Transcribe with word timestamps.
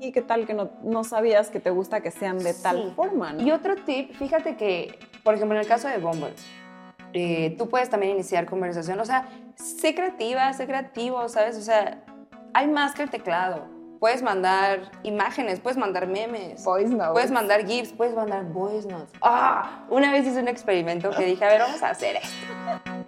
y 0.00 0.12
qué 0.12 0.22
tal 0.22 0.46
que 0.46 0.54
no, 0.54 0.70
no 0.82 1.04
sabías 1.04 1.50
que 1.50 1.60
te 1.60 1.70
gusta 1.70 2.00
que 2.00 2.10
sean 2.10 2.38
de 2.38 2.54
tal 2.54 2.92
forma. 2.94 3.32
¿no? 3.32 3.42
Y 3.42 3.50
otro 3.50 3.76
tip, 3.76 4.14
fíjate 4.14 4.56
que, 4.56 4.98
por 5.22 5.34
ejemplo, 5.34 5.54
en 5.56 5.62
el 5.62 5.68
caso 5.68 5.88
de 5.88 5.98
Bumble, 5.98 6.32
eh, 7.12 7.54
tú 7.58 7.68
puedes 7.68 7.90
también 7.90 8.12
iniciar 8.12 8.46
conversación, 8.46 8.98
o 9.00 9.04
sea, 9.04 9.28
sé 9.56 9.94
creativa, 9.94 10.52
sé 10.52 10.66
creativo, 10.66 11.28
¿sabes? 11.28 11.56
O 11.56 11.60
sea, 11.60 12.02
hay 12.54 12.68
más 12.68 12.94
que 12.94 13.02
el 13.02 13.10
teclado. 13.10 13.68
Puedes 13.98 14.22
mandar 14.22 14.90
imágenes, 15.02 15.60
puedes 15.60 15.76
mandar 15.76 16.06
memes, 16.06 16.64
Voice 16.64 16.88
notes. 16.88 17.12
puedes 17.12 17.30
mandar 17.30 17.66
GIFs, 17.66 17.92
puedes 17.92 18.14
mandar 18.14 18.44
voice 18.44 18.88
notes. 18.88 19.12
¡Ah! 19.20 19.84
Una 19.90 20.10
vez 20.10 20.26
hice 20.26 20.40
un 20.40 20.48
experimento 20.48 21.10
que 21.10 21.26
dije, 21.26 21.44
a 21.44 21.48
ver, 21.48 21.60
vamos 21.60 21.82
a 21.82 21.90
hacer 21.90 22.16
esto. 22.16 22.99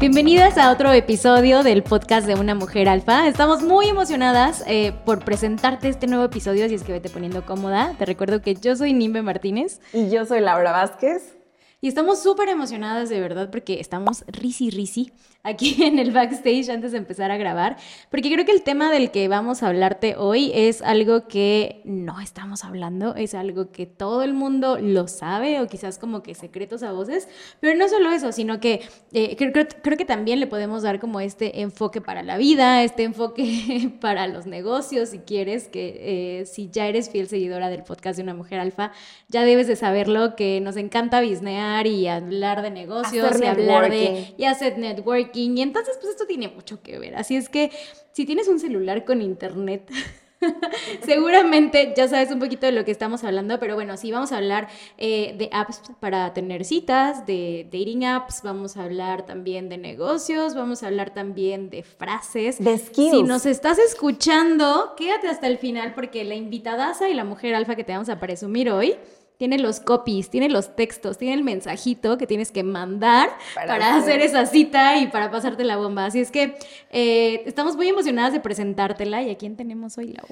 Bienvenidas 0.00 0.56
a 0.56 0.72
otro 0.72 0.90
episodio 0.92 1.62
del 1.62 1.82
podcast 1.82 2.26
de 2.26 2.34
Una 2.34 2.54
Mujer 2.54 2.88
Alfa. 2.88 3.28
Estamos 3.28 3.62
muy 3.62 3.86
emocionadas 3.86 4.64
eh, 4.66 4.94
por 5.04 5.22
presentarte 5.22 5.90
este 5.90 6.06
nuevo 6.06 6.24
episodio, 6.24 6.64
así 6.64 6.74
es 6.74 6.84
que 6.84 6.92
vete 6.92 7.10
poniendo 7.10 7.44
cómoda. 7.44 7.94
Te 7.98 8.06
recuerdo 8.06 8.40
que 8.40 8.54
yo 8.54 8.74
soy 8.76 8.94
Nimbe 8.94 9.20
Martínez 9.20 9.78
Y 9.92 10.08
yo 10.08 10.24
soy 10.24 10.40
Laura 10.40 10.72
Vázquez. 10.72 11.39
Y 11.80 11.88
estamos 11.88 12.22
súper 12.22 12.48
emocionadas 12.48 13.08
de 13.08 13.20
verdad 13.20 13.50
porque 13.50 13.80
estamos 13.80 14.24
risi 14.28 14.70
risi 14.70 15.12
aquí 15.42 15.82
en 15.82 15.98
el 15.98 16.10
backstage 16.10 16.68
antes 16.68 16.92
de 16.92 16.98
empezar 16.98 17.30
a 17.30 17.38
grabar, 17.38 17.76
porque 18.10 18.30
creo 18.30 18.44
que 18.44 18.52
el 18.52 18.62
tema 18.62 18.90
del 18.92 19.10
que 19.10 19.26
vamos 19.28 19.62
a 19.62 19.68
hablarte 19.68 20.14
hoy 20.16 20.52
es 20.54 20.82
algo 20.82 21.26
que 21.28 21.80
no 21.84 22.20
estamos 22.20 22.62
hablando, 22.64 23.14
es 23.14 23.34
algo 23.34 23.70
que 23.72 23.86
todo 23.86 24.22
el 24.22 24.34
mundo 24.34 24.78
lo 24.78 25.08
sabe 25.08 25.60
o 25.60 25.66
quizás 25.66 25.96
como 25.98 26.22
que 26.22 26.34
secretos 26.34 26.82
a 26.82 26.92
voces, 26.92 27.26
pero 27.60 27.78
no 27.78 27.88
solo 27.88 28.10
eso, 28.12 28.32
sino 28.32 28.60
que 28.60 28.82
eh, 29.12 29.34
creo, 29.36 29.52
creo- 29.52 29.66
creo 29.82 29.96
que 29.96 30.04
también 30.04 30.40
le 30.40 30.46
podemos 30.46 30.82
dar 30.82 31.00
como 31.00 31.20
este 31.20 31.62
enfoque 31.62 32.02
para 32.02 32.22
la 32.22 32.36
vida, 32.36 32.82
este 32.84 33.04
enfoque 33.04 33.90
para 34.00 34.26
los 34.26 34.44
negocios, 34.44 35.08
si 35.08 35.20
quieres, 35.20 35.68
que 35.68 36.40
eh, 36.40 36.46
si 36.46 36.68
ya 36.70 36.86
eres 36.86 37.08
fiel 37.08 37.28
seguidora 37.28 37.70
del 37.70 37.82
podcast 37.82 38.18
de 38.18 38.24
Una 38.24 38.34
Mujer 38.34 38.60
Alfa, 38.60 38.92
ya 39.28 39.42
debes 39.44 39.66
de 39.68 39.76
saberlo, 39.76 40.36
que 40.36 40.60
nos 40.60 40.76
encanta 40.76 41.20
y 41.86 42.08
hablar 42.08 42.62
de 42.62 42.70
negocios 42.70 43.26
Hacer 43.26 43.44
y 43.44 43.46
hablar 43.46 43.90
de 43.90 44.34
y 44.36 44.44
hacer 44.44 44.78
networking. 44.78 45.56
Y 45.56 45.62
entonces, 45.62 45.96
pues 46.00 46.12
esto 46.12 46.26
tiene 46.26 46.48
mucho 46.48 46.82
que 46.82 46.98
ver. 46.98 47.16
Así 47.16 47.36
es 47.36 47.48
que 47.48 47.70
si 48.12 48.24
tienes 48.24 48.48
un 48.48 48.58
celular 48.60 49.04
con 49.04 49.22
internet, 49.22 49.90
seguramente 51.04 51.92
ya 51.96 52.08
sabes 52.08 52.30
un 52.30 52.38
poquito 52.38 52.66
de 52.66 52.72
lo 52.72 52.84
que 52.84 52.90
estamos 52.90 53.24
hablando, 53.24 53.58
pero 53.58 53.74
bueno, 53.74 53.96
sí, 53.96 54.10
vamos 54.10 54.32
a 54.32 54.38
hablar 54.38 54.68
eh, 54.98 55.34
de 55.38 55.48
apps 55.52 55.82
para 56.00 56.32
tener 56.32 56.64
citas, 56.64 57.26
de 57.26 57.64
dating 57.70 58.04
apps, 58.04 58.42
vamos 58.42 58.76
a 58.76 58.84
hablar 58.84 59.26
también 59.26 59.68
de 59.68 59.78
negocios, 59.78 60.54
vamos 60.54 60.82
a 60.82 60.86
hablar 60.86 61.12
también 61.12 61.70
de 61.70 61.82
frases. 61.82 62.58
De 62.58 62.78
skills. 62.78 63.10
Si 63.10 63.22
nos 63.22 63.46
estás 63.46 63.78
escuchando, 63.78 64.94
quédate 64.96 65.28
hasta 65.28 65.46
el 65.46 65.58
final 65.58 65.94
porque 65.94 66.24
la 66.24 66.34
invitadaza 66.34 67.08
y 67.08 67.14
la 67.14 67.24
mujer 67.24 67.54
alfa 67.54 67.76
que 67.76 67.84
te 67.84 67.92
vamos 67.92 68.08
a 68.08 68.18
presumir 68.18 68.70
hoy 68.70 68.96
tiene 69.40 69.58
los 69.58 69.80
copies, 69.80 70.28
tiene 70.28 70.50
los 70.50 70.76
textos, 70.76 71.16
tiene 71.16 71.32
el 71.32 71.42
mensajito 71.42 72.18
que 72.18 72.26
tienes 72.26 72.52
que 72.52 72.62
mandar 72.62 73.30
Para 73.54 73.68
para, 73.68 73.96
hacer- 73.96 74.20
esa 74.20 74.44
cita 74.44 74.98
y 74.98 75.06
para 75.06 75.30
pasarte 75.30 75.64
la 75.64 75.78
bomba. 75.78 76.04
Así 76.04 76.20
es 76.20 76.30
que 76.30 76.58
eh, 76.90 77.42
estamos 77.46 77.74
muy 77.74 77.88
emocionadas 77.88 78.34
de 78.34 78.40
presentártela. 78.40 79.22
¿Y 79.22 79.30
a 79.30 79.38
quién 79.38 79.56
tenemos 79.56 79.96
hoy, 79.96 80.08
Lau? 80.08 80.26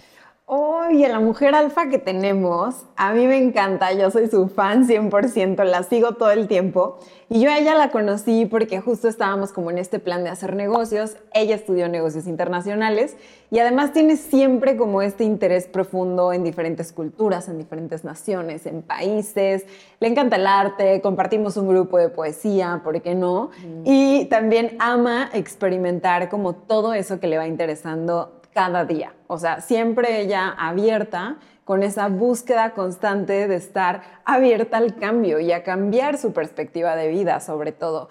Oye, 0.50 1.06
la 1.10 1.20
mujer 1.20 1.54
alfa 1.54 1.90
que 1.90 1.98
tenemos, 1.98 2.86
a 2.96 3.12
mí 3.12 3.26
me 3.26 3.36
encanta, 3.36 3.92
yo 3.92 4.10
soy 4.10 4.28
su 4.28 4.48
fan 4.48 4.88
100%, 4.88 5.62
la 5.62 5.82
sigo 5.82 6.12
todo 6.14 6.30
el 6.30 6.48
tiempo. 6.48 6.96
Y 7.28 7.42
yo 7.42 7.50
a 7.50 7.58
ella 7.58 7.74
la 7.74 7.90
conocí 7.90 8.46
porque 8.46 8.80
justo 8.80 9.08
estábamos 9.08 9.52
como 9.52 9.70
en 9.70 9.76
este 9.76 9.98
plan 9.98 10.24
de 10.24 10.30
hacer 10.30 10.56
negocios. 10.56 11.18
Ella 11.34 11.54
estudió 11.54 11.86
negocios 11.90 12.26
internacionales 12.26 13.18
y 13.50 13.58
además 13.58 13.92
tiene 13.92 14.16
siempre 14.16 14.78
como 14.78 15.02
este 15.02 15.24
interés 15.24 15.66
profundo 15.66 16.32
en 16.32 16.44
diferentes 16.44 16.92
culturas, 16.92 17.50
en 17.50 17.58
diferentes 17.58 18.02
naciones, 18.02 18.64
en 18.64 18.80
países. 18.80 19.66
Le 20.00 20.08
encanta 20.08 20.36
el 20.36 20.46
arte, 20.46 21.02
compartimos 21.02 21.58
un 21.58 21.68
grupo 21.68 21.98
de 21.98 22.08
poesía, 22.08 22.80
¿por 22.82 23.02
qué 23.02 23.14
no? 23.14 23.50
Y 23.84 24.24
también 24.30 24.78
ama 24.78 25.28
experimentar 25.34 26.30
como 26.30 26.54
todo 26.54 26.94
eso 26.94 27.20
que 27.20 27.26
le 27.26 27.36
va 27.36 27.46
interesando 27.46 28.37
cada 28.58 28.84
día. 28.84 29.12
O 29.28 29.38
sea, 29.38 29.60
siempre 29.60 30.20
ella 30.20 30.48
abierta 30.58 31.36
con 31.64 31.84
esa 31.84 32.08
búsqueda 32.08 32.72
constante 32.72 33.46
de 33.46 33.54
estar 33.54 34.02
abierta 34.24 34.78
al 34.78 34.96
cambio 34.96 35.38
y 35.38 35.52
a 35.52 35.62
cambiar 35.62 36.18
su 36.18 36.32
perspectiva 36.32 36.96
de 36.96 37.06
vida, 37.06 37.38
sobre 37.38 37.70
todo 37.70 38.08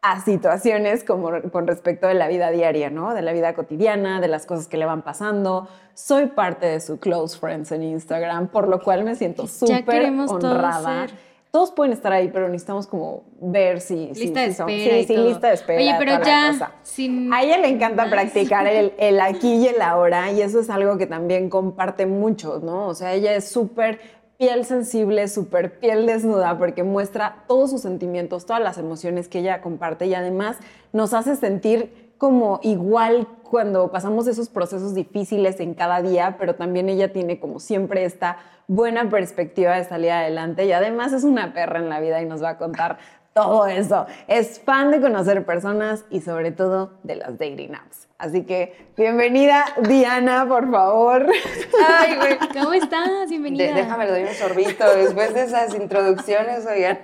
a 0.00 0.22
situaciones 0.22 1.04
como 1.04 1.28
con 1.52 1.66
respecto 1.66 2.06
de 2.06 2.14
la 2.14 2.26
vida 2.26 2.50
diaria, 2.50 2.88
¿no? 2.88 3.12
De 3.12 3.20
la 3.20 3.34
vida 3.34 3.52
cotidiana, 3.52 4.18
de 4.22 4.28
las 4.28 4.46
cosas 4.46 4.66
que 4.66 4.78
le 4.78 4.86
van 4.86 5.02
pasando. 5.02 5.68
Soy 5.92 6.28
parte 6.28 6.64
de 6.64 6.80
su 6.80 6.98
close 6.98 7.38
friends 7.38 7.70
en 7.70 7.82
Instagram, 7.82 8.48
por 8.48 8.68
lo 8.68 8.80
cual 8.80 9.04
me 9.04 9.14
siento 9.14 9.46
súper 9.46 10.06
honrada. 10.06 11.08
Todos 11.56 11.72
pueden 11.72 11.94
estar 11.94 12.12
ahí, 12.12 12.28
pero 12.30 12.48
necesitamos 12.50 12.86
como 12.86 13.22
ver 13.40 13.80
si... 13.80 14.14
si- 14.14 14.24
Lista 14.24 14.40
de 14.42 14.48
si 14.48 14.54
son- 14.56 14.68
espera 14.68 15.06
Sí, 15.06 15.16
lista 15.16 15.48
de 15.48 15.54
espera. 15.54 15.80
Oye, 15.80 15.94
pero 15.98 16.22
ya, 16.22 16.72
sin 16.82 17.32
A 17.32 17.42
ella 17.42 17.56
le 17.56 17.68
encanta 17.68 18.02
más. 18.02 18.12
practicar 18.12 18.66
el, 18.66 18.92
el 18.98 19.18
aquí 19.22 19.54
y 19.54 19.68
el 19.68 19.80
ahora 19.80 20.30
y 20.32 20.42
eso 20.42 20.60
es 20.60 20.68
algo 20.68 20.98
que 20.98 21.06
también 21.06 21.48
comparte 21.48 22.04
mucho, 22.04 22.60
¿no? 22.62 22.88
O 22.88 22.92
sea, 22.94 23.14
ella 23.14 23.34
es 23.34 23.48
súper 23.48 24.00
piel 24.36 24.66
sensible, 24.66 25.28
súper 25.28 25.78
piel 25.80 26.04
desnuda 26.04 26.58
porque 26.58 26.82
muestra 26.82 27.44
todos 27.48 27.70
sus 27.70 27.80
sentimientos, 27.80 28.44
todas 28.44 28.60
las 28.62 28.76
emociones 28.76 29.26
que 29.28 29.38
ella 29.38 29.62
comparte 29.62 30.04
y 30.04 30.14
además 30.14 30.58
nos 30.92 31.14
hace 31.14 31.36
sentir 31.36 32.12
como 32.18 32.60
igual 32.64 33.28
cuando 33.46 33.90
pasamos 33.90 34.26
esos 34.26 34.48
procesos 34.48 34.94
difíciles 34.94 35.60
en 35.60 35.74
cada 35.74 36.02
día, 36.02 36.36
pero 36.38 36.54
también 36.54 36.88
ella 36.88 37.12
tiene 37.12 37.40
como 37.40 37.60
siempre 37.60 38.04
esta 38.04 38.38
buena 38.68 39.08
perspectiva 39.08 39.76
de 39.76 39.84
salir 39.84 40.10
adelante 40.10 40.64
y 40.64 40.72
además 40.72 41.12
es 41.12 41.24
una 41.24 41.52
perra 41.52 41.78
en 41.78 41.88
la 41.88 42.00
vida 42.00 42.20
y 42.20 42.26
nos 42.26 42.42
va 42.42 42.50
a 42.50 42.58
contar 42.58 42.98
todo 43.32 43.66
eso. 43.66 44.06
Es 44.28 44.60
fan 44.60 44.90
de 44.90 45.00
conocer 45.00 45.44
personas 45.44 46.04
y 46.10 46.20
sobre 46.20 46.52
todo 46.52 46.92
de 47.02 47.16
las 47.16 47.38
dating 47.38 47.74
apps. 47.74 48.05
Así 48.18 48.44
que 48.44 48.74
bienvenida 48.96 49.66
Diana, 49.86 50.46
por 50.48 50.70
favor. 50.70 51.26
Ay, 51.86 52.16
güey. 52.16 52.38
¿Cómo 52.54 52.72
estás? 52.72 53.28
Bienvenida. 53.28 53.66
De- 53.66 53.74
déjame 53.74 54.06
le 54.06 54.10
doy 54.12 54.22
un 54.22 54.34
sorbito 54.34 54.84
después 54.96 55.34
de 55.34 55.42
esas 55.42 55.74
introducciones, 55.74 56.64
oigan. 56.66 56.98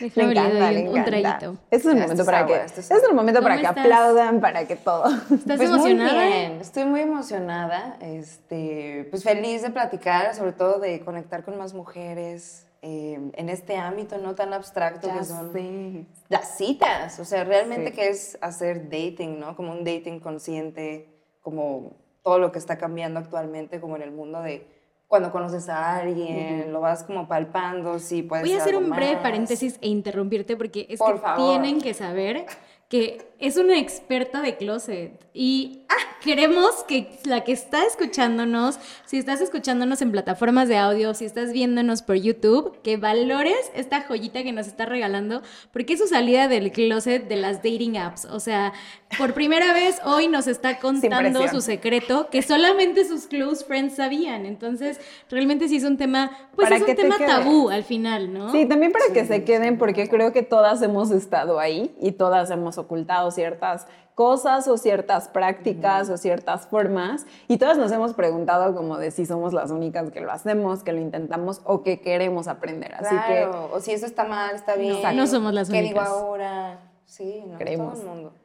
Déjame 0.00 0.34
le 0.34 0.40
doy 0.42 0.74
le 0.74 0.80
un, 0.82 0.88
un 0.88 0.96
encanta. 0.98 1.04
traguito. 1.38 1.56
Este 1.70 1.88
es 1.88 1.94
el 1.94 1.98
Esto 2.02 2.02
momento 2.02 2.24
para 2.26 2.46
que 2.46 2.52
esto 2.54 2.80
es 2.80 2.90
este 2.90 2.94
es 2.98 3.02
el 3.04 3.14
momento 3.14 3.42
para 3.42 3.54
¿Cómo 3.56 3.74
que 3.74 3.80
aplaudan, 3.80 4.40
para 4.40 4.66
que 4.66 4.76
todo. 4.76 5.06
¿Estás 5.06 5.56
Pues 5.56 5.58
muy 5.70 5.92
emocionada? 5.92 6.26
bien, 6.26 6.52
estoy 6.60 6.84
muy 6.84 7.00
emocionada, 7.00 7.96
este, 8.02 9.06
pues 9.10 9.24
feliz 9.24 9.62
de 9.62 9.70
platicar, 9.70 10.34
sobre 10.34 10.52
todo 10.52 10.80
de 10.80 11.00
conectar 11.00 11.44
con 11.44 11.56
más 11.56 11.72
mujeres 11.72 12.66
eh, 12.86 13.18
en 13.32 13.48
este 13.48 13.76
ámbito 13.78 14.18
no 14.18 14.34
tan 14.34 14.52
abstracto 14.52 15.06
Ya 15.06 15.18
que 15.18 15.24
son 15.24 15.52
sé. 15.52 16.04
las 16.28 16.58
citas, 16.58 17.18
o 17.18 17.24
sea, 17.24 17.42
realmente 17.44 17.88
Sí. 17.90 17.96
que 17.96 18.08
es 18.08 18.38
hacer 18.42 18.90
dating, 18.90 19.40
¿no? 19.40 19.56
Como 19.56 19.72
un 19.72 19.84
dating 19.84 20.20
consciente, 20.20 21.08
como 21.40 21.92
todo 22.22 22.38
lo 22.38 22.52
que 22.52 22.58
está 22.58 22.76
cambiando 22.76 23.18
actualmente, 23.20 23.80
como 23.80 23.96
en 23.96 24.02
el 24.02 24.10
mundo 24.10 24.42
de 24.42 24.66
cuando 25.08 25.30
conoces 25.32 25.68
a 25.68 25.96
alguien, 25.96 26.72
lo 26.72 26.80
vas 26.80 27.04
como 27.04 27.26
palpando, 27.28 27.98
sí, 27.98 28.22
puede 28.22 28.42
Voy 28.42 28.52
a 28.52 28.58
hacer 28.58 28.76
un 28.76 28.90
breve 28.90 29.14
más. 29.14 29.22
paréntesis 29.22 29.78
e 29.80 29.88
interrumpirte 29.88 30.56
porque 30.56 30.86
es 30.90 30.98
Por 30.98 31.14
que 31.14 31.20
favor. 31.20 31.48
tienen 31.62 31.80
que 31.80 31.94
saber 31.94 32.44
que 32.88 33.34
es 33.38 33.56
una 33.56 33.78
experta 33.78 34.40
de 34.40 34.56
closet 34.56 35.20
y 35.34 35.82
queremos 36.22 36.84
que 36.88 37.18
la 37.24 37.44
que 37.44 37.52
está 37.52 37.84
escuchándonos, 37.84 38.78
si 39.04 39.18
estás 39.18 39.40
escuchándonos 39.40 40.00
en 40.00 40.12
plataformas 40.12 40.68
de 40.68 40.78
audio, 40.78 41.12
si 41.12 41.24
estás 41.24 41.52
viéndonos 41.52 42.02
por 42.02 42.16
YouTube, 42.16 42.80
que 42.82 42.96
valores 42.96 43.56
esta 43.74 44.02
joyita 44.02 44.42
que 44.42 44.52
nos 44.52 44.66
está 44.66 44.86
regalando 44.86 45.42
porque 45.72 45.94
es 45.94 46.00
su 46.00 46.06
salida 46.06 46.48
del 46.48 46.72
closet 46.72 47.28
de 47.28 47.36
las 47.36 47.56
dating 47.58 47.98
apps. 47.98 48.24
O 48.26 48.40
sea, 48.40 48.72
por 49.18 49.34
primera 49.34 49.74
vez 49.74 50.00
hoy 50.04 50.28
nos 50.28 50.46
está 50.46 50.78
contando 50.78 51.46
su 51.48 51.60
secreto 51.60 52.28
que 52.30 52.40
solamente 52.42 53.04
sus 53.04 53.26
close 53.26 53.64
friends 53.64 53.96
sabían. 53.96 54.46
Entonces, 54.46 55.00
realmente 55.28 55.68
sí 55.68 55.76
es 55.76 55.84
un 55.84 55.96
tema, 55.98 56.30
pues 56.54 56.66
Para 56.66 56.76
es 56.76 56.84
que 56.84 56.92
un 56.92 56.96
te 56.96 57.02
tema 57.02 57.18
quede. 57.18 57.26
tabú 57.26 57.68
al 57.68 57.84
final, 57.84 58.32
¿no? 58.32 58.52
Sí, 58.52 58.66
también 58.66 58.92
para 58.92 59.12
que 59.12 59.26
se 59.26 59.44
queden, 59.44 59.76
porque 59.78 60.08
creo 60.08 60.32
que 60.32 60.42
todas 60.42 60.80
hemos 60.80 61.10
estado 61.10 61.58
ahí 61.58 61.94
y 62.00 62.12
todas 62.12 62.50
hemos 62.50 62.78
ocultado 62.84 63.30
ciertas 63.30 63.86
cosas 64.14 64.68
o 64.68 64.76
ciertas 64.78 65.28
prácticas 65.28 66.08
o 66.08 66.16
ciertas 66.16 66.66
formas 66.66 67.26
y 67.48 67.58
todas 67.58 67.76
nos 67.76 67.90
hemos 67.90 68.14
preguntado 68.14 68.74
como 68.74 68.96
de 68.96 69.10
si 69.10 69.26
somos 69.26 69.52
las 69.52 69.70
únicas 69.70 70.10
que 70.10 70.20
lo 70.20 70.30
hacemos, 70.30 70.84
que 70.84 70.92
lo 70.92 71.00
intentamos 71.00 71.60
o 71.64 71.82
que 71.82 72.00
queremos 72.00 72.46
aprender. 72.48 72.94
Así 72.94 73.14
Claro, 73.14 73.70
o 73.72 73.80
si 73.80 73.92
eso 73.92 74.06
está 74.06 74.24
mal, 74.24 74.54
está 74.54 74.76
bien. 74.76 74.96
Exacto. 74.96 75.16
No 75.16 75.26
somos 75.26 75.52
las 75.52 75.68
¿Qué 75.68 75.82
digo 75.82 76.00
únicas. 76.00 76.08
ahora? 76.08 76.78
Sí, 77.04 77.44
no, 77.46 77.58
Creemos. 77.58 77.94
todo 77.94 78.02
el 78.02 78.08
mundo. 78.08 78.30
que, 78.30 78.38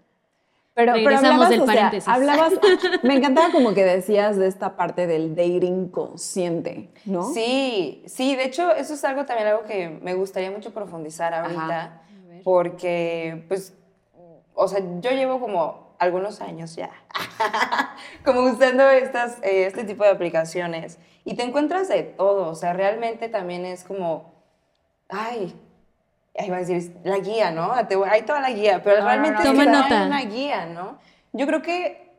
pero, 0.74 0.94
pero 0.94 1.18
hablabas, 1.18 1.50
del 1.50 1.62
o 1.62 1.66
sea, 1.68 1.92
hablabas, 2.08 2.54
me 3.04 3.16
encantaba 3.16 3.52
como 3.52 3.74
que 3.74 3.84
decías 3.84 4.38
de 4.38 4.48
esta 4.48 4.76
parte 4.76 5.08
del 5.08 5.36
dating 5.36 5.90
consciente, 5.90 6.90
¿no? 7.06 7.32
Sí, 7.34 8.04
sí, 8.08 8.36
de 8.36 8.46
hecho, 8.46 8.72
eso 8.72 8.94
es 8.94 9.04
algo 9.04 9.26
también 9.26 9.50
algo 9.50 9.64
que 9.64 9.90
me 9.90 10.14
gustaría 10.14 10.52
mucho 10.52 10.72
profundizar 10.72 11.34
ahorita, 11.34 12.02
porque 12.44 13.46
pues 13.48 13.74
o 14.54 14.68
sea, 14.68 14.80
yo 15.00 15.12
llevo 15.12 15.40
como 15.40 15.96
algunos 16.00 16.42
años 16.42 16.76
ya, 16.76 16.92
como 18.26 18.42
usando 18.42 18.90
estas, 18.90 19.38
eh, 19.44 19.66
este 19.66 19.84
tipo 19.84 20.04
de 20.04 20.12
aplicaciones 20.12 20.98
y 21.26 21.36
te 21.36 21.44
encuentras 21.44 21.88
de 21.90 22.04
todo, 22.04 22.50
o 22.50 22.56
sea, 22.56 22.74
realmente 22.74 23.28
también 23.30 23.66
es 23.66 23.84
como, 23.84 24.34
ay, 25.10 25.54
ahí 26.38 26.50
va 26.50 26.58
a 26.58 26.60
decir, 26.60 26.96
la 27.04 27.18
guía, 27.20 27.52
¿no? 27.52 27.72
Te 27.88 27.96
voy- 27.96 28.08
Hay 28.10 28.22
toda 28.24 28.40
la 28.40 28.52
guía, 28.52 28.82
pero 28.84 29.00
No, 29.00 29.06
realmente 29.06 29.44
no. 29.44 29.52
es 29.52 29.60
que 29.60 29.66
no 29.66 29.78
hay 29.78 29.84
nota. 29.84 30.06
una 30.06 30.22
guía, 30.22 30.66
¿no? 30.68 30.98
Yo 31.34 31.46
creo 31.46 31.62
que 31.62 32.10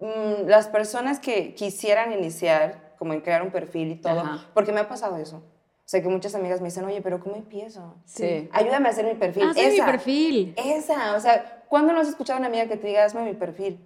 mm, 0.00 0.46
las 0.48 0.68
personas 0.68 1.20
que 1.20 1.54
quisieran 1.54 2.12
iniciar, 2.12 2.94
como 2.98 3.12
en 3.12 3.20
crear 3.20 3.42
un 3.42 3.50
perfil 3.50 3.92
y 3.92 3.96
todo, 3.96 4.20
Ajá. 4.20 4.46
porque 4.54 4.72
me 4.72 4.80
ha 4.80 4.88
pasado 4.88 5.16
eso. 5.18 5.36
O 5.38 5.88
sea, 5.88 6.02
que 6.02 6.08
muchas 6.08 6.34
amigas 6.34 6.60
me 6.60 6.66
dicen, 6.68 6.84
oye, 6.84 7.00
pero 7.00 7.20
¿cómo 7.20 7.36
empiezo? 7.36 7.94
Sí. 8.06 8.48
Ayúdame 8.52 8.88
a 8.88 8.90
hacer 8.90 9.04
mi 9.04 9.14
perfil. 9.14 9.44
Haz 9.50 9.54
mi 9.56 9.62
Esa. 9.62 9.86
perfil. 9.86 10.54
Esa, 10.56 11.14
o 11.14 11.20
sea, 11.20 11.55
¿cuándo 11.68 11.92
no 11.92 12.00
has 12.00 12.08
escuchado 12.08 12.36
a 12.36 12.40
una 12.40 12.48
amiga 12.48 12.66
que 12.66 12.76
te 12.76 12.86
diga, 12.86 13.04
hazme 13.04 13.22
mi 13.22 13.34
perfil? 13.34 13.78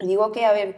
Y 0.00 0.06
digo, 0.06 0.26
ok, 0.26 0.36
a 0.38 0.52
ver, 0.52 0.76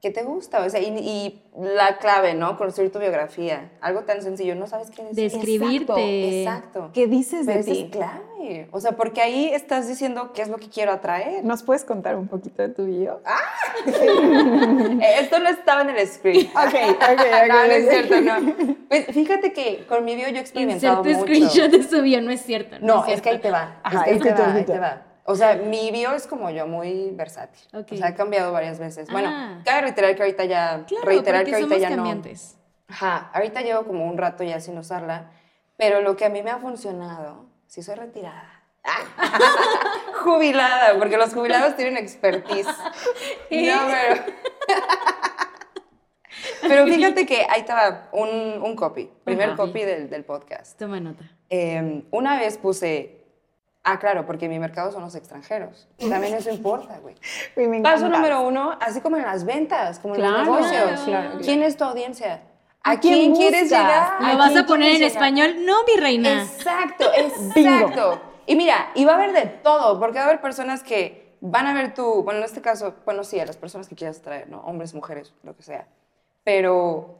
¿qué 0.00 0.10
te 0.10 0.22
gusta? 0.22 0.64
O 0.64 0.70
sea, 0.70 0.80
y, 0.80 0.86
y 0.98 1.42
la 1.58 1.98
clave, 1.98 2.34
¿no? 2.34 2.56
Construir 2.56 2.90
tu 2.92 2.98
biografía. 3.00 3.72
Algo 3.80 4.02
tan 4.02 4.22
sencillo, 4.22 4.54
no 4.54 4.66
sabes 4.66 4.90
qué 4.90 5.02
decir. 5.04 5.30
Describirte. 5.30 6.42
Exacto. 6.42 6.90
¿Qué 6.94 7.06
dices 7.06 7.42
Pero 7.46 7.54
de 7.56 7.60
eso 7.60 7.72
es 7.72 7.78
ti? 7.84 7.90
clave. 7.90 8.68
O 8.72 8.80
sea, 8.80 8.92
porque 8.92 9.20
ahí 9.20 9.50
estás 9.52 9.86
diciendo 9.88 10.32
qué 10.32 10.40
es 10.42 10.48
lo 10.48 10.56
que 10.56 10.68
quiero 10.70 10.92
atraer. 10.92 11.44
¿Nos 11.44 11.62
puedes 11.62 11.84
contar 11.84 12.16
un 12.16 12.28
poquito 12.28 12.62
de 12.62 12.68
tu 12.70 12.86
bio? 12.86 13.20
Eh, 13.86 15.16
Esto 15.20 15.38
no 15.40 15.48
estaba 15.48 15.82
en 15.82 15.90
el 15.90 16.06
script. 16.08 16.50
Ok, 16.56 16.74
ok, 16.94 17.02
ok. 17.02 17.20
no, 17.48 17.54
no 17.66 17.72
es 17.72 17.88
cierto, 17.90 18.20
no. 18.20 18.54
Pues 18.88 19.06
fíjate 19.06 19.52
que 19.52 19.84
con 19.86 20.04
mi 20.04 20.14
bio 20.16 20.28
yo 20.28 20.36
he 20.36 20.40
experimentado 20.40 20.98
Inserte 21.04 21.18
mucho. 21.34 21.48
screenshot 21.50 21.70
de 21.70 21.82
su 21.88 22.00
bio, 22.02 22.20
no 22.22 22.30
es 22.30 22.42
cierto. 22.42 22.76
No, 22.80 23.04
es 23.06 23.14
es 23.14 23.22
que 23.22 23.30
ahí 23.30 23.34
cierto. 23.40 23.48
te 23.48 23.50
va. 23.50 23.80
Ajá, 23.82 24.04
es 24.04 24.22
que 24.22 24.28
ahí 24.30 24.34
te 24.34 24.42
va, 24.42 24.54
ahí 24.54 24.64
te 24.64 24.78
va. 24.78 25.02
O 25.24 25.34
sea, 25.36 25.56
mi 25.56 25.90
bio 25.90 26.12
es 26.14 26.26
como 26.26 26.50
yo, 26.50 26.66
muy 26.66 27.10
versátil. 27.12 27.60
Ok. 27.74 27.92
O 27.92 27.96
sea, 27.96 28.08
ha 28.08 28.14
cambiado 28.14 28.52
varias 28.52 28.78
veces. 28.78 29.08
Bueno, 29.10 29.28
Ah. 29.32 29.60
cabe 29.64 29.82
reiterar 29.82 30.14
que 30.16 30.22
ahorita 30.22 30.44
ya... 30.46 30.84
Claro, 30.88 31.04
reiterar 31.06 31.44
que 31.44 31.52
ahorita 31.54 31.68
somos 31.68 31.82
ya 31.82 31.88
cambiantes. 31.94 32.56
no. 32.88 32.94
Ajá, 32.94 33.30
ahorita 33.34 33.60
llevo 33.60 33.84
como 33.84 34.06
un 34.06 34.18
rato 34.18 34.42
ya 34.42 34.58
sin 34.60 34.76
usarla, 34.76 35.30
pero 35.76 36.00
lo 36.00 36.16
que 36.16 36.24
a 36.24 36.28
mí 36.28 36.42
me 36.42 36.50
ha 36.50 36.58
funcionado, 36.58 37.46
si 37.68 37.82
soy 37.82 37.94
retirada. 37.94 38.62
Jubilada, 40.24 40.98
porque 40.98 41.16
los 41.16 41.32
jubilados 41.32 41.76
tienen 41.76 41.96
expertise. 41.96 42.66
No, 43.50 43.78
pero... 43.88 44.22
pero 46.62 46.86
fíjate 46.86 47.26
que 47.26 47.46
ahí 47.48 47.60
estaba 47.60 48.08
un, 48.12 48.28
un 48.62 48.76
copy, 48.76 49.10
primer 49.24 49.50
Ajá. 49.50 49.56
copy 49.56 49.82
del, 49.82 50.08
del 50.10 50.24
podcast. 50.24 50.78
Toma 50.78 51.00
nota. 51.00 51.24
Eh, 51.48 52.04
una 52.10 52.38
vez 52.38 52.58
puse, 52.58 53.19
ah, 53.84 53.98
claro, 53.98 54.26
porque 54.26 54.48
mi 54.48 54.58
mercado 54.58 54.92
son 54.92 55.02
los 55.02 55.14
extranjeros. 55.14 55.88
También 55.98 56.34
eso 56.34 56.50
importa, 56.50 56.98
güey. 56.98 57.14
Paso 57.82 58.08
número 58.08 58.42
uno, 58.42 58.76
así 58.80 59.00
como 59.00 59.16
en 59.16 59.22
las 59.22 59.44
ventas, 59.44 59.98
como 59.98 60.14
en 60.14 60.22
los 60.22 60.38
negocios. 60.46 61.00
claro, 61.04 61.38
¿Quién 61.40 61.62
es 61.62 61.76
tu 61.76 61.84
audiencia? 61.84 62.42
¿A, 62.82 62.92
¿A 62.92 63.00
quién 63.00 63.34
quién, 63.34 63.36
quieres 63.36 63.70
llegar? 63.70 64.20
¿Lo 64.20 64.26
¿A 64.26 64.36
vas 64.36 64.56
a 64.56 64.64
poner 64.64 64.92
en 64.92 64.94
llegar? 64.98 65.10
español? 65.10 65.66
No, 65.66 65.84
mi 65.84 66.00
reina. 66.00 66.42
Exacto, 66.42 67.04
exacto. 67.14 68.20
Y 68.46 68.56
mira, 68.56 68.90
y 68.94 69.04
va 69.04 69.12
a 69.12 69.14
haber 69.16 69.32
de 69.32 69.46
todo, 69.46 70.00
porque 70.00 70.18
va 70.18 70.24
a 70.24 70.28
haber 70.28 70.40
personas 70.40 70.82
que 70.82 71.36
van 71.40 71.66
a 71.66 71.74
ver 71.74 71.94
tu, 71.94 72.22
bueno, 72.22 72.38
en 72.38 72.44
este 72.44 72.60
caso, 72.60 72.94
bueno, 73.04 73.22
sí, 73.22 73.38
a 73.38 73.46
las 73.46 73.56
personas 73.56 73.86
que 73.88 73.94
quieras 73.94 74.22
traer, 74.22 74.48
¿no? 74.48 74.60
Hombres, 74.60 74.94
mujeres, 74.94 75.32
lo 75.42 75.54
que 75.56 75.62
sea. 75.62 75.86
Pero 76.42 77.18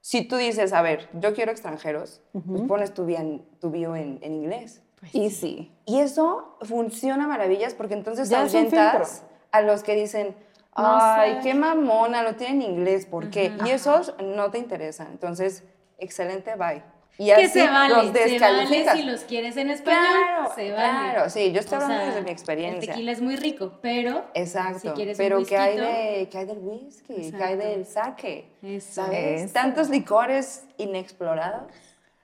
si 0.00 0.22
tú 0.22 0.36
dices, 0.36 0.72
a 0.72 0.82
ver, 0.82 1.08
yo 1.14 1.34
quiero 1.34 1.50
extranjeros, 1.50 2.20
pues 2.46 2.62
pones 2.62 2.94
tu 2.94 3.04
bio, 3.04 3.18
en, 3.18 3.44
tu 3.60 3.70
bio 3.70 3.96
en, 3.96 4.18
en 4.22 4.34
inglés. 4.34 4.80
Y 5.12 5.30
sí. 5.30 5.70
Y 5.86 6.00
eso 6.00 6.56
funciona 6.62 7.26
maravillas 7.26 7.74
porque 7.74 7.94
entonces 7.94 8.28
Ya 8.28 8.40
ahuyentas 8.42 9.22
a 9.52 9.60
los 9.62 9.82
que 9.82 9.94
dicen, 9.94 10.34
No 10.76 10.98
ay, 11.00 11.34
sé. 11.34 11.40
qué 11.42 11.54
mamona, 11.54 12.22
lo 12.22 12.34
tienen 12.36 12.62
en 12.62 12.70
inglés, 12.72 13.06
¿por 13.06 13.30
qué? 13.30 13.52
Y 13.64 13.70
esos 13.70 14.14
no 14.22 14.50
te 14.50 14.58
interesan. 14.58 15.08
Entonces, 15.12 15.62
excelente, 15.98 16.54
bye. 16.56 16.82
Y 17.16 17.32
que 17.32 17.48
se 17.48 17.64
vale, 17.68 17.94
los 17.94 18.06
se 18.12 18.38
vale 18.40 18.90
si 18.96 19.02
los 19.04 19.20
quieres 19.20 19.56
en 19.56 19.70
español, 19.70 20.02
Claro, 20.04 20.52
se 20.52 20.72
vale. 20.72 21.12
claro, 21.12 21.30
sí, 21.30 21.52
yo 21.52 21.60
estoy 21.60 21.78
O 21.78 21.82
hablando 21.82 21.96
sea, 22.02 22.06
desde 22.08 22.22
mi 22.22 22.26
El 22.28 22.32
experiencia. 22.32 22.92
tequila 22.92 23.12
es 23.12 23.20
muy 23.22 23.36
rico, 23.36 23.78
pero 23.80 24.24
Exacto, 24.34 24.80
si 24.80 24.88
quieres 24.88 25.16
pero 25.16 25.38
un 25.38 25.46
¿qué 25.46 25.56
hay, 25.56 25.76
de, 25.76 26.28
¿qué 26.28 26.38
hay 26.38 26.44
del 26.46 26.58
whisky? 26.58 27.30
¿Qué 27.30 27.44
hay 27.44 27.56
del 27.56 27.86
sake? 27.86 28.46
Eso. 28.62 28.94
¿Sabes? 29.04 29.42
Eso. 29.42 29.52
Tantos 29.54 29.90
licores 29.90 30.64
inexplorados. 30.76 31.70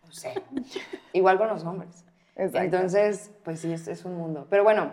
No 0.05 0.13
sé. 0.13 0.35
Igual 1.13 1.39
con 1.39 1.47
los 1.47 1.63
hombres. 1.63 2.05
Exacto. 2.37 2.59
Entonces, 2.59 3.31
pues 3.45 3.61
sí, 3.61 3.73
es, 3.73 3.87
es 3.89 4.05
un 4.05 4.17
mundo. 4.17 4.47
Pero 4.51 4.65
bueno, 4.65 4.91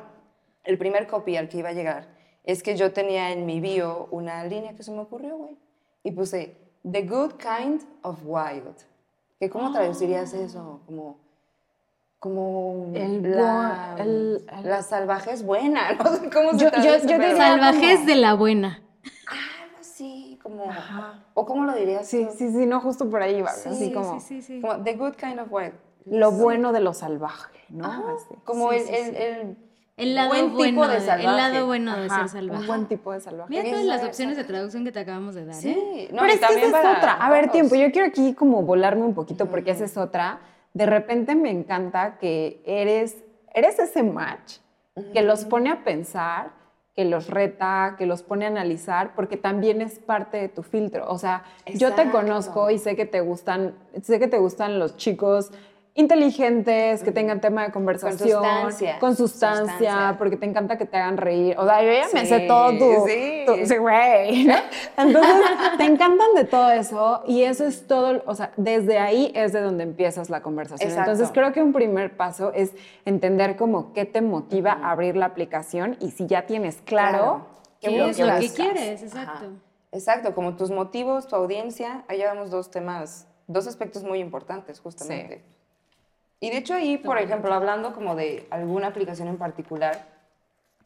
el 0.63 0.77
primer 0.77 1.07
copy 1.07 1.37
al 1.37 1.47
que 1.49 1.57
iba 1.59 1.69
a 1.69 1.73
llegar 1.73 2.07
es 2.43 2.63
que 2.63 2.75
yo 2.75 2.93
tenía 2.93 3.31
en 3.31 3.45
mi 3.45 3.59
bio 3.59 4.07
una 4.11 4.43
línea 4.45 4.73
que 4.75 4.83
se 4.83 4.91
me 4.91 4.99
ocurrió, 4.99 5.37
güey. 5.37 5.57
Y 6.03 6.11
puse, 6.11 6.57
The 6.89 7.03
Good 7.03 7.33
Kind 7.33 7.81
of 8.03 8.19
Wild. 8.23 8.75
¿Que 9.39 9.49
¿Cómo 9.49 9.71
traducirías 9.71 10.33
eso? 10.33 10.81
Como... 10.85 11.19
Como 12.19 12.91
El 12.95 13.21
la, 13.35 13.95
el- 13.99 14.43
el- 14.51 14.69
la 14.69 14.81
salvaje 14.81 15.31
es 15.33 15.43
buena, 15.45 15.93
no 16.03 16.15
sé 16.15 16.29
cómo 16.31 16.53
se 16.53 16.57
Yo- 16.57 16.65
yo- 16.65 16.71
traduce, 16.71 17.01
yo 17.07 17.19
diría- 17.19 17.37
Salvajes 17.37 17.95
como- 17.97 18.05
de 18.07 18.15
la 18.15 18.33
buena. 18.33 18.81
algo 19.61 19.77
así, 19.79 20.39
como... 20.41 20.63
Ajá. 20.67 21.23
¿O 21.35 21.45
cómo 21.45 21.65
lo 21.65 21.75
dirías 21.75 22.07
Sí, 22.07 22.25
tú? 22.25 22.31
sí, 22.35 22.51
sí, 22.51 22.65
no, 22.65 22.81
justo 22.81 23.07
por 23.07 23.21
ahí 23.21 23.39
va. 23.43 23.51
Sí, 23.51 23.69
así 23.69 23.93
como 23.93 24.19
sí, 24.19 24.25
sí, 24.27 24.41
sí. 24.41 24.61
Como 24.61 24.81
The 24.83 24.95
Good 24.95 25.13
Kind 25.13 25.39
of 25.39 25.51
Wild. 25.51 25.73
Lo 26.09 26.31
bueno 26.31 26.71
de 26.73 26.79
lo 26.79 26.93
salvaje, 26.93 27.57
¿no? 27.69 27.85
Ajá, 27.85 28.03
Así. 28.15 28.35
Como 28.43 28.71
Sí, 28.71 28.77
el, 28.77 28.83
sí, 28.85 28.93
el, 28.95 29.15
el 29.15 29.57
El 29.97 30.15
lado 30.15 30.29
buen 30.29 30.53
bueno, 30.53 30.65
tipo 30.83 30.87
de 30.87 30.99
salvaje. 31.01 31.25
el 31.27 31.35
lado 31.35 31.65
bueno 31.65 31.97
de 31.97 32.05
Ajá, 32.05 32.19
ser 32.27 32.29
salvaje. 32.29 32.61
Un 32.61 32.67
buen 32.67 32.85
tipo 32.85 33.11
de 33.11 33.19
salvaje. 33.19 33.49
Mira 33.49 33.63
todas 33.69 33.85
las 33.85 34.03
opciones 34.03 34.37
de 34.37 34.43
traducción 34.43 34.83
que 34.85 34.91
te 34.91 34.99
acabamos 34.99 35.35
de 35.35 35.45
dar. 35.45 35.55
¿eh? 35.55 35.59
Sí, 35.59 36.07
no, 36.11 36.21
Pero 36.21 36.33
es 36.33 36.39
que 36.39 36.45
esa 36.53 36.65
es 36.65 36.71
para 36.71 36.97
otra. 36.97 37.13
A 37.13 37.29
ver, 37.31 37.45
todos. 37.45 37.53
tiempo, 37.53 37.75
yo 37.75 37.91
quiero 37.91 38.07
aquí 38.07 38.33
como 38.33 38.61
volarme 38.61 39.03
un 39.03 39.13
poquito 39.15 39.47
porque 39.47 39.71
esa 39.71 39.85
es 39.85 39.97
otra. 39.97 40.39
De 40.73 40.85
repente 40.85 41.35
me 41.35 41.49
encanta 41.49 42.17
que 42.19 42.61
eres, 42.65 43.17
eres 43.53 43.79
ese 43.79 44.03
match 44.03 44.57
que 45.13 45.21
los 45.23 45.45
pone 45.45 45.71
a 45.71 45.83
pensar, 45.83 46.51
que 46.95 47.05
los 47.05 47.27
reta, 47.29 47.95
que 47.97 48.05
los 48.07 48.21
pone 48.23 48.45
a 48.45 48.49
analizar, 48.49 49.13
porque 49.15 49.37
también 49.37 49.81
es 49.81 49.99
parte 49.99 50.37
de 50.37 50.49
tu 50.49 50.61
filtro. 50.63 51.07
O 51.09 51.17
sea, 51.17 51.43
yo 51.73 51.93
te 51.93 52.09
conozco 52.11 52.69
y 52.71 52.77
sé 52.79 52.95
que 52.95 53.05
te 53.05 53.21
gustan, 53.21 53.75
sé 54.01 54.19
que 54.19 54.27
te 54.27 54.37
gustan 54.39 54.77
los 54.79 54.97
chicos 54.97 55.51
inteligentes, 55.97 57.03
que 57.03 57.11
tengan 57.11 57.41
tema 57.41 57.65
de 57.65 57.71
conversación, 57.71 58.29
sustancia, 58.43 58.99
con 58.99 59.15
sustancia, 59.15 59.65
sustancia. 59.77 60.15
porque 60.17 60.37
te 60.37 60.45
encanta 60.45 60.77
que 60.77 60.85
te 60.85 60.95
hagan 60.97 61.17
reír. 61.17 61.55
O 61.57 61.65
sea, 61.65 61.81
yo 61.83 61.91
ya 61.91 62.07
me 62.13 62.21
Sí, 62.21 62.27
sé 62.27 62.39
todo 62.41 62.69
tu, 62.77 63.07
sí. 63.07 63.43
tu- 63.45 63.65
sí, 63.65 63.77
güey. 63.77 64.45
¿no? 64.45 64.55
Entonces, 64.97 65.33
te 65.77 65.83
encantan 65.85 66.33
de 66.35 66.45
todo 66.45 66.71
eso 66.71 67.23
y 67.27 67.43
eso 67.43 67.65
es 67.65 67.87
todo, 67.87 68.23
o 68.25 68.35
sea, 68.35 68.51
desde 68.57 68.99
ahí 68.99 69.31
es 69.35 69.53
de 69.53 69.61
donde 69.61 69.83
empiezas 69.83 70.29
la 70.29 70.41
conversación. 70.41 70.89
Exacto. 70.89 71.11
Entonces, 71.11 71.33
creo 71.33 71.51
que 71.51 71.61
un 71.61 71.73
primer 71.73 72.15
paso 72.15 72.51
es 72.53 72.71
entender 73.05 73.57
como 73.57 73.93
qué 73.93 74.05
te 74.05 74.21
motiva 74.21 74.71
a 74.73 74.91
abrir 74.91 75.15
la 75.17 75.25
aplicación 75.25 75.97
y 75.99 76.11
si 76.11 76.27
ya 76.27 76.45
tienes 76.45 76.77
claro, 76.85 77.07
Claro. 77.07 77.47
¿Qué 77.79 78.09
es 78.09 78.19
lo 78.19 78.39
que 78.39 78.49
quieres? 78.53 79.03
Ajá. 79.13 79.21
Exacto. 79.21 79.45
Exacto, 79.91 80.35
como 80.35 80.55
tus 80.55 80.69
motivos, 80.71 81.27
tu 81.27 81.35
audiencia, 81.35 82.03
ahí 82.07 82.17
llevamos 82.17 82.49
dos 82.51 82.69
temas, 82.71 83.27
dos 83.47 83.67
aspectos 83.67 84.03
muy 84.03 84.19
importantes 84.19 84.79
justamente. 84.79 85.43
Y 86.39 86.49
de 86.51 86.57
hecho 86.57 86.73
ahí, 86.75 86.97
por 86.97 87.17
ejemplo, 87.17 87.53
hablando 87.53 87.93
como 87.93 88.15
de 88.15 88.47
alguna 88.51 88.87
aplicación 88.87 89.27
en 89.27 89.37
particular, 89.37 90.05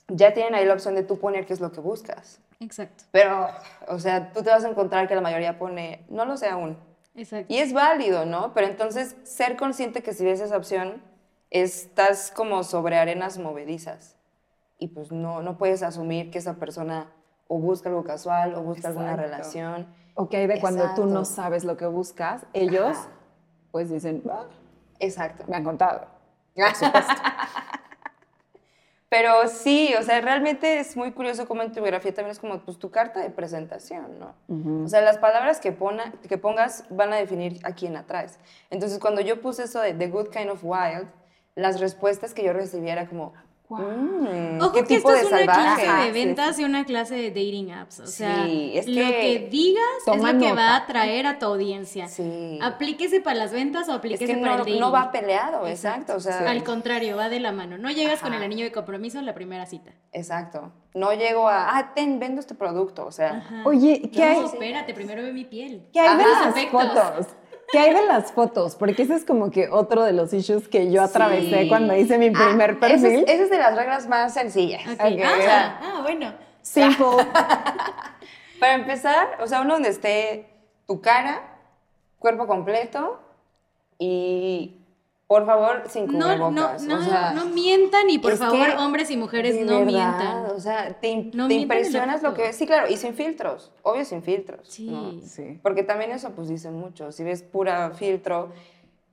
ya 0.07 0.33
tienen 0.33 0.55
ahí 0.55 0.65
la 0.65 0.73
opción 0.73 0.95
de 0.95 1.03
tú 1.03 1.17
poner 1.19 1.45
qué 1.45 1.53
es 1.53 1.59
lo 1.59 1.71
que 1.71 1.81
buscas. 1.81 2.39
Exacto. 2.59 3.03
Pero, 3.11 3.47
o 3.87 3.99
sea, 3.99 4.31
tú 4.31 4.43
te 4.43 4.49
vas 4.49 4.63
a 4.63 4.69
encontrar 4.69 5.07
que 5.07 5.15
la 5.15 5.21
mayoría 5.21 5.57
pone, 5.57 6.05
no 6.09 6.25
lo 6.25 6.37
sé 6.37 6.47
aún. 6.47 6.77
Exacto. 7.15 7.53
Y 7.53 7.57
es 7.57 7.73
válido, 7.73 8.25
¿no? 8.25 8.53
Pero 8.53 8.67
entonces 8.67 9.15
ser 9.23 9.57
consciente 9.57 10.01
que 10.03 10.13
si 10.13 10.23
ves 10.23 10.39
esa 10.39 10.55
opción, 10.55 11.01
estás 11.49 12.31
como 12.31 12.63
sobre 12.63 12.97
arenas 12.97 13.37
movedizas. 13.37 14.15
Y 14.77 14.87
pues 14.87 15.11
no, 15.11 15.41
no 15.41 15.57
puedes 15.57 15.83
asumir 15.83 16.31
que 16.31 16.37
esa 16.37 16.55
persona 16.55 17.11
o 17.47 17.57
busca 17.59 17.89
algo 17.89 18.03
casual 18.03 18.55
o 18.55 18.61
busca 18.61 18.87
alguna 18.87 19.15
relación. 19.17 19.87
o 20.15 20.29
que 20.29 20.37
hay 20.37 20.47
de 20.47 20.59
cuando 20.59 20.93
tú 20.95 21.05
no 21.05 21.25
sabes 21.25 21.63
lo 21.65 21.75
que 21.77 21.85
buscas, 21.85 22.45
ellos 22.53 22.97
Ajá. 22.97 23.09
pues 23.71 23.89
dicen, 23.89 24.23
"Ah, 24.29 24.45
Exacto. 25.01 25.43
me 25.47 25.57
han 25.57 25.63
contado. 25.63 26.07
Pero 29.09 29.47
sí, 29.49 29.93
o 29.99 30.03
sea, 30.03 30.21
realmente 30.21 30.79
es 30.79 30.95
muy 30.95 31.11
curioso 31.11 31.45
cómo 31.45 31.61
en 31.63 31.73
tu 31.73 31.81
biografía 31.81 32.13
también 32.13 32.31
es 32.31 32.39
como 32.39 32.59
pues, 32.59 32.79
tu 32.79 32.91
carta 32.91 33.19
de 33.19 33.29
presentación, 33.29 34.17
¿no? 34.19 34.33
O 34.85 34.87
sea, 34.87 35.01
las 35.01 35.17
palabras 35.17 35.59
que, 35.59 35.73
pona- 35.73 36.13
que 36.29 36.37
pongas 36.37 36.85
van 36.89 37.11
a 37.11 37.17
definir 37.17 37.59
a 37.65 37.73
quién 37.73 37.97
atraes. 37.97 38.39
Entonces, 38.69 38.99
cuando 38.99 39.19
yo 39.19 39.41
puse 39.41 39.63
eso 39.63 39.81
de 39.81 39.93
The 39.93 40.07
Good 40.07 40.29
Kind 40.29 40.49
of 40.49 40.61
Wild, 40.63 41.09
las 41.55 41.81
respuestas 41.81 42.33
que 42.33 42.41
yo 42.45 42.53
recibía 42.53 42.93
era 42.93 43.05
como, 43.07 43.33
Wow. 43.71 43.79
"Mm, 43.79 44.61
Ojo, 44.61 44.73
qué 44.73 44.79
que 44.81 44.85
tipo 44.97 45.11
esta 45.11 45.13
de 45.13 45.21
es 45.21 45.27
una 45.45 45.53
salvaje. 45.55 45.83
clase 45.85 46.01
de 46.01 46.05
sí, 46.07 46.11
ventas 46.25 46.59
y 46.59 46.63
una 46.65 46.85
clase 46.85 47.15
de 47.15 47.29
dating 47.29 47.71
apps. 47.71 47.99
O 48.01 48.07
sea, 48.07 48.45
Sí, 48.45 48.71
es 48.75 48.87
lo 48.87 48.95
que- 48.95 49.47
digas 49.49 49.83
es 50.07 50.21
lo 50.23 50.39
que 50.39 50.51
va 50.53 50.69
a 50.71 50.75
atraer 50.77 51.25
a 51.27 51.39
tu 51.39 51.45
audiencia. 51.45 52.07
Sí. 52.07 52.59
Aplíquese 52.61 53.21
para 53.21 53.35
las 53.37 53.51
ventas 53.53 53.87
o 53.87 53.91
Es 53.91 53.97
aplíquese 53.97 54.25
que 54.25 54.33
para 54.41 54.53
el 54.53 54.57
no, 54.59 54.65
dating. 54.65 54.79
no 54.79 54.91
va 54.91 55.11
peleado, 55.11 55.65
exacto. 55.67 56.15
O 56.15 56.19
sea, 56.19 56.49
Al 56.49 56.63
contrario, 56.63 57.15
va 57.17 57.29
de 57.29 57.39
la 57.39 57.51
mano. 57.51 57.77
No 57.77 57.89
llegas 57.91 58.19
con 58.19 58.33
el 58.33 58.43
anillo 58.43 58.65
de 58.65 58.71
compromiso 58.71 59.19
a 59.19 59.21
la 59.21 59.33
primera 59.33 59.65
cita. 59.65 59.91
exacto. 60.11 60.71
No 60.93 61.13
llego 61.13 61.47
a, 61.47 61.77
ah, 61.77 61.93
ten, 61.95 62.19
vendo 62.19 62.41
este 62.41 62.53
producto. 62.53 63.05
O 63.05 63.11
sea, 63.13 63.37
Ajá. 63.37 63.61
Oye, 63.63 64.01
¿qué 64.13 64.23
hay, 64.23 64.39
No, 64.41 64.45
espérate, 64.47 64.93
primero 64.93 65.21
ve 65.23 65.31
mi 65.31 65.45
piel. 65.45 65.87
¿qué 65.93 66.01
hay 66.01 66.17
de 66.17 66.23
las 66.23 66.69
fotos? 66.69 67.27
¿Qué 67.71 67.79
hay 67.79 67.93
de 67.93 68.05
las 68.05 68.31
fotos? 68.33 68.75
Porque 68.75 69.03
ese 69.03 69.15
es 69.15 69.25
como 69.25 69.49
que 69.49 69.69
otro 69.69 70.03
de 70.03 70.13
los 70.13 70.33
issues 70.33 70.67
que 70.67 70.91
yo 70.91 71.01
atravesé 71.01 71.63
Sí. 71.63 71.69
cuando 71.69 71.95
hice 71.95 72.17
mi 72.17 72.29
primer 72.29 72.71
esa 72.71 72.79
perfil. 72.79 73.05
es, 73.05 73.29
esa 73.29 73.43
es 73.43 73.49
de 73.49 73.57
las 73.57 73.75
reglas 73.75 74.07
más 74.07 74.33
sencillas. 74.33 74.81
Ah, 74.99 75.79
ah, 75.81 75.99
bueno. 76.03 76.33
Simple. 76.61 77.05
Para 78.59 78.73
empezar, 78.75 79.37
o 79.41 79.47
sea, 79.47 79.61
uno 79.61 79.73
donde 79.73 79.89
esté 79.89 80.49
tu 80.85 81.01
cara, 81.01 81.41
cuerpo 82.19 82.45
completo 82.45 83.19
y, 83.97 84.80
por 85.31 85.45
favor, 85.45 85.83
sin 85.87 86.07
No, 86.07 86.11
no, 86.35 86.49
cubrebocas. 86.49 86.83
no, 86.83 86.99
o 86.99 87.01
sea, 87.03 87.31
no 87.31 87.45
mientan 87.45 88.09
y 88.09 88.19
por 88.19 88.35
favor, 88.35 88.67
que, 88.67 88.75
hombres 88.75 89.09
y 89.11 89.15
mujeres, 89.15 89.55
no 89.65 89.79
verdad, 89.79 89.85
mientan. 89.85 90.45
O 90.47 90.59
sea, 90.59 90.99
te, 90.99 91.31
No 91.33 91.47
te 91.47 91.53
impresionas 91.53 92.21
lo 92.21 92.33
que 92.33 92.41
ves. 92.41 92.57
Sí, 92.57 92.67
claro, 92.67 92.89
y 92.89 92.97
sin 92.97 93.13
filtros. 93.13 93.71
Obvio, 93.81 94.03
sin 94.03 94.23
filtros. 94.23 94.67
Sí. 94.67 94.89
¿no? 94.89 95.21
Sí. 95.25 95.57
Porque 95.63 95.83
también 95.83 96.11
eso 96.11 96.31
pues 96.31 96.49
dice 96.49 96.69
mucho. 96.69 97.13
Si 97.13 97.23
ves 97.23 97.43
pura 97.43 97.91
filtro. 97.91 98.51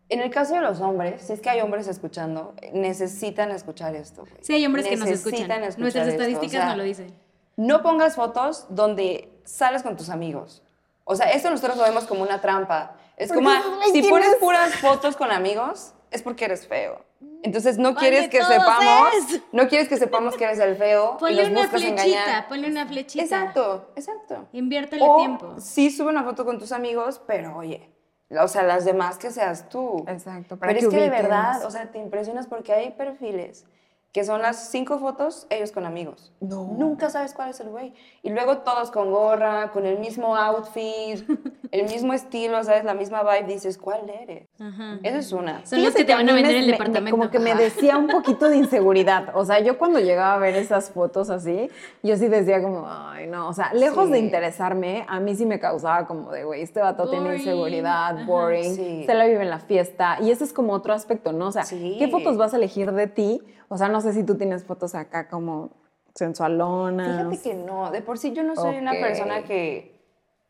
En 0.09 0.19
el 0.19 0.31
caso 0.31 0.55
de 0.55 0.61
los 0.61 0.81
hombres, 0.81 1.23
si 1.23 1.35
es 1.35 1.41
que 1.41 1.51
hay 1.51 1.61
hombres 1.61 1.87
escuchando, 1.87 2.53
necesitan 2.73 3.53
escuchar 3.53 3.95
esto. 3.95 4.23
güey. 4.23 4.33
Sí, 4.41 4.55
hay 4.55 4.67
hombres 4.67 4.89
que 4.89 4.97
nos 4.97 5.09
escuchan. 5.09 5.47
Necesitan 5.47 5.63
escuchar 5.63 5.83
Nuestras 5.83 6.09
esto, 6.09 6.19
o 6.19 6.25
estadísticas 6.25 6.65
sea, 6.65 6.71
no 6.73 6.77
lo 6.79 6.83
dicen. 6.83 7.15
No 7.55 7.81
pongas 7.85 8.17
fotos 8.17 8.67
donde 8.71 9.31
sales 9.45 9.85
con 9.85 9.97
tus 9.97 10.09
amigos. 10.09 10.65
O 11.05 11.15
sea, 11.15 11.31
esto 11.31 11.49
nosotros 11.49 11.77
lo 11.77 11.85
vemos 11.85 12.07
como 12.07 12.23
una 12.23 12.41
trampa. 12.41 12.97
Es 13.17 13.33
como, 13.33 13.51
dices, 13.51 13.65
ah, 13.67 13.79
"Ay, 13.85 13.93
si 13.93 14.01
¿quién 14.01 14.11
pones 14.11 14.29
es?" 14.31 14.37
puras 14.37 14.75
fotos 14.77 15.17
con 15.17 15.31
amigos, 15.31 15.93
es 16.11 16.23
porque 16.23 16.45
eres 16.47 16.67
feo. 16.67 17.05
Entonces 17.43 17.79
no 17.79 17.95
¿Cuál 17.95 18.07
quieres 18.07 18.29
que 18.29 18.43
sepamos, 18.43 19.09
es? 19.31 19.41
no 19.53 19.69
quieres 19.69 19.89
que 19.89 19.97
sepamos 19.97 20.37
que 20.37 20.45
eres 20.45 20.59
el 20.59 20.77
feo 20.77 21.17
y 21.17 21.19
Ponle 21.21 21.43
los 21.43 21.51
una 21.51 21.69
flechita, 21.69 21.91
engañar. 22.05 22.49
ponle 22.49 22.69
una 22.69 22.87
flechita. 22.87 23.25
Exacto, 23.25 23.91
exacto. 23.97 24.49
Inviértele 24.53 25.03
O 25.05 25.17
tiempo. 25.17 25.55
sí 25.59 25.91
sube 25.91 26.11
una 26.11 26.25
foto 26.25 26.45
con 26.45 26.59
tus 26.59 26.73
amigos, 26.73 27.21
pero 27.27 27.57
oye, 27.57 27.91
o 28.31 28.49
sea, 28.49 28.63
las 28.63 28.85
demás 28.85 29.19
que 29.19 29.31
seas 29.31 29.69
tú. 29.69 30.05
Exacto, 30.09 30.57
para 30.57 30.73
Pero 30.73 30.91
que 30.91 30.97
es 30.97 31.03
que 31.03 31.11
de 31.11 31.11
verdad, 31.11 31.65
o 31.65 31.71
sea, 31.71 31.91
te 31.91 31.99
impresionas 31.99 32.47
porque 32.47 32.73
hay 32.73 32.91
perfiles 32.91 33.65
que 34.13 34.25
son 34.25 34.41
las 34.41 34.71
cinco 34.71 34.99
fotos, 34.99 35.47
ellos 35.51 35.71
con 35.71 35.85
amigos. 35.85 36.33
No. 36.41 36.75
Nunca 36.79 37.11
sabes 37.11 37.35
cuál 37.35 37.51
es 37.51 37.61
el 37.61 37.69
güey. 37.69 37.93
Y 38.23 38.31
luego 38.31 38.59
todos 38.59 38.91
con 38.91 39.11
gorra, 39.11 39.71
con 39.71 39.85
el 39.87 39.99
mismo 39.99 40.35
outfit, 40.35 41.23
el 41.71 41.87
mismo 41.89 42.15
estilo, 42.15 42.63
¿sabes? 42.65 42.85
La 42.85 42.95
misma 42.95 43.23
vibe. 43.23 43.53
Dices, 43.53 43.77
¿cuál 43.77 44.09
eres? 44.09 44.49
Ajá. 44.59 44.99
Eso 45.03 45.19
es 45.19 45.33
una. 45.33 45.65
Son 45.67 45.83
los 45.85 45.95
que 45.95 46.05
te 46.05 46.15
van 46.15 46.29
a 46.29 46.33
vender 46.33 46.53
me- 46.53 46.59
el 46.61 46.67
me- 46.67 46.73
departamento. 46.73 47.17
Como 47.17 47.31
que 47.31 47.39
me 47.39 47.55
decía 47.55 47.99
un 47.99 48.09
poquito 48.09 48.49
de 48.49 48.57
inseguridad. 48.57 49.37
O 49.37 49.45
sea, 49.45 49.61
yo 49.61 49.77
cuando 49.79 50.01
llegaba 50.01 50.35
a 50.35 50.39
ver 50.39 50.57
esas 50.57 50.91
fotos 50.91 51.29
así, 51.31 51.69
yo 52.03 52.17
sí 52.17 52.29
decía 52.29 52.63
como, 52.63 52.87
ay, 52.89 53.27
no. 53.27 53.49
O 53.49 53.53
sea, 53.53 53.73
lejos 53.75 54.11
de 54.11 54.19
Sí. 54.19 54.25
interesarme, 54.25 55.05
a 55.07 55.21
mí 55.21 55.35
sí 55.35 55.45
me 55.45 55.61
causaba 55.61 56.07
como 56.07 56.33
de, 56.33 56.45
güey, 56.45 56.63
este 56.63 56.81
vato 56.81 57.09
tiene 57.11 57.25
Boring. 57.27 57.41
inseguridad, 57.41 58.17
Ajá. 58.17 58.27
boring, 58.27 58.75
Sí. 58.75 59.03
se 59.07 59.15
la 59.15 59.27
vive 59.27 59.43
en 59.43 59.51
la 59.51 59.61
fiesta. 59.61 60.17
Y 60.23 60.31
ese 60.31 60.45
es 60.45 60.53
como 60.55 60.73
otro 60.73 60.95
aspecto, 60.95 61.33
¿no? 61.33 61.49
O 61.49 61.53
sea, 61.53 61.65
Sí. 61.65 61.97
¿qué 61.99 62.09
fotos 62.09 62.39
vas 62.39 62.55
a 62.55 62.57
elegir 62.57 62.91
de 62.93 63.07
ti? 63.07 63.43
O 63.69 63.77
sea, 63.79 63.89
no 63.89 64.01
sé 64.01 64.13
si 64.13 64.25
tú 64.25 64.37
tienes 64.37 64.65
fotos 64.65 64.95
acá 64.95 65.29
como 65.29 65.71
sensualonas. 66.15 67.29
Fíjate 67.31 67.43
que 67.51 67.55
no, 67.55 67.91
de 67.91 68.01
por 68.03 68.19
sí 68.19 68.33
yo 68.33 68.43
no 68.43 68.55
soy 68.57 68.77
una 68.77 68.93
persona 68.93 69.45
que, 69.45 70.01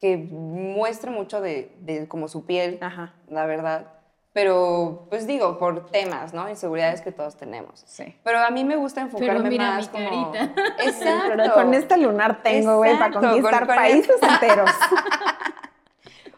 que 0.01 0.17
muestre 0.17 1.11
mucho 1.11 1.41
de, 1.41 1.75
de 1.81 2.09
como 2.09 2.29
su 2.29 2.47
piel, 2.47 2.79
Ajá. 2.81 3.15
la 3.29 3.47
verdad. 3.47 3.87
Pero, 4.35 5.07
pues 5.09 5.27
digo, 5.27 5.59
por 5.59 5.87
temas, 5.91 6.33
¿no? 6.33 6.49
Inseguridades 6.49 7.01
que 7.01 7.11
todos 7.11 7.37
tenemos. 7.37 7.83
Sí. 7.87 8.15
Pero 8.23 8.39
a 8.39 8.51
mí 8.51 8.63
me 8.63 8.77
gusta 8.77 9.01
enfocarme 9.01 9.49
mira 9.49 9.71
más 9.73 9.93
mi 9.93 10.05
como... 10.07 10.33
Exacto. 10.79 11.33
Pero 11.37 11.55
con 11.55 11.75
este 11.75 11.97
lunar 11.97 12.43
tengo, 12.43 12.77
güey, 12.77 12.97
para 12.99 13.13
conquistar 13.13 13.61
con- 13.61 13.67
con 13.67 13.77
países 13.77 14.17
enteros. 14.23 14.71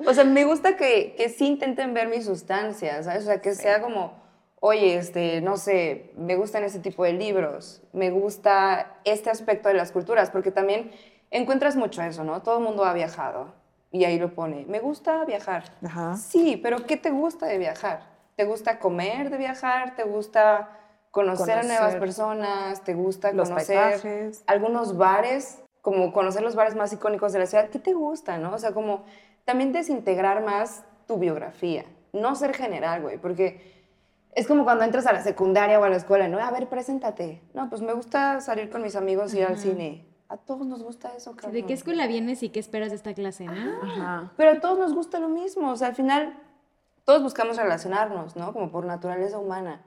O 0.07 0.15
sea, 0.15 0.25
me 0.25 0.45
gusta 0.47 0.77
que, 0.77 1.15
que 1.15 1.29
sí 1.29 1.47
intenten 1.47 1.93
ver 1.93 2.09
mis 2.09 2.25
sustancias, 2.25 3.05
¿sabes? 3.05 3.25
O 3.25 3.27
sea, 3.27 3.43
que 3.43 3.55
sea 3.55 3.83
como, 3.83 4.15
oye, 4.61 4.97
este, 4.97 5.40
no 5.40 5.57
sé, 5.57 6.12
me 6.17 6.37
gustan 6.37 6.64
este 6.64 6.79
tipo 6.79 7.05
de 7.05 7.14
libros, 7.14 7.83
me 7.93 8.11
gusta 8.11 8.99
este 9.05 9.31
aspecto 9.31 9.69
de 9.69 9.75
las 9.75 9.90
culturas, 9.90 10.31
porque 10.31 10.50
también 10.50 10.93
encuentras 11.31 11.76
mucho 11.76 12.02
eso, 12.02 12.25
¿no? 12.25 12.43
Todo 12.43 12.59
el 12.59 12.64
mundo 12.64 12.85
ha 12.85 12.93
viajado 12.93 13.55
y 13.90 14.05
ahí 14.05 14.19
lo 14.19 14.35
pone, 14.35 14.67
me 14.69 14.79
gusta 14.79 15.25
viajar. 15.25 15.64
Ajá. 15.85 16.17
Sí, 16.17 16.59
pero 16.62 16.87
¿qué 16.87 16.97
te 16.97 17.11
gusta 17.11 17.47
de 17.47 17.59
viajar? 17.59 18.11
¿Te 18.37 18.45
gusta 18.45 18.79
comer 18.79 19.31
de 19.31 19.38
viajar? 19.38 19.97
¿Te 19.97 20.05
gusta 20.05 20.71
conocer, 21.11 21.59
a 21.59 21.62
nuevas 21.62 21.97
personas? 21.97 22.85
¿Te 22.85 22.95
gusta 22.95 23.33
los 23.33 23.49
conocer 23.49 23.76
paisajes. 23.76 24.45
algunos 24.47 24.97
bares? 24.97 25.62
Como 25.83 26.12
conocer 26.12 26.43
los 26.43 26.55
bares 26.55 26.76
más 26.76 26.93
icónicos 26.93 27.33
de 27.33 27.38
la 27.38 27.47
ciudad. 27.47 27.71
¿Qué 27.71 27.79
te 27.79 27.95
gusta, 27.95 28.38
no? 28.38 28.55
O 28.55 28.59
sea, 28.59 28.73
como 28.73 29.05
también 29.45 29.73
desintegrar 29.73 30.43
más 30.45 30.85
tu 31.07 31.19
biografía. 31.19 31.85
No 32.12 32.35
ser 32.35 32.55
general, 32.55 33.02
güey, 33.02 33.19
porque 33.19 33.80
es 34.35 34.47
como 34.47 34.65
cuando 34.65 34.85
entras 34.85 35.07
a 35.07 35.13
la 35.13 35.23
secundaria 35.23 35.81
o 35.81 35.85
a 35.85 35.89
la 35.89 35.97
escuela, 35.97 36.29
¿no? 36.29 36.39
A 36.39 36.51
ver, 36.51 36.69
preséntate. 36.69 37.43
No, 37.55 37.69
pues 37.69 37.83
me 37.83 37.93
gusta 37.93 38.41
salir 38.41 38.71
con 38.71 38.83
mis 38.83 38.97
amigos 38.97 39.35
y 39.35 39.39
ir 39.39 39.45
al 39.45 39.59
cine. 39.59 40.07
A 40.29 40.37
todos 40.37 40.67
nos 40.67 40.83
gusta 40.83 41.13
eso, 41.17 41.35
cabrón. 41.35 41.55
¿De 41.55 41.67
qué 41.67 41.73
escuela 41.73 42.07
vienes 42.07 42.43
y 42.45 42.51
qué 42.51 42.61
esperas 42.61 42.91
de 42.91 42.97
esta 42.97 43.15
clase, 43.15 43.47
no? 43.47 43.83
Ajá. 43.83 44.33
Pero 44.37 44.53
a 44.53 44.61
todos 44.61 44.79
nos 44.79 44.95
gusta 44.95 45.19
lo 45.19 45.29
mismo. 45.29 45.73
O 45.73 45.77
sea, 45.77 45.89
al 45.89 45.97
final, 45.97 46.39
todos 47.05 47.23
buscamos 47.23 47.57
relacionarnos, 47.57 48.37
¿no? 48.37 48.53
Como 48.53 48.71
por 48.71 48.85
naturaleza 48.85 49.39
humana. 49.39 49.85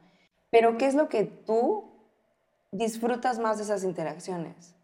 Pero 0.49 0.77
¿qué 0.77 0.87
es 0.87 0.95
lo 0.95 1.07
que 1.07 1.23
tú 1.23 1.93
disfrutas 2.71 3.39
más 3.39 3.57
de 3.57 3.63
esas 3.63 3.85
interacciones? 3.85 4.75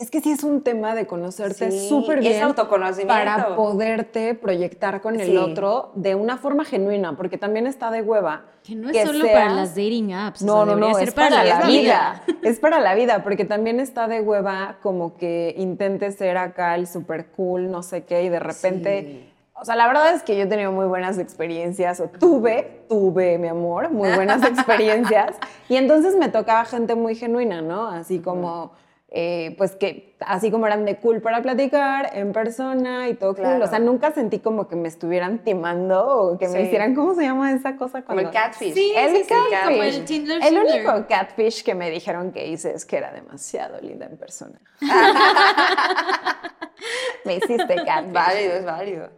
Es 0.00 0.10
que 0.10 0.22
sí 0.22 0.30
es 0.32 0.42
un 0.44 0.62
tema 0.62 0.94
de 0.94 1.06
conocerte 1.06 1.70
Sí, 1.70 1.88
súper 1.90 2.18
es 2.20 2.24
bien. 2.24 2.42
autoconocimiento. 2.42 3.12
Para 3.12 3.54
poderte 3.54 4.34
proyectar 4.34 5.02
con 5.02 5.20
el 5.20 5.26
Sí. 5.26 5.36
otro 5.36 5.92
de 5.94 6.14
una 6.14 6.38
forma 6.38 6.64
genuina, 6.64 7.16
porque 7.18 7.36
también 7.36 7.66
está 7.66 7.90
de 7.90 8.00
hueva. 8.00 8.46
Que 8.64 8.74
no 8.74 8.88
es 8.88 9.06
solo 9.06 9.26
para 9.26 9.50
las 9.50 9.74
dating 9.74 10.14
apps. 10.14 10.40
o 10.42 10.46
No, 10.46 10.64
sea, 10.64 10.74
no, 10.74 10.76
no, 10.88 10.94
ser 10.94 11.08
es 11.08 11.14
para, 11.14 11.44
la 11.44 11.60
la 11.60 11.66
vida. 11.66 12.22
es 12.42 12.58
para 12.58 12.80
la 12.80 12.94
vida, 12.94 13.22
porque 13.22 13.44
también 13.44 13.78
está 13.78 14.08
de 14.08 14.22
hueva 14.22 14.78
como 14.82 15.18
que 15.18 15.54
intentes 15.58 16.14
ser 16.16 16.38
acá 16.38 16.76
el 16.76 16.86
super 16.86 17.26
cool, 17.32 17.70
no 17.70 17.82
sé 17.82 18.04
qué, 18.04 18.22
y 18.24 18.30
de 18.30 18.40
repente. 18.40 19.00
Sí. 19.02 19.26
O 19.52 19.66
sea, 19.66 19.76
la 19.76 19.86
verdad 19.86 20.14
es 20.14 20.22
que 20.22 20.34
yo 20.34 20.44
he 20.44 20.46
tenido 20.46 20.72
muy 20.72 20.86
buenas 20.86 21.18
experiencias, 21.18 22.00
o 22.00 22.08
tuve, 22.08 22.84
tuve, 22.88 23.36
mi 23.36 23.48
amor, 23.48 23.90
muy 23.90 24.08
buenas 24.14 24.42
experiencias. 24.48 25.36
y 25.68 25.76
entonces 25.76 26.16
me 26.16 26.30
tocaba 26.30 26.64
gente 26.64 26.94
muy 26.94 27.14
genuina, 27.16 27.60
¿no? 27.60 27.86
Así 27.86 28.20
como. 28.20 28.72
Eh, 29.12 29.54
pues 29.58 29.74
que 29.74 30.14
así 30.20 30.52
como 30.52 30.66
eran 30.66 30.84
de 30.84 30.96
cool 30.98 31.20
para 31.20 31.42
platicar 31.42 32.16
en 32.16 32.32
persona 32.32 33.08
y 33.08 33.14
todo 33.14 33.34
cool. 33.34 33.42
Claro. 33.44 33.64
O 33.64 33.68
sea, 33.68 33.80
nunca 33.80 34.12
sentí 34.12 34.38
como 34.38 34.68
que 34.68 34.76
me 34.76 34.86
estuvieran 34.86 35.42
timando 35.42 36.06
o 36.06 36.38
que 36.38 36.46
me 36.48 36.62
hicieran, 36.62 36.94
¿cómo 36.94 37.14
se 37.14 37.22
llama 37.22 37.52
esa 37.52 37.76
cosa? 37.76 38.02
Como 38.02 38.20
el 38.20 38.26
cuando- 38.26 38.40
catfish. 38.40 38.74
Sí, 38.74 38.92
el 38.96 39.16
sí, 39.16 39.22
sí, 39.24 39.28
catfish. 39.28 39.64
como 39.64 39.82
el 39.82 40.04
Tinder 40.04 40.40
El 40.44 40.58
único 40.58 41.06
catfish 41.08 41.64
que 41.64 41.74
me 41.74 41.90
dijeron 41.90 42.30
que 42.30 42.46
hice 42.46 42.72
es 42.72 42.84
que 42.84 42.98
era 42.98 43.12
demasiado 43.12 43.80
linda 43.80 44.06
en 44.06 44.16
persona. 44.16 44.60
me 47.24 47.36
hiciste 47.36 47.74
catfish. 47.84 48.12
Válido, 48.12 48.52
es 48.54 48.64
válido. 48.64 49.10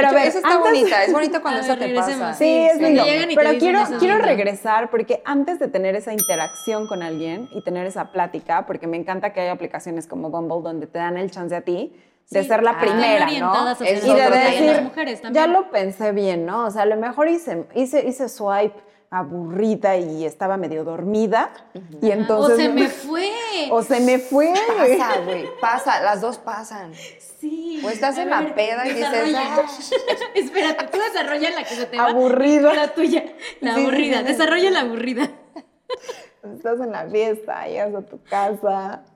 Pero 0.00 0.08
a 0.08 0.12
ver, 0.12 0.28
eso 0.28 0.38
está 0.38 0.54
antes- 0.54 0.70
bonita, 0.72 1.04
es 1.04 1.12
bonito 1.18 1.42
cuando 1.42 1.60
A 1.60 1.64
eso 1.64 1.76
ver, 1.76 1.88
te 1.88 1.94
pasa. 1.94 2.34
Sí, 2.34 2.44
Sí, 2.44 2.66
es 2.72 2.80
lindo. 2.80 3.02
Pero 3.34 3.50
quiero, 3.58 3.80
quiero 3.98 4.18
regresar 4.18 4.90
porque 4.90 5.22
antes 5.24 5.58
de 5.58 5.68
tener 5.68 5.94
esa 5.96 6.12
interacción 6.12 6.86
con 6.86 7.02
alguien 7.02 7.48
y 7.52 7.62
tener 7.62 7.86
esa 7.86 8.12
plática, 8.12 8.66
porque 8.66 8.86
me 8.86 8.96
encanta 8.96 9.32
que 9.32 9.40
hay 9.40 9.48
aplicaciones 9.48 10.06
como 10.06 10.30
Bumble 10.30 10.62
donde 10.62 10.86
te 10.86 10.98
dan 10.98 11.16
el 11.16 11.30
chance 11.30 11.54
a 11.54 11.60
ti 11.62 11.92
de 12.30 12.42
Sí, 12.42 12.48
ser 12.48 12.62
la 12.62 12.72
están 12.72 12.88
primera, 12.88 13.26
¿no? 13.40 13.70
Es 13.70 13.80
Y 13.80 13.84
de 13.84 14.30
decir, 14.30 14.66
las 14.66 14.82
mujeres 14.82 15.22
también. 15.22 15.44
ya 15.46 15.50
lo 15.50 15.70
pensé 15.70 16.12
bien, 16.12 16.44
¿no? 16.44 16.66
O 16.66 16.70
sea, 16.70 16.82
a 16.82 16.86
lo 16.86 16.96
mejor 16.96 17.26
hice, 17.28 17.64
hice, 17.74 18.06
hice 18.06 18.28
swipe 18.28 18.78
aburrida 19.10 19.96
y 19.96 20.24
estaba 20.24 20.56
medio 20.56 20.84
dormida 20.84 21.50
y 22.02 22.10
entonces... 22.10 22.54
o 22.58 22.60
se 22.60 22.68
me 22.68 22.88
fue. 22.88 23.30
o 23.70 23.82
se 23.82 24.00
me 24.00 24.18
fue. 24.18 24.52
Pasa, 24.76 25.20
güey, 25.24 25.46
pasa, 25.60 26.00
las 26.02 26.20
dos 26.20 26.38
pasan. 26.38 26.92
Sí. 27.40 27.80
O 27.84 27.88
estás 27.88 28.18
A 28.18 28.22
en 28.22 28.30
la 28.30 28.54
peda 28.54 28.86
y 28.86 28.94
dices. 28.94 29.34
"Ah". 29.36 29.62
Espérate, 30.34 30.86
tú 30.88 30.98
desarrolla 30.98 31.50
la 31.50 31.62
que 31.64 31.74
se 31.74 31.86
te 31.86 31.96
va. 31.96 32.06
Aburrida. 32.08 32.74
La 32.74 32.88
tuya. 32.94 33.24
La 33.60 33.74
Sí, 33.74 33.80
sí, 33.80 33.86
aburrida. 33.86 34.18
sí. 34.18 34.24
Desarrolla 34.24 34.70
la 34.70 34.80
aburrida. 34.80 35.30
Estás 36.54 36.80
en 36.80 36.90
la 36.92 37.06
fiesta, 37.08 37.66
llegas 37.66 37.94
a 37.94 38.02
tu 38.02 38.22
casa. 38.24 39.02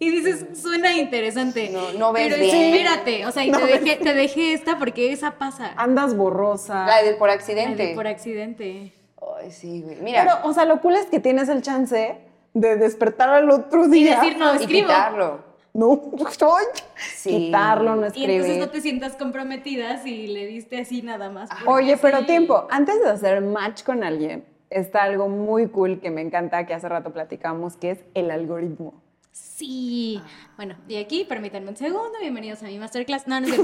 Y 0.00 0.10
dices, 0.12 0.44
suena 0.62 0.92
interesante. 0.96 1.70
No- 1.70 1.92
no 1.94 2.12
ves 2.12 2.28
Pero 2.28 2.40
bien. 2.40 2.54
espérate, 2.72 3.26
o 3.26 3.32
sea, 3.32 3.44
y 3.44 3.50
te, 3.50 3.64
dejé, 3.66 3.96
te 3.96 4.14
dejé 4.14 4.52
esta 4.52 4.78
porque 4.78 5.10
esa 5.12 5.32
pasa. 5.38 5.72
Andas 5.76 6.16
borrosa. 6.16 6.86
La 6.86 7.02
de 7.02 7.14
por 7.14 7.26
La 7.26 7.34
accidente. 7.34 7.86
de 7.88 7.94
por 7.96 8.06
accidente. 8.06 8.92
Ay, 9.36 9.50
sí, 9.50 9.82
güey. 9.82 9.96
Mira, 10.00 10.22
Pero, 10.22 10.48
o 10.48 10.52
sea, 10.52 10.64
lo 10.64 10.80
cool 10.80 10.94
es 10.96 11.06
que 11.06 11.20
tienes 11.20 11.48
el 11.48 11.62
chance 11.62 12.18
de 12.54 12.76
despertar 12.76 13.28
al 13.28 13.50
otro 13.50 13.86
Y 13.86 13.90
día. 13.90 14.16
decir, 14.20 14.36
no, 14.38 14.52
Y 14.54 14.56
escribo. 14.58 14.86
quitarlo. 14.88 15.48
No, 15.74 16.10
soy. 16.36 16.64
Sí. 17.14 17.30
Quitarlo, 17.30 17.94
no 17.94 18.04
Y 18.06 18.08
escribir. 18.08 18.30
entonces 18.32 18.58
no 18.58 18.68
te 18.70 18.80
sientas 18.80 19.16
comprometida 19.16 19.98
si 20.02 20.26
le 20.26 20.46
diste 20.46 20.80
así 20.80 21.02
nada 21.02 21.30
más. 21.30 21.50
porque 21.50 21.68
Oye, 21.70 21.96
pero 21.98 22.24
tiempo, 22.26 22.66
antes 22.70 23.00
de 23.00 23.08
hacer 23.10 23.40
match 23.42 23.82
con 23.84 24.02
alguien, 24.02 24.44
está 24.70 25.02
algo 25.04 25.28
muy 25.28 25.68
cool 25.68 26.00
que 26.00 26.10
me 26.10 26.20
encanta, 26.20 26.66
que 26.66 26.74
hace 26.74 26.88
rato 26.88 27.12
platicamos, 27.12 27.76
que 27.76 27.92
es 27.92 27.98
el 28.14 28.30
algoritmo. 28.30 28.94
Sí. 29.30 30.20
Bueno, 30.56 30.74
y 30.88 30.96
aquí, 30.96 31.24
permítanme 31.24 31.68
un 31.68 31.76
segundo. 31.76 32.12
Bienvenidos 32.20 32.62
a 32.62 32.66
mi 32.66 32.78
masterclass. 32.78 33.28
No, 33.28 33.40
no. 33.40 33.46
Y 33.48 33.52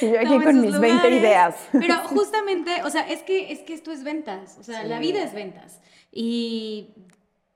yo 0.00 0.18
aquí 0.20 0.38
con 0.42 0.60
mis 0.60 0.78
20 0.78 0.88
lugares. 0.88 1.18
ideas. 1.20 1.54
Pero 1.72 1.94
justamente, 2.04 2.82
o 2.84 2.90
sea, 2.90 3.02
es 3.08 3.22
que, 3.22 3.52
es 3.52 3.60
que 3.60 3.74
esto 3.74 3.92
es 3.92 4.02
ventas. 4.04 4.56
O 4.58 4.62
sea, 4.62 4.84
la 4.84 4.98
vida 4.98 5.22
es 5.22 5.32
ventas. 5.34 5.80
Y 6.12 6.88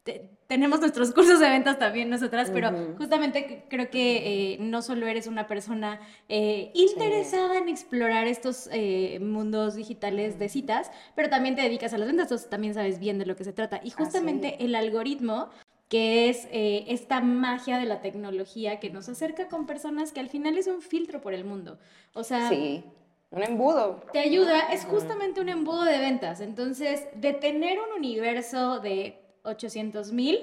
te- 0.02 0.30
tenemos 0.46 0.78
nuestros 0.80 1.12
cursos 1.12 1.40
de 1.40 1.48
ventas 1.48 1.78
también 1.78 2.10
nosotras, 2.10 2.50
pero 2.52 2.70
justamente 2.98 3.64
creo 3.70 3.88
que 3.88 4.52
eh, 4.52 4.56
no 4.60 4.82
solo 4.82 5.06
eres 5.06 5.26
una 5.26 5.46
persona 5.46 5.98
eh, 6.28 6.70
interesada 6.74 7.56
en 7.56 7.70
explorar 7.70 8.26
estos 8.26 8.68
eh, 8.70 9.18
mundos 9.22 9.74
digitales 9.74 10.38
de 10.38 10.50
citas, 10.50 10.90
pero 11.16 11.30
también 11.30 11.56
te 11.56 11.62
dedicas 11.62 11.94
a 11.94 11.98
las 11.98 12.06
ventas, 12.06 12.24
entonces 12.26 12.50
también 12.50 12.74
sabes 12.74 12.98
bien 13.00 13.18
de 13.18 13.24
lo 13.24 13.36
que 13.36 13.44
se 13.44 13.54
trata. 13.54 13.80
Y 13.82 13.90
justamente 13.90 14.62
el 14.62 14.74
algoritmo 14.74 15.48
que 15.88 16.28
es 16.28 16.48
eh, 16.50 16.84
esta 16.88 17.20
magia 17.20 17.78
de 17.78 17.84
la 17.84 18.00
tecnología 18.00 18.80
que 18.80 18.90
nos 18.90 19.08
acerca 19.08 19.48
con 19.48 19.66
personas 19.66 20.12
que 20.12 20.20
al 20.20 20.28
final 20.28 20.56
es 20.56 20.66
un 20.66 20.80
filtro 20.80 21.20
por 21.20 21.34
el 21.34 21.44
mundo. 21.44 21.78
O 22.14 22.24
sea, 22.24 22.48
Sí. 22.48 22.84
Un 23.30 23.42
embudo. 23.42 24.04
te 24.12 24.20
ayuda, 24.20 24.72
es 24.72 24.84
justamente 24.84 25.40
un 25.40 25.48
embudo 25.48 25.84
de 25.84 25.98
ventas. 25.98 26.40
Entonces, 26.40 27.06
de 27.16 27.32
tener 27.32 27.78
un 27.80 27.98
universo 27.98 28.78
de 28.78 29.18
800 29.42 30.12
mil, 30.12 30.38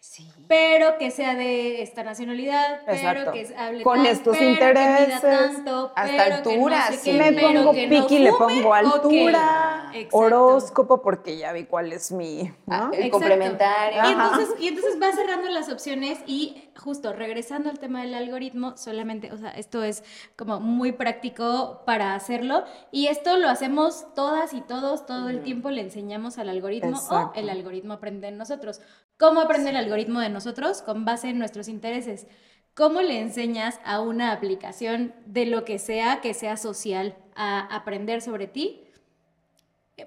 Sí. 0.00 0.30
pero 0.46 0.96
que 0.96 1.10
sea 1.10 1.34
de 1.34 1.82
esta 1.82 2.04
nacionalidad, 2.04 2.80
Exacto. 2.88 3.30
pero 3.30 3.32
que 3.32 3.54
hable 3.56 3.82
Con 3.82 3.96
tal, 3.96 4.06
estos 4.06 4.36
pero 4.38 4.46
que 4.46 4.52
intereses, 4.52 5.20
tanto, 5.20 5.92
hasta 5.94 6.24
pero 6.24 6.34
altura, 6.36 6.54
que 6.54 6.90
no 6.90 6.96
sé 6.96 6.98
sí. 6.98 7.10
qué, 7.10 7.18
Le 7.18 7.32
pero 7.32 7.48
pongo 7.48 7.72
que 7.72 7.86
no 7.86 8.02
piqui, 8.02 8.18
le 8.20 8.32
fume, 8.32 8.54
pongo 8.54 8.74
altura, 8.74 9.92
horóscopo, 10.12 11.02
porque 11.02 11.36
ya 11.36 11.52
vi 11.52 11.64
cuál 11.64 11.92
es 11.92 12.12
mi, 12.12 12.44
¿no? 12.66 12.76
Ah, 12.76 12.90
el 12.92 13.10
complementario. 13.10 14.02
Y 14.04 14.12
entonces, 14.12 14.48
y 14.60 14.68
entonces 14.68 14.98
vas 14.98 15.14
cerrando 15.16 15.48
las 15.50 15.68
opciones 15.68 16.20
y 16.26 16.70
justo 16.76 17.12
regresando 17.12 17.68
al 17.68 17.78
tema 17.78 18.02
del 18.02 18.14
algoritmo, 18.14 18.76
solamente, 18.76 19.32
o 19.32 19.36
sea, 19.36 19.50
esto 19.50 19.82
es 19.82 20.04
como 20.36 20.60
muy 20.60 20.92
práctico 20.92 21.82
para 21.84 22.14
hacerlo 22.14 22.64
y 22.92 23.08
esto 23.08 23.36
lo 23.36 23.48
hacemos 23.48 24.06
todas 24.14 24.54
y 24.54 24.60
todos, 24.60 25.06
todo 25.06 25.28
el 25.28 25.42
tiempo 25.42 25.70
le 25.70 25.80
enseñamos 25.80 26.38
al 26.38 26.48
algoritmo 26.48 26.90
Exacto. 26.90 27.32
o 27.34 27.40
el 27.40 27.50
algoritmo 27.50 27.94
aprende 27.94 28.28
en 28.28 28.38
nosotros. 28.38 28.80
¿Cómo 29.18 29.40
aprende 29.40 29.70
el 29.70 29.76
algoritmo 29.76 30.20
de 30.20 30.30
nosotros? 30.30 30.82
Con 30.82 31.04
base 31.04 31.28
en 31.28 31.38
nuestros 31.38 31.68
intereses. 31.68 32.26
¿Cómo 32.74 33.02
le 33.02 33.20
enseñas 33.20 33.80
a 33.84 34.00
una 34.00 34.32
aplicación 34.32 35.12
de 35.26 35.46
lo 35.46 35.64
que 35.64 35.78
sea 35.78 36.20
que 36.20 36.34
sea 36.34 36.56
social 36.56 37.16
a 37.34 37.60
aprender 37.74 38.22
sobre 38.22 38.46
ti? 38.46 38.84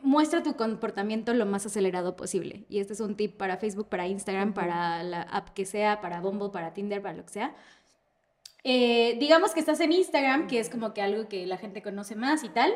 muestra 0.02 0.42
tu 0.42 0.56
comportamiento 0.56 1.34
lo 1.34 1.46
más 1.46 1.66
acelerado 1.66 2.16
posible. 2.16 2.66
Y 2.70 2.80
este 2.80 2.94
es 2.94 3.00
un 3.00 3.16
tip 3.16 3.38
para 3.38 3.58
Facebook, 3.58 3.90
para 3.90 4.08
Instagram, 4.08 4.54
para 4.54 5.04
la 5.04 5.24
app 5.24 5.50
que 5.50 5.66
sea, 5.66 6.02
para 6.02 6.22
Bumble, 6.22 6.50
para 6.50 6.74
Tinder, 6.74 7.02
para 7.02 7.16
lo 7.16 7.26
que 7.26 7.34
sea. 7.34 7.56
Eh, 8.64 9.18
digamos 9.20 9.54
que 9.54 9.60
estás 9.60 9.80
en 9.80 9.92
Instagram, 9.92 10.46
que 10.48 10.60
es 10.60 10.70
como 10.70 10.94
que 10.94 11.02
algo 11.02 11.28
que 11.28 11.48
la 11.48 11.58
gente 11.58 11.82
conoce 11.82 12.16
más 12.16 12.44
y 12.44 12.50
tal, 12.50 12.72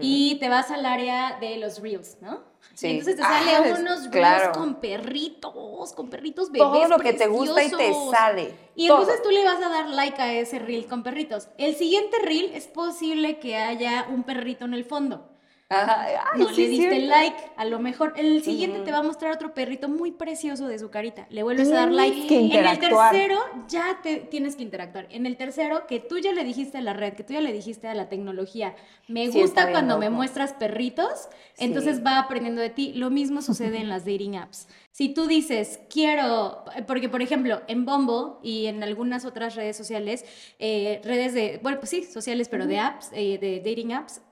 y 0.00 0.36
te 0.40 0.48
vas 0.48 0.70
al 0.70 0.86
área 0.86 1.36
de 1.40 1.58
los 1.58 1.80
reels, 1.82 2.16
¿no? 2.22 2.40
Sí. 2.72 2.86
Y 2.88 2.90
entonces 2.92 3.16
te 3.16 3.22
Ah, 3.22 3.42
sale 3.44 3.70
es- 3.70 3.78
unos 3.78 3.98
reels 3.98 4.08
claro. 4.08 4.52
con 4.52 4.76
perritos, 4.76 5.92
con 5.94 6.08
perritos 6.08 6.50
bebés 6.50 6.66
Todo 6.66 6.88
lo 6.88 6.98
que 6.98 7.12
te 7.12 7.26
gusta 7.26 7.62
y 7.62 7.70
te 7.70 7.92
sale. 8.10 8.54
Y 8.74 8.88
Todo. 8.88 9.00
entonces 9.00 9.22
tú 9.22 9.30
le 9.30 9.44
vas 9.44 9.62
a 9.62 9.68
dar 9.68 9.88
like 9.90 10.20
a 10.22 10.32
ese 10.32 10.58
reel 10.58 10.86
con 10.86 11.02
perritos. 11.02 11.48
El 11.58 11.74
siguiente 11.74 12.16
reel 12.22 12.50
es 12.54 12.66
posible 12.66 13.38
que 13.38 13.56
haya 13.56 14.06
un 14.10 14.22
perrito 14.22 14.64
en 14.64 14.72
el 14.72 14.84
fondo. 14.86 15.28
Ajá. 15.68 16.06
Ay, 16.32 16.40
no 16.40 16.48
sí, 16.50 16.62
le 16.62 16.68
diste 16.68 16.90
cierto. 16.90 17.08
like, 17.08 17.36
a 17.56 17.64
lo 17.64 17.80
mejor 17.80 18.12
el 18.16 18.40
siguiente 18.44 18.80
te 18.82 18.92
va 18.92 18.98
a 18.98 19.02
mostrar 19.02 19.32
otro 19.32 19.52
perrito 19.52 19.88
muy 19.88 20.12
precioso 20.12 20.68
de 20.68 20.78
su 20.78 20.90
carita. 20.90 21.26
Le 21.28 21.42
vuelves 21.42 21.68
a 21.72 21.74
dar 21.74 21.88
Tienes 21.90 21.96
like. 22.14 22.26
que 22.28 22.38
En 22.58 22.66
el 22.66 22.78
tercero 22.78 23.38
ya 23.66 23.98
te 24.00 24.18
tienes 24.18 24.54
que 24.54 24.62
interactuar. 24.62 25.08
En 25.10 25.26
el 25.26 25.36
tercero 25.36 25.88
que 25.88 25.98
tú 25.98 26.18
ya 26.18 26.32
le 26.32 26.44
dijiste 26.44 26.78
a 26.78 26.82
la 26.82 26.92
red, 26.92 27.14
que 27.14 27.24
tú 27.24 27.32
ya 27.32 27.40
le 27.40 27.52
dijiste 27.52 27.88
a 27.88 27.94
la 27.94 28.08
tecnología, 28.08 28.76
me 29.08 29.28
Sí, 29.32 29.40
gusta 29.40 29.72
cuando 29.72 29.98
me 29.98 30.06
loco. 30.06 30.16
muestras 30.18 30.52
perritos, 30.52 31.28
Sí. 31.54 31.64
entonces 31.64 32.04
va 32.06 32.20
aprendiendo 32.20 32.60
de 32.62 32.70
ti. 32.70 32.92
Lo 32.94 33.10
mismo 33.10 33.42
sucede 33.42 33.78
en 33.78 33.88
las 33.88 34.04
dating 34.04 34.36
apps. 34.36 34.68
Si 34.92 35.08
tú 35.08 35.26
dices, 35.26 35.80
quiero, 35.90 36.64
porque 36.86 37.08
por 37.08 37.22
ejemplo, 37.22 37.60
en 37.66 37.84
Bumble 37.84 38.34
y 38.42 38.66
en 38.66 38.84
algunas 38.84 39.24
otras 39.24 39.56
redes 39.56 39.76
sociales, 39.76 40.24
eh, 40.60 41.00
redes 41.02 41.34
de, 41.34 41.58
bueno, 41.60 41.78
pues 41.80 41.90
sí, 41.90 42.04
sociales, 42.04 42.48
pero 42.48 42.66
de 42.68 42.78
apps, 42.78 43.10
eh, 43.12 43.36
de 43.38 43.58
dating 43.68 43.92
apps, 43.94 44.22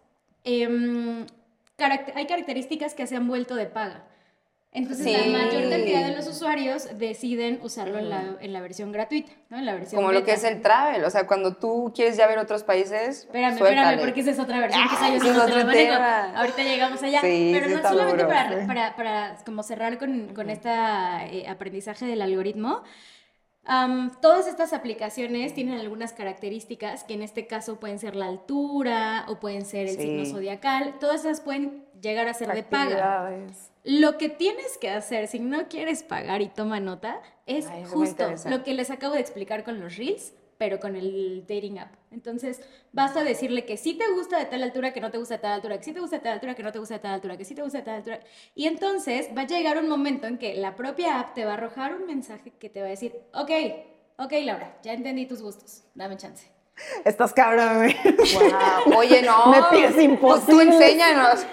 em, 0.44 1.26
caract- 1.78 2.12
hay 2.14 2.26
características 2.26 2.94
que 2.94 3.06
se 3.06 3.16
han 3.16 3.26
vuelto 3.28 3.54
de 3.54 3.66
paga. 3.66 4.04
Entonces, 4.76 5.06
la 5.06 5.38
mayor 5.38 5.70
cantidad 5.70 6.04
de 6.08 6.16
los 6.16 6.26
usuarios 6.26 6.88
deciden 6.98 7.60
usarlo 7.62 7.96
en 7.96 8.10
la, 8.10 8.34
en 8.40 8.52
la 8.52 8.60
versión 8.60 8.90
gratuita, 8.90 9.30
¿no? 9.48 9.58
En 9.58 9.66
la 9.66 9.74
versión 9.74 10.00
Como 10.02 10.10
lo 10.10 10.24
que 10.24 10.32
es 10.32 10.42
el 10.42 10.62
travel. 10.62 11.04
O 11.04 11.10
sea, 11.10 11.28
cuando 11.28 11.54
tú 11.54 11.92
quieres 11.94 12.16
ya 12.16 12.26
ver 12.26 12.38
otros 12.40 12.64
países, 12.64 13.20
Espérame, 13.20 13.56
suéltale. 13.56 13.80
espérame, 13.82 14.04
porque 14.04 14.20
esa 14.22 14.30
es 14.32 14.38
otra 14.40 14.58
versión 14.58 14.82
Ah, 14.90 15.14
es 15.14 15.22
otro 15.24 15.70
tema. 15.70 16.32
Ahorita 16.36 16.64
llegamos 16.64 17.00
allá. 17.04 17.20
Sí, 17.20 17.50
pero 17.54 17.68
sí 17.68 17.74
no 17.74 17.88
solamente 17.88 18.24
para, 18.24 18.66
para, 18.66 18.96
para 18.96 19.36
como 19.46 19.62
cerrar 19.62 19.96
con, 19.96 20.34
con 20.34 20.50
este 20.50 20.68
aprendizaje 21.48 22.06
del 22.06 22.20
algoritmo. 22.20 22.82
Todas 24.20 24.46
estas 24.46 24.72
aplicaciones 24.72 25.54
tienen 25.54 25.78
algunas 25.80 26.12
características 26.12 27.04
que 27.04 27.14
en 27.14 27.22
este 27.22 27.46
caso 27.46 27.80
pueden 27.80 27.98
ser 27.98 28.14
la 28.16 28.26
altura 28.26 29.24
o 29.28 29.40
pueden 29.40 29.64
ser 29.64 29.86
el 29.88 29.96
Sí. 29.96 30.02
signo 30.02 30.24
zodiacal. 30.26 30.98
Todas 30.98 31.24
esas 31.24 31.40
pueden 31.40 31.84
llegar 32.00 32.28
a 32.28 32.34
ser 32.34 32.52
de 32.52 32.62
paga. 32.62 33.30
Lo 33.84 34.18
que 34.18 34.28
tienes 34.28 34.78
que 34.78 34.90
hacer 34.90 35.28
si 35.28 35.38
no 35.40 35.68
quieres 35.68 36.02
pagar 36.02 36.42
y 36.42 36.48
toma 36.48 36.80
nota 36.80 37.20
es 37.46 37.66
Ay, 37.68 37.84
justo 37.84 38.26
lo 38.48 38.62
que 38.62 38.74
les 38.74 38.90
acabo 38.90 39.14
de 39.14 39.20
explicar 39.20 39.64
con 39.64 39.80
los 39.80 39.96
reels, 39.96 40.32
pero 40.64 40.80
con 40.80 40.96
el 40.96 41.44
dating 41.46 41.78
app. 41.78 41.92
Entonces, 42.10 42.58
basta 42.90 43.22
decirle 43.22 43.66
que 43.66 43.76
sí 43.76 43.98
te 43.98 44.10
gusta 44.12 44.38
de 44.38 44.46
tal 44.46 44.62
altura, 44.62 44.94
que 44.94 45.00
no 45.02 45.10
te 45.10 45.18
gusta 45.18 45.34
de 45.34 45.42
tal 45.42 45.52
altura, 45.52 45.76
que 45.76 45.84
sí 45.84 45.92
te 45.92 46.00
gusta 46.00 46.16
de 46.16 46.22
tal 46.22 46.32
altura, 46.32 46.54
que 46.54 46.62
no 46.62 46.72
te 46.72 46.78
gusta 46.78 46.94
de 46.94 47.00
tal 47.00 47.12
altura, 47.12 47.36
que 47.36 47.44
sí 47.44 47.54
te 47.54 47.60
gusta 47.60 47.78
de 47.80 47.84
tal 47.84 47.96
altura. 47.96 48.20
Y 48.54 48.66
entonces 48.66 49.28
va 49.36 49.42
a 49.42 49.46
llegar 49.46 49.76
un 49.76 49.90
momento 49.90 50.26
en 50.26 50.38
que 50.38 50.54
la 50.54 50.74
propia 50.74 51.20
app 51.20 51.34
te 51.34 51.44
va 51.44 51.50
a 51.50 51.54
arrojar 51.54 51.94
un 51.94 52.06
mensaje 52.06 52.52
que 52.58 52.70
te 52.70 52.80
va 52.80 52.86
a 52.86 52.90
decir, 52.90 53.12
ok, 53.34 53.50
ok 54.16 54.32
Laura, 54.42 54.78
ya 54.82 54.94
entendí 54.94 55.26
tus 55.26 55.42
gustos, 55.42 55.84
dame 55.94 56.16
chance. 56.16 56.53
Estás 57.04 57.32
cabrón. 57.32 57.92
Guau, 58.84 58.98
Oye, 58.98 59.22
no. 59.22 59.46
Me 59.50 59.62
pides 59.70 59.90
Tú- 59.90 59.96
Tú 59.96 60.00
imposible. 60.02 60.62
enséñanos. 60.74 61.46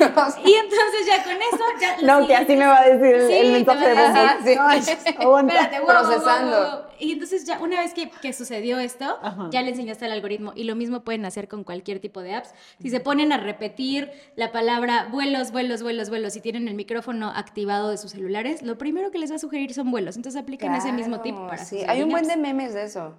Y 0.44 0.54
entonces 0.54 1.06
ya 1.06 1.24
con 1.24 1.34
eso, 1.34 1.64
ya... 1.80 1.98
lo 2.02 2.22
No, 2.22 2.28
que 2.28 2.36
así 2.36 2.56
me 2.56 2.66
va 2.66 2.80
a 2.80 2.90
decir 2.90 3.16
el, 3.16 3.28
Sí, 3.28 3.34
el 3.34 3.52
mensaje 3.52 3.88
de 3.88 3.94
va 3.94 4.02
a 4.02 4.08
Bumble. 4.08 4.52
decir- 4.54 4.60
sí. 4.84 5.12
Espérate, 5.12 5.80
wow, 5.80 5.86
wow, 5.86 5.86
wow, 5.86 5.86
Procesando. 5.88 6.58
wow, 6.58 6.70
wow. 6.82 6.92
Y 7.00 7.12
entonces 7.14 7.46
ya 7.46 7.60
una 7.60 7.80
vez 7.82 7.94
que, 7.94 8.10
que 8.10 8.34
sucedió 8.34 8.80
esto, 8.80 9.18
Ajá. 9.22 9.48
ya 9.52 9.62
le 9.62 9.70
enseñaste 9.70 10.06
al 10.06 10.12
algoritmo 10.12 10.54
y 10.56 10.64
lo 10.66 10.76
mismo 10.76 11.04
pueden 11.04 11.26
hacer 11.26 11.48
con 11.48 11.64
cualquier 11.64 12.00
tipo 12.00 12.22
de 12.22 12.34
apps. 12.36 12.54
Si 12.82 12.90
se 12.90 13.00
ponen 13.00 13.32
a 13.32 13.38
repetir 13.38 14.12
la 14.36 14.52
palabra 14.52 15.08
vuelos, 15.12 15.52
vuelos, 15.52 15.84
vuelos, 15.84 16.10
vuelos 16.10 16.36
y 16.36 16.42
tienen 16.42 16.68
el 16.68 16.74
micrófono 16.76 17.32
activado 17.36 17.90
de 17.90 17.98
sus 17.98 18.12
celulares, 18.12 18.62
lo 18.64 18.78
primero 18.78 19.12
que 19.12 19.20
les 19.20 19.32
va 19.32 19.36
a 19.36 19.40
sugerir 19.40 19.74
son 19.74 19.92
vuelos. 19.92 20.16
Entonces 20.16 20.42
apliquen 20.42 20.74
ese 20.74 20.92
mismo 20.92 21.22
tip 21.22 21.34
Claro, 21.36 21.48
para 21.50 21.64
sí. 21.66 21.84
Hay 21.88 22.02
un 22.04 22.10
buen 22.10 22.28
de 22.28 22.38
memes 22.38 22.74
de 22.74 22.84
eso. 22.84 23.16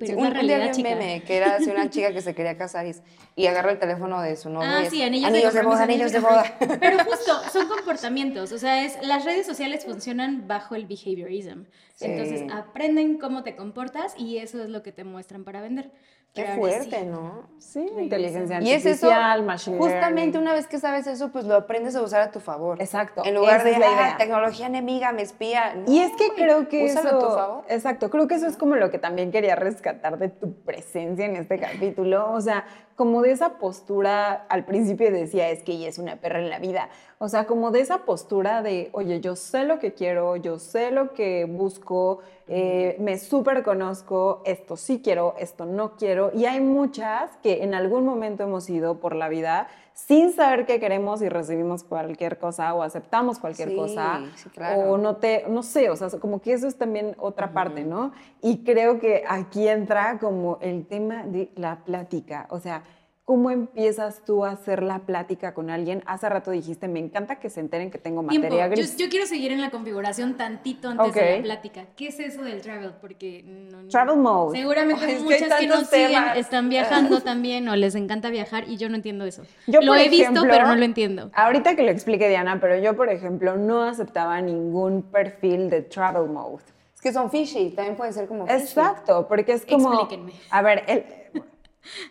Pero 0.00 0.06
Sí, 0.06 0.12
es 0.12 0.16
la 0.22 0.28
un 0.28 0.34
realidad, 0.34 0.66
un 0.66 0.72
chica. 0.72 0.88
meme 0.88 1.22
que 1.24 1.36
era 1.36 1.58
una 1.70 1.90
chica 1.90 2.12
que 2.12 2.22
se 2.22 2.34
quería 2.34 2.56
casar 2.56 2.86
y, 2.86 2.94
y 3.36 3.46
agarra 3.46 3.70
el 3.72 3.78
teléfono 3.78 4.20
de 4.22 4.34
su 4.36 4.48
novio. 4.50 4.68
Ah, 4.68 4.82
sí, 4.90 5.02
anillos, 5.02 5.28
anillos 5.28 5.54
de 5.54 5.62
boda, 5.62 5.82
anillos 5.82 6.10
de 6.12 6.18
boda. 6.20 6.56
Pero 6.80 7.04
justo, 7.04 7.32
son 7.52 7.68
comportamientos. 7.68 8.50
O 8.52 8.58
sea, 8.58 8.84
es, 8.84 8.96
las 9.06 9.24
redes 9.24 9.46
sociales 9.46 9.84
funcionan 9.84 10.48
bajo 10.48 10.74
el 10.74 10.86
behaviorism. 10.86 11.64
Sí. 11.94 12.06
Entonces, 12.06 12.44
aprenden 12.52 13.18
cómo 13.18 13.42
te 13.42 13.54
comportas 13.54 14.14
y 14.18 14.38
eso 14.38 14.62
es 14.62 14.70
lo 14.70 14.82
que 14.82 14.90
te 14.92 15.04
muestran 15.04 15.44
para 15.44 15.60
vender. 15.60 15.90
Qué 16.32 16.44
Pero 16.44 16.56
fuerte, 16.56 17.00
sí. 17.00 17.06
¿no? 17.06 17.50
Sí, 17.58 17.86
inteligencia 17.98 18.60
Y 18.62 18.70
es 18.70 18.86
eso, 18.86 19.06
artificial, 19.08 19.42
machine 19.42 19.78
justamente 19.78 20.14
learning. 20.14 20.40
una 20.40 20.52
vez 20.52 20.68
que 20.68 20.78
sabes 20.78 21.06
eso, 21.08 21.30
pues 21.32 21.44
lo 21.44 21.56
aprendes 21.56 21.96
a 21.96 22.02
usar 22.02 22.20
a 22.22 22.30
tu 22.30 22.38
favor. 22.38 22.80
Exacto, 22.80 23.22
En 23.24 23.34
lugar 23.34 23.64
de, 23.64 23.78
la 23.78 24.12
ah, 24.12 24.16
tecnología 24.16 24.66
enemiga, 24.66 25.12
me 25.12 25.22
espía. 25.22 25.74
Y 25.88 25.98
es 25.98 26.12
que 26.12 26.28
creo 26.36 26.68
que 26.68 26.84
úsalo 26.84 27.08
eso, 27.08 27.16
a 27.16 27.20
tu 27.20 27.34
favor. 27.34 27.64
exacto, 27.68 28.10
creo 28.10 28.28
que 28.28 28.36
eso 28.36 28.46
es 28.46 28.56
como 28.56 28.76
lo 28.76 28.90
que 28.92 28.98
también 28.98 29.32
quería 29.32 29.56
rescatar 29.56 30.18
de 30.18 30.28
tu 30.28 30.54
presencia 30.62 31.26
en 31.26 31.34
este 31.34 31.58
capítulo, 31.58 32.32
o 32.32 32.40
sea, 32.40 32.64
como 33.00 33.22
de 33.22 33.30
esa 33.30 33.54
postura, 33.56 34.44
al 34.50 34.66
principio 34.66 35.10
decía, 35.10 35.48
es 35.48 35.62
que 35.62 35.72
ella 35.72 35.88
es 35.88 35.96
una 35.96 36.16
perra 36.16 36.38
en 36.38 36.50
la 36.50 36.58
vida, 36.58 36.90
o 37.16 37.30
sea, 37.30 37.46
como 37.46 37.70
de 37.70 37.80
esa 37.80 38.04
postura 38.04 38.60
de, 38.60 38.90
oye, 38.92 39.22
yo 39.22 39.36
sé 39.36 39.64
lo 39.64 39.78
que 39.78 39.94
quiero, 39.94 40.36
yo 40.36 40.58
sé 40.58 40.90
lo 40.90 41.14
que 41.14 41.46
busco, 41.46 42.18
eh, 42.46 42.96
me 42.98 43.18
súper 43.18 43.62
conozco, 43.62 44.42
esto 44.44 44.76
sí 44.76 45.00
quiero, 45.02 45.34
esto 45.38 45.64
no 45.64 45.96
quiero, 45.96 46.30
y 46.34 46.44
hay 46.44 46.60
muchas 46.60 47.30
que 47.42 47.62
en 47.64 47.72
algún 47.72 48.04
momento 48.04 48.42
hemos 48.42 48.68
ido 48.68 49.00
por 49.00 49.16
la 49.16 49.30
vida 49.30 49.68
sin 49.92 50.32
saber 50.32 50.66
qué 50.66 50.80
queremos 50.80 51.20
y 51.22 51.28
recibimos 51.28 51.84
cualquier 51.84 52.38
cosa 52.38 52.74
o 52.74 52.82
aceptamos 52.82 53.38
cualquier 53.38 53.68
Sí, 53.70 53.76
cosa. 53.76 54.20
sí, 54.36 54.48
claro. 54.50 54.90
O 54.92 54.98
no 54.98 55.16
te, 55.16 55.44
no 55.48 55.62
sé, 55.62 55.90
o 55.90 55.96
sea, 55.96 56.08
como 56.18 56.40
que 56.40 56.52
eso 56.52 56.66
es 56.66 56.76
también 56.76 57.14
otra 57.18 57.52
parte, 57.52 57.84
¿no? 57.84 58.12
Y 58.40 58.64
creo 58.64 58.98
que 58.98 59.24
aquí 59.28 59.68
entra 59.68 60.18
como 60.18 60.58
el 60.60 60.86
tema 60.86 61.24
de 61.24 61.50
la 61.54 61.84
plática. 61.84 62.46
O 62.50 62.58
sea, 62.60 62.82
¿cómo 63.30 63.52
empiezas 63.52 64.24
tú 64.24 64.44
a 64.44 64.50
hacer 64.50 64.82
la 64.82 64.98
plática 65.00 65.54
con 65.54 65.70
alguien? 65.70 66.02
Hace 66.06 66.28
rato 66.28 66.50
dijiste, 66.50 66.88
me 66.88 66.98
encanta 66.98 67.36
que 67.38 67.48
se 67.48 67.60
enteren 67.60 67.88
que 67.92 67.98
tengo 67.98 68.22
Tiempo. 68.26 68.48
materia 68.48 68.66
gris. 68.66 68.96
yo 68.96 69.08
quiero 69.08 69.24
seguir 69.24 69.52
en 69.52 69.60
la 69.60 69.70
configuración 69.70 70.36
tantito 70.36 70.88
antes 70.88 71.14
de 71.14 71.36
la 71.36 71.42
plática. 71.44 71.84
¿Qué 71.96 72.08
es 72.08 72.18
eso 72.18 72.42
del 72.42 72.60
travel? 72.60 72.92
Porque 73.00 73.44
no- 73.44 73.82
no- 73.82 73.88
Travel 73.88 74.16
mode. 74.16 74.58
Seguramente 74.58 75.04
Ay, 75.04 75.12
es 75.12 75.22
que 75.22 75.34
hay 75.34 75.40
muchas 75.42 75.60
que, 75.60 75.66
nos 75.68 75.86
siguen 75.86 76.24
están 76.34 76.68
viajando 76.68 77.20
también 77.20 77.68
o 77.68 77.76
les 77.76 77.94
encanta 77.94 78.30
viajar 78.30 78.68
y 78.68 78.76
yo 78.78 78.88
no 78.88 78.96
entiendo 78.96 79.24
eso. 79.24 79.44
Yo, 79.68 79.80
lo 79.80 79.94
he 79.94 80.08
visto, 80.08 80.42
pero 80.42 80.66
no 80.66 80.74
lo 80.74 80.84
entiendo. 80.84 81.30
Ahorita 81.34 81.76
que 81.76 81.84
lo 81.84 81.90
explique 81.92 82.28
Diana, 82.28 82.58
pero 82.60 82.78
yo, 82.78 82.96
por 82.96 83.10
ejemplo, 83.10 83.56
no 83.56 83.84
aceptaba 83.84 84.40
ningún 84.40 85.02
perfil 85.02 85.70
de 85.70 85.82
travel 85.82 86.28
mode. 86.28 86.64
Es 86.96 87.00
que 87.00 87.12
son 87.12 87.30
fishy, 87.30 87.70
también 87.70 87.96
pueden 87.96 88.12
ser 88.12 88.26
como 88.26 88.44
fishy. 88.44 88.58
Exacto, 88.58 89.28
porque 89.28 89.52
es 89.52 89.64
como... 89.64 89.92
Explíquenme. 89.92 90.32
A 90.50 90.62
ver, 90.62 90.82
el, 90.88 91.04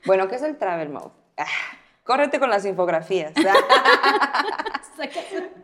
Bueno, 0.05 0.27
¿qué 0.27 0.35
es 0.35 0.43
el 0.43 0.57
travel 0.57 0.89
mode? 0.89 1.11
Ah, 1.37 1.45
córrete 2.03 2.39
con 2.39 2.49
las 2.49 2.65
infografías. 2.65 3.33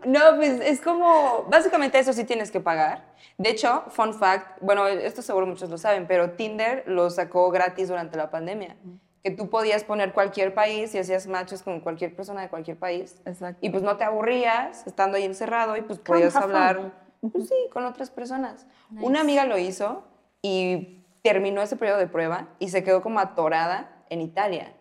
No, 0.05 0.19
pues 0.37 0.61
es 0.61 0.81
como, 0.81 1.45
básicamente 1.49 1.99
eso 1.99 2.13
sí 2.13 2.23
tienes 2.23 2.51
que 2.51 2.59
pagar. 2.59 3.03
De 3.37 3.49
hecho, 3.49 3.83
fun 3.89 4.13
fact, 4.13 4.61
bueno, 4.61 4.87
esto 4.87 5.21
seguro 5.21 5.45
muchos 5.45 5.69
lo 5.69 5.77
saben, 5.77 6.07
pero 6.07 6.31
Tinder 6.31 6.83
lo 6.85 7.09
sacó 7.09 7.51
gratis 7.51 7.89
durante 7.89 8.17
la 8.17 8.29
pandemia. 8.29 8.77
Que 9.23 9.31
tú 9.31 9.49
podías 9.49 9.83
poner 9.83 10.13
cualquier 10.13 10.53
país 10.53 10.93
y 10.93 10.99
hacías 10.99 11.27
matches 11.27 11.63
con 11.63 11.79
cualquier 11.81 12.15
persona 12.15 12.41
de 12.43 12.49
cualquier 12.49 12.77
país. 12.77 13.21
Exacto. 13.25 13.57
Y 13.61 13.71
pues 13.71 13.81
no 13.81 13.97
te 13.97 14.03
aburrías 14.03 14.85
estando 14.85 15.17
ahí 15.17 15.23
encerrado 15.23 15.75
y 15.75 15.81
pues 15.81 15.99
Come, 15.99 16.19
podías 16.19 16.35
hablar, 16.35 16.93
pues 17.19 17.49
sí, 17.49 17.55
con 17.73 17.85
otras 17.85 18.11
personas. 18.11 18.67
Nice. 18.91 19.05
Una 19.05 19.21
amiga 19.21 19.45
lo 19.45 19.57
hizo 19.57 20.03
y 20.43 21.03
terminó 21.23 21.63
ese 21.63 21.75
periodo 21.75 21.97
de 21.97 22.07
prueba 22.07 22.49
y 22.59 22.69
se 22.69 22.83
quedó 22.83 23.01
como 23.01 23.19
atorada 23.19 23.94
en 24.09 24.21
Italia. 24.21 24.73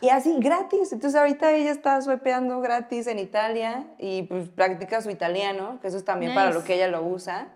Y 0.00 0.08
así, 0.08 0.36
gratis. 0.40 0.92
Entonces 0.92 1.18
ahorita 1.18 1.52
ella 1.52 1.70
está 1.70 2.00
swipeando 2.02 2.60
gratis 2.60 3.06
en 3.06 3.18
Italia 3.18 3.86
y 3.98 4.22
pues 4.24 4.48
practica 4.48 5.00
su 5.00 5.10
italiano, 5.10 5.78
que 5.80 5.88
eso 5.88 5.96
es 5.96 6.04
también 6.04 6.34
para 6.34 6.50
lo 6.50 6.64
que 6.64 6.74
ella 6.74 6.88
lo 6.88 7.02
usa 7.02 7.48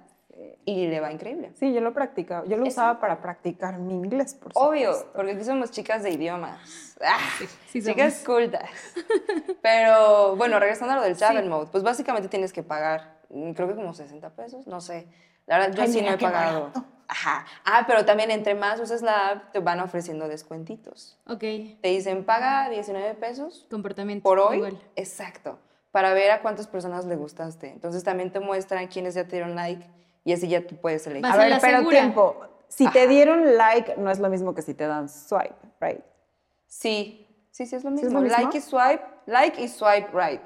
y 0.65 0.87
le 0.87 1.01
va 1.01 1.13
increíble. 1.13 1.53
sí, 1.55 1.73
yo 1.73 1.81
lo 1.81 1.93
practicaba. 1.93 2.45
Yo 2.47 2.57
lo 2.57 2.63
Eso. 2.65 2.73
usaba 2.73 3.01
para 3.01 3.21
practicar 3.21 3.79
mi 3.79 3.95
inglés, 3.95 4.35
por 4.35 4.53
Obvio, 4.55 4.93
supuesto. 4.93 5.13
porque 5.15 5.33
aquí 5.33 5.45
somos 5.45 5.71
chicas 5.73 6.03
de 6.03 6.11
idiomas. 6.11 6.97
Ah, 7.05 7.19
sí 7.69 7.83
chicas 7.83 8.23
cultas. 8.25 8.71
Pero 9.63 10.37
bueno, 10.37 10.59
regresando 10.61 10.95
a 10.95 10.97
lo 10.97 11.03
del 11.03 11.17
travel 11.17 11.49
mode, 11.49 11.69
pues 11.71 11.83
básicamente 11.83 12.29
tienes 12.29 12.53
que 12.53 12.63
pagar, 12.63 13.19
mm, 13.31 13.53
creo 13.53 13.69
que 13.69 13.75
como 13.75 13.93
60 13.95 14.31
pesos, 14.31 14.67
no 14.67 14.81
sé. 14.81 15.07
La 15.47 15.59
verdad, 15.59 15.75
yo 15.75 15.83
Ay, 15.83 15.93
sí 15.93 16.03
no 16.03 16.13
he 16.13 16.19
pagado. 16.19 16.71
Ajá. 17.09 17.45
Ah, 17.65 17.85
pero 17.87 18.05
también 18.07 18.31
entre 18.31 18.55
más 18.55 18.81
usas 18.81 19.03
la 19.03 19.29
app, 19.29 19.53
te 19.53 19.59
van 19.61 19.81
ofreciendo 19.81 20.29
descuentitos. 20.29 21.19
Ok, 21.27 21.41
Te 21.41 21.89
dicen, 21.89 22.25
paga 22.25 22.71
19 22.71 23.15
pesos 23.15 23.67
comportamiento. 23.71 24.23
por 24.23 24.39
hoy. 24.39 24.57
igual. 24.57 24.79
Exacto. 24.97 25.59
Para 25.91 26.15
ver 26.15 26.31
a 26.31 26.41
cuántas 26.41 26.67
personas 26.69 27.05
le 27.05 27.17
gustaste. 27.17 27.69
Entonces 27.69 28.03
también 28.03 28.33
te 28.33 28.41
muestran 28.41 28.87
quiénes 28.87 29.13
ya 29.15 29.25
te 29.25 29.37
dieron 29.37 29.55
like 29.55 29.87
y 30.25 30.33
así 30.33 30.49
ya 30.49 30.67
tú 30.67 30.77
puedes 30.77 31.07
elegir. 31.07 31.23
Vas 31.23 31.35
A 31.35 31.37
ver, 31.39 31.59
pero 31.61 31.79
segura. 31.79 31.99
tiempo. 32.01 32.37
Si 32.69 32.89
te 32.89 33.07
dieron 33.09 33.59
like, 33.59 33.97
no 33.99 34.11
es 34.11 34.19
lo 34.19 34.31
mismo 34.31 34.55
que 34.55 34.63
si 34.63 34.73
te 34.73 34.87
dan 34.87 35.11
swipe, 35.11 35.55
right? 35.81 36.01
Sí, 36.67 37.27
sí, 37.51 37.67
sí 37.67 37.77
es 37.77 37.85
lo 37.85 37.91
¿Sí 37.91 37.97
es 37.97 38.03
mismo. 38.05 38.21
lo 38.21 38.25
mismo? 38.25 38.39
Like 38.43 38.57
y 38.57 38.61
swipe, 38.63 39.03
like 39.27 39.63
y 39.63 39.69
swipe 39.69 40.09
right. 40.15 40.41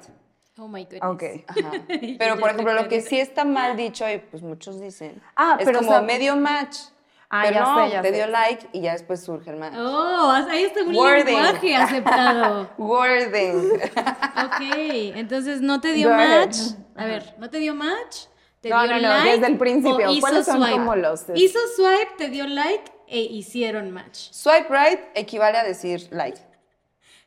Oh 0.59 0.67
my 0.67 0.83
goodness. 0.85 1.03
Ok. 1.03 1.23
Ajá. 1.47 1.71
Pero, 2.19 2.37
por 2.39 2.49
ejemplo, 2.49 2.73
lo 2.73 2.87
que 2.87 3.01
sí 3.01 3.19
está 3.19 3.45
mal 3.45 3.75
dicho, 3.77 4.09
y 4.09 4.17
pues 4.17 4.41
muchos 4.41 4.79
dicen, 4.81 5.21
Ah, 5.35 5.57
es 5.59 5.65
pero, 5.65 5.79
como 5.79 5.91
o 5.91 5.93
sea- 5.93 6.01
medio 6.01 6.35
match. 6.35 6.77
Ah, 7.29 7.41
pero 7.43 7.55
ya 7.55 7.61
no, 7.65 7.85
sé, 7.85 7.91
ya 7.91 8.01
te 8.01 8.07
sé. 8.09 8.15
dio 8.15 8.27
like 8.27 8.67
y 8.71 8.79
ya 8.81 8.93
después 8.93 9.21
surge 9.21 9.49
el 9.49 9.57
match. 9.57 9.73
Oh, 9.77 10.31
ahí 10.49 10.63
está 10.63 10.81
un 10.83 10.95
Wording. 10.95 11.25
lenguaje 11.25 11.75
aceptado. 11.75 12.69
Wording. 12.77 13.69
Ok, 14.45 14.61
entonces 15.15 15.59
no 15.61 15.81
te 15.81 15.91
dio 15.91 16.07
Got 16.09 16.19
it. 16.21 16.27
match. 16.27 16.57
A 16.95 17.05
ver, 17.05 17.35
¿no 17.37 17.49
te 17.49 17.57
dio 17.59 17.75
match? 17.75 18.27
¿Te 18.61 18.69
No, 18.69 18.81
dio 18.83 18.93
no, 18.93 19.01
no, 19.01 19.09
like? 19.09 19.31
desde 19.31 19.47
el 19.47 19.57
principio. 19.57 20.07
o 20.07 20.11
hizo 20.11 20.21
¿Cuáles 20.21 20.45
son 20.45 20.57
swipe? 20.57 20.71
como 20.71 20.95
los- 20.95 21.25
Hizo 21.35 21.59
swipe, 21.75 22.11
te 22.17 22.29
dio 22.29 22.47
like 22.47 22.91
e 23.07 23.19
hicieron 23.19 23.91
match. 23.91 24.29
Swipe 24.31 24.67
right 24.69 24.99
equivale 25.15 25.57
a 25.57 25.63
decir 25.65 26.07
like. 26.11 26.39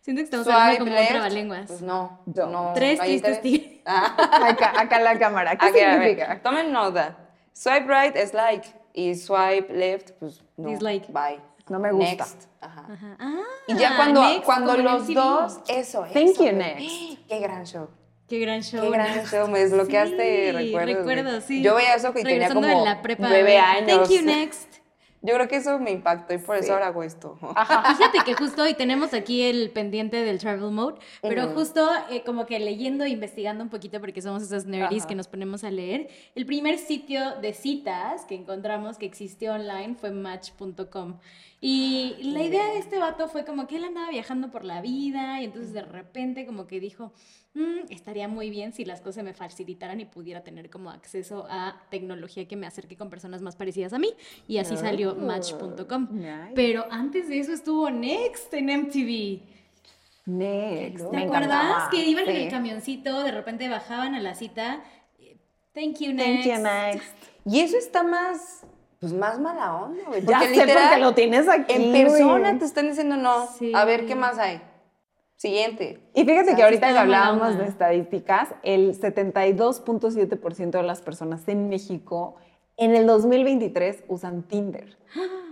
Siento 0.00 0.20
que 0.20 0.24
estamos 0.24 0.46
hablando 0.48 0.78
como 0.78 0.90
un 0.90 0.96
left. 0.96 1.10
trabalenguas. 1.10 1.66
Pues 1.66 1.82
no. 1.82 2.20
No. 2.26 2.46
no 2.46 2.72
Tres 2.74 2.98
tristes 3.00 3.42
tigres. 3.42 3.70
Ah. 3.86 4.48
Acá, 4.50 4.72
acá 4.78 5.00
la 5.00 5.18
cámara. 5.18 5.56
¿Qué 5.56 5.72
ver, 5.72 5.92
significa? 5.94 6.40
Tomen 6.42 6.70
nota. 6.70 7.16
Swipe 7.52 7.86
right 7.88 8.14
es 8.14 8.34
like 8.34 8.68
y 8.92 9.14
swipe 9.16 9.72
left, 9.72 10.10
pues 10.20 10.42
no. 10.56 10.68
Dislike. 10.68 11.08
Bye. 11.08 11.40
No 11.68 11.78
me 11.80 11.90
gusta. 11.90 12.24
Next. 12.24 12.44
Ajá. 12.60 12.84
Ajá. 12.92 13.16
Ah, 13.18 13.40
Y 13.66 13.74
ya 13.76 13.96
cuando, 13.96 14.22
next, 14.22 14.44
cuando 14.44 14.74
en 14.74 14.84
los 14.84 15.02
MTV. 15.08 15.14
dos, 15.14 15.60
eso, 15.68 16.02
Thank 16.12 16.30
eso, 16.30 16.44
you, 16.44 16.52
next. 16.52 16.80
Qué 17.28 17.38
gran 17.40 17.64
show. 17.64 17.88
Qué 18.28 18.38
gran 18.38 18.62
show. 18.62 18.80
Qué 18.82 18.90
gran 18.90 19.26
show, 19.26 19.48
me 19.48 19.58
desbloqueaste 19.60 20.46
Sí, 20.46 20.52
recuerdos. 20.52 20.96
Recuerdo, 20.96 21.40
sí. 21.40 21.62
Yo 21.62 21.74
veía 21.74 21.94
eso 21.94 22.12
que 22.12 22.22
tenía 22.22 22.48
Regresando 22.48 22.68
como 22.68 22.80
de 22.80 22.84
la 22.90 23.02
prepa. 23.02 23.28
nueve 23.28 23.58
años. 23.58 24.08
Thank 24.08 24.10
you, 24.20 24.22
next. 24.24 24.76
Yo 25.22 25.34
creo 25.34 25.48
que 25.48 25.56
eso 25.56 25.78
me 25.78 25.90
impactó 25.90 26.32
y 26.32 26.38
por 26.38 26.56
eso 26.56 26.72
ahora 26.72 26.86
hago 26.86 27.02
esto. 27.02 27.36
Fíjate 27.96 28.20
que 28.24 28.34
justo 28.34 28.62
hoy 28.62 28.72
tenemos 28.72 29.12
aquí 29.12 29.42
el 29.42 29.70
pendiente 29.70 30.16
del 30.16 30.38
travel 30.38 30.70
mode, 30.70 30.98
pero 31.20 31.48
justo 31.48 31.86
eh, 32.10 32.22
como 32.24 32.46
que 32.46 32.58
leyendo, 32.58 33.06
investigando 33.06 33.62
un 33.62 33.68
poquito, 33.68 34.00
porque 34.00 34.22
somos 34.22 34.42
esas 34.42 34.64
nerdies 34.64 35.02
Ajá. 35.02 35.08
que 35.08 35.14
nos 35.14 35.28
ponemos 35.28 35.62
a 35.62 35.70
leer, 35.70 36.08
el 36.34 36.46
primer 36.46 36.78
sitio 36.78 37.38
de 37.42 37.52
citas 37.52 38.24
que 38.24 38.34
encontramos 38.34 38.96
que 38.96 39.04
existió 39.04 39.52
online 39.52 39.94
fue 39.94 40.10
match.com. 40.10 41.18
Y 41.62 42.16
la 42.22 42.42
idea 42.42 42.66
de 42.72 42.78
este 42.78 42.98
vato 42.98 43.28
fue 43.28 43.44
como 43.44 43.66
que 43.66 43.76
él 43.76 43.84
andaba 43.84 44.08
viajando 44.08 44.50
por 44.50 44.64
la 44.64 44.80
vida 44.80 45.42
y 45.42 45.44
entonces 45.44 45.74
de 45.74 45.82
repente 45.82 46.46
como 46.46 46.66
que 46.66 46.80
dijo, 46.80 47.12
"Mm, 47.52 47.80
estaría 47.90 48.28
muy 48.28 48.48
bien 48.48 48.72
si 48.72 48.86
las 48.86 49.02
cosas 49.02 49.24
me 49.24 49.34
facilitaran 49.34 50.00
y 50.00 50.06
pudiera 50.06 50.42
tener 50.42 50.70
como 50.70 50.88
acceso 50.90 51.46
a 51.50 51.82
tecnología 51.90 52.48
que 52.48 52.56
me 52.56 52.66
acerque 52.66 52.96
con 52.96 53.10
personas 53.10 53.42
más 53.42 53.56
parecidas 53.56 53.92
a 53.92 53.98
mí. 53.98 54.08
Y 54.48 54.56
así 54.56 54.74
salió 54.78 55.14
match.com. 55.14 56.08
Nice. 56.12 56.52
Pero 56.54 56.86
antes 56.90 57.28
de 57.28 57.40
eso 57.40 57.52
estuvo 57.52 57.90
Next 57.90 58.54
en 58.54 58.70
MTV. 58.70 59.42
Next. 60.26 61.10
¿Te 61.10 61.16
me 61.16 61.24
acuerdas? 61.24 61.44
encantaba. 61.58 61.90
Que 61.90 62.04
iban 62.04 62.28
en 62.28 62.36
el 62.36 62.50
camioncito, 62.50 63.22
de 63.22 63.32
repente 63.32 63.68
bajaban 63.68 64.14
a 64.14 64.20
la 64.20 64.34
cita. 64.34 64.82
Thank 65.74 65.98
you, 66.00 66.16
Thank 66.16 66.44
next. 66.44 66.46
you, 66.46 66.62
next. 66.62 67.16
Y 67.44 67.60
eso 67.60 67.76
está 67.76 68.02
más, 68.02 68.66
pues 69.00 69.12
más 69.14 69.40
mala 69.40 69.74
onda, 69.74 70.04
güey. 70.06 70.20
Ya 70.20 70.38
Porque 70.38 70.54
sé 70.54 70.60
literal, 70.60 70.88
porque 70.88 71.00
lo 71.00 71.14
tienes 71.14 71.48
aquí, 71.48 71.72
En 71.72 71.90
persona 71.92 72.58
te 72.58 72.64
están 72.66 72.88
diciendo 72.88 73.16
no. 73.16 73.46
Sí. 73.58 73.72
A 73.74 73.84
ver, 73.86 74.06
¿qué 74.06 74.14
más 74.14 74.38
hay? 74.38 74.60
Siguiente. 75.36 75.98
Y 76.14 76.24
fíjate 76.26 76.40
O 76.40 76.44
sea, 76.44 76.56
que 76.56 76.62
ahorita 76.64 76.92
que 76.92 76.98
hablábamos 76.98 77.56
de 77.56 77.64
estadísticas, 77.64 78.50
el 78.62 78.94
72.7% 79.00 80.70
de 80.70 80.82
las 80.82 81.00
personas 81.00 81.48
en 81.48 81.70
México 81.70 82.36
en 82.76 82.94
el 82.94 83.06
2023 83.06 84.04
usan 84.08 84.42
Tinder. 84.42 84.96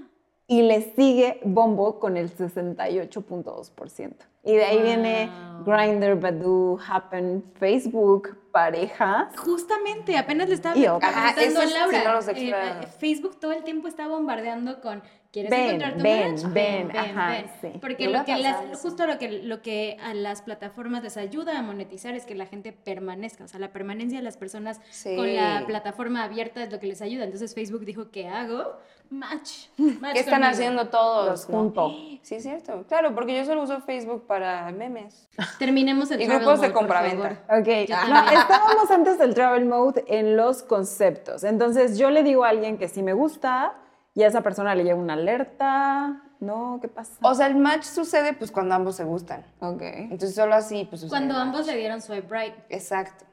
Y 0.51 0.63
le 0.63 0.95
sigue 0.95 1.41
Bombo 1.45 1.99
con 2.01 2.17
el 2.17 2.35
68.2%. 2.35 4.13
Y 4.45 4.57
de 4.57 4.65
ahí 4.65 4.77
Wow. 4.79 4.85
viene 4.87 5.31
Grindr, 5.67 6.19
Badoo, 6.19 6.79
Happen, 6.89 7.45
Facebook, 7.61 8.38
parejas. 8.53 9.37
Justamente, 9.37 10.17
apenas 10.17 10.49
le 10.49 10.55
estaba 10.55 10.77
Y 10.77 10.85
eso 10.85 11.63
Laura. 11.63 12.23
sí 12.23 12.51
no 12.51 12.51
eh, 12.51 12.87
Facebook 12.99 13.39
todo 13.41 13.53
el 13.53 13.65
tiempo 13.65 13.89
está 13.89 14.09
bombardeando 14.09 14.81
con 14.81 15.03
¿Quieres 15.31 15.51
Ven, 15.51 15.61
encontrar 15.67 15.97
tu 15.99 16.03
ven, 16.03 16.33
match? 16.33 16.43
ven, 16.55 16.97
ajá, 16.97 17.43
sí. 17.61 17.69
Porque 17.83 18.09
lo 18.09 18.25
que 18.25 18.37
las, 18.39 18.81
justo 18.81 19.07
lo 19.07 19.19
que, 19.19 19.29
lo 19.43 19.61
que 19.61 19.99
a 20.03 20.15
las 20.15 20.41
plataformas 20.41 21.03
les 21.03 21.19
ayuda 21.19 21.59
a 21.59 21.63
monetizar 21.63 22.15
es 22.15 22.25
que 22.25 22.35
la 22.35 22.47
gente 22.47 22.73
permanezca. 22.73 23.45
O 23.45 23.49
sea, 23.49 23.61
la 23.61 23.71
permanencia 23.71 24.19
de 24.19 24.25
las 24.25 24.39
personas 24.39 24.81
Sí. 24.89 25.15
con 25.17 25.35
la 25.37 25.65
plataforma 25.67 26.25
abierta 26.25 26.63
es 26.63 26.73
lo 26.73 26.81
que 26.81 26.87
les 26.87 27.03
ayuda. 27.03 27.25
Entonces 27.25 27.55
Facebook 27.55 27.85
dijo, 27.85 28.11
¿qué 28.11 28.27
hago? 28.27 28.79
Match. 29.11 29.69
match 30.01 30.15
¿Qué 30.15 30.21
están 30.21 30.35
conmigo. 30.41 30.51
haciendo 30.53 30.89
todos? 30.89 31.29
Los 31.29 31.49
no? 31.51 31.59
junto. 31.59 31.91
Sí, 32.23 32.35
es 32.37 32.43
cierto. 32.43 32.85
Claro, 32.89 33.15
porque 33.15 33.37
yo 33.37 33.45
solo 33.45 33.63
uso 33.65 33.81
Facebook 33.83 34.27
para 34.27 34.71
memes. 34.73 35.29
Terminemos 35.59 36.11
el 36.11 36.23
Y 36.23 36.25
travel 36.27 36.43
grupos 36.45 36.61
de 36.63 36.69
mode, 36.69 36.79
compraventa. 36.79 37.43
Ok, 37.51 37.69
no, 38.09 38.31
estábamos 38.41 38.91
antes 38.91 39.19
del 39.19 39.35
travel 39.35 39.67
mode 39.67 40.05
en 40.09 40.39
los 40.39 40.63
conceptos. 40.63 41.45
Entonces 41.45 41.99
yo 41.99 42.11
le 42.11 42.23
digo 42.23 42.45
a 42.45 42.49
alguien 42.49 42.79
que 42.79 42.89
sí 42.89 43.03
me 43.03 43.13
gusta 43.13 43.75
y 44.19 44.25
a 44.25 44.27
esa 44.27 44.41
persona 44.41 44.75
le 44.75 44.83
llega 44.83 44.97
una 44.97 45.13
alerta. 45.13 46.21
No, 46.41 46.81
¿qué 46.83 46.89
pasa? 46.89 47.13
O 47.23 47.37
sea, 47.37 47.47
el 47.47 47.55
match 47.55 47.85
sucede 47.85 48.33
pues 48.33 48.51
cuando 48.51 48.75
ambos 48.75 48.97
se 48.97 49.05
gustan. 49.05 49.45
Ok. 49.61 49.81
Entonces 49.81 50.35
solo 50.35 50.57
así 50.57 50.87
pues 50.91 51.03
sucede 51.03 51.11
Cuando 51.17 51.37
ambos 51.37 51.69
le 51.69 51.77
dieron 51.77 52.03
swipe 52.03 52.27
right, 52.29 52.55
Exacto. 52.69 53.25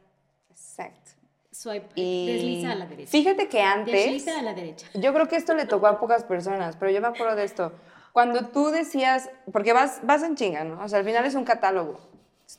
Exacto. 0.52 1.10
swipe 1.50 1.90
Y 1.96 2.32
desliza 2.32 2.74
a 2.74 2.76
la 2.76 2.86
derecha. 2.86 3.10
Fíjate 3.10 3.50
que 3.50 3.64
antes 3.64 3.96
Desliza 3.96 4.38
a 4.38 4.44
la 4.44 4.54
derecha. 4.54 4.86
Yo 4.94 5.12
creo 5.12 5.28
que 5.28 5.38
esto 5.38 5.56
le 5.56 5.66
tocó 5.66 5.88
a 5.88 6.00
pocas 6.00 6.24
personas, 6.24 6.76
pero 6.76 6.92
yo 6.92 7.02
me 7.02 7.08
acuerdo 7.08 7.36
de 7.36 7.46
esto. 7.46 7.72
Cuando 8.14 8.50
tú 8.50 8.68
decías, 8.68 9.32
porque 9.52 9.74
vas, 9.74 10.02
vas 10.04 10.22
en 10.22 10.36
chinga, 10.36 10.64
¿no? 10.66 10.84
O 10.84 10.88
sea, 10.88 11.00
al 11.00 11.06
final 11.06 11.26
es 11.26 11.34
un 11.34 11.46
catálogo. 11.46 12.00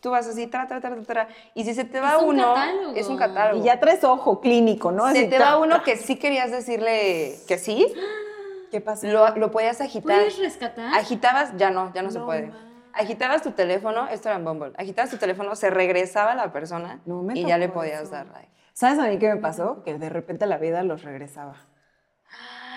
Tú 0.01 0.11
vas 0.11 0.27
así, 0.27 0.47
tra, 0.47 0.67
tra, 0.67 0.81
tra, 0.81 0.95
tra, 0.95 1.03
tra, 1.03 1.29
y 1.55 1.65
si 1.65 1.75
se 1.75 1.85
te 1.85 2.01
va 2.01 2.17
Es 2.17 2.23
un 2.23 2.29
uno, 2.31 2.55
catálogo. 2.55 2.95
es 2.95 3.09
un 3.09 3.17
catálogo. 3.17 3.63
Y 3.63 3.67
ya 3.67 3.81
traes 3.81 4.05
ojo 4.05 4.41
clínico, 4.41 4.93
¿no? 4.93 5.05
se 5.07 5.21
Así, 5.21 5.29
te 5.31 5.37
tra, 5.37 5.53
va 5.53 5.59
uno 5.59 5.77
tra. 5.77 5.85
que 5.85 5.97
sí 5.97 6.17
querías 6.17 6.51
decirle 6.51 7.37
que 7.49 7.59
sí, 7.59 7.93
¿Qué 8.71 8.81
pasa? 8.81 9.07
lo, 9.09 9.35
lo 9.37 9.51
podías 9.51 9.81
agitar. 9.81 10.17
¿Puedes 10.19 10.39
rescatar? 10.39 10.93
Agitabas, 10.95 11.57
ya 11.57 11.71
no, 11.71 11.93
ya 11.95 12.03
no, 12.03 12.11
se 12.11 12.21
puede. 12.21 12.53
Agitabas 12.93 13.43
tu 13.43 13.51
teléfono, 13.53 14.09
esto 14.09 14.29
era 14.29 14.39
en 14.39 14.45
Bumble, 14.45 14.73
agitabas 14.79 15.11
tu 15.11 15.19
teléfono, 15.19 15.55
se 15.55 15.69
regresaba 15.71 16.35
la 16.35 16.51
persona 16.53 17.01
No 17.05 17.23
me 17.23 17.35
y 17.39 17.45
ya 17.45 17.59
le 17.59 17.69
podías 17.69 18.03
eso. 18.03 18.11
dar 18.13 18.27
like. 18.29 18.49
¿Sabes 18.73 18.99
a 18.99 19.07
mí 19.09 19.19
qué 19.19 19.29
me 19.33 19.37
pasó? 19.41 19.83
Que 19.85 19.99
de 19.99 20.09
repente 20.09 20.47
la 20.47 20.57
vida 20.59 20.83
los 20.83 21.03
regresaba. 21.03 21.57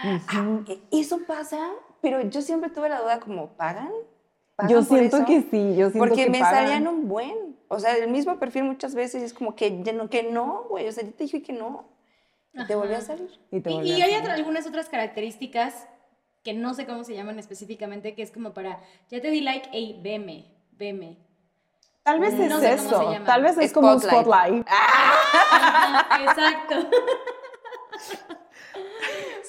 Ujú. 0.03 0.63
E- 0.67 0.81
Eso 0.91 1.19
pasa, 1.27 1.57
pero 2.01 2.21
yo 2.21 2.41
siempre 2.41 2.69
tuve 2.69 2.89
la 2.89 3.01
duda 3.01 3.19
como, 3.19 3.49
¿pagan? 3.57 3.91
¿Pagan 4.59 4.71
Yo 4.71 4.77
por 4.83 4.97
siento 4.97 5.17
eso? 5.17 5.25
que 5.25 5.41
sí, 5.41 5.75
yo 5.77 5.89
siento 5.89 5.99
Porque 5.99 6.25
que 6.25 6.29
me 6.29 6.39
pagan. 6.39 6.63
salían 6.65 6.87
un 6.87 7.07
buen. 7.07 7.55
O 7.69 7.79
sea, 7.79 7.95
el 7.95 8.09
mismo 8.09 8.37
perfil 8.39 8.63
muchas 8.65 8.93
veces 8.93 9.23
es 9.23 9.33
como 9.33 9.55
que, 9.55 9.81
que 10.09 10.23
no, 10.23 10.65
güey. 10.69 10.87
O 10.87 10.91
sea, 10.91 11.03
yo 11.05 11.13
te 11.13 11.23
dije 11.23 11.41
que 11.41 11.53
no. 11.53 11.85
Y 12.53 12.65
te 12.65 12.75
volví 12.75 12.93
a 12.93 13.01
salir. 13.01 13.29
Y, 13.51 13.61
te 13.61 13.71
Y, 13.71 13.75
y 13.75 14.01
a 14.01 14.05
hay 14.05 14.11
salir. 14.11 14.17
otra- 14.19 14.33
algunas 14.33 14.67
otras 14.67 14.89
características 14.89 15.87
que 16.43 16.53
no 16.53 16.73
sé 16.73 16.85
cómo 16.85 17.03
se 17.05 17.13
llaman 17.15 17.39
específicamente, 17.39 18.15
que 18.15 18.21
es 18.23 18.31
como 18.31 18.53
para, 18.53 18.81
ya 19.09 19.21
te 19.21 19.29
di 19.29 19.41
like, 19.41 19.69
ey, 19.71 19.99
veme, 20.03 20.45
veme. 20.71 21.17
Tal 22.03 22.19
vez 22.19 22.33
No 22.33 22.43
es 22.43 22.49
sé 22.49 22.49
cómo 22.49 22.59
se 22.59 22.73
eso. 22.87 23.11
llama. 23.11 23.25
Tal 23.25 23.43
vez 23.43 23.57
es 23.59 23.71
como 23.71 23.91
un 23.93 23.99
Spotlight. 24.01 24.25
spotlight. 24.25 24.67
Ajá, 24.69 26.21
exacto. 26.23 26.89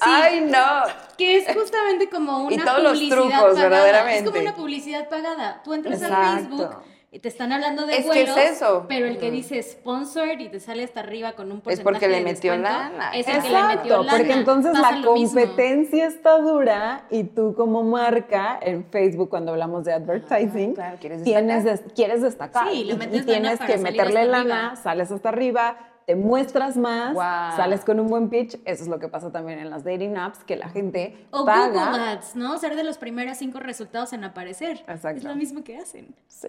¡Ay, 0.01 0.41
no! 0.43 0.83
Que 1.19 1.37
es 1.39 1.55
justamente 1.55 2.09
como 2.09 2.45
una 2.45 2.55
Y 2.55 2.59
todos 2.59 2.83
los 2.83 2.93
publicidad 2.93 3.17
trucos, 3.17 3.33
pagada. 3.35 3.51
Es 3.51 3.61
verdaderamente. 3.71 4.31
como 4.31 4.41
una 4.43 4.55
publicidad 4.57 5.09
pagada. 5.09 5.61
Tú 5.63 5.75
entras 5.75 6.03
al 6.03 6.11
Exacto. 6.13 6.57
Facebook 6.57 6.77
y 7.13 7.19
te 7.19 7.27
están 7.29 7.51
hablando 7.53 7.87
de 7.87 7.97
Es 7.97 8.07
que 8.07 8.23
es 8.23 8.37
eso. 8.37 8.87
pero 8.89 9.07
el 9.07 9.19
que 9.19 9.33
dice 9.33 9.61
sponsored 9.65 10.39
y 10.39 10.49
te 10.49 10.61
sale 10.61 10.85
hasta 10.85 11.01
arriba 11.01 11.33
con 11.33 11.51
un 11.51 11.59
Es 11.59 11.63
porcentaje 11.65 11.83
porque 11.93 12.09
le 12.09 12.19
de 12.19 12.23
metió 12.23 12.53
descuento, 12.53 12.79
lana. 12.79 13.11
Es 13.17 13.27
el 13.27 13.43
que 13.43 13.49
le 13.51 13.63
metió 13.63 13.83
Exacto, 13.83 14.03
lana. 14.05 14.17
porque 14.19 14.33
entonces 14.33 14.73
Pasa 14.73 14.97
la 14.97 15.05
competencia 15.05 16.07
está 16.07 16.39
dura 16.39 17.07
y 17.11 17.25
tú 17.25 17.55
como 17.57 17.83
marca 17.83 18.59
en 18.63 18.85
Facebook 18.85 19.29
cuando 19.29 19.51
hablamos 19.51 19.85
de 19.85 19.93
advertising, 19.93 20.75
claro, 20.75 20.99
quieres 21.01 21.25
tienes 21.25 21.65
destacar. 21.65 21.85
des- 21.85 21.95
quieres 21.95 22.23
destacar 22.23 22.69
Sí, 22.71 22.85
le 22.85 22.93
y- 22.95 22.97
metes 22.97 23.13
y, 23.15 23.19
lana 23.19 23.27
tienes 23.27 23.61
que 23.61 23.79
meterle 23.79 24.25
lana, 24.27 24.67
arriba. 24.69 24.77
sales 24.77 25.11
hasta 25.11 25.29
arriba, 25.31 25.77
te 26.11 26.17
muestras 26.17 26.77
más, 26.77 27.15
sales 27.55 27.85
con 27.85 28.01
un 28.01 28.09
buen 28.09 28.31
pitch, 28.31 28.59
eso 28.65 28.83
es 28.83 28.89
lo 28.89 28.99
que 28.99 29.07
pasa 29.07 29.31
también 29.31 29.61
en 29.61 29.71
las 29.71 29.85
dating 29.85 30.17
apps, 30.17 30.43
que 30.43 30.57
la 30.57 30.69
gente 30.69 31.29
O 31.31 31.45
paga. 31.45 31.87
Google 31.87 32.03
Ads, 32.03 32.35
¿no? 32.35 32.59
Ser 32.59 32.75
de 32.75 32.83
los 32.83 32.99
primeros 32.99 33.39
cinco 33.39 33.61
resultados 33.61 34.13
en 34.13 34.25
aparecer. 34.25 34.79
Exacto. 34.89 35.19
Es 35.19 35.23
lo 35.23 35.37
mismo 35.37 35.63
que 35.63 35.77
hacen. 35.77 36.13
Sí. 36.27 36.49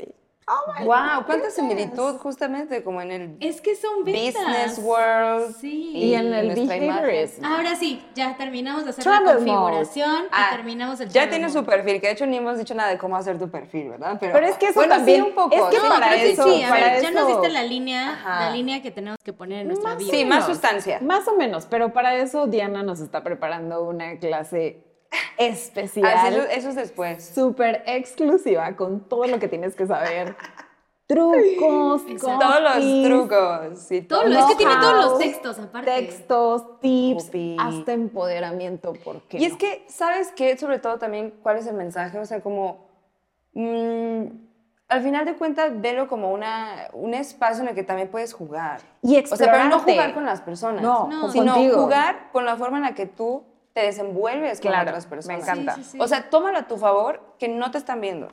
Oh 0.53 0.83
¡Wow! 0.83 0.85
¿Cuánta 1.25 1.33
goodness. 1.35 1.53
similitud 1.55 2.17
justamente 2.17 2.83
como 2.83 3.01
en 3.01 3.11
el 3.11 3.37
Es 3.39 3.61
que 3.61 3.75
son 3.75 4.03
business 4.03 4.79
world? 4.79 5.55
Sí. 5.61 5.91
Y 5.95 6.13
en 6.13 6.33
el 6.33 6.53
behaviorism. 6.67 7.45
Ahora 7.45 7.75
sí, 7.75 8.03
ya 8.15 8.35
terminamos 8.35 8.83
de 8.83 8.89
hacer 8.89 9.03
Travel 9.03 9.25
la 9.25 9.33
mode. 9.35 9.45
configuración 9.45 10.25
Ah, 10.31 10.49
y 10.51 10.55
terminamos 10.57 10.99
el 10.99 11.07
Ya 11.07 11.13
travel 11.13 11.29
tiene 11.29 11.47
mode. 11.47 11.59
su 11.59 11.65
perfil, 11.65 12.01
que 12.01 12.07
de 12.07 12.13
hecho 12.13 12.25
ni 12.25 12.37
hemos 12.37 12.57
dicho 12.57 12.75
nada 12.75 12.89
de 12.89 12.97
cómo 12.97 13.15
hacer 13.15 13.39
tu 13.39 13.49
perfil, 13.49 13.89
¿verdad? 13.91 14.17
Pero 14.19 14.39
es 14.39 14.57
que 14.57 14.65
eso 14.67 14.73
bueno, 14.75 14.95
también- 14.95 15.23
sí, 15.23 15.29
un 15.29 15.35
poco. 15.35 15.55
es 15.55 15.61
que 15.63 15.77
sí, 15.79 15.87
para 15.87 16.15
eso- 16.15 16.43
sí, 16.49 16.63
a 16.63 16.69
para 16.69 16.85
ver, 16.85 17.01
ya 17.01 17.11
nos 17.11 17.27
diste 17.27 17.49
la 17.49 17.63
línea, 17.63 18.09
Ajá. 18.11 18.39
la 18.41 18.51
línea 18.51 18.81
que 18.81 18.91
tenemos 18.91 19.17
que 19.23 19.31
poner 19.33 19.61
en 19.61 19.67
nuestra 19.69 19.91
Más 19.91 19.99
vida. 19.99 20.11
Sí, 20.11 20.25
más 20.25 20.45
sustancia. 20.45 20.99
Más 21.01 21.27
o 21.27 21.35
menos, 21.37 21.65
pero 21.69 21.93
para 21.93 22.15
eso 22.15 22.47
Diana 22.47 22.83
nos 22.83 22.99
está 22.99 23.23
preparando 23.23 23.83
una 23.83 24.17
clase 24.19 24.83
especial. 25.37 26.13
Ah, 26.15 26.29
eso, 26.29 26.41
eso 26.43 26.69
es 26.69 26.75
después. 26.75 27.23
súper 27.33 27.83
exclusiva 27.85 28.75
con 28.75 29.01
todo 29.07 29.25
lo 29.27 29.39
que 29.39 29.47
tienes 29.47 29.75
que 29.75 29.85
saber. 29.87 30.35
Trucos, 31.07 32.03
Exacto. 32.07 32.39
Todos 32.39 32.61
los 32.61 33.03
trucos. 33.03 33.79
Sí, 33.79 34.01
Todo 34.01 34.19
todos 34.21 34.33
lo- 34.33 34.39
es 34.39 34.45
que 34.45 34.55
tiene 34.55 34.75
todos 34.79 35.05
los 35.05 35.19
textos 35.19 35.59
aparte. 35.59 35.91
Textos, 35.91 36.79
tips, 36.79 37.25
Copy. 37.25 37.57
hasta 37.59 37.91
empoderamiento, 37.91 38.93
¿por 38.93 39.21
qué 39.23 39.37
Y 39.39 39.43
es 39.45 39.51
no? 39.53 39.57
que, 39.57 39.83
¿sabes 39.89 40.31
qué? 40.33 40.57
Sobre 40.57 40.79
todo 40.79 40.99
también, 40.99 41.33
¿cuál 41.43 41.57
es 41.57 41.67
el 41.67 41.73
mensaje? 41.75 42.17
O 42.17 42.23
sea, 42.25 42.39
como, 42.41 42.85
mm, 43.53 44.23
al 44.87 45.01
final 45.03 45.25
de 45.25 45.33
cuentas, 45.35 45.71
velo 45.81 46.07
como 46.07 46.31
una, 46.31 46.87
un 46.93 47.13
espacio 47.13 47.63
en 47.63 47.69
el 47.69 47.75
que 47.75 47.83
también 47.83 48.07
puedes 48.09 48.31
jugar. 48.33 48.79
Y 49.01 49.19
O 49.21 49.27
sea, 49.35 49.37
pero 49.51 49.51
no 49.65 49.75
explorarte. 49.75 49.91
jugar 49.91 50.13
con 50.13 50.25
las 50.25 50.39
personas. 50.39 50.81
No, 50.81 51.07
No. 51.09 51.29
sino 51.29 51.53
contigo. 51.55 51.81
jugar 51.81 52.29
con 52.31 52.45
la 52.45 52.55
forma 52.55 52.77
en 52.77 52.83
la 52.83 52.95
que 52.95 53.05
tú 53.05 53.43
te 53.73 53.81
desenvuelves 53.81 54.59
con 54.59 54.71
Claro, 54.71 54.89
otras 54.89 55.05
me 55.05 55.09
personas. 55.09 55.41
encanta. 55.43 55.75
Sí, 55.75 55.83
sí, 55.83 55.89
sí. 55.91 55.97
O 56.01 56.07
sea, 56.07 56.29
tómalo 56.29 56.57
a 56.59 56.67
tu 56.67 56.77
favor 56.77 57.35
que 57.39 57.47
no 57.47 57.71
te 57.71 57.77
están 57.77 58.01
viendo. 58.01 58.29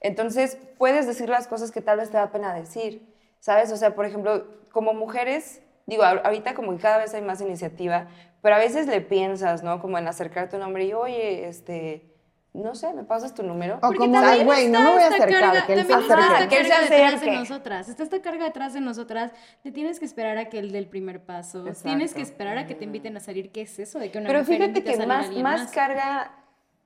Entonces, 0.00 0.58
puedes 0.78 1.06
decir 1.06 1.28
las 1.28 1.46
cosas 1.48 1.70
que 1.72 1.80
tal 1.80 1.98
vez 1.98 2.10
te 2.10 2.16
da 2.18 2.30
pena 2.30 2.52
decir, 2.54 3.14
¿sabes? 3.40 3.72
O 3.72 3.76
sea, 3.76 3.94
por 3.94 4.04
ejemplo, 4.04 4.46
como 4.72 4.92
mujeres, 4.92 5.62
digo, 5.86 6.02
ahor- 6.02 6.20
ahorita 6.24 6.54
como 6.54 6.72
que 6.72 6.78
cada 6.82 6.98
vez 6.98 7.14
hay 7.14 7.22
más 7.22 7.40
iniciativa, 7.40 8.08
pero 8.42 8.56
a 8.56 8.58
veces 8.58 8.86
le 8.86 9.00
piensas, 9.00 9.62
¿no? 9.62 9.80
Como 9.80 9.96
en 9.96 10.06
acercarte 10.06 10.56
a 10.56 10.58
un 10.58 10.64
hombre 10.66 10.84
y, 10.84 10.92
oye, 10.92 11.48
este, 11.48 12.13
no 12.62 12.74
sé, 12.76 12.92
¿me 12.94 13.02
pasas 13.02 13.34
tu 13.34 13.42
número? 13.42 13.76
O 13.82 13.92
como 13.92 14.20
güey, 14.44 14.68
no 14.68 14.80
me 14.80 14.90
voy 14.92 15.02
a 15.02 15.08
acercar, 15.08 15.28
carga- 15.42 15.66
que 15.66 15.72
él 15.72 15.86
se 15.86 15.92
acerque. 15.92 16.48
Que 16.48 16.60
él 16.60 16.64
se 16.66 16.70
carga 16.70 16.80
detrás 16.80 16.88
de 16.90 17.04
acerque. 17.16 17.36
nosotras. 17.36 17.88
Está 17.88 18.02
esta 18.04 18.22
carga 18.22 18.44
detrás 18.44 18.72
de 18.74 18.80
nosotras. 18.80 19.32
Te 19.64 19.72
tienes 19.72 19.98
que 19.98 20.04
esperar 20.04 20.38
a 20.38 20.48
que 20.48 20.60
él 20.60 20.70
dé 20.70 20.78
el 20.78 20.86
primer 20.88 21.20
paso. 21.24 21.66
Exacto. 21.66 21.88
Tienes 21.88 22.14
que 22.14 22.22
esperar 22.22 22.56
a 22.58 22.66
que 22.66 22.74
te 22.76 22.84
inviten 22.84 23.16
a 23.16 23.20
salir. 23.20 23.50
¿Qué 23.50 23.62
es 23.62 23.78
eso 23.80 23.98
de 23.98 24.10
que 24.12 24.18
una 24.18 24.28
Pero 24.28 24.40
mujer 24.40 24.56
fíjate 24.58 24.84
que 24.84 24.92
salir 24.96 25.02
a 25.10 25.16
más, 25.16 25.30
más 25.32 25.70
carga, 25.72 26.30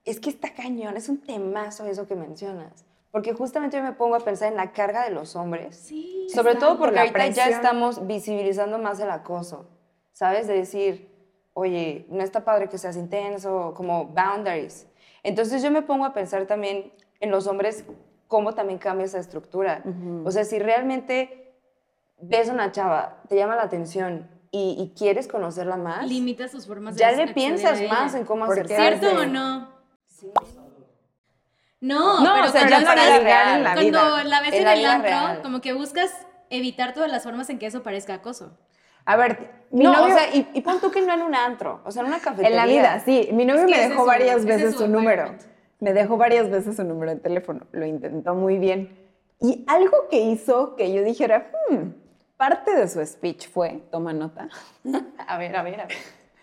es 0.07 0.20
que 0.20 0.31
está 0.31 0.54
cañón, 0.54 0.96
es 0.96 1.11
un 1.11 1.18
temazo 1.20 1.85
eso 1.87 2.07
que 2.07 2.16
mencionas. 2.16 2.87
Porque 3.11 3.35
justamente 3.35 3.76
yo 3.76 3.83
me 3.83 3.92
pongo 3.92 4.14
a 4.14 4.20
pensar 4.20 4.48
en 4.50 4.57
la 4.57 4.72
carga 4.72 5.04
de 5.04 5.11
los 5.11 5.37
hombres. 5.37 5.76
Sí. 5.76 6.26
Sobre 6.35 6.54
todo 6.54 6.78
porque 6.78 6.98
ahorita 7.00 7.26
ya 7.28 7.48
estamos 7.48 8.07
visibilizando 8.07 8.78
más 8.78 9.00
el 9.00 9.11
acoso, 9.11 9.68
¿sabes? 10.12 10.46
De 10.46 10.54
decir, 10.54 11.11
oye, 11.52 12.07
no 12.09 12.22
está 12.22 12.44
padre 12.44 12.68
que 12.70 12.78
seas 12.78 12.96
intenso, 12.96 13.74
como 13.76 14.07
boundaries. 14.07 14.87
Entonces 15.22 15.62
yo 15.62 15.70
me 15.70 15.83
pongo 15.83 16.04
a 16.04 16.12
pensar 16.12 16.46
también 16.46 16.92
en 17.20 17.31
los 17.31 17.46
hombres 17.46 17.85
cómo 18.28 18.54
también 18.54 18.78
cambia 18.78 19.07
esa 19.07 19.18
estructura. 19.18 19.83
O 20.24 20.31
sea, 20.31 20.44
si 20.44 20.59
realmente 20.59 21.54
ves 22.20 22.48
a 22.50 22.52
una 22.52 22.72
chava, 22.72 23.22
te 23.28 23.37
llama 23.37 23.57
la 23.57 23.62
atención 23.62 24.28
y, 24.50 24.76
y 24.78 24.94
quieres 24.98 25.28
conocerla 25.28 25.76
más, 25.76 26.07
Limita 26.07 26.48
sus 26.48 26.66
formas 26.66 26.94
de 26.94 27.00
ya 27.00 27.12
le 27.12 27.28
piensas 27.35 27.81
más 27.88 28.14
en 28.14 28.24
cómo 28.24 28.44
acercarte. 28.44 28.98
¿Cierto 28.98 29.20
o 29.22 29.26
no? 29.26 29.68
Sí. 30.07 30.31
No, 31.81 32.20
No, 32.24 32.35
pero 32.35 32.46
o 32.46 32.48
sea, 32.50 32.68
cuando 32.68 32.94
ya 32.94 33.18
ligar 33.18 33.57
en 33.59 33.64
la 33.64 33.74
cuando 33.74 33.90
vida. 34.16 34.24
la 34.24 34.40
ves 34.40 34.52
En 34.52 34.59
en, 34.59 34.64
la 34.64 34.74
el 34.74 34.87
antro, 34.87 35.11
real. 35.11 35.42
como 35.42 35.61
que 35.61 35.72
buscas 35.74 36.11
evitar 36.50 36.92
todas 36.92 37.11
las 37.11 37.22
formas 37.22 37.48
en 37.50 37.59
que 37.59 37.66
eso 37.66 37.83
parezca 37.83 38.14
acoso. 38.14 38.57
A 39.10 39.16
ver, 39.16 39.50
mi 39.70 39.84
no, 39.84 39.92
novio, 39.92 40.14
o 40.14 40.18
sea, 40.18 40.34
y, 40.34 40.48
y 40.52 40.60
pon 40.60 40.80
tú 40.80 40.90
que 40.90 41.00
no 41.00 41.14
en 41.14 41.22
un 41.22 41.34
antro, 41.34 41.80
o 41.84 41.90
sea, 41.90 42.02
en 42.02 42.08
una 42.08 42.20
cafetería. 42.20 42.50
en 42.50 42.56
la 42.56 42.66
vida, 42.66 43.00
sí. 43.00 43.30
Mi 43.32 43.44
novio 43.46 43.62
Es 43.62 43.66
que 43.68 43.76
me 43.76 43.88
dejó 43.88 44.02
su- 44.02 44.06
varias 44.06 44.36
ese 44.38 44.46
veces 44.46 44.68
es 44.68 44.72
su 44.74 44.80
su 44.84 44.88
número. 44.88 45.34
Me 45.80 45.92
dejó 45.94 46.16
varias 46.18 46.50
veces 46.50 46.76
su 46.76 46.84
número 46.84 47.14
de 47.14 47.20
teléfono. 47.20 47.66
Lo 47.72 47.86
intentó 47.86 48.34
muy 48.34 48.58
bien. 48.58 49.08
Y 49.40 49.64
algo 49.66 50.08
que 50.10 50.20
hizo 50.20 50.76
que 50.76 50.92
yo 50.92 51.02
dijera, 51.02 51.50
hmm, 51.70 51.84
parte 52.36 52.74
de 52.76 52.86
su 52.88 53.04
speech 53.06 53.48
fue, 53.48 53.82
toma 53.90 54.12
nota, 54.12 54.48
A 55.26 55.38
ver, 55.38 55.56
a 55.56 55.62
ver, 55.62 55.80
a 55.80 55.86
ver. 55.86 55.96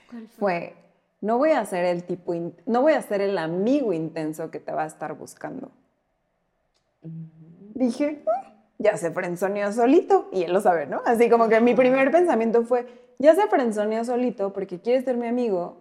¿Cuál 0.09 0.27
fue? 0.27 0.37
fue, 0.39 0.75
no 1.21 1.37
voy 1.37 1.51
a 1.51 1.63
ser 1.65 1.85
el 1.85 2.03
tipo, 2.03 2.33
no 2.65 2.81
voy 2.81 2.93
a 2.93 3.01
ser 3.03 3.21
el 3.21 3.37
amigo 3.37 3.93
intenso 3.93 4.49
que 4.49 4.59
te 4.59 4.71
va 4.71 4.83
a 4.83 4.87
estar 4.87 5.13
buscando. 5.15 5.71
Dije, 7.73 8.23
"Mm, 8.25 8.54
ya 8.77 8.97
se 8.97 9.11
frenzoneó 9.11 9.71
solito. 9.71 10.29
Y 10.31 10.43
él 10.43 10.53
lo 10.53 10.61
sabe, 10.61 10.85
¿no? 10.87 11.01
Así 11.05 11.29
como 11.29 11.47
que 11.49 11.59
mi 11.61 11.73
primer 11.75 12.11
pensamiento 12.11 12.63
fue, 12.63 12.85
ya 13.19 13.35
se 13.35 13.47
frenzoneó 13.47 14.03
solito 14.05 14.53
porque 14.53 14.79
quiere 14.79 15.01
ser 15.03 15.17
mi 15.17 15.27
amigo, 15.27 15.77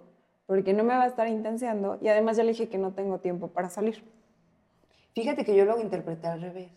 porque 0.46 0.72
no 0.72 0.84
me 0.84 0.94
va 0.94 1.04
a 1.04 1.06
estar 1.06 1.28
intenseando. 1.28 1.98
Y 2.00 2.08
además 2.08 2.36
ya 2.36 2.44
le 2.44 2.50
dije 2.50 2.68
que 2.68 2.78
no 2.78 2.92
tengo 2.92 3.18
tiempo 3.18 3.48
para 3.48 3.68
salir. 3.70 4.02
Fíjate 5.14 5.44
que 5.44 5.54
yo 5.54 5.64
lo 5.64 5.78
interpreté 5.80 6.26
al 6.26 6.40
revés. 6.40 6.70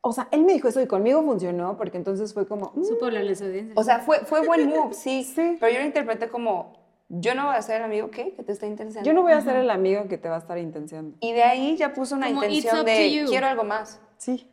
O 0.00 0.12
sea, 0.12 0.26
él 0.32 0.42
me 0.44 0.52
dijo 0.52 0.68
eso 0.68 0.80
y 0.80 0.86
conmigo 0.86 1.22
funcionó 1.22 1.76
porque 1.76 1.96
entonces 1.96 2.34
fue 2.34 2.46
como, 2.46 2.72
"Mm, 2.74 2.84
Supo 2.84 3.06
hablarle 3.06 3.32
a 3.32 3.36
su 3.36 3.44
audiencia. 3.44 3.74
O 3.76 3.84
sea, 3.84 4.00
fue, 4.00 4.18
fue 4.20 4.44
buen 4.46 4.68
move, 4.68 4.92
sí, 4.94 5.22
Sí. 5.24 5.56
Pero 5.60 5.72
yo 5.72 5.78
lo 5.80 5.86
interpreté 5.86 6.28
como, 6.28 6.72
yo 7.08 7.34
no 7.36 7.46
voy 7.46 7.54
a 7.56 7.62
ser 7.62 7.76
el 7.76 7.82
amigo, 7.84 8.10
¿qué? 8.10 8.32
Que 8.34 8.42
te 8.42 8.50
está 8.52 8.66
intensiando. 8.66 9.06
yo 9.08 9.14
no 9.14 9.22
voy 9.22 9.32
a 9.32 9.40
ser 9.40 9.56
el 9.56 9.70
amigo 9.70 10.08
que 10.08 10.18
te 10.18 10.28
va 10.28 10.36
a 10.36 10.38
estar 10.38 10.58
intenseando. 10.58 11.16
Y 11.20 11.32
de 11.32 11.42
ahí 11.44 11.76
ya 11.76 11.92
puso 11.92 12.16
una 12.16 12.28
Como, 12.28 12.42
"It's 12.44 12.52
intención 12.64 12.80
up 12.80 12.86
to 12.86 12.90
de, 12.90 13.12
you". 13.12 13.26
quiero 13.28 13.46
algo 13.46 13.62
más. 13.64 14.00
Sí. 14.16 14.48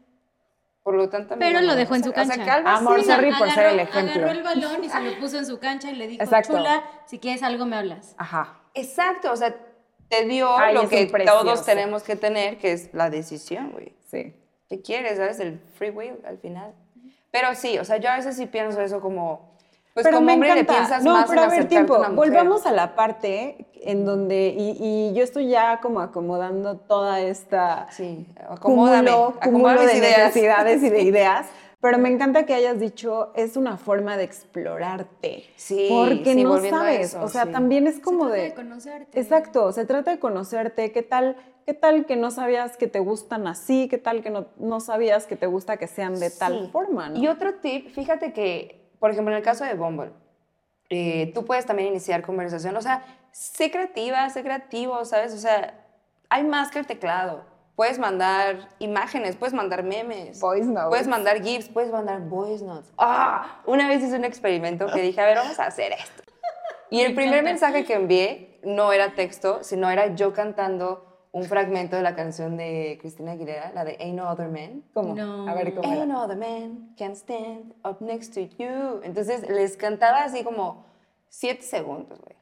Por 0.90 0.98
lo 0.98 1.08
tanto, 1.08 1.36
Pero 1.38 1.62
lo 1.62 1.76
dejó 1.76 1.94
en 1.94 2.04
su 2.04 2.12
sea- 2.12 2.24
o 2.24 2.26
sea, 2.26 2.36
cancha. 2.38 2.46
que 2.46 2.50
algo. 2.50 2.68
Amor, 2.70 3.04
sorry 3.04 3.32
por 3.32 3.52
ser 3.52 3.68
el 3.68 3.80
ejemplo. 3.80 4.12
Agarró 4.26 4.32
el 4.32 4.42
balón 4.42 4.84
y 4.84 4.90
se 4.90 5.00
lo 5.00 5.20
puso 5.20 5.38
en 5.38 5.46
su 5.46 5.60
cancha 5.60 5.92
y 5.92 5.96
le 5.96 6.08
dijo, 6.08 6.24
Exacto. 6.24 6.58
chula, 6.58 6.84
si 7.06 7.20
quieres 7.20 7.44
algo 7.44 7.68
me 7.68 7.76
hablas. 7.76 8.16
Ajá. 8.18 8.58
Exacto, 8.74 9.32
o 9.32 9.36
sea, 9.36 9.56
te 10.08 10.26
dio 10.26 10.58
Ay, 10.58 10.74
lo 10.74 10.90
que 10.90 11.06
todos 11.06 11.64
tenemos 11.64 12.02
que 12.02 12.16
tener, 12.16 12.58
que 12.58 12.72
es 12.72 12.92
la 12.96 13.12
decisión, 13.12 13.70
güey. 13.72 13.94
Sí. 14.10 14.34
¿Qué 14.68 14.82
quieres? 14.82 15.18
¿Sabes? 15.18 15.40
El 15.40 15.60
free 15.76 15.92
will 15.92 16.18
al 16.26 16.40
final. 16.40 16.74
Pero 17.30 17.54
sí, 17.54 17.78
o 17.78 17.86
sea, 17.86 17.98
yo 17.98 18.10
a 18.10 18.16
veces 18.16 18.36
sí 18.36 18.48
pienso 18.48 18.82
eso 18.82 19.00
como, 19.00 19.59
pues 20.02 20.06
pero 20.06 20.18
como 20.18 20.28
me 20.28 20.34
hombre 20.34 20.54
le 20.54 20.60
encanta. 20.62 20.74
piensas 20.74 21.04
no, 21.04 21.14
más 21.14 21.30
pero 21.30 21.42
en 21.44 21.48
a 21.48 21.52
ver, 21.52 21.68
tiempo. 21.68 21.94
a 21.96 22.00
una 22.00 22.10
mujer. 22.10 22.30
Volvamos 22.32 22.66
a 22.66 22.72
la 22.72 22.96
parte 22.96 23.66
en 23.82 24.06
donde, 24.06 24.54
y, 24.58 24.78
y 24.82 25.14
yo 25.14 25.24
estoy 25.24 25.48
ya 25.50 25.80
como 25.82 26.02
acomodando 26.02 26.78
toda 26.78 27.22
esta 27.22 27.88
Sí, 27.92 28.28
acomódame, 28.50 29.12
cúmulo, 29.44 29.82
de 29.82 29.98
ideas. 29.98 30.18
necesidades 30.28 30.84
y 30.84 30.90
de 30.90 31.02
ideas. 31.14 31.48
Pero 31.82 31.98
me 31.98 32.10
encanta 32.10 32.46
que 32.46 32.54
hayas 32.54 32.78
dicho, 32.78 33.32
es 33.36 33.56
una 33.56 33.78
forma 33.78 34.18
de 34.18 34.26
explorarte. 34.26 35.46
Sí, 35.56 35.88
Porque 35.90 36.34
sí, 36.34 36.44
no 36.44 36.58
sabes. 36.60 37.08
eso, 37.16 37.24
o 37.24 37.30
sea, 37.30 37.46
sí. 37.46 37.52
también 37.54 37.88
es 37.88 38.02
como 38.02 38.26
Se 38.26 38.32
trata 38.32 38.42
de. 38.42 38.50
de 38.50 38.54
conocerte. 38.56 39.20
Exacto, 39.20 39.72
se 39.72 39.86
trata 39.86 40.12
de 40.12 40.20
conocerte. 40.20 40.92
¿Qué 40.92 41.04
tal, 41.04 41.38
qué 41.66 41.74
tal 41.74 42.06
que 42.06 42.18
no 42.18 42.32
sabías 42.32 42.76
que 42.76 42.88
te 42.88 43.00
gustan 43.00 43.48
así? 43.48 43.88
¿Qué 43.88 43.98
tal 43.98 44.22
que 44.22 44.30
no, 44.30 44.48
no 44.58 44.82
sabías 44.82 45.26
que 45.26 45.38
te 45.38 45.48
gusta 45.48 45.78
que 45.78 45.88
sean 45.88 46.20
de 46.20 46.30
tal 46.30 46.70
forma? 46.70 47.10
¿no? 47.10 47.18
Y 47.18 47.30
otro 47.30 47.56
tip, 47.56 47.90
fíjate 47.94 48.34
que, 48.34 48.89
por 49.00 49.12
ejemplo, 49.12 49.32
en 49.32 49.38
el 49.38 49.44
caso 49.44 49.64
de 49.64 49.74
Bumble, 49.74 50.12
eh, 50.90 51.32
tú 51.34 51.46
puedes 51.46 51.66
también 51.66 51.90
iniciar 51.90 52.22
conversación. 52.22 52.76
O 52.76 52.82
sea, 52.82 53.06
sé 53.32 53.72
creativa, 53.72 54.30
sé 54.30 54.44
creativo, 54.44 55.06
¿sabes? 55.06 55.34
O 55.34 55.38
sea, 55.38 55.74
hay 56.30 56.44
más 56.44 56.72
que 56.72 56.80
el 56.80 56.88
teclado. 56.88 57.46
Puedes 57.76 57.98
mandar 57.98 58.70
imágenes, 58.80 59.38
puedes 59.38 59.54
mandar 59.54 59.84
memes. 59.84 60.40
Voice 60.42 60.66
notes. 60.66 60.90
Puedes 60.90 61.08
mandar 61.08 61.42
GIFs, 61.42 61.70
puedes 61.70 61.92
mandar 61.92 62.20
voice 62.20 62.64
notes. 62.64 62.92
¡Ah! 62.98 63.62
Una 63.66 63.88
vez 63.88 64.04
hice 64.04 64.18
un 64.18 64.26
experimento 64.26 64.88
que 64.88 65.02
dije, 65.02 65.22
a 65.22 65.26
ver, 65.26 65.38
vamos 65.38 65.60
a 65.60 65.68
hacer 65.68 65.94
esto. 65.94 66.24
Y 66.90 67.02
el 67.02 67.16
primer 67.16 67.44
mensaje 67.44 67.86
que 67.86 67.94
envié 67.94 68.60
no 68.64 68.92
era 68.92 69.14
texto, 69.14 69.64
sino 69.64 69.90
era 69.90 70.16
yo 70.16 70.34
cantando 70.34 71.09
un 71.32 71.44
fragmento 71.46 71.96
de 71.96 72.02
la 72.02 72.16
canción 72.16 72.58
de 72.58 72.98
Cristina 73.02 73.34
Aguilera, 73.34 73.72
la 73.74 73.84
de 73.86 73.98
Ain't 74.00 74.16
No 74.18 74.30
Other 74.30 74.48
Man. 74.50 74.84
¿Cómo? 74.94 75.14
No. 75.16 75.48
A 75.48 75.54
ver, 75.54 75.76
¿cómo 75.76 75.88
era? 75.92 76.02
Ain't 76.02 76.12
no 76.12 76.24
other 76.24 76.38
man 76.38 76.94
can 76.98 77.12
stand 77.16 77.74
up 77.86 77.98
next 78.02 78.34
to 78.34 78.42
you. 78.58 79.02
Entonces 79.04 79.48
les 79.50 79.78
cantaba 79.78 80.24
así 80.24 80.44
como 80.44 80.86
siete 81.30 81.62
segundos, 81.62 82.20
güey. 82.20 82.36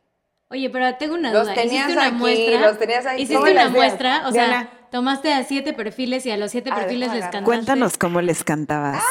Oye, 0.50 0.70
pero 0.70 0.96
tengo 0.96 1.16
una 1.16 1.34
Los 1.34 1.44
duda. 1.44 1.56
tenías 1.56 1.90
¿Hiciste 1.90 1.94
una 1.94 2.06
aquí, 2.08 2.16
muestra? 2.16 2.60
los 2.62 2.78
tenías 2.80 3.06
aquí. 3.06 3.22
¿Hiciste 3.24 3.36
¿Cómo 3.40 3.52
una 3.52 3.70
muestra? 3.70 4.28
O 4.28 4.32
sea, 4.32 4.46
Diana. 4.48 4.70
tomaste 4.92 5.34
a 5.34 5.44
siete 5.44 5.74
perfiles 5.74 6.26
y 6.26 6.32
a 6.32 6.38
los 6.38 6.52
siete 6.52 6.72
A 6.72 6.76
perfiles 6.76 7.12
les 7.12 7.24
cantaste. 7.24 7.44
Cuéntanos 7.44 7.98
cómo 7.98 8.22
les 8.22 8.46
cantabas. 8.46 9.04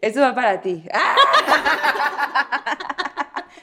Eso 0.00 0.20
va 0.20 0.34
para 0.34 0.60
ti. 0.60 0.84
¡Ah! 0.92 1.14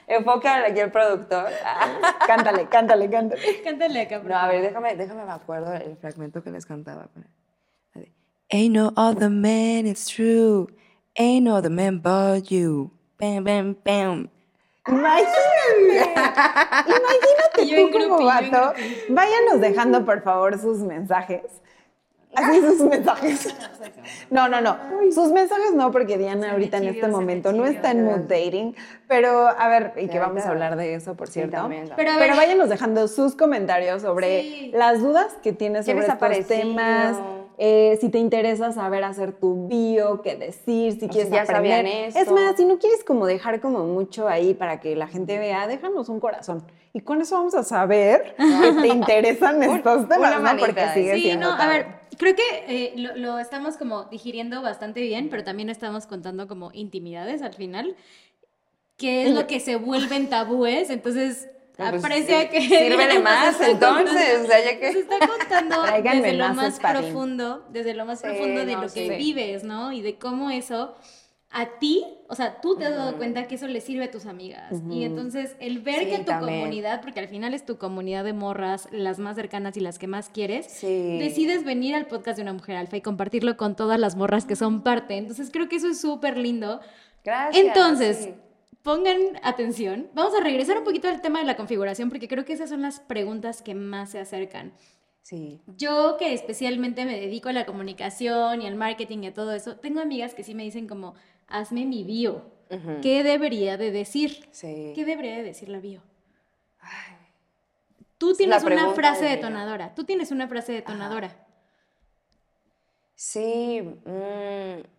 Enfoca 0.08 0.66
aquí 0.66 0.80
el 0.80 0.92
productor. 0.92 1.50
Cántale, 2.28 2.68
cántale, 2.68 3.10
cántale. 3.10 3.62
Cántale 3.64 4.02
acá. 4.02 4.20
por 4.20 4.30
No, 4.30 4.38
a 4.38 4.48
ver, 4.48 4.62
déjame, 4.62 4.96
déjame 4.96 5.26
me 5.26 5.32
acuerdo 5.32 5.74
el 5.74 5.98
fragmento 5.98 6.44
que 6.44 6.52
les 6.52 6.66
cantaba. 6.66 7.08
De, 7.94 8.12
Ain't 8.52 8.74
no 8.74 8.94
other 8.96 9.30
man, 9.30 9.88
it's 9.88 10.06
true. 10.06 10.68
Ain't 11.18 11.46
no 11.46 11.56
other 11.56 11.72
man 11.72 12.00
but 12.00 12.52
you. 12.52 12.92
Bam, 13.20 13.44
bam, 13.44 13.76
bam. 13.84 14.30
Imagínate. 14.88 16.14
Imagínate 16.86 17.66
tú 17.76 17.92
como 17.92 18.18
grupi, 18.18 18.24
vato. 18.26 18.74
Váyanos 19.10 19.62
dejando, 19.62 20.06
por 20.06 20.22
favor, 20.22 20.60
sus 20.60 20.80
mensajes. 20.80 21.42
Así 22.36 22.62
sus 22.62 22.82
mensajes. 22.82 23.56
No, 24.30 24.48
no, 24.48 24.62
no. 24.62 24.78
Sus 25.12 25.32
mensajes 25.32 25.74
no, 25.74 25.92
porque 25.92 26.18
Diana 26.18 26.52
ahorita 26.52 26.78
en 26.78 26.86
este 26.90 27.08
momento 27.08 27.52
no 27.52 27.66
está 27.66 27.92
en 27.92 28.06
mood 28.06 28.20
dating. 28.28 28.76
Pero, 29.08 29.48
a 29.48 29.68
ver, 29.68 29.94
y 29.98 30.08
que 30.08 30.20
vamos 30.20 30.44
a 30.46 30.50
hablar 30.50 30.76
de 30.76 30.94
eso, 30.96 31.16
por 31.16 31.28
cierto. 31.28 31.58
Pero 31.96 32.36
váyanos 32.36 32.70
dejando 32.70 33.08
sus 33.08 33.36
comentarios 33.36 34.02
sobre 34.04 34.70
las 34.74 35.00
dudas 35.02 35.36
que 35.42 35.54
tienes 35.54 35.86
¿Qué 35.86 35.94
sobre 35.94 36.08
estos 36.38 36.48
temas. 36.48 37.18
eh, 37.58 37.98
si 38.02 38.10
te 38.10 38.20
interesa 38.20 38.72
saber 38.74 39.04
hacer 39.04 39.32
tu 39.34 39.68
bio, 39.68 40.22
qué 40.22 40.36
decir, 40.36 41.00
si 41.00 41.06
O 41.06 41.10
quieres 41.10 41.30
si 41.30 41.36
ya 41.36 41.42
aprender. 41.44 41.86
esto. 42.08 42.20
Es 42.20 42.32
más, 42.32 42.56
si 42.58 42.66
no 42.66 42.78
quieres 42.78 43.04
como 43.04 43.26
dejar 43.26 43.60
como 43.62 43.86
mucho 43.86 44.28
ahí 44.28 44.54
para 44.54 44.80
que 44.80 44.96
la 44.96 45.08
gente 45.08 45.40
vea, 45.40 45.66
déjanos 45.68 46.10
un 46.10 46.20
corazón. 46.20 46.64
Y 46.94 47.02
con 47.02 47.22
eso 47.22 47.36
vamos 47.36 47.56
a 47.56 47.64
saber 47.64 48.36
que 48.38 48.82
te 48.82 48.88
interesan 48.88 49.62
estos 49.64 50.08
temas, 50.08 50.42
¿no? 50.42 50.58
Porque 50.58 50.86
sigue 50.94 51.16
Sí, 51.16 51.22
siendo 51.24 51.48
no, 51.56 51.62
a 51.62 51.68
ver, 51.68 51.88
creo 52.18 52.36
que 52.36 52.44
eh, 52.68 52.94
lo, 52.98 53.16
lo 53.16 53.40
estamos 53.40 53.78
como 53.78 54.06
digiriendo 54.06 54.62
bastante 54.62 55.02
bien, 55.02 55.30
pero 55.30 55.44
también 55.44 55.70
estamos 55.70 56.06
contando 56.08 56.48
como 56.48 56.72
intimidades 56.74 57.42
al 57.42 57.54
final, 57.54 57.96
que 58.98 59.24
es 59.28 59.32
lo 59.34 59.48
que 59.48 59.60
se 59.60 59.76
vuelven 59.76 60.30
tabúes, 60.30 60.90
entonces 60.90 61.50
Pues, 61.76 62.04
aprecia 62.04 62.50
que... 62.50 62.62
sírvele 62.62 63.20
más, 63.24 63.58
se 63.58 63.72
está 63.72 63.90
entonces, 64.00 64.40
o 64.44 64.48
sea, 64.48 64.64
ya 64.64 64.80
que- 64.80 64.94
Se 64.94 65.00
está 65.00 65.20
contando 65.28 65.84
desde 66.04 66.34
lo 66.34 66.48
más 66.48 66.56
más 66.56 66.80
profundo, 66.80 67.66
desde 67.72 67.94
lo 67.94 68.06
más 68.06 68.20
Sí, 68.20 68.26
profundo 68.28 68.66
de 68.66 68.74
no, 68.74 68.82
lo 68.84 68.88
que 68.88 69.10
sí. 69.10 69.16
vives, 69.18 69.64
¿no? 69.64 69.92
Y 69.92 70.02
de 70.02 70.16
cómo 70.18 70.50
eso 70.50 70.96
a 71.58 71.80
ti, 71.80 72.04
o 72.28 72.36
sea, 72.36 72.60
tú 72.60 72.76
te 72.76 72.84
has 72.86 72.94
dado 72.96 73.16
cuenta 73.16 73.48
que 73.48 73.56
eso 73.56 73.66
le 73.68 73.80
sirve 73.80 74.04
a 74.04 74.12
tus 74.12 74.26
amigas. 74.26 74.74
Y 74.92 75.06
entonces 75.06 75.56
el 75.62 75.80
ver 75.80 76.02
Sí, 76.04 76.06
que 76.08 76.18
tu 76.18 76.24
también. 76.26 76.60
comunidad, 76.60 77.00
porque 77.02 77.22
al 77.22 77.30
final 77.30 77.54
es 77.54 77.66
tu 77.66 77.78
comunidad 77.78 78.26
de 78.26 78.34
morras, 78.34 78.90
las 78.92 79.20
más 79.20 79.38
cercanas 79.38 79.78
y 79.78 79.80
las 79.80 79.98
que 79.98 80.08
más 80.08 80.28
quieres, 80.28 80.66
Sí. 80.68 81.18
decides 81.18 81.64
venir 81.64 81.96
al 81.96 82.08
podcast 82.08 82.36
de 82.36 82.42
una 82.44 82.52
mujer 82.52 82.76
alfa 82.76 82.98
y 82.98 83.02
compartirlo 83.02 83.56
con 83.56 83.78
todas 83.78 83.98
las 83.98 84.18
morras 84.18 84.44
que 84.44 84.58
son 84.58 84.84
parte. 84.84 85.16
Entonces 85.16 85.50
creo 85.50 85.70
que 85.70 85.78
eso 85.78 85.88
es 85.88 86.02
súper 86.02 86.38
lindo. 86.38 86.82
Gracias. 87.24 87.66
Entonces, 87.66 88.18
sí. 88.18 88.34
pongan 88.82 89.18
atención. 89.42 90.10
Vamos 90.14 90.34
a 90.36 90.44
regresar 90.44 90.78
un 90.78 90.84
poquito 90.84 91.08
al 91.08 91.22
tema 91.22 91.40
de 91.40 91.46
la 91.46 91.56
configuración 91.56 92.10
porque 92.10 92.28
creo 92.28 92.44
que 92.44 92.52
esas 92.52 92.70
son 92.70 92.82
las 92.82 93.00
preguntas 93.00 93.62
que 93.62 93.76
más 93.76 94.10
se 94.10 94.20
acercan. 94.20 94.74
Sí. 95.22 95.60
Yo 95.76 96.18
que 96.20 96.34
especialmente 96.36 97.04
me 97.04 97.20
dedico 97.20 97.50
a 97.50 97.54
la 97.54 97.66
comunicación 97.66 98.62
y 98.62 98.68
al 98.68 98.76
marketing 98.76 99.24
y 99.24 99.28
a 99.28 99.34
todo 99.34 99.54
eso, 99.56 99.76
tengo 99.78 100.00
amigas 100.02 100.36
que 100.36 100.44
sí 100.44 100.54
me 100.54 100.62
dicen 100.62 100.88
como, 100.88 101.16
hazme 101.48 101.86
mi 101.86 102.04
bio. 102.04 102.54
¿Qué 103.02 103.24
debería 103.24 103.78
de 103.78 103.92
decir? 103.92 104.48
Sí. 104.52 104.92
¿Qué 104.96 105.06
debería 105.06 105.38
de 105.38 105.44
decir 105.44 105.70
la 105.70 105.80
bio? 105.80 106.02
Tú 108.18 108.34
tienes 108.34 108.64
una 108.64 108.94
frase 108.94 109.26
día. 109.26 109.36
detonadora. 109.36 109.94
Tú 109.94 110.04
tienes 110.04 110.32
una 110.32 110.48
frase 110.48 110.72
detonadora. 110.74 111.36
Sí. 113.16 113.82
mm. 114.06 114.96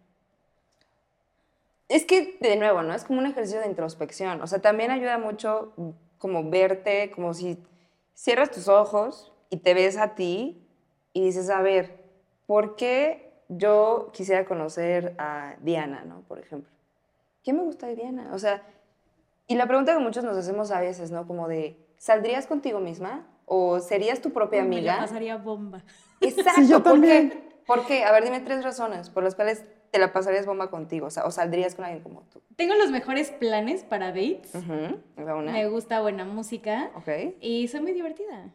Es 1.89 2.05
que, 2.05 2.37
de 2.41 2.57
nuevo, 2.57 2.83
¿no? 2.83 2.95
Es 2.95 3.05
como 3.05 3.21
un 3.21 3.27
ejercicio 3.27 3.61
de 3.61 3.69
introspección. 3.69 4.41
O 4.43 4.47
sea, 4.47 4.61
también 4.61 4.91
ayuda 4.91 5.19
mucho 5.19 5.73
mm, 5.77 5.91
como 6.19 6.51
verte, 6.51 7.11
como 7.13 7.33
si 7.33 7.59
cierras 8.15 8.51
tus 8.51 8.69
ojos 8.69 9.33
y 9.51 9.59
te 9.59 9.75
ves 9.75 9.97
a 9.97 10.15
ti 10.15 10.67
y 11.13 11.25
dices, 11.25 11.49
a 11.49 11.63
ver, 11.63 12.05
¿por 12.47 12.77
qué 12.77 13.26
yo 13.49 14.11
quisiera 14.13 14.45
conocer 14.45 15.15
a 15.19 15.55
Diana, 15.61 16.05
¿no? 16.05 16.21
Por 16.23 16.39
ejemplo. 16.39 16.71
¿Qué 17.43 17.53
me 17.53 17.63
gusta 17.63 17.87
de 17.87 17.97
Diana? 17.97 18.31
O 18.33 18.39
sea, 18.39 18.63
y 19.47 19.55
la 19.55 19.67
pregunta 19.67 19.93
que 19.95 20.01
muchos 20.01 20.25
nos 20.25 20.37
hacemos 20.37 20.71
a 20.71 20.81
veces, 20.81 21.11
¿no? 21.11 21.27
Como 21.27 21.47
de, 21.49 21.77
¿saldrías 21.97 22.47
contigo 22.47 22.81
misma? 22.81 23.27
¿O 23.45 23.79
serías 23.79 24.21
tu 24.21 24.33
propia 24.33 24.63
amiga? 24.63 24.99
pasaría 24.99 25.37
bomba. 25.37 25.85
Exacto. 26.21 26.61
Sí, 26.63 26.69
yo 26.69 26.83
¿por 26.83 26.93
también. 26.95 27.31
qué? 27.31 27.47
¿Por 27.67 27.87
qué? 27.87 28.05
A 28.05 28.13
ver, 28.13 28.25
dime 28.25 28.41
tres 28.41 28.65
razones 28.65 29.11
por 29.11 29.23
las 29.23 29.35
cuales 29.37 29.65
te 29.93 29.99
la 30.01 30.13
pasarías 30.13 30.47
bomba 30.47 30.69
contigo, 30.71 31.07
o 31.07 31.11
sea, 31.11 31.25
o 31.27 31.31
saldrías 31.31 31.75
con 31.77 31.85
alguien 31.85 32.03
como 32.03 32.23
tú. 32.23 32.41
Tengo 32.57 32.75
los 32.75 32.91
mejores 32.91 33.31
planes 33.31 33.85
para 33.85 34.09
dates. 34.09 34.53
Una. 35.17 35.53
Me 35.53 35.69
gusta 35.69 36.01
buena 36.01 36.25
música. 36.25 36.91
Ok. 36.97 37.09
Y 37.41 37.69
soy 37.69 37.81
muy 37.81 37.93
divertida. 37.93 38.51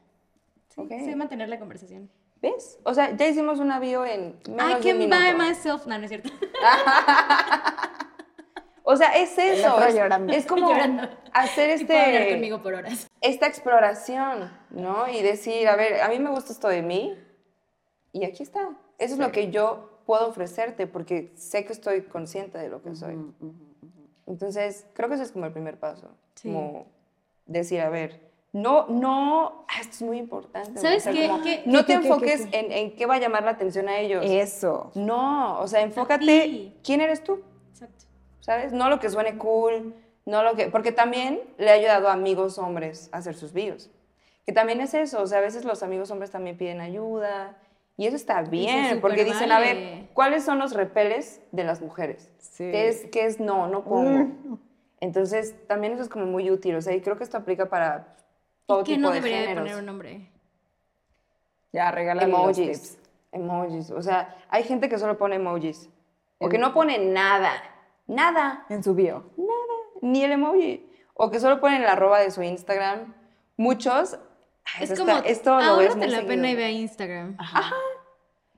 Sí, 0.69 0.81
Ok. 0.81 0.89
sé 0.89 1.15
mantener 1.15 1.47
la 1.49 1.59
conversación. 1.59 2.09
¿Ves? 2.41 2.79
O 2.83 2.93
sea, 2.93 3.15
ya 3.15 3.27
hicimos 3.27 3.59
una 3.59 3.79
bio 3.79 4.05
en 4.05 4.39
menos 4.49 4.81
I 4.81 4.83
de 4.83 4.93
un 4.93 5.09
can 5.09 5.35
buy 5.37 5.47
myself. 5.47 5.85
No, 5.85 5.97
no 5.97 6.03
es 6.03 6.09
cierto. 6.09 6.29
O 8.83 8.95
sea, 8.97 9.17
es 9.17 9.37
eso. 9.37 9.79
Es, 9.83 9.95
es 10.35 10.45
como 10.45 10.69
Llorando. 10.69 11.07
hacer 11.33 11.79
Y 11.79 11.85
puedo 11.85 11.99
hablar 11.99 12.21
este, 12.23 12.33
conmigo 12.33 12.61
por 12.61 12.73
horas. 12.73 13.07
esta 13.21 13.47
exploración, 13.47 14.51
¿no? 14.71 15.07
Y 15.07 15.21
decir, 15.21 15.67
a 15.67 15.75
ver, 15.75 16.01
a 16.01 16.09
mí 16.09 16.19
me 16.19 16.29
gusta 16.31 16.51
esto 16.51 16.67
de 16.67 16.81
mí 16.81 17.17
y 18.11 18.25
aquí 18.25 18.43
está. 18.43 18.69
Eso 18.97 19.13
es 19.13 19.19
lo 19.19 19.31
que 19.31 19.49
yo 19.49 20.01
puedo 20.05 20.27
ofrecerte 20.27 20.87
porque 20.87 21.31
sé 21.35 21.63
que 21.63 21.73
estoy 21.73 22.01
consciente 22.01 22.57
de 22.57 22.69
lo 22.69 22.81
que 22.81 22.95
soy. 22.95 23.17
Entonces, 24.27 24.87
creo 24.93 25.09
que 25.09 25.15
ese 25.15 25.23
es 25.23 25.31
como 25.31 25.45
el 25.45 25.53
primer 25.53 25.79
paso. 25.79 26.09
Sí. 26.35 26.49
Como 26.49 26.87
decir, 27.45 27.81
a 27.81 27.89
ver, 27.89 28.30
no, 28.53 28.87
no, 28.87 29.65
ah, 29.69 29.79
esto 29.79 29.93
es 29.95 30.01
muy 30.01 30.17
importante. 30.17 30.79
¿Sabes 30.79 31.05
qué? 31.07 31.27
como, 31.27 31.41
¿Qué- 31.41 31.63
no 31.65 31.79
te 31.85 31.85
qué, 31.87 31.93
enfoques 31.93 32.47
qué? 32.47 32.59
En, 32.59 32.71
en 32.71 32.95
qué 32.95 33.05
va 33.05 33.15
a 33.15 33.19
llamar 33.19 33.43
la 33.43 33.51
atención 33.51 33.87
a 33.87 33.97
ellos. 33.99 34.23
Eso. 34.25 34.91
No, 34.95 35.59
o 35.59 35.67
sea, 35.67 35.81
enfócate, 35.81 36.73
¿quién 36.83 36.99
eres 37.01 37.23
tú? 37.23 37.41
Exacto. 37.71 38.05
¿Sabes? 38.41 38.73
No 38.73 38.89
lo 38.89 38.99
que 38.99 39.09
suene 39.09 39.37
cool, 39.37 39.95
no 40.25 40.43
lo 40.43 40.55
que... 40.55 40.67
Porque 40.67 40.91
también 40.91 41.39
le 41.57 41.69
ha 41.69 41.73
ayudado 41.73 42.09
a 42.09 42.13
amigos 42.13 42.57
hombres 42.57 43.09
a 43.13 43.17
hacer 43.17 43.35
sus 43.35 43.53
bios. 43.53 43.89
Que 44.45 44.51
también 44.51 44.81
es 44.81 44.93
eso, 44.95 45.21
o 45.21 45.27
sea, 45.27 45.37
a 45.37 45.41
veces 45.41 45.63
los 45.63 45.81
amigos 45.83 46.11
hombres 46.11 46.31
también 46.31 46.57
piden 46.57 46.81
ayuda. 46.81 47.57
Y 47.95 48.07
eso 48.07 48.15
está 48.15 48.41
bien, 48.41 48.99
porque 48.99 49.23
dicen, 49.23 49.51
a 49.51 49.59
vale. 49.59 49.73
ver, 49.73 50.09
¿cuáles 50.13 50.43
son 50.43 50.57
los 50.59 50.73
repeles 50.73 51.39
de 51.51 51.63
las 51.63 51.81
mujeres? 51.81 52.31
Sí. 52.39 52.63
¿Qué 52.71 52.87
es, 52.87 53.05
qué 53.11 53.25
es 53.25 53.39
no, 53.39 53.67
no 53.67 53.83
pongo? 53.83 54.27
Entonces, 54.99 55.55
también 55.67 55.93
eso 55.93 56.01
es 56.01 56.09
como 56.09 56.25
muy 56.25 56.49
útil, 56.49 56.75
o 56.75 56.81
sea, 56.81 56.93
y 56.95 57.01
creo 57.01 57.17
que 57.17 57.23
esto 57.23 57.37
aplica 57.37 57.69
para 57.69 58.15
todo 58.65 58.81
¿Y 58.81 58.83
qué 58.83 58.91
tipo 58.95 59.01
no 59.01 59.09
de 59.09 59.15
debería 59.15 59.37
de 59.37 59.43
géneros. 59.47 59.63
poner 59.63 59.79
un 59.79 59.85
nombre? 59.85 60.31
Ya, 61.73 61.91
regálale 61.91 62.27
los 62.31 62.39
Emojis. 62.57 62.81
tips. 62.81 62.97
Emojis. 63.31 63.91
O 63.91 64.01
sea, 64.01 64.35
hay 64.49 64.63
gente 64.63 64.89
que 64.89 64.97
solo 64.97 65.17
pone 65.17 65.35
emojis. 65.37 65.89
O 66.39 66.49
que 66.49 66.57
no 66.57 66.73
pone 66.73 66.97
nada. 66.99 67.51
Nada. 68.07 68.65
En 68.69 68.83
su 68.83 68.93
bio. 68.95 69.25
Ni 70.01 70.23
el 70.23 70.31
emoji. 70.33 70.89
O 71.13 71.29
que 71.29 71.39
solo 71.39 71.61
ponen 71.61 71.83
la 71.83 71.93
arroba 71.93 72.19
de 72.19 72.31
su 72.31 72.41
Instagram. 72.43 73.13
muchos... 73.57 74.17
ay, 74.65 74.83
Es 74.85 74.91
esto 74.91 75.05
como, 75.05 75.17
está- 75.17 75.29
esto 75.29 75.61
lo 75.61 75.77
ves 75.77 75.95
muy 75.95 76.07
la 76.07 76.17
seguido. 76.17 76.27
pena 76.27 76.49
y 76.49 76.55
ve 76.55 76.65
a 76.65 76.69
Instagram. 76.71 77.37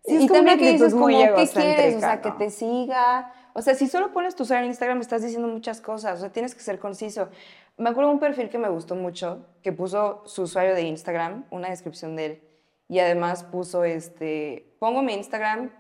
Sí, 0.05 0.15
es 0.15 0.23
y 0.23 0.27
también 0.27 0.57
que 0.59 0.71
dices 0.71 0.93
como, 0.93 1.07
¿qué 1.07 1.47
quieres? 1.53 1.95
O 1.97 1.99
sea, 1.99 2.21
que 2.21 2.31
te 2.31 2.49
siga. 2.49 3.33
O 3.53 3.61
sea, 3.61 3.75
si 3.75 3.87
solo 3.87 4.11
pones 4.11 4.35
tu 4.35 4.43
usuario 4.43 4.63
en 4.65 4.71
Instagram, 4.71 4.99
estás 5.01 5.21
diciendo 5.21 5.47
muchas 5.47 5.79
cosas. 5.79 6.17
O 6.17 6.21
sea, 6.21 6.31
tienes 6.31 6.55
que 6.55 6.61
ser 6.61 6.79
conciso. 6.79 7.29
Me 7.77 7.89
acuerdo 7.89 8.09
de 8.09 8.15
un 8.15 8.19
perfil 8.19 8.49
que 8.49 8.57
me 8.57 8.69
gustó 8.69 8.95
mucho, 8.95 9.45
que 9.61 9.71
puso 9.71 10.23
su 10.25 10.43
usuario 10.43 10.73
de 10.73 10.81
Instagram, 10.83 11.45
una 11.51 11.69
descripción 11.69 12.15
de 12.15 12.25
él. 12.25 12.41
Y 12.89 12.99
además 12.99 13.43
puso, 13.43 13.83
este, 13.83 14.75
pongo 14.79 15.01
mi 15.01 15.13
Instagram 15.13 15.71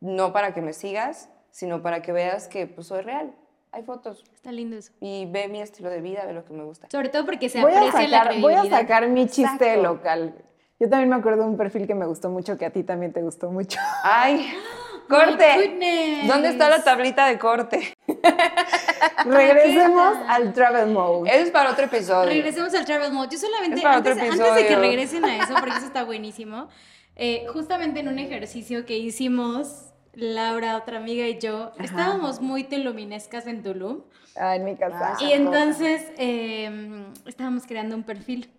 no 0.00 0.32
para 0.32 0.54
que 0.54 0.62
me 0.62 0.72
sigas, 0.72 1.28
sino 1.50 1.82
para 1.82 2.02
que 2.02 2.12
veas 2.12 2.48
que 2.48 2.66
pues, 2.66 2.86
soy 2.86 3.02
real. 3.02 3.34
Hay 3.72 3.82
fotos. 3.84 4.22
Está 4.34 4.52
lindo 4.52 4.76
eso. 4.76 4.92
Y 5.00 5.26
ve 5.26 5.48
mi 5.48 5.60
estilo 5.60 5.88
de 5.88 6.00
vida, 6.02 6.26
ve 6.26 6.34
lo 6.34 6.44
que 6.44 6.52
me 6.52 6.64
gusta. 6.64 6.88
Sobre 6.90 7.08
todo 7.08 7.24
porque 7.24 7.48
se 7.48 7.62
Voy 7.62 7.72
a, 7.72 7.78
aprecia 7.78 8.08
la 8.08 8.18
sacar, 8.18 8.40
voy 8.40 8.52
a 8.52 8.56
credibilidad. 8.56 8.80
sacar 8.80 9.08
mi 9.08 9.26
chiste 9.26 9.74
Exacto. 9.74 9.82
local. 9.82 10.34
Yo 10.78 10.88
también 10.90 11.08
me 11.08 11.16
acuerdo 11.16 11.44
de 11.44 11.48
un 11.48 11.56
perfil 11.56 11.86
que 11.86 11.94
me 11.94 12.06
gustó 12.06 12.28
mucho, 12.28 12.58
que 12.58 12.66
a 12.66 12.70
ti 12.70 12.82
también 12.82 13.12
te 13.12 13.22
gustó 13.22 13.50
mucho. 13.50 13.78
¡Ay! 14.02 14.52
¡Corte! 15.08 15.44
goodness. 15.56 16.28
¿Dónde 16.28 16.48
está 16.48 16.70
la 16.70 16.82
tablita 16.82 17.26
de 17.26 17.38
corte? 17.38 17.94
Regresemos 19.24 20.18
al 20.28 20.52
travel 20.52 20.90
mode. 20.90 21.30
Eso 21.30 21.44
es 21.44 21.50
para 21.50 21.70
otro 21.70 21.84
episodio. 21.84 22.28
Regresemos 22.28 22.74
al 22.74 22.84
travel 22.84 23.12
mode. 23.12 23.28
Yo 23.32 23.38
solamente, 23.38 23.76
Es 23.76 23.82
para 23.82 23.96
antes, 23.96 24.12
otro 24.12 24.24
antes 24.24 24.54
de 24.54 24.66
que 24.66 24.76
regresen 24.76 25.24
a 25.24 25.36
eso, 25.42 25.54
porque 25.54 25.76
eso 25.76 25.86
está 25.86 26.04
buenísimo, 26.12 26.68
eh, 27.16 27.46
justamente 27.52 28.00
en 28.00 28.08
un 28.08 28.18
ejercicio 28.18 28.86
que 28.86 28.96
hicimos, 28.98 29.92
Laura, 30.14 30.76
otra 30.76 30.98
amiga 30.98 31.26
y 31.26 31.38
yo, 31.38 31.72
estábamos 31.78 32.40
muy 32.40 32.64
teluminescas 32.64 33.46
en 33.46 33.62
Tulum. 33.62 34.02
Ah, 34.36 34.56
en 34.56 34.64
mi 34.64 34.76
casa. 34.76 35.14
Ah, 35.14 35.22
Y 35.22 35.32
entonces 35.32 36.10
eh, 36.16 37.04
estábamos 37.26 37.66
creando 37.66 37.96
un 37.96 38.02
perfil. 38.02 38.50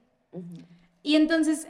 Y 1.01 1.15
entonces, 1.15 1.67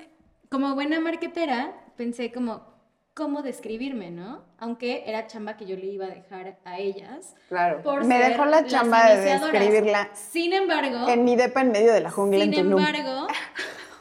como 0.50 0.76
buena 0.76 1.00
marquetera, 1.00 1.74
pensé 1.98 2.32
como, 2.32 2.73
¿cómo 3.14 3.44
describirme, 3.44 4.12
no? 4.12 4.44
Aunque 4.58 5.04
era 5.06 5.28
chamba 5.28 5.56
que 5.58 5.66
yo 5.66 5.76
le 5.76 5.86
iba 5.86 6.06
a 6.06 6.10
dejar 6.10 6.58
a 6.66 6.80
ellas. 6.80 7.36
Claro. 7.48 7.82
por 7.84 8.06
Me 8.06 8.18
dejó 8.18 8.46
la 8.46 8.66
chamba 8.66 9.14
de 9.14 9.22
describirla 9.22 10.10
Sin 10.14 10.54
embargo, 10.54 11.08
En 11.08 11.24
mi 11.24 11.36
depa 11.36 11.62
en 11.62 11.72
medio 11.72 11.94
de 11.94 12.02
la 12.02 12.12
jungla 12.12 12.44
sin 12.44 12.54
en 12.54 12.64
Tulum. 12.64 12.80
embargo, 12.80 13.28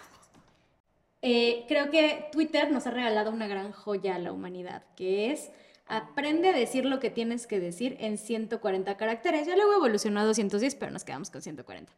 eh, 1.22 1.64
creo 1.68 1.90
que 1.90 2.28
Twitter 2.32 2.70
nos 2.70 2.86
ha 2.86 2.90
regalado 2.90 3.30
una 3.30 3.46
gran 3.46 3.72
joya 3.72 4.14
a 4.14 4.18
la 4.18 4.32
humanidad, 4.32 4.82
que 4.96 5.30
es 5.30 5.50
aprende 5.86 6.48
a 6.48 6.52
decir 6.52 6.86
lo 6.86 7.00
que 7.00 7.10
tienes 7.10 7.46
que 7.46 7.60
decir 7.60 7.96
en 8.00 8.16
140 8.16 8.96
caracteres. 8.96 9.46
Ya 9.46 9.56
luego 9.56 9.74
evolucionó 9.74 10.20
a 10.20 10.24
210, 10.24 10.74
pero 10.76 10.90
nos 10.90 11.04
quedamos 11.04 11.30
con 11.30 11.42
140. 11.42 11.92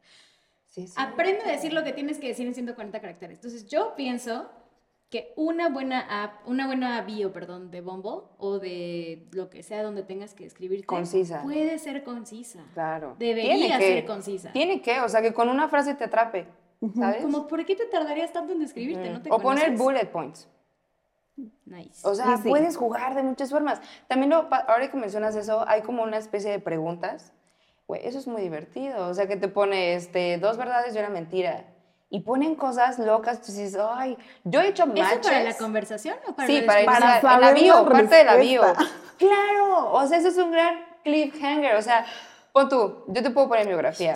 Sí, 0.66 0.88
sí. 0.88 0.94
Aprende 0.96 1.44
a 1.44 1.52
decir 1.52 1.72
lo 1.72 1.84
que 1.84 1.92
tienes 1.92 2.18
que 2.18 2.26
decir 2.26 2.48
en 2.48 2.54
140 2.54 3.00
caracteres. 3.00 3.38
Entonces, 3.38 3.68
yo 3.68 3.94
pienso 3.94 4.50
que 5.14 5.32
una 5.36 5.68
buena 5.68 6.24
app, 6.24 6.44
una 6.44 6.66
buena 6.66 7.00
bio, 7.02 7.32
perdón, 7.32 7.70
de 7.70 7.80
Bumble 7.82 8.26
o 8.36 8.58
de 8.58 9.28
lo 9.30 9.48
que 9.48 9.62
sea 9.62 9.84
donde 9.84 10.02
tengas 10.02 10.34
que 10.34 10.44
escribirte, 10.44 10.86
Concisa. 10.86 11.44
puede 11.44 11.78
ser 11.78 12.02
concisa. 12.02 12.64
Claro. 12.74 13.14
Debería 13.16 13.54
Tiene 13.54 13.78
que. 13.78 13.94
ser 13.94 14.06
concisa. 14.06 14.50
Tiene 14.50 14.82
que, 14.82 15.00
o 15.02 15.08
sea, 15.08 15.22
que 15.22 15.32
con 15.32 15.48
una 15.48 15.68
frase 15.68 15.94
te 15.94 16.02
atrape, 16.02 16.48
¿sabes? 16.96 17.22
Como, 17.22 17.46
¿por 17.46 17.64
qué 17.64 17.76
te 17.76 17.86
tardarías 17.86 18.32
tanto 18.32 18.54
en 18.54 18.58
describirte? 18.58 19.08
¿No 19.08 19.22
te 19.22 19.30
o 19.30 19.38
poner 19.38 19.66
conoces? 19.66 19.78
bullet 19.78 20.10
points. 20.10 20.48
Nice. 21.64 22.00
O 22.02 22.12
sea, 22.16 22.36
sí. 22.38 22.48
puedes 22.48 22.76
jugar 22.76 23.14
de 23.14 23.22
muchas 23.22 23.50
formas. 23.50 23.80
También, 24.08 24.30
lo, 24.30 24.48
ahora 24.66 24.90
que 24.90 24.96
mencionas 24.96 25.36
eso, 25.36 25.64
hay 25.68 25.82
como 25.82 26.02
una 26.02 26.16
especie 26.16 26.50
de 26.50 26.58
preguntas. 26.58 27.32
Güey, 27.86 28.04
eso 28.04 28.18
es 28.18 28.26
muy 28.26 28.42
divertido. 28.42 29.06
O 29.06 29.14
sea, 29.14 29.28
que 29.28 29.36
te 29.36 29.46
pone 29.46 29.94
este, 29.94 30.38
dos 30.38 30.56
verdades 30.56 30.96
y 30.96 30.98
una 30.98 31.10
mentira. 31.10 31.66
Y 32.14 32.20
ponen 32.20 32.54
cosas 32.54 33.00
locas. 33.00 33.40
Tú 33.42 33.50
dices, 33.50 33.76
ay, 33.76 34.16
yo 34.44 34.60
he 34.60 34.68
hecho 34.68 34.86
matches. 34.86 35.10
¿Eso 35.10 35.20
para 35.22 35.42
la 35.42 35.54
conversación 35.56 36.16
o 36.28 36.32
para 36.32 36.46
Sí, 36.46 36.60
la 36.60 36.66
para, 36.66 36.78
descripción? 36.78 37.20
Para 37.22 37.34
en 37.34 37.40
la 37.40 37.60
bio, 37.60 37.88
parte 37.88 38.14
de 38.14 38.24
la 38.24 38.36
bio. 38.36 38.62
Claro, 39.18 39.92
o 39.92 40.06
sea, 40.06 40.18
eso 40.18 40.28
es 40.28 40.36
un 40.36 40.52
gran 40.52 40.76
cliffhanger. 41.02 41.74
O 41.74 41.82
sea, 41.82 42.04
pon 42.52 42.68
tú, 42.68 43.02
yo 43.08 43.20
te 43.20 43.30
puedo 43.30 43.48
poner 43.48 43.66
biografía. 43.66 44.14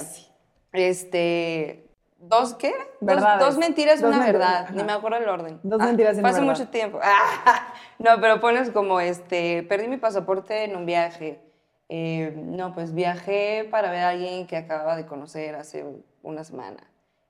Este, 0.73 1.91
¿dos 2.19 2.55
qué? 2.55 2.73
Dos, 3.01 3.21
dos 3.41 3.59
mentiras 3.59 3.99
y 3.99 4.03
Dos 4.03 4.15
una 4.15 4.25
mentiras, 4.25 4.49
verdad. 4.49 4.63
ajá. 4.65 4.75
Ni 4.75 4.85
me 4.85 4.93
acuerdo 4.93 5.19
el 5.19 5.29
orden. 5.29 5.59
Dos 5.65 5.81
mentiras 5.81 6.17
y 6.17 6.21
una 6.21 6.29
fue 6.29 6.31
hace 6.39 6.47
verdad. 6.47 6.61
mucho 6.61 6.71
tiempo. 6.71 7.01
Ah, 7.03 7.73
no, 7.99 8.21
pero 8.21 8.41
pones 8.41 8.71
como, 8.71 9.01
este, 9.01 9.65
perdí 9.65 9.89
mi 9.89 9.97
pasaporte 9.97 10.63
en 10.63 10.77
un 10.77 10.87
viaje. 10.87 11.41
Eh, 11.89 12.33
no, 12.37 12.75
pues 12.75 12.95
viajé 12.95 13.67
para 13.71 13.91
ver 13.91 14.05
a 14.05 14.09
alguien 14.11 14.47
que 14.47 14.57
acababa 14.57 14.95
de 14.97 15.05
conocer 15.07 15.57
hace 15.57 15.85
una 16.23 16.45
semana. 16.45 16.79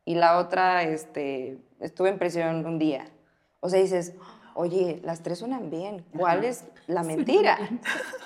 Y 0.09 0.14
la 0.14 0.38
otra, 0.38 0.84
este, 0.84 1.59
estuve 1.80 2.09
en 2.09 2.18
prisión 2.18 2.64
un 2.64 2.78
día. 2.78 3.04
O 3.61 3.68
sea, 3.68 3.78
dices, 3.78 4.14
oye, 4.54 5.00
las 5.04 5.22
tres 5.22 5.38
suenan 5.38 5.68
bien. 5.68 6.02
¿Cuál 6.16 6.44
es 6.44 6.64
la 6.86 7.02
mentira? 7.02 7.59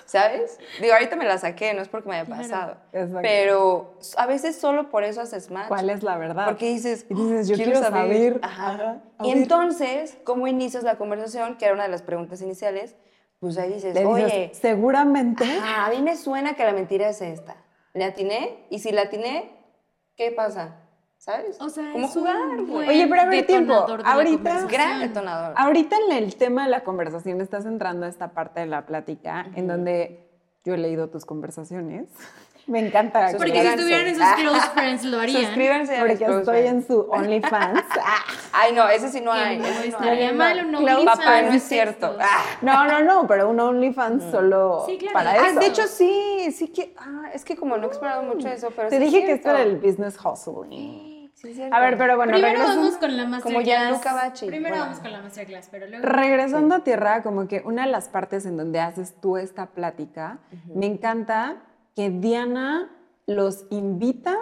¿Sabes? 0.06 0.60
Digo, 0.80 0.94
ahorita 0.94 1.16
me 1.16 1.24
la 1.24 1.38
saqué, 1.38 1.74
no 1.74 1.82
es 1.82 1.88
porque 1.88 2.08
me 2.08 2.14
haya 2.14 2.24
Claro. 2.26 2.40
pasado. 2.40 2.76
Exacto. 2.92 3.18
Pero 3.22 3.94
a 4.16 4.26
veces 4.26 4.60
solo 4.60 4.90
por 4.90 5.02
eso 5.02 5.22
haces 5.22 5.50
match. 5.50 5.66
¿Cuál 5.66 5.90
es 5.90 6.04
la 6.04 6.16
verdad? 6.18 6.44
Porque 6.44 6.66
dices, 6.66 7.04
Y 7.08 7.14
dices, 7.14 7.48
yo 7.48 7.56
quiero 7.56 7.80
saber. 7.80 8.38
Ajá. 8.42 8.74
Ajá, 8.74 9.02
a 9.18 9.26
Y 9.26 9.32
entonces, 9.32 10.16
¿cómo 10.22 10.46
inicias 10.46 10.84
la 10.84 10.98
conversación? 10.98 11.56
Que 11.56 11.64
era 11.64 11.74
una 11.74 11.82
de 11.82 11.88
las 11.90 12.02
preguntas 12.02 12.40
iniciales. 12.42 12.94
Pues 13.40 13.58
ahí 13.58 13.72
dices, 13.72 13.92
dices, 13.92 14.06
oye, 14.06 14.52
seguramente. 14.54 15.42
ajá, 15.42 15.86
a 15.86 15.90
mí 15.90 16.00
me 16.00 16.16
suena 16.16 16.54
que 16.54 16.62
la 16.64 16.74
mentira 16.74 17.08
es 17.08 17.20
esta. 17.22 17.56
¿Le 17.92 18.04
atiné? 18.04 18.66
Y 18.70 18.78
si 18.78 18.92
la 18.92 19.02
atiné, 19.02 19.50
¿qué 20.14 20.30
pasa? 20.30 20.76
¿Sabes? 21.24 21.56
O 21.60 21.68
sea, 21.68 21.92
¿Cómo 21.92 22.06
es 22.08 22.16
un 22.16 22.22
jugar? 22.22 22.88
Oye, 22.88 23.06
pero 23.06 23.20
a 23.22 23.26
ver, 23.26 23.46
tiempo. 23.46 23.74
Ahorita-. 24.04 24.66
Gran 24.68 24.98
detonador. 25.02 25.54
Ahorita 25.56 25.94
en 26.08 26.16
el 26.16 26.34
tema 26.34 26.64
de 26.64 26.70
la 26.70 26.82
conversación 26.82 27.40
estás 27.40 27.64
entrando 27.64 28.06
a 28.06 28.08
esta 28.08 28.32
parte 28.32 28.58
de 28.58 28.66
la 28.66 28.86
plática 28.86 29.46
en 29.54 29.68
donde 29.68 30.28
yo 30.64 30.74
he 30.74 30.78
leído 30.78 31.10
tus 31.10 31.24
conversaciones. 31.24 32.08
Me 32.66 32.78
encanta. 32.78 33.28
Porque 33.36 33.52
si 33.52 33.66
Suscríbanse. 33.66 33.70
estuvieran 33.74 34.06
en 34.06 34.14
sus 34.16 34.26
close 34.34 34.68
friends 34.74 35.04
lo 35.04 35.18
harían. 35.20 35.44
Suscríbanse 35.46 35.96
a 35.96 36.00
Porque 36.00 36.16
close 36.16 36.38
estoy 36.40 36.58
en 36.58 36.64
friends. 36.82 36.86
su 36.86 37.00
OnlyFans. 37.10 37.82
Ay, 38.52 38.72
no, 38.72 38.88
ese 38.88 39.08
sí 39.08 39.20
no 39.20 39.32
hay. 39.32 39.58
no 39.58 39.66
ese 39.66 39.78
no 39.90 39.96
estaría 39.98 40.28
hay. 40.28 40.34
mal 40.34 40.66
un 40.66 40.74
OnlyFans 40.76 41.04
Papá, 41.04 41.42
no 41.42 41.52
es 41.52 41.62
cierto. 41.62 42.16
Ah. 42.20 42.44
No, 42.62 42.84
no, 42.86 43.00
no, 43.02 43.26
pero 43.28 43.48
un 43.48 43.58
OnlyFans 43.60 44.24
solo 44.30 44.84
Sí, 44.86 44.96
claro. 44.98 45.12
para 45.14 45.36
eso. 45.36 45.44
Ah, 45.56 45.60
de 45.60 45.66
hecho 45.66 45.86
sí, 45.88 46.52
sí 46.52 46.68
que, 46.68 46.94
ah, 46.98 47.30
es 47.34 47.44
que 47.44 47.56
como 47.56 47.76
no 47.76 47.84
he 47.84 47.86
explorado 47.88 48.22
mucho 48.24 48.46
eso, 48.48 48.70
pero 48.74 48.88
Te 48.90 48.98
sí 48.98 49.04
es 49.06 49.10
dije 49.12 49.26
que 49.26 49.32
esto 49.32 49.50
era 49.50 49.62
el 49.62 49.78
business 49.78 50.16
hustling. 50.24 51.11
Sí. 51.42 51.60
A 51.70 51.80
ver, 51.80 51.98
pero 51.98 52.16
bueno, 52.16 52.32
Primero 52.32 52.52
regresando, 52.52 52.82
vamos 52.82 52.96
con 52.98 53.16
la 53.16 53.26
masterclass. 53.26 54.00
Como 54.02 54.14
Bacci. 54.16 54.46
Primero 54.46 54.68
Bueno. 54.76 54.84
vamos 54.84 55.00
con 55.00 55.12
la 55.12 55.22
masterclass, 55.22 55.68
pero 55.70 55.86
luego... 55.88 56.06
regresando 56.06 56.74
a 56.76 56.84
tierra, 56.84 57.22
como 57.22 57.48
que 57.48 57.62
una 57.64 57.84
de 57.84 57.90
las 57.90 58.08
partes 58.08 58.46
en 58.46 58.56
donde 58.56 58.78
haces 58.80 59.14
tú 59.20 59.36
esta 59.36 59.66
plática, 59.66 60.38
me 60.74 60.86
encanta 60.86 61.56
que 61.96 62.10
Diana 62.10 62.90
los 63.26 63.66
invita 63.70 64.36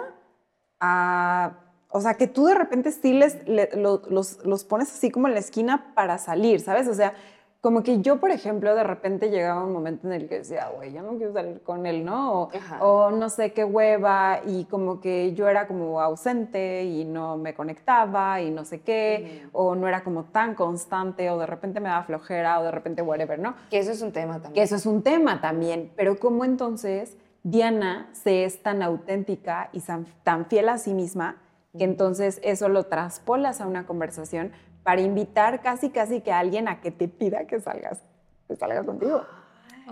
a, 0.79 1.53
o 1.89 2.01
sea, 2.01 2.13
que 2.15 2.27
tú 2.27 2.45
de 2.45 2.55
repente 2.55 2.91
sí 2.91 3.13
les, 3.13 3.47
le- 3.47 3.69
lo- 3.75 4.01
los, 4.09 4.43
los 4.45 4.63
pones 4.63 4.91
así 4.91 5.11
como 5.11 5.27
en 5.27 5.33
la 5.33 5.39
esquina 5.39 5.93
para 5.93 6.17
salir, 6.17 6.59
¿sabes? 6.61 6.87
O 6.87 6.93
sea, 6.93 7.13
como 7.61 7.83
que 7.83 8.01
yo, 8.01 8.19
por 8.19 8.31
ejemplo, 8.31 8.73
de 8.73 8.83
repente 8.83 9.29
llegaba 9.29 9.63
un 9.63 9.71
momento 9.71 10.07
en 10.07 10.13
el 10.13 10.27
que 10.27 10.39
decía, 10.39 10.69
güey, 10.75 10.91
yo 10.91 11.03
no 11.03 11.15
quiero 11.17 11.31
salir 11.31 11.61
con 11.61 11.85
él, 11.85 12.03
¿no? 12.03 12.49
O, 12.79 13.11
no 13.11 13.29
sé 13.29 13.53
qué 13.53 13.63
hueva, 13.63 14.41
y 14.47 14.65
como 14.65 14.99
que 14.99 15.33
yo 15.35 15.47
era 15.47 15.67
como 15.67 16.01
ausente 16.01 16.83
y 16.83 17.05
no 17.05 17.37
me 17.37 17.53
conectaba 17.53 18.41
y 18.41 18.49
no 18.49 18.65
sé 18.65 18.81
qué, 18.81 19.47
o 19.51 19.75
no 19.75 19.87
era 19.87 20.03
como 20.03 20.23
tan 20.23 20.55
constante, 20.55 21.29
o 21.29 21.37
de 21.37 21.45
repente 21.45 21.79
me 21.79 21.89
daba 21.89 22.03
flojera, 22.03 22.59
o 22.59 22.63
de 22.63 22.71
repente 22.71 23.03
whatever, 23.03 23.37
¿no? 23.37 23.53
Que 23.69 23.77
eso 23.77 23.91
es 23.91 24.01
un 24.01 24.11
tema 24.11 24.33
también. 24.33 24.53
Que 24.53 24.63
eso 24.63 24.75
es 24.75 24.87
un 24.87 25.03
tema 25.03 25.39
también, 25.39 25.91
pero 25.95 26.17
¿cómo 26.17 26.43
entonces 26.43 27.15
Diana 27.43 28.09
se 28.13 28.43
es 28.43 28.63
tan 28.63 28.81
auténtica 28.81 29.69
y 29.71 29.81
tan 30.23 30.45
fiel 30.47 30.67
a 30.67 30.79
sí 30.79 30.95
misma 30.95 31.37
que 31.77 31.85
entonces 31.85 32.39
eso 32.43 32.67
lo 32.69 32.85
traspolas 32.85 33.61
a 33.61 33.67
una 33.67 33.85
conversación 33.85 34.51
para 34.83 35.01
invitar 35.01 35.61
casi 35.61 35.89
casi 35.89 36.21
que 36.21 36.31
a 36.31 36.39
alguien 36.39 36.67
a 36.67 36.81
que 36.81 36.91
te 36.91 37.07
pida 37.07 37.45
que 37.45 37.59
salgas, 37.59 38.01
que 38.47 38.55
salga 38.55 38.83
contigo? 38.83 39.21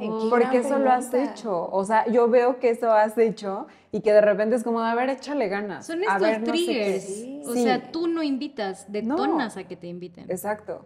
Oh. 0.02 0.28
Porque 0.30 0.60
eso 0.60 0.80
lo 0.80 0.92
has 0.92 1.14
hecho. 1.14 1.70
O 1.72 1.84
sea, 1.84 2.06
yo 2.08 2.30
veo 2.30 2.60
que 2.60 2.70
eso 2.70 2.92
has 2.92 3.18
hecho 3.18 3.68
y 3.92 4.02
que 4.02 4.14
de 4.14 4.22
repente 4.22 4.56
es 4.56 4.64
como, 4.64 4.80
a 4.80 4.96
ver, 4.96 5.10
échale 5.10 5.50
ganas. 5.50 5.86
Son 5.88 6.00
a 6.00 6.04
estos 6.04 6.22
ver, 6.22 6.40
no 6.42 6.46
sé 6.46 6.52
qué". 6.52 7.02
triggers. 7.02 7.48
O 7.50 7.54
Sí, 7.54 7.64
sea, 7.64 7.92
tú 7.92 8.08
no 8.08 8.24
invitas, 8.24 8.90
detonas 8.92 9.58
a 9.58 9.64
que 9.66 9.76
te 9.76 9.88
inviten. 9.88 10.26
Exacto. 10.30 10.86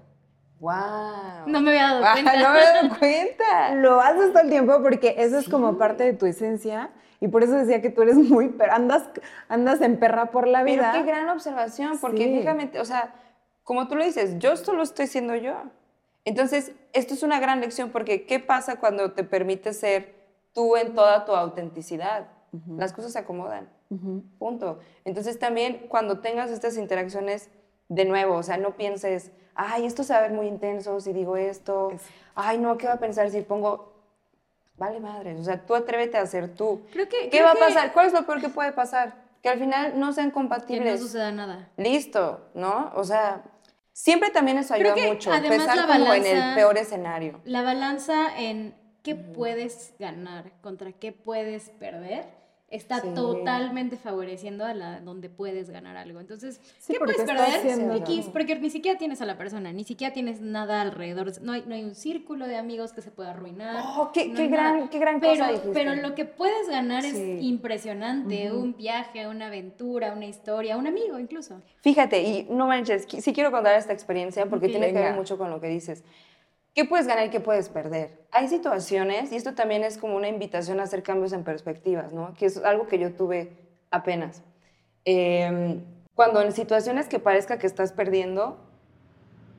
Wow. 0.60 0.72
No 1.48 1.60
me 1.62 1.72
había 1.72 1.94
dado 1.94 2.04
Ah, 2.06 2.14
cuenta. 2.14 2.42
no 2.42 2.54
me 2.54 2.60
he 2.60 2.66
dado 2.66 3.00
cuenta. 3.00 3.76
Lo 3.76 4.00
haces 4.02 4.32
todo 4.32 4.44
el 4.44 4.50
tiempo 4.50 4.82
porque 4.82 5.16
eso 5.18 5.38
es 5.38 5.50
como 5.50 5.78
parte 5.78 6.04
de 6.06 6.14
tu 6.14 6.26
esencia 6.26 6.90
y 7.20 7.28
por 7.28 7.44
eso 7.44 7.54
decía 7.54 7.82
que 7.82 7.90
tú 7.90 8.02
eres 8.02 8.16
muy, 8.16 8.50
pero 8.50 8.74
andas, 8.74 9.04
andas 9.50 9.82
en 9.82 9.98
perra 10.00 10.28
por 10.32 10.48
la 10.48 10.60
Pero 10.64 10.74
vida. 10.76 10.92
qué 10.94 11.04
gran 11.04 11.30
observación, 11.30 11.98
porque 12.00 12.24
Sí. 12.24 12.40
fíjate, 12.40 12.80
o 12.80 12.86
sea, 12.86 13.14
como 13.64 13.88
tú 13.88 13.96
lo 13.96 14.04
dices, 14.04 14.40
yo 14.40 14.56
solo 14.58 14.84
estoy 14.84 15.08
siendo 15.08 15.36
yo. 15.36 15.54
Entonces, 16.26 16.72
esto 16.94 17.14
es 17.14 17.24
una 17.24 17.40
gran 17.40 17.60
lección 17.62 17.90
porque 17.92 18.26
¿qué 18.26 18.40
pasa 18.40 18.78
cuando 18.80 19.12
te 19.12 19.24
permites 19.24 19.80
ser 19.80 20.16
tú 20.54 20.76
en 20.78 20.96
toda 20.96 21.26
tu 21.26 21.34
autenticidad? 21.36 22.28
Las 22.78 22.94
cosas 22.94 23.14
se 23.14 23.20
acomodan. 23.20 23.68
Punto. 24.40 24.80
Entonces 25.06 25.38
también 25.40 25.86
cuando 25.90 26.20
tengas 26.20 26.50
estas 26.52 26.78
interacciones, 26.78 27.50
de 27.90 28.06
nuevo, 28.06 28.36
o 28.36 28.44
sea, 28.44 28.58
no 28.58 28.76
pienses, 28.76 29.32
ay, 29.56 29.86
esto 29.86 30.04
se 30.04 30.14
va 30.14 30.20
a 30.20 30.22
ver 30.24 30.32
muy 30.32 30.48
intenso 30.48 31.00
si 31.00 31.14
digo 31.14 31.36
esto, 31.38 31.92
ay, 32.36 32.58
no, 32.58 32.78
¿qué 32.78 32.88
va 32.88 32.94
a 32.94 33.00
pensar 33.00 33.30
si 33.30 33.42
pongo... 33.42 33.92
Vale 34.78 35.00
madre, 35.00 35.36
o 35.36 35.44
sea, 35.44 35.64
tú 35.66 35.76
atrévete 35.76 36.18
a 36.18 36.26
ser 36.26 36.56
tú. 36.56 36.82
Creo 36.92 37.08
que- 37.08 37.24
¿Qué 37.24 37.30
creo 37.30 37.46
va 37.46 37.52
a 37.52 37.54
que- 37.54 37.60
pasar? 37.60 37.94
¿Cuál 37.94 38.08
es 38.08 38.14
lo 38.14 38.26
peor 38.26 38.42
que 38.42 38.50
puede 38.50 38.72
pasar? 38.72 39.14
Que 39.44 39.50
al 39.50 39.60
final 39.60 40.00
no 40.00 40.14
sean 40.14 40.30
Que 40.30 40.34
compatibles. 40.34 41.00
no 41.00 41.06
suceda 41.06 41.32
nada. 41.32 41.70
Listo, 41.78 42.40
¿no? 42.56 42.92
O 42.96 43.04
sea, 43.04 43.44
siempre 43.94 44.30
también 44.32 44.58
eso 44.58 44.74
Creo 44.74 44.94
ayuda 44.94 45.06
que 45.06 45.14
mucho. 45.14 45.32
además 45.32 45.58
Pensar 45.60 45.78
la 45.78 45.88
como 45.88 46.14
en 46.14 46.26
el 46.26 46.56
peor 46.56 46.78
escenario. 46.78 47.40
La 47.46 47.62
balanza 47.62 48.38
en 48.38 48.76
qué 49.04 49.16
puedes 49.16 49.94
ganar 50.00 50.52
contra 50.62 50.92
qué 50.92 51.12
puedes 51.12 51.70
perder 51.70 52.43
está 52.74 53.00
Sí. 53.02 53.10
totalmente 53.14 53.98
favoreciendo 53.98 54.66
a 54.66 54.74
la 54.74 55.00
donde 55.00 55.30
puedes 55.30 55.70
ganar 55.70 55.96
algo. 55.96 56.20
Entonces, 56.20 56.60
Sí, 56.80 56.94
¿qué 56.94 57.00
puedes 57.00 57.18
perder? 57.24 57.98
X, 58.02 58.30
porque 58.34 58.56
ni 58.60 58.70
siquiera 58.70 58.98
tienes 58.98 59.22
a 59.22 59.26
la 59.26 59.38
persona, 59.38 59.72
ni 59.72 59.84
siquiera 59.84 60.14
tienes 60.14 60.42
nada 60.42 60.82
alrededor, 60.82 61.32
no 61.42 61.54
hay, 61.54 61.64
no 61.68 61.76
hay 61.76 61.84
un 61.84 61.96
círculo 61.96 62.48
de 62.48 62.58
amigos 62.58 62.92
que 62.92 63.02
se 63.02 63.12
pueda 63.12 63.32
arruinar. 63.32 63.84
Oh, 63.96 64.12
qué- 64.14 64.28
no 64.28 64.36
qué 64.36 64.48
gran- 64.48 64.76
nada. 64.78 64.90
qué 64.90 65.00
gran 65.00 65.20
pero, 65.20 65.34
cosa 65.34 65.48
dijiste. 65.52 65.70
Pero 65.72 65.96
lo 65.96 66.16
que 66.16 66.26
puedes 66.26 66.68
ganar 66.68 67.04
Sí. 67.04 67.10
es 67.38 67.44
impresionante, 67.44 68.52
un 68.52 68.76
viaje, 68.76 69.28
una 69.28 69.48
aventura, 69.48 70.14
una 70.14 70.26
historia, 70.26 70.78
un 70.78 70.88
amigo 70.88 71.20
incluso. 71.20 71.62
Fíjate, 71.82 72.22
y 72.24 72.48
no 72.50 72.68
manches, 72.68 73.06
sí 73.08 73.34
quiero 73.34 73.52
contar 73.52 73.76
esta 73.78 73.94
experiencia 73.94 74.46
porque 74.48 74.68
tiene 74.68 74.88
que 74.94 75.00
ver 75.00 75.14
mucho 75.16 75.38
con 75.38 75.50
lo 75.50 75.62
que 75.62 75.68
dices. 75.68 76.04
¿Qué 76.74 76.86
puedes 76.86 77.06
ganar 77.06 77.28
y 77.28 77.30
qué 77.30 77.40
puedes 77.40 77.70
perder? 77.70 78.26
Hay 78.32 78.48
situaciones, 78.48 79.32
y 79.32 79.36
esto 79.36 79.54
también 79.54 79.84
es 79.84 79.98
como 79.98 80.16
una 80.16 80.28
invitación 80.28 80.80
a 80.80 80.84
hacer 80.84 81.04
cambios 81.04 81.32
en 81.32 81.44
perspectivas, 81.44 82.14
¿no? 82.14 82.34
Que 82.34 82.48
es 82.48 82.58
algo 82.58 82.88
que 82.88 82.98
yo 82.98 83.14
tuve 83.14 83.56
apenas. 83.92 84.42
Eh, 85.06 85.80
cuando 86.16 86.42
en 86.42 86.52
situaciones 86.52 87.08
que 87.08 87.20
parezca 87.20 87.60
que 87.60 87.68
estás 87.68 87.92
perdiendo, 87.92 88.58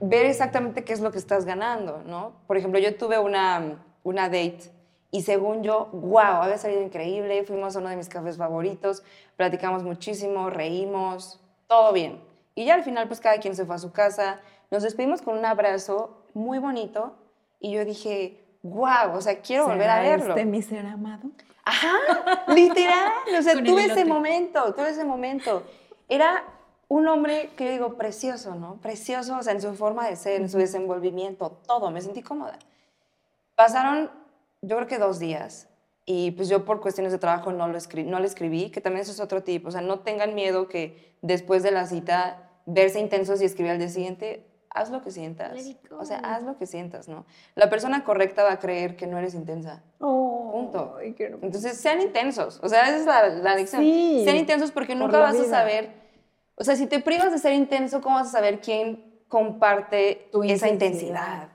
ver 0.01 0.27
exactamente 0.27 0.85
qué 0.85 0.93
es 0.93 1.01
lo 1.01 1.13
que 1.13 1.19
estás 1.19 1.45
ganando, 1.45 2.03
¿no? 2.05 2.33
Por 2.47 2.57
ejemplo, 2.57 2.81
yo 2.81 2.97
tuve 2.97 3.19
una, 3.19 3.85
una 4.03 4.25
date 4.25 4.73
y 5.11 5.23
según 5.23 5.63
yo, 5.63 5.87
wow, 5.93 6.43
había 6.43 6.59
salido 6.59 6.83
increíble, 6.83 7.45
fuimos 7.45 7.77
a 7.77 7.79
uno 7.79 7.91
de 7.91 7.97
mis 7.97 8.09
cafés 8.09 8.37
favoritos, 8.37 9.05
platicamos 9.37 9.85
muchísimo, 9.85 10.51
reímos, 10.51 11.41
todo 11.69 11.93
bien. 11.93 12.21
Y 12.57 12.65
ya 12.65 12.75
al 12.75 12.83
final, 12.83 13.07
pues 13.07 13.21
cada 13.21 13.39
quien 13.39 13.55
se 13.55 13.65
fue 13.65 13.77
a 13.77 13.79
su 13.79 13.93
casa, 13.93 14.41
nos 14.73 14.83
despedimos 14.83 15.23
con 15.23 15.39
un 15.39 15.45
abrazo 15.45 16.24
muy 16.35 16.59
bonito 16.59 17.17
y 17.61 17.73
yo 17.73 17.85
dije, 17.85 18.45
wow, 18.63 19.15
o 19.15 19.21
sea, 19.21 19.41
quiero 19.41 19.67
volver 19.67 19.89
a 19.89 20.03
¿Será 20.03 20.17
verlo. 20.17 20.35
este 20.35 20.45
mi 20.45 20.61
ser 20.63 20.87
amado? 20.87 21.31
Ajá, 21.65 22.45
literal. 22.49 23.13
O 23.39 23.43
sea, 23.43 23.55
tuve 23.65 23.85
ese 23.87 24.05
momento, 24.05 24.75
tuve 24.75 24.91
ese 24.91 25.05
momento. 25.05 25.63
Era 26.09 26.45
un 26.89 27.09
hombre 27.09 27.51
que 27.57 27.65
yo 27.67 27.71
digo 27.73 27.95
precioso, 27.97 28.55
¿no? 28.55 28.77
Precioso, 28.83 29.39
o 29.39 29.43
sea, 29.43 29.55
en 29.55 29.63
su 29.63 29.75
forma 29.75 30.07
de 30.07 30.17
ser, 30.17 30.41
en 30.43 30.51
su 30.51 30.59
desenvolvimiento, 30.59 31.59
todo. 31.67 31.91
Me 31.91 32.01
sentí 32.03 32.21
cómoda. 32.23 32.59
Pasaron, 33.55 34.11
yo 34.63 34.77
creo 34.77 34.89
que 34.89 34.99
dos 34.99 35.19
días. 35.19 35.69
Y 36.07 36.33
pues 36.33 36.49
yo 36.51 36.67
por 36.67 36.81
cuestiones 36.83 37.13
de 37.13 37.19
trabajo 37.19 37.51
no, 37.53 37.67
lo 37.69 37.79
escri- 37.79 38.05
no 38.05 38.19
le 38.21 38.27
escribí, 38.27 38.71
que 38.71 38.83
también 38.83 39.03
eso 39.03 39.13
es 39.13 39.21
otro 39.21 39.43
tipo. 39.43 39.69
O 39.69 39.71
sea, 39.71 39.81
no 39.81 40.01
tengan 40.01 40.35
miedo 40.35 40.69
que 40.69 41.17
después 41.23 41.63
de 41.63 41.71
la 41.71 41.87
cita 41.87 42.51
verse 42.67 43.01
intensos 43.01 43.41
y 43.41 43.47
escribir 43.47 43.73
al 43.73 43.79
día 43.79 43.89
siguiente. 43.89 44.47
Haz 44.75 44.91
lo 44.91 45.03
que 45.03 45.11
sientas. 45.13 45.53
O 45.99 46.05
sea, 46.05 46.19
haz 46.19 46.43
lo 46.43 46.59
que 46.59 46.67
sientas, 46.67 47.09
¿no? 47.09 47.25
La 47.55 47.71
persona 47.71 48.03
correcta 48.05 48.43
va 48.43 48.53
a 48.55 48.59
creer 48.59 48.97
que 48.97 49.07
no 49.07 49.17
eres 49.19 49.35
intensa. 49.35 49.83
Oh, 50.01 50.51
Punto. 50.53 50.97
ay, 50.99 51.13
qué 51.15 51.25
hermoso. 51.27 51.47
Entonces, 51.47 51.79
sean 51.81 52.01
intensos. 52.03 52.59
O 52.63 52.69
sea, 52.69 52.83
esa 52.89 52.97
es 52.97 53.07
la, 53.07 53.29
la 53.29 53.55
lección. 53.55 53.83
Sí, 53.83 54.23
sean 54.25 54.37
intensos 54.37 54.73
porque 54.73 54.95
por 54.95 55.03
nunca 55.07 55.21
vas 55.21 55.39
a 55.39 55.45
saber. 55.45 55.91
O 56.57 56.65
sea, 56.65 56.75
si 56.77 56.87
te 56.89 56.99
privas 57.01 57.31
de 57.31 57.39
ser 57.39 57.53
intenso, 57.53 58.01
¿cómo 58.01 58.17
vas 58.17 58.29
a 58.29 58.33
saber 58.33 58.61
quién 58.61 59.23
comparte 59.29 60.29
Tu 60.33 60.43
esa 60.43 60.69
intensidad. 60.69 60.73
intensidad? 60.73 61.49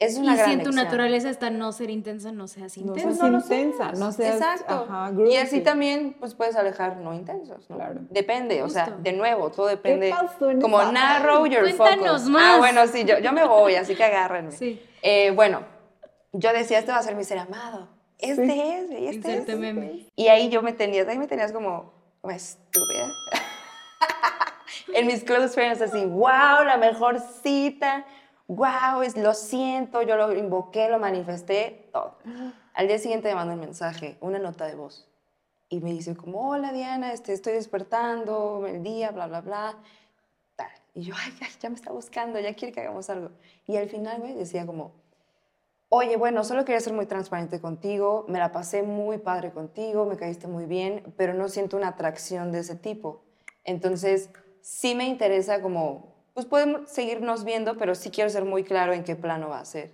Es 0.00 0.16
una 0.16 0.34
y 0.34 0.36
gran 0.36 0.46
si 0.46 0.52
en 0.52 0.58
tu 0.60 0.66
lección. 0.66 0.84
naturaleza 0.84 1.28
está 1.28 1.50
no 1.50 1.72
ser 1.72 1.90
intensa, 1.90 2.30
no 2.30 2.46
seas 2.46 2.76
No 2.78 2.82
intensa. 2.94 3.00
seas 3.02 3.18
Pues 3.18 3.18
no 3.32 3.36
lo 3.36 3.42
intensa, 3.42 3.84
seas. 3.86 3.98
no 3.98 4.12
seas, 4.12 4.34
Exacto. 4.36 4.86
ajá, 4.88 5.12
y 5.28 5.36
así 5.36 5.60
también 5.60 6.14
pues 6.20 6.34
puedes 6.34 6.54
alejar 6.54 6.98
no 6.98 7.14
intensos, 7.14 7.68
¿no? 7.68 7.76
Claro. 7.76 8.00
Depende, 8.10 8.62
o 8.62 8.68
sea, 8.68 8.90
de 9.00 9.12
nuevo, 9.12 9.50
todo 9.50 9.66
depende. 9.66 10.10
pasó 10.10 10.50
en 10.50 10.60
como 10.60 10.80
esa 10.80 10.92
narrow 10.92 11.46
your 11.46 11.62
Cuéntanos 11.62 12.06
focus. 12.22 12.28
más. 12.30 12.54
Ah, 12.54 12.58
bueno, 12.58 12.86
sí, 12.86 13.04
yo, 13.04 13.18
yo 13.18 13.32
me 13.32 13.44
voy, 13.44 13.74
así 13.74 13.96
que 13.96 14.04
agárrenme. 14.04 14.52
Sí. 14.52 14.80
Eh, 15.02 15.32
bueno, 15.32 15.62
yo 16.32 16.52
decía, 16.52 16.78
este 16.78 16.92
va 16.92 16.98
a 16.98 17.02
ser 17.02 17.16
mi 17.16 17.24
ser 17.24 17.38
amado. 17.38 17.88
Este 18.18 18.46
Sí. 18.46 18.60
es, 18.60 18.86
güey, 18.90 19.06
este 19.08 19.16
Inserte 19.30 19.52
es. 19.52 19.58
meme. 19.58 20.06
Y 20.14 20.28
ahí 20.28 20.48
yo 20.48 20.62
me 20.62 20.72
tenías, 20.72 21.08
ahí 21.08 21.18
me 21.18 21.26
tenías 21.26 21.50
como, 21.52 21.92
como 22.20 22.32
estúpida. 22.34 23.08
en 24.94 25.06
mis 25.06 25.22
close 25.24 25.48
friends, 25.48 25.80
así, 25.82 26.04
wow, 26.04 26.64
la 26.64 26.76
mejor 26.78 27.20
cita, 27.42 28.04
wow, 28.48 29.02
es, 29.02 29.16
lo 29.16 29.34
siento, 29.34 30.02
yo 30.02 30.16
lo 30.16 30.34
invoqué, 30.34 30.88
lo 30.88 30.98
manifesté, 30.98 31.88
todo. 31.92 32.18
Al 32.74 32.88
día 32.88 32.98
siguiente 32.98 33.28
me 33.28 33.36
manda 33.36 33.54
un 33.54 33.60
mensaje, 33.60 34.18
una 34.20 34.38
nota 34.38 34.66
de 34.66 34.74
voz. 34.74 35.08
Y 35.68 35.80
me 35.80 35.92
dice 35.92 36.16
como, 36.16 36.50
hola 36.50 36.72
Diana, 36.72 37.12
este, 37.12 37.32
estoy 37.32 37.52
despertando, 37.52 38.66
el 38.66 38.82
día, 38.82 39.10
bla, 39.12 39.26
bla, 39.26 39.42
bla. 39.42 39.78
Tal. 40.56 40.70
Y 40.94 41.02
yo, 41.02 41.14
ay, 41.16 41.32
ya, 41.40 41.46
ya 41.60 41.68
me 41.68 41.76
está 41.76 41.92
buscando, 41.92 42.40
ya 42.40 42.54
quiere 42.54 42.72
que 42.72 42.80
hagamos 42.80 43.08
algo. 43.10 43.30
Y 43.66 43.76
al 43.76 43.88
final, 43.88 44.20
güey, 44.20 44.34
decía 44.34 44.66
como, 44.66 44.92
Oye, 45.90 46.18
bueno, 46.18 46.44
solo 46.44 46.66
quería 46.66 46.80
ser 46.80 46.92
muy 46.92 47.06
transparente 47.06 47.62
contigo, 47.62 48.26
me 48.28 48.38
la 48.38 48.52
pasé 48.52 48.82
muy 48.82 49.16
padre 49.16 49.52
contigo, 49.52 50.04
me 50.04 50.18
caíste 50.18 50.46
muy 50.46 50.66
bien, 50.66 51.14
pero 51.16 51.32
no 51.32 51.48
siento 51.48 51.78
una 51.78 51.88
atracción 51.88 52.52
de 52.52 52.58
ese 52.58 52.76
tipo. 52.76 53.24
Entonces, 53.64 54.28
sí 54.60 54.94
me 54.94 55.06
interesa 55.06 55.62
como, 55.62 56.17
pues 56.38 56.46
podemos 56.46 56.88
seguirnos 56.88 57.42
viendo, 57.42 57.76
pero 57.76 57.96
sí 57.96 58.10
quiero 58.10 58.30
ser 58.30 58.44
muy 58.44 58.62
claro 58.62 58.92
en 58.92 59.02
qué 59.02 59.16
plano 59.16 59.48
va 59.48 59.58
a 59.58 59.64
ser. 59.64 59.90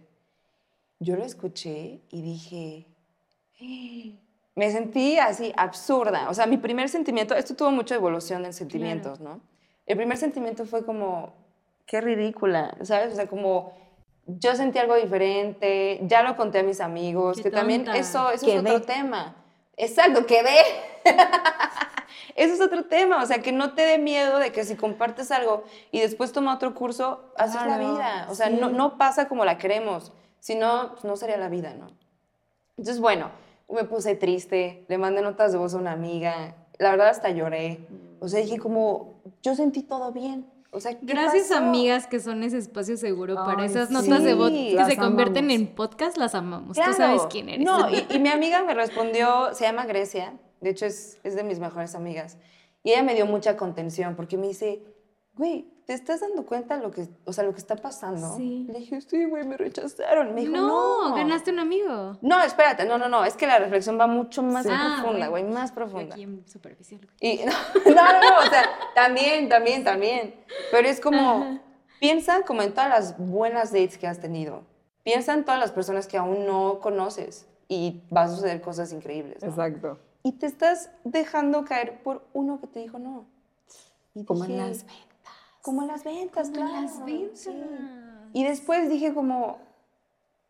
Yo 1.00 1.16
lo 1.16 1.24
escuché 1.24 2.02
y 2.10 2.20
dije, 2.20 2.86
"Eh". 3.58 4.18
me 4.54 4.70
sentí 4.70 5.16
así 5.16 5.54
absurda. 5.56 6.28
O 6.28 6.34
sea, 6.34 6.44
mi 6.44 6.58
primer 6.58 6.90
sentimiento, 6.90 7.34
esto 7.34 7.54
tuvo 7.56 7.70
mucha 7.70 7.94
evolución 7.94 8.44
en 8.44 8.52
sentimientos, 8.52 9.20
¿no? 9.20 9.40
El 9.86 9.96
primer 9.96 10.18
sentimiento 10.18 10.66
fue 10.66 10.84
como, 10.84 11.32
qué 11.86 12.02
ridícula, 12.02 12.76
¿sabes? 12.82 13.14
O 13.14 13.16
sea, 13.16 13.26
como 13.26 13.72
yo 14.26 14.54
sentí 14.54 14.78
algo 14.78 14.96
diferente, 14.96 15.98
ya 16.02 16.22
lo 16.22 16.36
conté 16.36 16.58
a 16.58 16.62
mis 16.62 16.82
amigos, 16.82 17.38
Qué 17.38 17.44
que 17.44 17.50
también 17.52 17.86
tonta. 17.86 17.98
eso, 17.98 18.30
eso 18.32 18.46
es 18.46 18.58
otro 18.60 18.82
tema. 18.82 19.34
Exacto, 19.76 20.26
quedé. 20.26 20.60
Eso 22.36 22.54
es 22.54 22.60
otro 22.60 22.84
tema, 22.84 23.22
o 23.22 23.26
sea, 23.26 23.40
que 23.42 23.52
no 23.52 23.74
te 23.74 23.82
dé 23.82 23.98
miedo 23.98 24.38
de 24.38 24.50
que 24.50 24.64
si 24.64 24.74
compartes 24.76 25.30
algo 25.30 25.64
y 25.92 26.00
después 26.00 26.32
toma 26.32 26.54
otro 26.54 26.74
curso, 26.74 27.32
así 27.36 27.56
es 27.56 27.62
la 27.66 27.76
Claro, 27.76 27.92
vida. 27.92 28.26
O 28.28 28.34
sea, 28.34 28.48
sí. 28.48 28.56
no, 28.60 28.70
no 28.70 28.98
pasa 28.98 29.28
como 29.28 29.44
la 29.44 29.56
queremos, 29.58 30.12
si 30.40 30.54
no, 30.56 30.90
pues 30.92 31.04
no 31.04 31.16
sería 31.16 31.36
la 31.36 31.48
vida, 31.48 31.74
¿no? 31.74 31.86
Entonces, 32.76 33.00
bueno, 33.00 33.30
me 33.68 33.84
puse 33.84 34.16
triste, 34.16 34.84
le 34.88 34.98
mandé 34.98 35.22
notas 35.22 35.52
de 35.52 35.58
voz 35.58 35.74
a 35.74 35.78
una 35.78 35.92
amiga, 35.92 36.56
la 36.78 36.90
verdad 36.90 37.08
hasta 37.08 37.30
lloré. 37.30 37.86
O 38.20 38.26
sea, 38.28 38.40
dije 38.40 38.58
como, 38.58 39.14
yo 39.42 39.54
sentí 39.54 39.82
todo 39.82 40.10
bien. 40.12 40.50
O 40.74 40.80
sea, 40.80 40.98
¿qué 40.98 41.06
Gracias, 41.06 41.48
pasó? 41.48 41.62
amigas, 41.62 42.06
que 42.08 42.18
son 42.18 42.42
ese 42.42 42.58
espacio 42.58 42.96
seguro 42.96 43.36
para 43.36 43.64
esas 43.64 43.88
sí. 43.88 43.94
notas 43.94 44.24
de 44.24 44.34
voz 44.34 44.50
que 44.50 44.84
se 44.86 44.96
convierten 44.96 45.50
en 45.50 45.68
podcast, 45.68 46.16
las 46.16 46.34
amamos. 46.34 46.76
Claro. 46.76 46.90
Tú 46.90 46.96
sabes 46.96 47.22
quién 47.30 47.48
eres. 47.48 47.64
No, 47.64 47.88
y, 47.90 48.06
y 48.10 48.18
mi 48.18 48.28
amiga 48.28 48.62
me 48.64 48.74
respondió, 48.74 49.54
se 49.54 49.64
llama 49.64 49.86
Grecia, 49.86 50.34
de 50.60 50.70
hecho 50.70 50.86
es, 50.86 51.20
es 51.22 51.36
de 51.36 51.44
mis 51.44 51.60
mejores 51.60 51.94
amigas, 51.94 52.38
y 52.82 52.90
ella 52.90 53.02
me 53.04 53.14
dio 53.14 53.24
mucha 53.24 53.56
contención 53.56 54.16
porque 54.16 54.36
me 54.36 54.48
dice, 54.48 54.82
güey, 55.34 55.73
¿te 55.86 55.92
estás 55.92 56.20
dando 56.20 56.46
cuenta 56.46 56.76
lo 56.78 56.90
que, 56.90 57.08
o 57.24 57.32
sea, 57.32 57.44
lo 57.44 57.52
que 57.52 57.58
está 57.58 57.76
pasando? 57.76 58.36
Sí. 58.36 58.66
Le 58.70 58.78
dije, 58.80 59.00
sí, 59.00 59.24
güey, 59.24 59.44
me 59.44 59.56
rechazaron. 59.56 60.34
Me 60.34 60.42
dijo, 60.42 60.52
no, 60.52 61.10
no, 61.10 61.14
ganaste 61.14 61.50
un 61.50 61.58
amigo. 61.58 62.18
No, 62.22 62.42
espérate, 62.42 62.86
no, 62.86 62.98
no, 62.98 63.08
no, 63.08 63.24
es 63.24 63.34
que 63.34 63.46
la 63.46 63.58
reflexión 63.58 63.98
va 63.98 64.06
mucho 64.06 64.42
más 64.42 64.66
Ah, 64.68 65.00
profunda, 65.00 65.28
güey, 65.28 65.44
más 65.44 65.70
Yo 65.70 65.74
profunda. 65.74 66.14
Aquí 66.14 66.22
en 66.22 66.46
superficial. 66.48 67.00
Y, 67.20 67.36
no, 67.44 67.94
no, 67.94 68.20
no, 68.20 68.38
o 68.38 68.50
sea, 68.50 68.68
también, 68.94 69.48
también, 69.48 69.84
también. 69.84 70.34
Pero 70.70 70.88
es 70.88 71.00
como, 71.00 71.60
piensa 72.00 72.42
como 72.42 72.62
en 72.62 72.72
todas 72.72 72.88
las 72.88 73.18
buenas 73.18 73.72
dates 73.72 73.98
que 73.98 74.06
has 74.06 74.20
tenido. 74.20 74.62
Piensa 75.02 75.34
en 75.34 75.44
todas 75.44 75.60
las 75.60 75.70
personas 75.70 76.06
que 76.06 76.16
aún 76.16 76.46
no 76.46 76.80
conoces 76.80 77.46
y 77.68 78.02
va 78.14 78.22
a 78.22 78.28
suceder 78.28 78.62
cosas 78.62 78.90
increíbles. 78.92 79.42
¿no? 79.42 79.50
Exacto. 79.50 79.98
Y 80.22 80.32
te 80.32 80.46
estás 80.46 80.90
dejando 81.04 81.66
caer 81.66 82.02
por 82.02 82.26
uno 82.32 82.58
que 82.58 82.66
te 82.68 82.78
dijo 82.78 82.98
no. 82.98 83.26
Y 84.14 84.24
Como 84.24 84.44
en 84.44 84.52
dije, 84.52 84.66
las 84.68 84.86
Como 85.64 85.80
en 85.80 85.88
las 85.88 86.04
ventas, 86.04 86.50
Como 86.50 86.60
en 86.60 86.66
claro. 86.68 86.82
las 86.82 87.04
ventas. 87.06 87.38
sí. 87.40 87.50
Y 88.34 88.44
después 88.44 88.90
dije 88.90 89.14
como, 89.14 89.56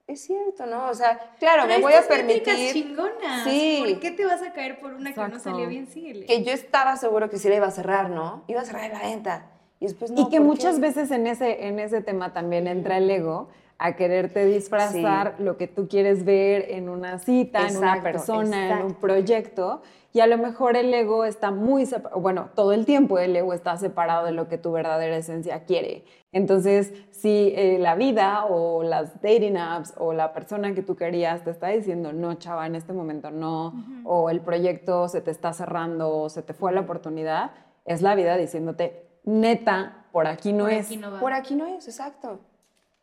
es 0.08 0.22
cierto, 0.22 0.66
¿no? 0.66 0.88
O 0.88 0.94
sea, 0.94 1.34
claro, 1.38 1.62
me 1.62 1.74
Pero 1.76 1.82
voy 1.82 1.92
a 1.92 2.02
permitir 2.02 2.72
chingonas. 2.72 3.44
Sí. 3.44 3.84
¿Por 3.86 4.00
qué 4.00 4.10
te 4.10 4.26
vas 4.26 4.42
a 4.42 4.52
caer 4.52 4.80
por 4.80 4.92
una 4.94 5.12
que 5.14 5.20
no 5.20 5.26
Exacto. 5.26 5.50
salió 5.50 5.68
bien? 5.68 5.86
Síguele. 5.86 6.26
que 6.26 6.42
yo 6.42 6.50
estaba 6.52 6.96
seguro 6.96 7.30
que 7.30 7.38
sí 7.38 7.48
la 7.48 7.54
iba 7.54 7.66
a 7.68 7.70
cerrar, 7.70 8.10
¿no? 8.10 8.42
Iba 8.48 8.62
a 8.62 8.64
cerrar 8.64 8.90
la 8.90 8.98
venta. 9.02 9.46
Y 9.78 9.86
después 9.86 10.10
no. 10.10 10.22
y 10.22 10.28
que 10.30 10.38
¿por 10.38 10.46
muchas 10.46 10.74
qué? 10.76 10.80
veces 10.80 11.10
en 11.12 11.28
ese, 11.28 11.68
en 11.68 11.78
ese 11.78 12.00
tema 12.00 12.32
también 12.32 12.66
entra 12.66 12.96
el 12.98 13.08
ego. 13.08 13.48
A 13.78 13.96
quererte 13.96 14.46
disfrazar 14.46 15.34
lo 15.38 15.56
que 15.56 15.66
tú 15.66 15.88
quieres 15.88 16.24
ver 16.24 16.66
en 16.70 16.88
una 16.88 17.18
cita, 17.18 17.66
en 17.68 17.76
una 17.76 17.96
Exacto, 17.96 18.02
persona, 18.02 18.80
en 18.80 18.86
un 18.86 18.94
proyecto. 18.94 19.82
Y 20.12 20.20
a 20.20 20.28
lo 20.28 20.38
mejor 20.38 20.76
el 20.76 20.94
ego 20.94 21.24
está 21.24 21.50
muy 21.50 21.86
separado, 21.86 22.20
bueno, 22.20 22.50
todo 22.54 22.72
el 22.72 22.86
tiempo 22.86 23.18
el 23.18 23.34
ego 23.34 23.52
está 23.52 23.76
separado 23.76 24.26
de 24.26 24.30
lo 24.30 24.48
que 24.48 24.58
tu 24.58 24.70
verdadera 24.70 25.16
esencia 25.16 25.64
quiere. 25.64 26.04
Entonces, 26.30 26.92
si 27.10 27.52
eh, 27.56 27.78
la 27.80 27.96
vida 27.96 28.44
o 28.44 28.84
las 28.84 29.20
dating 29.20 29.56
apps 29.56 29.92
o 29.96 30.12
la 30.12 30.32
persona 30.32 30.72
que 30.72 30.82
tú 30.82 30.94
querías 30.94 31.42
te 31.42 31.50
está 31.50 31.68
diciendo, 31.68 32.12
no, 32.12 32.34
chava, 32.34 32.64
en 32.66 32.76
este 32.76 32.92
momento 32.92 33.32
no, 33.32 33.74
o 34.04 34.30
el 34.30 34.40
proyecto 34.40 35.08
se 35.08 35.20
te 35.20 35.32
está 35.32 35.52
cerrando 35.52 36.16
o 36.16 36.28
se 36.28 36.42
te 36.42 36.54
fue 36.54 36.72
la 36.72 36.82
oportunidad, 36.82 37.50
es 37.84 38.00
la 38.00 38.14
vida 38.14 38.36
diciéndote, 38.36 39.08
neta, 39.24 40.06
por 40.12 40.28
aquí 40.28 40.52
no 40.52 40.64
Por 40.64 40.72
es. 40.74 40.86
aquí 40.86 40.96
no 40.96 41.10
va. 41.10 41.18
Por 41.18 41.32
aquí 41.32 41.56
no 41.56 41.66
es, 41.66 41.88
exacto. 41.88 42.38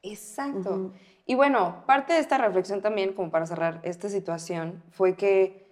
Exacto. 0.03 0.93
Y 1.25 1.35
bueno, 1.35 1.83
parte 1.85 2.13
de 2.13 2.19
esta 2.19 2.37
reflexión 2.37 2.81
también, 2.81 3.13
como 3.13 3.31
para 3.31 3.45
cerrar 3.45 3.79
esta 3.83 4.09
situación, 4.09 4.83
fue 4.91 5.15
que 5.15 5.67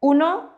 uno, 0.00 0.50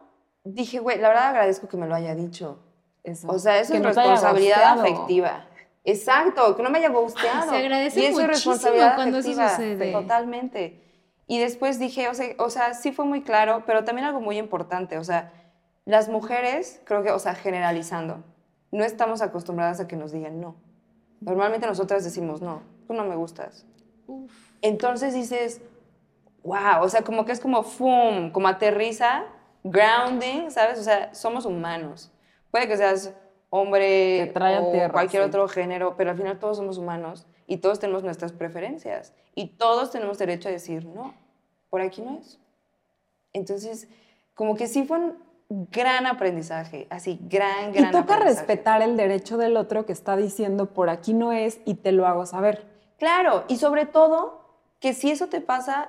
dije, 0.44 0.78
güey, 0.78 0.98
la 0.98 1.08
verdad 1.08 1.28
agradezco 1.28 1.68
que 1.68 1.76
me 1.76 1.86
lo 1.86 1.94
haya 1.94 2.14
dicho. 2.14 2.60
Eso. 3.02 3.28
O 3.28 3.38
sea, 3.38 3.58
eso 3.58 3.72
Que 3.72 3.78
es 3.78 3.82
no 3.82 3.88
responsabilidad 3.88 4.78
afectiva. 4.78 5.46
Exacto, 5.84 6.54
que 6.54 6.62
no 6.62 6.70
me 6.70 6.78
haya 6.78 6.90
gusteado. 6.90 7.50
Se 7.50 7.56
agradece 7.56 8.00
y 8.00 8.04
eso 8.04 8.20
es 8.20 8.26
muchísimo 8.26 8.52
responsabilidad 8.52 8.94
cuando 8.94 9.18
eso 9.18 9.32
sucede. 9.32 9.92
Totalmente. 9.92 10.82
Y 11.26 11.38
después 11.38 11.78
dije, 11.78 12.08
o 12.08 12.14
sea, 12.14 12.34
o 12.38 12.50
sea, 12.50 12.74
sí 12.74 12.92
fue 12.92 13.04
muy 13.04 13.22
claro, 13.22 13.64
pero 13.66 13.84
también 13.84 14.06
algo 14.06 14.20
muy 14.20 14.38
importante, 14.38 14.98
o 14.98 15.04
sea, 15.04 15.32
las 15.84 16.08
mujeres, 16.08 16.80
creo 16.84 17.02
que, 17.02 17.10
o 17.10 17.18
sea, 17.18 17.34
generalizando, 17.34 18.22
no 18.70 18.84
estamos 18.84 19.22
acostumbradas 19.22 19.80
a 19.80 19.88
que 19.88 19.96
nos 19.96 20.12
digan 20.12 20.40
no. 20.40 20.56
Normalmente 21.20 21.66
nosotras 21.66 22.04
decimos 22.04 22.42
no, 22.42 22.62
tú 22.86 22.94
no 22.94 23.04
me 23.04 23.16
gustas. 23.16 23.66
Uf. 24.06 24.30
Entonces 24.60 25.14
dices, 25.14 25.60
wow, 26.42 26.82
o 26.82 26.88
sea, 26.88 27.02
como 27.02 27.24
que 27.24 27.32
es 27.32 27.40
como 27.40 27.62
fum, 27.62 28.30
como 28.30 28.48
aterriza, 28.48 29.24
grounding, 29.64 30.50
¿sabes? 30.50 30.78
O 30.78 30.82
sea, 30.82 31.14
somos 31.14 31.46
humanos. 31.46 32.10
Puede 32.50 32.68
que 32.68 32.76
seas 32.76 33.14
hombre 33.50 34.30
trae 34.32 34.58
o 34.58 34.70
tierra, 34.72 34.92
cualquier 34.92 35.22
sí. 35.22 35.28
otro 35.28 35.46
género, 35.48 35.94
pero 35.96 36.10
al 36.10 36.16
final 36.16 36.38
todos 36.38 36.56
somos 36.56 36.78
humanos 36.78 37.26
y 37.46 37.58
todos 37.58 37.78
tenemos 37.78 38.02
nuestras 38.02 38.32
preferencias 38.32 39.12
y 39.34 39.56
todos 39.56 39.90
tenemos 39.90 40.18
derecho 40.18 40.48
a 40.48 40.52
decir 40.52 40.86
no, 40.86 41.14
por 41.68 41.80
aquí 41.82 42.00
no 42.00 42.18
es. 42.18 42.38
Entonces, 43.34 43.88
como 44.34 44.56
que 44.56 44.66
sí 44.68 44.84
fue 44.84 44.98
un 44.98 45.18
gran 45.70 46.06
aprendizaje, 46.06 46.86
así, 46.88 47.18
gran, 47.28 47.70
Y 47.70 47.78
gran 47.78 47.90
toca 47.92 48.14
aprendizaje. 48.14 48.46
respetar 48.46 48.82
el 48.82 48.96
derecho 48.96 49.36
del 49.36 49.56
otro 49.58 49.84
que 49.84 49.92
está 49.92 50.16
diciendo, 50.16 50.72
por 50.72 50.88
aquí 50.88 51.12
no 51.12 51.32
es 51.32 51.60
y 51.66 51.74
te 51.74 51.92
lo 51.92 52.06
hago 52.06 52.24
saber. 52.24 52.71
Claro, 53.02 53.42
y 53.48 53.56
sobre 53.56 53.84
todo, 53.84 54.46
que 54.78 54.92
si 54.94 55.10
eso 55.10 55.26
te 55.26 55.40
pasa, 55.40 55.88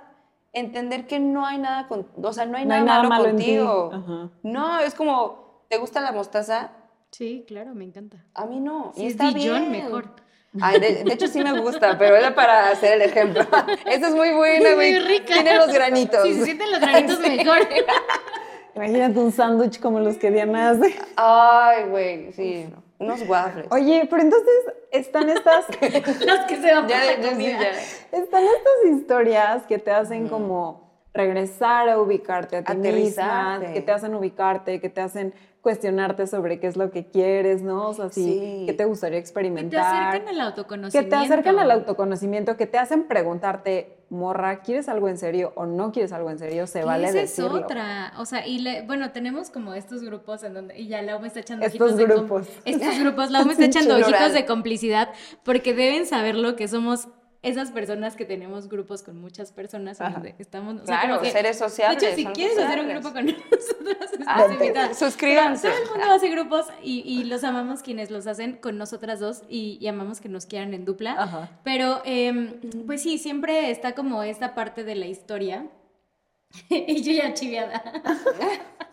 entender 0.52 1.06
que 1.06 1.20
no 1.20 1.46
hay 1.46 1.60
nada, 1.60 1.88
con, 1.88 2.08
o 2.20 2.34
sea, 2.34 2.48
no 2.48 2.58
hay 2.58 2.66
No 2.66 2.74
hay 2.74 2.82
nada, 2.82 3.04
malo, 3.04 3.10
malo 3.10 3.26
en 3.28 3.38
ti. 3.38 3.44
contigo. 3.58 3.92
Ajá. 3.94 4.30
No, 4.42 4.80
es 4.80 4.96
como, 4.96 5.64
¿te 5.70 5.78
gusta 5.78 6.02
la 6.02 6.12
mostaza? 6.12 6.72
Sí, 7.12 7.46
claro, 7.48 7.76
me 7.76 7.84
encanta. 7.84 8.18
A 8.34 8.48
mí 8.48 8.60
no. 8.60 8.94
Y 8.96 9.06
es 9.06 9.12
está 9.12 9.26
Dijon, 9.32 9.70
bien. 9.70 9.72
mejor. 9.84 10.06
Ay, 10.60 10.80
de, 10.80 11.04
de 11.04 11.14
hecho 11.14 11.28
sí 11.28 11.40
me 11.44 11.60
gusta, 11.60 12.00
pero 12.00 12.16
era 12.16 12.34
para 12.34 12.70
hacer 12.70 12.94
el 12.94 13.04
ejemplo. 13.04 13.42
Esta 13.86 14.08
es 14.08 14.16
muy 14.16 14.32
buena, 14.34 14.70
Es 14.70 14.76
güey. 14.76 14.94
muy 14.94 15.00
rica. 15.08 15.34
Tiene 15.36 15.56
los 15.56 15.72
granitos. 15.72 16.24
Si 16.24 16.34
se 16.34 16.46
sienten 16.46 16.72
los 16.72 16.80
granitos, 16.80 17.20
mejor. 17.28 17.60
Imagínate 18.76 19.20
un 19.20 19.32
sándwich 19.32 19.80
como 19.80 20.00
los 20.00 20.18
que 20.18 20.32
Diana 20.32 20.72
hace. 20.72 20.96
Ay, 21.16 21.84
güey, 21.90 22.34
sí. 22.34 22.66
Unos 23.00 23.28
waffles. 23.28 23.68
Oye, 23.72 24.08
pero 24.10 24.22
entonces 24.22 24.54
están 24.92 25.30
estas, 25.30 25.66
los 26.26 26.40
que 26.48 26.56
se 26.58 26.74
van 26.74 26.88
ya, 26.88 27.04
ya, 27.20 27.32
ya. 27.38 27.70
están 28.12 28.44
estas 28.44 28.92
historias 28.98 29.64
que 29.64 29.78
te 29.80 29.92
hacen 29.92 30.28
como 30.30 30.84
regresar 31.14 31.90
a 31.90 32.00
ubicarte 32.00 32.58
a 32.58 32.64
ti 32.64 32.76
misma, 32.76 33.62
que 33.74 33.82
te 33.82 33.92
hacen 33.92 34.16
ubicarte, 34.16 34.80
que 34.80 34.90
te 34.90 35.02
hacen 35.02 35.34
cuestionarte 35.62 36.28
sobre 36.28 36.60
qué 36.60 36.68
es 36.68 36.76
lo 36.76 36.92
que 36.92 37.08
quieres, 37.08 37.62
¿no? 37.62 37.90
O 37.90 37.94
sea, 37.94 38.10
si, 38.10 38.24
Sí. 38.24 38.64
qué 38.66 38.74
te 38.74 38.84
gustaría 38.86 39.18
Que 39.18 39.22
te 39.22 39.28
experimentar. 39.30 39.82
acercan 40.10 40.28
al 40.28 40.36
que 40.36 40.42
autoconocimiento. 40.42 41.10
te 41.18 41.24
acercan 41.24 41.60
al 41.60 41.72
autoconocimiento, 41.72 42.58
que 42.58 42.66
te 42.68 42.78
hacen 42.78 43.04
preguntarte, 43.04 44.03
morra, 44.14 44.62
¿quieres 44.62 44.88
algo 44.88 45.10
en 45.10 45.18
serio 45.18 45.52
o 45.56 45.66
no 45.66 45.92
quieres 45.92 46.14
algo 46.14 46.30
en 46.30 46.40
serio? 46.40 46.66
Se 46.68 46.84
vale 46.84 47.08
esa 47.10 47.22
es 47.22 47.40
otra. 47.40 48.14
O 48.18 48.26
sea, 48.26 48.48
y 48.48 48.60
le- 48.60 48.84
bueno, 48.84 49.12
tenemos 49.12 49.50
como 49.50 49.74
estos 49.74 50.04
grupos 50.04 50.44
en 50.44 50.54
donde, 50.54 50.80
y 50.80 50.88
ya 50.88 51.02
Lau 51.02 51.20
me 51.20 51.28
está 51.28 51.42
echando 51.42 51.66
Estos 51.66 51.82
ojitos 51.92 51.98
de 51.98 52.06
com- 52.14 52.26
grupos. 52.28 52.48
estos 52.66 53.00
grupos, 53.00 53.32
Lau 53.32 53.46
me 53.46 53.52
está 53.54 53.66
echando 53.66 53.96
ojitos 53.96 54.34
de 54.34 54.46
complicidad, 54.46 55.10
porque 55.44 55.74
deben 55.74 56.06
saberlo 56.06 56.56
que 56.56 56.68
somos 56.68 57.08
esas 57.44 57.70
personas 57.72 58.16
que 58.16 58.26
tenemos 58.26 58.68
grupos 58.70 59.04
con 59.04 59.22
muchas 59.22 59.52
personas 59.52 60.00
donde 60.00 60.34
estamos. 60.40 60.82
o 60.82 60.86
sea, 60.88 61.02
Claro, 61.02 61.22
que- 61.22 61.30
seres 61.32 61.58
sociables. 61.60 62.02
De 62.02 62.08
hecho, 62.08 62.16
si 62.16 62.26
quieres 62.34 62.58
hacer 62.58 62.80
un 62.80 62.88
grupo 62.90 63.12
con 63.14 63.26
nosotros, 63.52 64.10
Ah, 64.26 64.48
suscríbanse. 64.94 65.70
Todo 65.70 65.84
el 65.84 65.90
mundo 65.90 66.12
hace 66.14 66.30
grupos 66.30 66.66
y, 66.82 67.02
y 67.02 67.26
los 67.26 67.44
amamos 67.44 67.84
quienes 67.84 68.10
los 68.10 68.26
hacen 68.28 68.54
con 68.58 68.78
nosotras 68.78 69.20
dos 69.20 69.44
y, 69.50 69.78
y 69.82 69.88
amamos 69.88 70.22
que 70.22 70.30
nos 70.30 70.46
quieran 70.46 70.74
en 70.74 70.86
dupla. 70.86 71.16
Ajá. 71.22 71.50
Pero, 71.64 72.02
em, 72.06 72.60
pues 72.88 73.02
sí, 73.04 73.18
siempre 73.18 73.70
está 73.72 73.94
como 73.94 74.24
esta 74.24 74.56
parte 74.56 74.84
de 74.84 74.96
la 74.96 75.06
historia. 75.08 75.68
y 76.70 77.02
yo 77.04 77.12
ya 77.12 77.34
chiviada. 77.34 77.84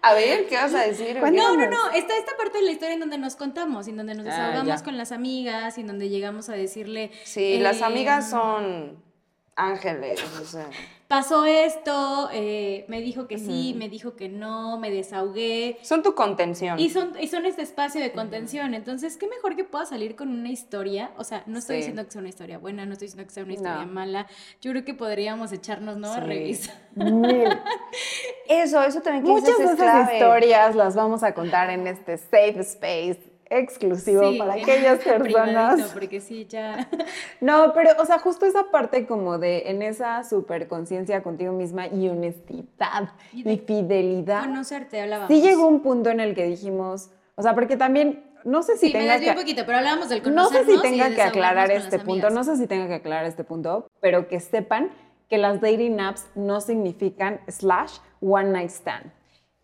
A 0.00 0.14
ver, 0.14 0.46
¿qué 0.48 0.56
vas 0.56 0.74
a 0.74 0.80
decir? 0.80 1.16
No, 1.20 1.30
no, 1.56 1.68
no. 1.68 1.90
Está 1.92 2.16
esta 2.16 2.36
parte 2.36 2.58
de 2.58 2.64
la 2.64 2.72
historia 2.72 2.94
en 2.94 3.00
donde 3.00 3.18
nos 3.18 3.36
contamos, 3.36 3.86
en 3.88 3.96
donde 3.96 4.14
nos 4.14 4.26
Ah, 4.26 4.30
desahogamos 4.30 4.82
con 4.82 4.96
las 4.96 5.12
amigas, 5.12 5.78
y 5.78 5.82
en 5.82 5.86
donde 5.86 6.08
llegamos 6.08 6.48
a 6.48 6.54
decirle. 6.54 7.10
Sí, 7.24 7.58
las 7.58 7.78
em, 7.78 7.84
amigas 7.84 8.30
son 8.30 9.02
ángeles, 9.54 10.20
o 10.40 10.44
sea. 10.44 10.68
Pasó 11.12 11.44
esto, 11.44 12.30
eh, 12.32 12.86
me 12.88 13.02
dijo 13.02 13.28
que 13.28 13.36
sí, 13.36 13.74
me 13.76 13.90
dijo 13.90 14.16
que 14.16 14.30
no, 14.30 14.78
me 14.78 14.90
desahogué. 14.90 15.76
Son 15.82 16.02
tu 16.02 16.14
contención. 16.14 16.80
Y 16.80 16.88
son, 16.88 17.12
y 17.20 17.28
son 17.28 17.44
este 17.44 17.60
espacio 17.60 18.00
de 18.00 18.12
contención. 18.12 18.72
Entonces, 18.72 19.18
qué 19.18 19.28
mejor 19.28 19.54
que 19.54 19.64
pueda 19.64 19.84
salir 19.84 20.16
con 20.16 20.30
una 20.30 20.48
historia. 20.48 21.10
O 21.18 21.24
sea, 21.24 21.42
no 21.44 21.58
estoy 21.58 21.74
Sí. 21.74 21.78
diciendo 21.80 22.02
que 22.06 22.12
sea 22.12 22.20
una 22.20 22.30
historia 22.30 22.56
buena, 22.56 22.86
no 22.86 22.94
estoy 22.94 23.08
diciendo 23.08 23.26
que 23.28 23.34
sea 23.34 23.44
una 23.44 23.52
historia 23.52 23.84
No. 23.84 23.92
mala. 23.92 24.26
Yo 24.62 24.70
creo 24.70 24.86
que 24.86 24.94
podríamos 24.94 25.52
echarnos, 25.52 25.98
¿no? 25.98 26.10
A 26.14 26.20
revisar. 26.20 26.76
Eso, 28.48 28.82
eso 28.82 29.00
también 29.02 29.24
que 29.24 29.30
Muchas 29.32 29.58
de 29.58 29.64
es 29.64 29.70
esas 29.72 30.12
historias 30.14 30.74
las 30.74 30.94
vamos 30.94 31.22
a 31.22 31.34
contar 31.34 31.68
en 31.70 31.86
este 31.86 32.16
safe 32.16 32.60
space 32.60 33.31
exclusivo 33.58 34.30
Sí, 34.30 34.38
para 34.38 34.54
aquellas 34.62 34.98
personas. 35.00 35.90
Porque 35.92 36.20
sí, 36.20 36.46
ya. 36.48 36.88
No, 37.40 37.72
pero, 37.74 37.90
o 38.00 38.06
sea, 38.06 38.18
justo 38.18 38.46
esa 38.46 38.70
parte 38.70 39.06
como 39.06 39.38
de 39.38 39.64
en 39.70 39.82
esa 39.82 40.24
super 40.24 40.68
conciencia 40.68 41.22
contigo 41.22 41.52
misma 41.52 41.86
y 41.88 42.08
honestidad 42.08 43.10
Y 43.32 43.40
y, 43.40 43.42
de 43.42 43.56
fidelidad. 43.58 44.42
Conocerte, 44.42 45.00
hablábamos. 45.00 45.28
Sí 45.28 45.40
llegó 45.42 45.66
un 45.66 45.80
punto 45.80 46.10
en 46.10 46.20
el 46.20 46.34
que 46.34 46.44
dijimos, 46.46 47.10
o 47.34 47.42
sea, 47.42 47.54
porque 47.54 47.76
también, 47.76 48.24
no 48.44 48.62
sé 48.62 48.76
si 48.76 48.86
Sí, 48.88 48.92
me 48.92 49.00
tenga 49.00 49.12
desvié 49.14 49.28
que... 49.32 49.38
un 49.38 49.42
poquito, 49.42 49.62
pero 49.66 49.78
hablábamos 49.78 50.08
del 50.08 50.34
No 50.34 50.48
sé 50.48 50.64
si 50.64 50.80
tenga 50.80 51.10
que 51.14 51.22
aclarar 51.22 51.70
este 51.70 51.98
punto, 51.98 52.26
amigas. 52.28 52.32
no 52.34 52.44
sé 52.44 52.56
si 52.56 52.66
tenga 52.66 52.86
que 52.88 52.94
aclarar 52.94 53.24
este 53.26 53.44
punto, 53.44 53.86
pero 54.00 54.28
que 54.28 54.40
sepan 54.40 54.90
que 55.28 55.38
las 55.38 55.60
dating 55.60 55.98
apps 56.00 56.26
no 56.34 56.60
significan 56.60 57.40
slash 57.48 57.98
one 58.20 58.50
night 58.50 58.70
stand. 58.70 59.10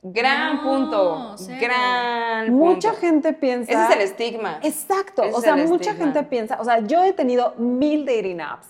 Gran 0.03 0.57
No, 0.57 0.62
punto. 0.62 1.34
cero. 1.36 1.59
Gran 1.61 2.53
Mucha 2.53 2.90
punto. 2.90 3.01
gente 3.01 3.32
piensa... 3.32 3.72
Ese 3.72 3.82
es 3.84 3.90
el 3.90 4.01
estigma. 4.03 4.59
Exacto, 4.62 5.22
Ese 5.22 5.36
o 5.36 5.40
sea, 5.40 5.57
mucha 5.57 5.90
estigma. 5.90 6.05
gente 6.12 6.22
piensa, 6.24 6.59
o 6.61 6.64
sea, 6.64 6.80
yo 6.80 7.03
he 7.05 7.12
tenido 7.12 7.55
mil 7.57 8.05
dating 8.07 8.40
apps 8.40 8.68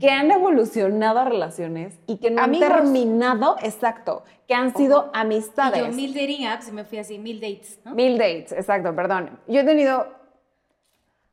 que 0.00 0.10
han 0.10 0.30
evolucionado 0.30 1.20
a 1.20 1.24
relaciones 1.24 1.98
y 2.06 2.18
que 2.18 2.30
no 2.30 2.42
Amigos. 2.42 2.68
han 2.70 2.76
terminado, 2.76 3.56
exacto, 3.62 4.24
que 4.48 4.54
han 4.54 4.74
sido 4.76 5.10
Y 5.14 5.18
amistades. 5.18 5.78
yo 5.78 5.92
mil 5.92 6.12
dating 6.14 6.46
apps 6.46 6.68
y 6.68 6.72
me 6.72 6.84
fui 6.84 6.98
así, 6.98 7.18
mil 7.18 7.40
dates, 7.40 7.80
¿no? 7.84 7.94
Mil 7.94 8.18
dates, 8.18 8.52
exacto, 8.52 8.94
perdón. 8.94 9.38
Yo 9.46 9.60
he 9.60 9.64
tenido 9.64 10.06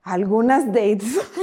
algunas 0.04 0.68
dates. 0.68 1.18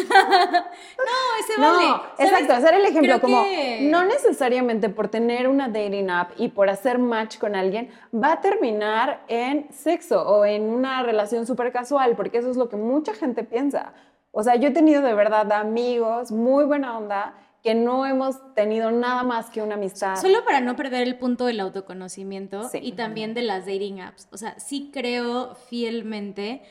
No, 1.00 1.14
ese 1.40 1.60
No, 1.60 1.72
vale. 1.74 1.88
¿Sabes? 2.16 2.32
exacto, 2.32 2.52
hacer 2.54 2.74
el 2.74 2.82
ejemplo 2.84 3.18
Creo 3.18 3.20
como 3.20 3.44
que- 3.44 3.88
no 3.90 4.04
necesariamente 4.04 4.88
por 4.88 5.08
tener 5.08 5.48
una 5.48 5.68
dating 5.68 6.10
app 6.10 6.32
y 6.36 6.48
por 6.48 6.68
hacer 6.68 6.98
match 6.98 7.38
con 7.38 7.54
alguien 7.54 7.90
va 8.14 8.32
a 8.34 8.40
terminar 8.40 9.22
en 9.28 9.66
sexo 9.72 10.22
o 10.22 10.44
en 10.44 10.62
una 10.64 11.02
relación 11.02 11.46
súper 11.46 11.72
casual, 11.72 12.16
porque 12.16 12.38
eso 12.38 12.50
es 12.50 12.56
lo 12.56 12.68
que 12.68 12.76
mucha 12.76 13.14
gente 13.14 13.44
piensa. 13.44 13.92
O 14.32 14.42
sea, 14.42 14.56
yo 14.56 14.68
he 14.68 14.72
tenido 14.72 15.02
de 15.02 15.14
verdad 15.14 15.50
amigos 15.52 16.30
muy 16.30 16.64
buena 16.64 16.96
onda 16.98 17.34
que 17.62 17.74
no 17.74 18.06
hemos 18.06 18.36
tenido 18.54 18.90
nada 18.90 19.22
más 19.22 19.50
que 19.50 19.60
una 19.62 19.74
amistad. 19.74 20.16
Solo 20.16 20.44
para 20.44 20.60
no 20.60 20.76
perder 20.76 21.02
el 21.02 21.18
punto 21.18 21.44
del 21.46 21.60
autoconocimiento 21.60 22.68
Sí. 22.68 22.78
y 22.82 22.92
también 22.92 23.34
de 23.34 23.42
las 23.42 23.66
dating 23.66 24.00
apps. 24.00 24.28
O 24.32 24.36
sea, 24.38 24.58
sí 24.60 24.90
creo 24.92 25.54
fielmente 25.68 26.62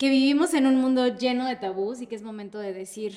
que 0.00 0.08
vivimos 0.08 0.54
en 0.54 0.66
un 0.66 0.76
mundo 0.76 1.08
lleno 1.08 1.44
de 1.44 1.56
tabús 1.56 2.00
y 2.00 2.06
que 2.06 2.16
es 2.16 2.22
momento 2.22 2.58
de 2.58 2.72
decir, 2.72 3.14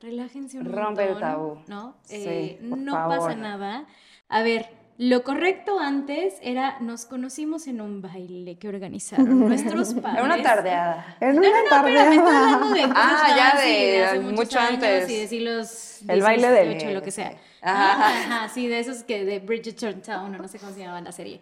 relájense 0.00 0.58
un 0.58 0.64
Rompe 0.64 1.08
el 1.08 1.20
tabú. 1.20 1.60
¿no? 1.68 1.94
Sí, 2.02 2.16
Eh, 2.26 2.66
por 2.68 2.78
no 2.78 2.90
favor. 2.92 3.18
pasa 3.20 3.36
nada. 3.36 3.86
A 4.28 4.42
ver, 4.42 4.68
Lo 4.96 5.24
correcto 5.24 5.80
antes 5.80 6.34
era 6.40 6.78
nos 6.80 7.04
conocimos 7.04 7.66
en 7.66 7.80
un 7.80 8.00
baile 8.00 8.58
que 8.58 8.68
organizaron 8.68 9.40
nuestros 9.48 9.92
padres. 9.94 10.18
Era 10.18 10.24
una 10.24 10.40
tardeada. 10.42 11.16
En 11.20 11.34
No, 11.34 11.40
una 11.40 11.48
no, 11.50 11.54
no, 11.56 11.76
espérame, 11.88 12.12
estoy 12.12 12.18
tardeada. 12.18 12.54
hablando 12.54 12.74
de 12.76 12.82
Ah, 12.94 13.34
ya 13.36 13.48
así, 13.50 13.68
de- 13.70 14.04
hace 14.04 14.20
mucho 14.20 14.58
años 14.60 14.70
antes. 14.74 15.32
Y 15.32 15.38
de 15.44 16.12
El 16.14 16.22
baile 16.22 16.48
del- 16.50 16.68
18, 16.74 16.94
lo 16.94 17.02
que 17.02 17.10
sea. 17.10 17.28
Ajá. 17.60 17.96
Ah, 17.96 18.08
Ajá, 18.42 18.48
sí, 18.54 18.68
de 18.68 18.78
esos 18.78 19.02
que 19.02 19.24
de 19.24 19.40
Bridgerton 19.40 20.00
Town, 20.00 20.32
o 20.34 20.38
no 20.38 20.46
sé 20.46 20.58
cómo 20.60 20.72
se 20.72 20.78
llamaba 20.80 21.00
la 21.00 21.10
serie. 21.12 21.40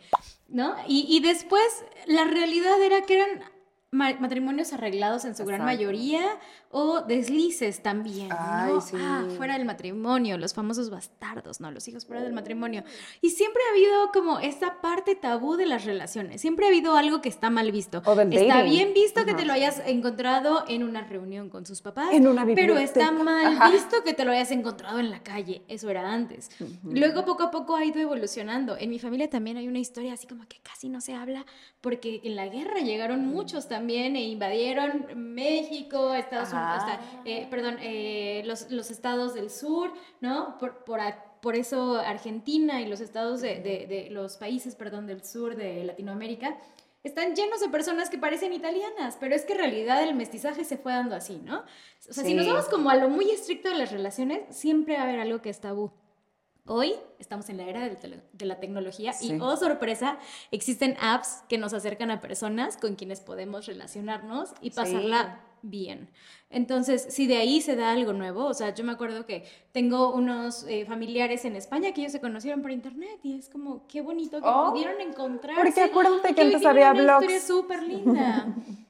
¿No? 0.48 0.74
Y, 0.88 1.06
y 1.14 1.20
después 1.20 1.84
la 2.06 2.24
realidad 2.24 2.80
era 2.82 3.02
que 3.02 3.16
eran 3.20 3.42
matrimonios 3.92 4.72
arreglados 4.72 5.26
en 5.26 5.36
su 5.36 5.44
gran 5.44 5.60
Exacto. 5.60 5.76
mayoría 5.76 6.22
o 6.70 7.02
deslices 7.02 7.82
también, 7.82 8.30
¿no? 8.30 8.36
Ay, 8.38 8.72
sí. 8.82 8.96
Ah, 8.98 9.26
fuera 9.36 9.58
del 9.58 9.66
matrimonio, 9.66 10.38
los 10.38 10.54
famosos 10.54 10.88
bastardos, 10.88 11.60
¿no? 11.60 11.70
Los 11.70 11.86
hijos 11.88 12.06
fuera 12.06 12.22
del 12.22 12.32
matrimonio. 12.32 12.84
Y 13.20 13.30
siempre 13.30 13.60
ha 13.68 13.72
habido 13.72 14.10
como 14.10 14.38
esta 14.38 14.80
parte 14.80 15.14
tabú 15.14 15.56
de 15.56 15.66
las 15.66 15.84
relaciones. 15.84 16.40
Siempre 16.40 16.64
ha 16.64 16.68
habido 16.70 16.96
algo 16.96 17.20
que 17.20 17.28
está 17.28 17.50
mal 17.50 17.70
visto. 17.70 18.00
O 18.06 18.14
del 18.14 18.32
está 18.32 18.54
dating. 18.56 18.70
bien 18.70 18.94
visto 18.94 19.26
que 19.26 19.32
te 19.34 19.42
Ajá. 19.42 19.44
lo 19.44 19.52
hayas 19.52 19.82
encontrado 19.84 20.64
en 20.68 20.84
una 20.84 21.02
reunión 21.06 21.50
con 21.50 21.66
sus 21.66 21.82
papás. 21.82 22.08
En 22.12 22.26
una 22.26 22.46
Pero 22.46 22.78
está 22.78 23.12
mal 23.12 23.58
visto 23.70 24.02
que 24.02 24.14
te 24.14 24.24
lo 24.24 24.32
hayas 24.32 24.52
encontrado 24.52 25.00
en 25.00 25.10
la 25.10 25.22
calle. 25.22 25.64
Eso 25.68 25.90
era 25.90 26.10
antes. 26.10 26.50
Luego 26.82 27.26
poco 27.26 27.42
a 27.42 27.50
poco 27.50 27.76
ha 27.76 27.84
ido 27.84 28.00
evolucionando. 28.00 28.74
En 28.78 28.88
mi 28.88 28.98
familia 28.98 29.28
también 29.28 29.58
hay 29.58 29.68
una 29.68 29.80
historia 29.80 30.14
así 30.14 30.26
como 30.26 30.48
que 30.48 30.60
casi 30.62 30.88
no 30.88 31.02
se 31.02 31.12
habla 31.14 31.44
porque 31.82 32.22
en 32.24 32.36
la 32.36 32.46
guerra 32.48 32.80
llegaron 32.80 33.26
muchos 33.26 33.68
también 33.68 33.81
e 34.16 34.24
invadieron 34.28 35.06
México, 35.14 36.14
Estados 36.14 36.52
Unidos, 36.52 36.70
hasta, 36.78 37.00
eh, 37.24 37.46
perdón, 37.50 37.76
eh, 37.80 38.42
los, 38.44 38.70
los 38.70 38.90
estados 38.90 39.34
del 39.34 39.50
sur, 39.50 39.92
¿no? 40.20 40.56
Por, 40.58 40.84
por, 40.84 41.00
por 41.40 41.56
eso 41.56 41.96
Argentina 41.98 42.80
y 42.80 42.86
los 42.86 43.00
estados 43.00 43.40
de, 43.40 43.60
de- 43.60 43.86
de 43.86 44.10
los 44.10 44.36
países, 44.36 44.74
perdón, 44.74 45.06
del 45.06 45.24
sur 45.24 45.56
de 45.56 45.84
Latinoamérica 45.84 46.56
están 47.04 47.34
llenos 47.34 47.60
de 47.60 47.68
personas 47.68 48.08
que 48.10 48.16
parecen 48.18 48.52
italianas, 48.52 49.16
pero 49.18 49.34
es 49.34 49.44
que 49.44 49.54
en 49.54 49.58
realidad 49.58 50.02
el 50.04 50.14
mestizaje 50.14 50.64
se 50.64 50.76
fue 50.76 50.92
dando 50.92 51.16
así, 51.16 51.40
¿no? 51.44 51.64
O 52.08 52.12
sea, 52.12 52.22
si 52.24 52.32
nos 52.34 52.46
vamos 52.46 52.68
como 52.68 52.90
a 52.90 52.94
lo 52.94 53.08
muy 53.08 53.28
estricto 53.30 53.68
de 53.70 53.74
las 53.74 53.90
relaciones, 53.90 54.42
siempre 54.50 54.94
va 54.94 55.00
a 55.00 55.04
haber 55.04 55.18
algo 55.18 55.42
que 55.42 55.50
es 55.50 55.60
tabú. 55.60 55.90
Hoy 56.66 56.94
estamos 57.18 57.48
en 57.48 57.56
la 57.56 57.64
era 57.64 57.88
de 57.88 58.46
la 58.46 58.60
tecnología 58.60 59.12
Sí. 59.12 59.32
y, 59.34 59.40
oh 59.40 59.56
sorpresa, 59.56 60.18
existen 60.52 60.96
apps 61.00 61.42
que 61.48 61.58
nos 61.58 61.72
acercan 61.74 62.10
a 62.12 62.20
personas 62.20 62.76
con 62.76 62.94
quienes 62.94 63.20
podemos 63.20 63.66
relacionarnos 63.66 64.50
y 64.60 64.70
Sí. 64.70 64.76
pasarla 64.76 65.40
bien. 65.62 66.08
Entonces, 66.50 67.04
si 67.08 67.26
de 67.26 67.38
ahí 67.38 67.60
se 67.60 67.74
da 67.74 67.90
algo 67.90 68.12
nuevo, 68.12 68.44
o 68.44 68.54
sea, 68.54 68.72
yo 68.74 68.84
me 68.84 68.92
acuerdo 68.92 69.26
que 69.26 69.44
tengo 69.72 70.12
unos 70.14 70.64
eh, 70.68 70.84
familiares 70.86 71.44
en 71.44 71.56
España 71.56 71.92
que 71.92 72.00
ellos 72.02 72.12
se 72.12 72.20
conocieron 72.20 72.62
por 72.62 72.70
internet 72.70 73.18
y 73.24 73.36
es 73.38 73.48
como, 73.48 73.84
qué 73.88 74.00
bonito 74.00 74.40
que 74.40 74.46
Oh. 74.48 74.70
pudieron 74.70 75.00
encontrarse. 75.00 75.60
Porque 75.60 75.80
acuérdate 75.82 76.32
que 76.34 76.42
antes 76.42 76.64
había 76.64 76.92
una 76.92 77.02
blogs. 77.18 77.22
historia 77.24 77.40
súper 77.40 77.82
linda. 77.82 78.46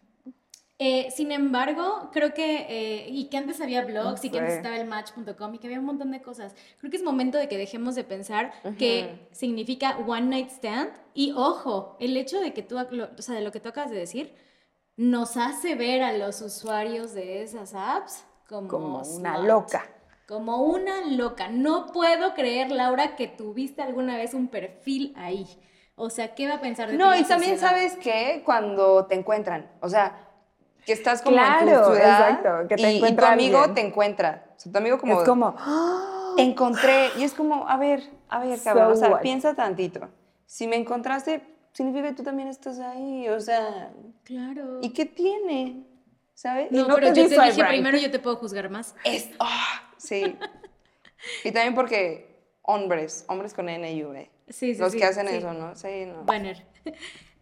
Eh, 0.85 1.11
sin 1.13 1.31
embargo, 1.31 2.11
creo 2.13 2.35
que, 2.35 2.67
eh, 2.69 3.07
y 3.09 3.27
que 3.31 3.37
antes 3.37 3.61
había 3.61 3.85
blogs 3.85 4.25
y 4.25 4.31
que 4.31 4.39
antes 4.41 4.55
estaba 4.55 4.77
el 4.77 4.89
match.com 4.89 5.55
y 5.55 5.59
que 5.59 5.69
había 5.69 5.79
un 5.79 5.85
montón 5.85 6.11
de 6.11 6.21
cosas. 6.21 6.57
Creo 6.79 6.91
que 6.91 6.97
es 6.97 7.05
momento 7.05 7.39
de 7.39 7.47
que 7.49 7.57
dejemos 7.57 7.95
de 7.95 8.03
pensar 8.03 8.53
que 8.79 9.29
significa 9.31 9.97
one 10.07 10.23
night 10.23 10.49
stand. 10.51 10.91
Y 11.15 11.33
ojo, 11.37 11.97
el 12.01 12.17
hecho 12.17 12.41
de 12.41 12.53
que 12.53 12.63
tú, 12.65 12.77
lo- 12.91 13.11
o 13.17 13.23
sea, 13.23 13.37
de 13.37 13.43
lo 13.43 13.53
que 13.53 13.61
tú 13.61 13.69
acabas 13.69 13.93
de 13.93 13.97
decir, 13.99 14.35
nos 14.97 15.37
hace 15.37 15.77
ver 15.77 16.03
a 16.03 16.13
los 16.15 16.41
usuarios 16.41 17.15
de 17.15 17.43
esas 17.43 17.75
apps 17.75 18.25
como, 18.49 18.69
Como 18.69 19.03
una 19.03 19.39
loca. 19.39 19.85
Como 20.27 20.65
una 20.65 21.07
loca. 21.07 21.49
No 21.49 21.87
puedo 21.93 22.35
creer, 22.35 22.73
Laura, 22.73 23.15
que 23.15 23.29
tuviste 23.29 23.83
alguna 23.83 24.17
vez 24.17 24.35
un 24.35 24.49
perfil 24.49 25.13
ahí. 25.17 25.47
O 25.95 26.11
sea, 26.11 26.35
¿qué 26.35 26.49
va 26.49 26.55
a 26.55 26.61
pensar 26.61 26.91
de 26.91 26.97
No, 26.97 27.15
y 27.15 27.23
también 27.23 27.53
sociedad? 27.53 27.71
sabes 27.77 27.97
que 27.99 28.43
cuando 28.45 29.07
te 29.07 29.15
encuentran, 29.15 29.71
o 29.81 29.89
sea, 29.89 30.29
que 30.87 30.93
estás 30.93 31.23
como 31.23 31.37
en 31.39 31.59
tu 31.61 31.65
ciudad 31.69 32.31
exacto, 32.31 32.69
que 32.69 32.77
te 32.77 32.93
y- 32.93 32.97
y, 33.05 33.17
tu 33.17 33.25
amigo 33.25 33.59
alguien. 33.59 33.75
te 33.75 33.81
encuentra. 33.87 34.45
O 34.57 34.61
sea, 34.61 34.73
tu 34.73 34.79
amigo 34.79 34.99
como, 34.99 35.21
es 35.21 35.29
como, 35.29 35.55
¡ah! 35.59 36.35
encontré, 36.39 37.11
y 37.19 37.25
es 37.25 37.35
como, 37.35 37.69
a 37.69 37.77
ver, 37.77 38.03
a 38.29 38.41
ver, 38.41 38.59
cabrón, 38.63 38.89
So 38.89 38.93
o 38.93 38.97
sea, 38.97 39.11
what? 39.11 39.21
piensa 39.23 39.55
tantito. 39.55 40.09
Si 40.47 40.67
me 40.67 40.77
encontraste, 40.77 41.43
significa 41.73 42.09
que 42.09 42.15
tú 42.15 42.23
también 42.23 42.49
estás 42.49 42.79
ahí, 42.81 43.29
o 43.29 43.41
sea, 43.41 43.91
Claro. 44.25 44.79
¿y 44.83 44.91
qué 44.91 45.07
tiene? 45.07 45.85
¿Sabes? 46.35 46.73
No, 46.73 46.87
pero 46.95 47.13
te 47.13 47.23
yo 47.23 47.29
te 47.29 47.35
dije 47.41 47.63
right. 47.63 47.69
primero, 47.69 47.99
yo 47.99 48.11
te 48.11 48.19
puedo 48.19 48.37
juzgar 48.37 48.69
más. 48.71 48.95
Es, 49.05 49.31
ah, 49.39 49.83
sí. 49.99 50.37
y 51.45 51.53
también 51.53 51.75
porque 51.75 52.43
hombres, 52.63 53.25
hombres 53.29 53.55
con 53.55 53.69
N 53.69 53.93
y 53.93 54.03
V, 54.03 54.31
Sí, 54.49 54.75
sí, 54.75 54.81
los 54.81 54.93
sí, 54.93 54.99
que 54.99 55.05
hacen 55.05 55.29
sí. 55.29 55.37
eso, 55.37 55.53
¿no? 55.53 55.77
Sí, 55.77 56.07
no. 56.07 56.25
Banner. 56.25 56.67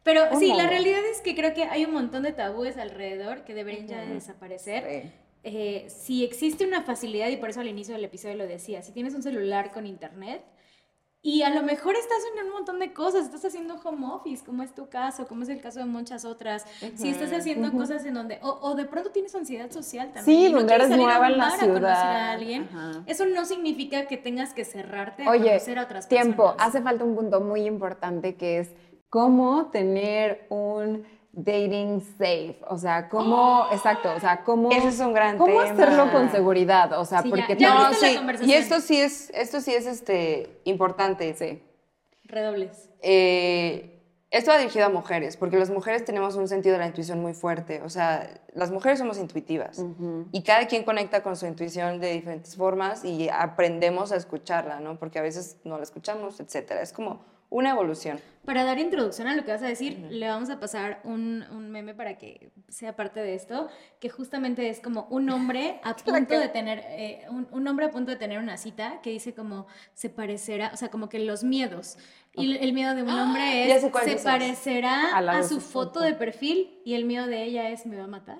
Pero 0.03 0.23
sí, 0.39 0.53
la 0.55 0.67
realidad 0.67 1.01
es 1.13 1.21
que 1.21 1.35
creo 1.35 1.53
que 1.53 1.65
hay 1.65 1.85
un 1.85 1.93
montón 1.93 2.23
de 2.23 2.33
tabúes 2.33 2.79
alrededor 2.79 3.45
que 3.45 3.55
deberían 3.55 3.87
ya 3.87 4.01
de 4.01 4.15
desaparecer. 4.15 5.03
Sí. 5.03 5.11
Eh, 5.43 5.87
si 5.89 6.25
existe 6.25 6.67
una 6.67 6.83
facilidad, 6.83 7.29
y 7.29 7.37
por 7.37 7.51
eso 7.51 7.61
al 7.61 7.69
inicio 7.69 7.95
del 7.95 8.05
episodio 8.05 8.35
lo 8.37 8.47
decía, 8.47 8.83
si 8.83 8.93
tienes 8.93 9.15
un 9.15 9.23
celular 9.23 9.73
con 9.73 9.87
internet 9.87 10.43
y 11.23 11.43
a 11.43 11.51
lo 11.51 11.63
mejor 11.63 11.97
estás 11.97 12.19
en 12.35 12.47
un 12.47 12.53
montón 12.53 12.79
de 12.79 12.95
cosas, 12.95 13.27
estás 13.27 13.45
haciendo 13.45 13.75
home 13.85 14.07
office, 14.07 14.43
como 14.45 14.63
es 14.63 14.75
tu 14.75 14.89
caso, 14.89 15.27
como 15.29 15.43
es 15.43 15.51
el 15.51 15.61
caso 15.61 15.79
de 15.81 15.85
muchas 15.85 16.25
otras, 16.25 16.65
si 16.95 17.11
estás 17.11 17.31
haciendo 17.33 17.73
cosas 17.73 18.07
en 18.07 18.15
donde, 18.15 18.39
o, 18.43 18.59
o 18.63 18.75
de 18.75 18.87
pronto 18.87 19.11
tienes 19.11 19.35
ansiedad 19.35 19.71
social 19.71 20.13
también. 20.15 20.39
Sí, 20.41 20.47
y 20.47 20.53
no 20.53 20.63
nueva 20.63 21.29
en 21.29 21.37
la 21.39 21.45
bar 21.45 21.55
a 21.55 21.59
conocer 21.59 21.71
a 21.71 21.77
ciudad. 21.77 22.31
alguien, 22.31 22.69
Ajá. 22.73 23.03
eso 23.07 23.27
no 23.27 23.45
significa 23.45 24.07
que 24.07 24.17
tengas 24.17 24.55
que 24.55 24.65
cerrarte 24.65 25.25
a 25.25 25.31
Oye, 25.31 25.49
conocer 25.49 25.79
a 25.79 25.83
otras 25.83 26.09
tiempo, 26.09 26.45
personas. 26.53 26.69
hace 26.69 26.83
falta 26.83 27.05
un 27.05 27.15
punto 27.15 27.41
muy 27.43 27.67
importante 27.67 28.37
que 28.37 28.61
es 28.61 28.71
cómo 29.11 29.67
tener 29.67 30.47
un 30.49 31.05
dating 31.33 32.01
safe, 32.01 32.59
o 32.69 32.77
sea, 32.79 33.09
cómo, 33.09 33.67
exacto, 33.73 34.13
o 34.17 34.21
sea, 34.21 34.43
cómo, 34.45 34.71
Ese 34.73 34.89
es 34.89 34.99
un 35.01 35.13
gran 35.13 35.37
cómo 35.39 35.61
tema. 35.61 35.73
hacerlo 35.73 36.11
con 36.13 36.31
seguridad, 36.31 36.99
o 36.99 37.05
sea, 37.05 37.23
Sí, 37.23 37.31
ya- 37.31 37.37
porque 37.37 37.57
ya 37.57 37.75
no- 37.75 37.93
sí, 37.95 38.19
y 38.43 38.53
esto 38.55 38.81
sí 38.81 39.01
es, 39.01 39.31
esto 39.31 39.61
sí 39.61 39.75
es 39.75 39.87
este, 39.87 40.61
importante. 40.65 41.35
sí. 41.35 41.63
Redobles. 42.25 42.89
Eh, 43.03 43.97
esto 44.31 44.53
va 44.53 44.59
dirigido 44.59 44.87
a 44.87 44.89
mujeres, 44.89 45.37
porque 45.37 45.57
las 45.59 45.71
mujeres 45.71 46.05
tenemos 46.05 46.37
un 46.37 46.47
sentido 46.47 46.75
de 46.75 46.79
la 46.79 46.87
intuición 46.87 47.21
muy 47.21 47.35
fuerte. 47.35 47.83
O 47.83 47.89
sea, 47.89 48.31
las 48.55 48.71
mujeres 48.71 49.01
somos 49.01 49.19
intuitivas 49.19 49.85
y 50.31 50.45
cada 50.45 50.69
quien 50.69 50.85
conecta 50.85 51.25
con 51.25 51.35
su 51.35 51.47
intuición 51.47 51.99
de 51.99 52.13
diferentes 52.13 52.55
formas 52.55 53.05
y 53.05 53.29
aprendemos 53.29 54.13
a 54.13 54.17
escucharla, 54.17 54.79
¿no? 54.79 54.97
Porque 55.01 55.19
a 55.19 55.23
veces 55.23 55.57
no 55.65 55.79
la 55.79 55.83
escuchamos, 55.83 56.39
etcétera. 56.39 56.81
Es 56.81 56.93
como 56.93 57.25
una 57.51 57.71
evolución. 57.71 58.19
Para 58.45 58.65
dar 58.65 58.79
introducción 58.79 59.29
a 59.29 59.37
lo 59.37 59.45
que 59.45 59.53
vas 59.53 59.63
a 59.63 59.67
decir, 59.67 59.99
le 60.11 60.27
vamos 60.27 60.49
a 60.49 60.59
pasar 60.59 61.01
un, 61.05 61.45
un 61.51 61.71
meme 61.71 61.95
para 61.95 62.17
que 62.17 62.53
sea 62.69 62.97
parte 62.97 63.21
de 63.21 63.35
esto, 63.35 63.69
que 64.01 64.09
justamente 64.09 64.69
es 64.71 64.81
como 64.81 65.07
un 65.11 65.29
hombre 65.31 65.79
a 65.85 65.95
punto 65.95 66.39
de 66.39 66.49
tener, 66.49 66.83
eh, 66.87 67.27
un, 67.29 67.47
un 67.51 67.69
hombre 67.69 67.87
a 67.87 67.91
punto 67.91 68.11
de 68.13 68.17
tener 68.17 68.39
una 68.39 68.57
cita 68.57 69.01
que 69.03 69.11
dice 69.11 69.35
como 69.35 69.67
se 69.95 70.09
parecerá, 70.09 70.71
o 70.73 70.77
sea, 70.77 70.91
como 70.91 71.09
que 71.09 71.19
los 71.19 71.45
miedos. 71.45 71.99
Y 72.33 72.57
el 72.57 72.73
miedo 72.73 72.95
de 72.95 73.03
un 73.03 73.11
hombre 73.11 73.71
es 73.75 73.83
se 73.83 74.17
parecerá 74.25 75.17
A 75.19 75.43
su 75.43 75.57
su 75.57 75.61
foto 75.61 75.91
foto. 75.95 76.01
de 76.01 76.15
perfil 76.15 76.81
y 76.85 76.95
el 76.95 77.05
miedo 77.05 77.27
de 77.27 77.43
ella 77.43 77.69
es 77.69 77.85
me 77.85 77.99
va 77.99 78.05
a 78.05 78.09
matar. 78.09 78.39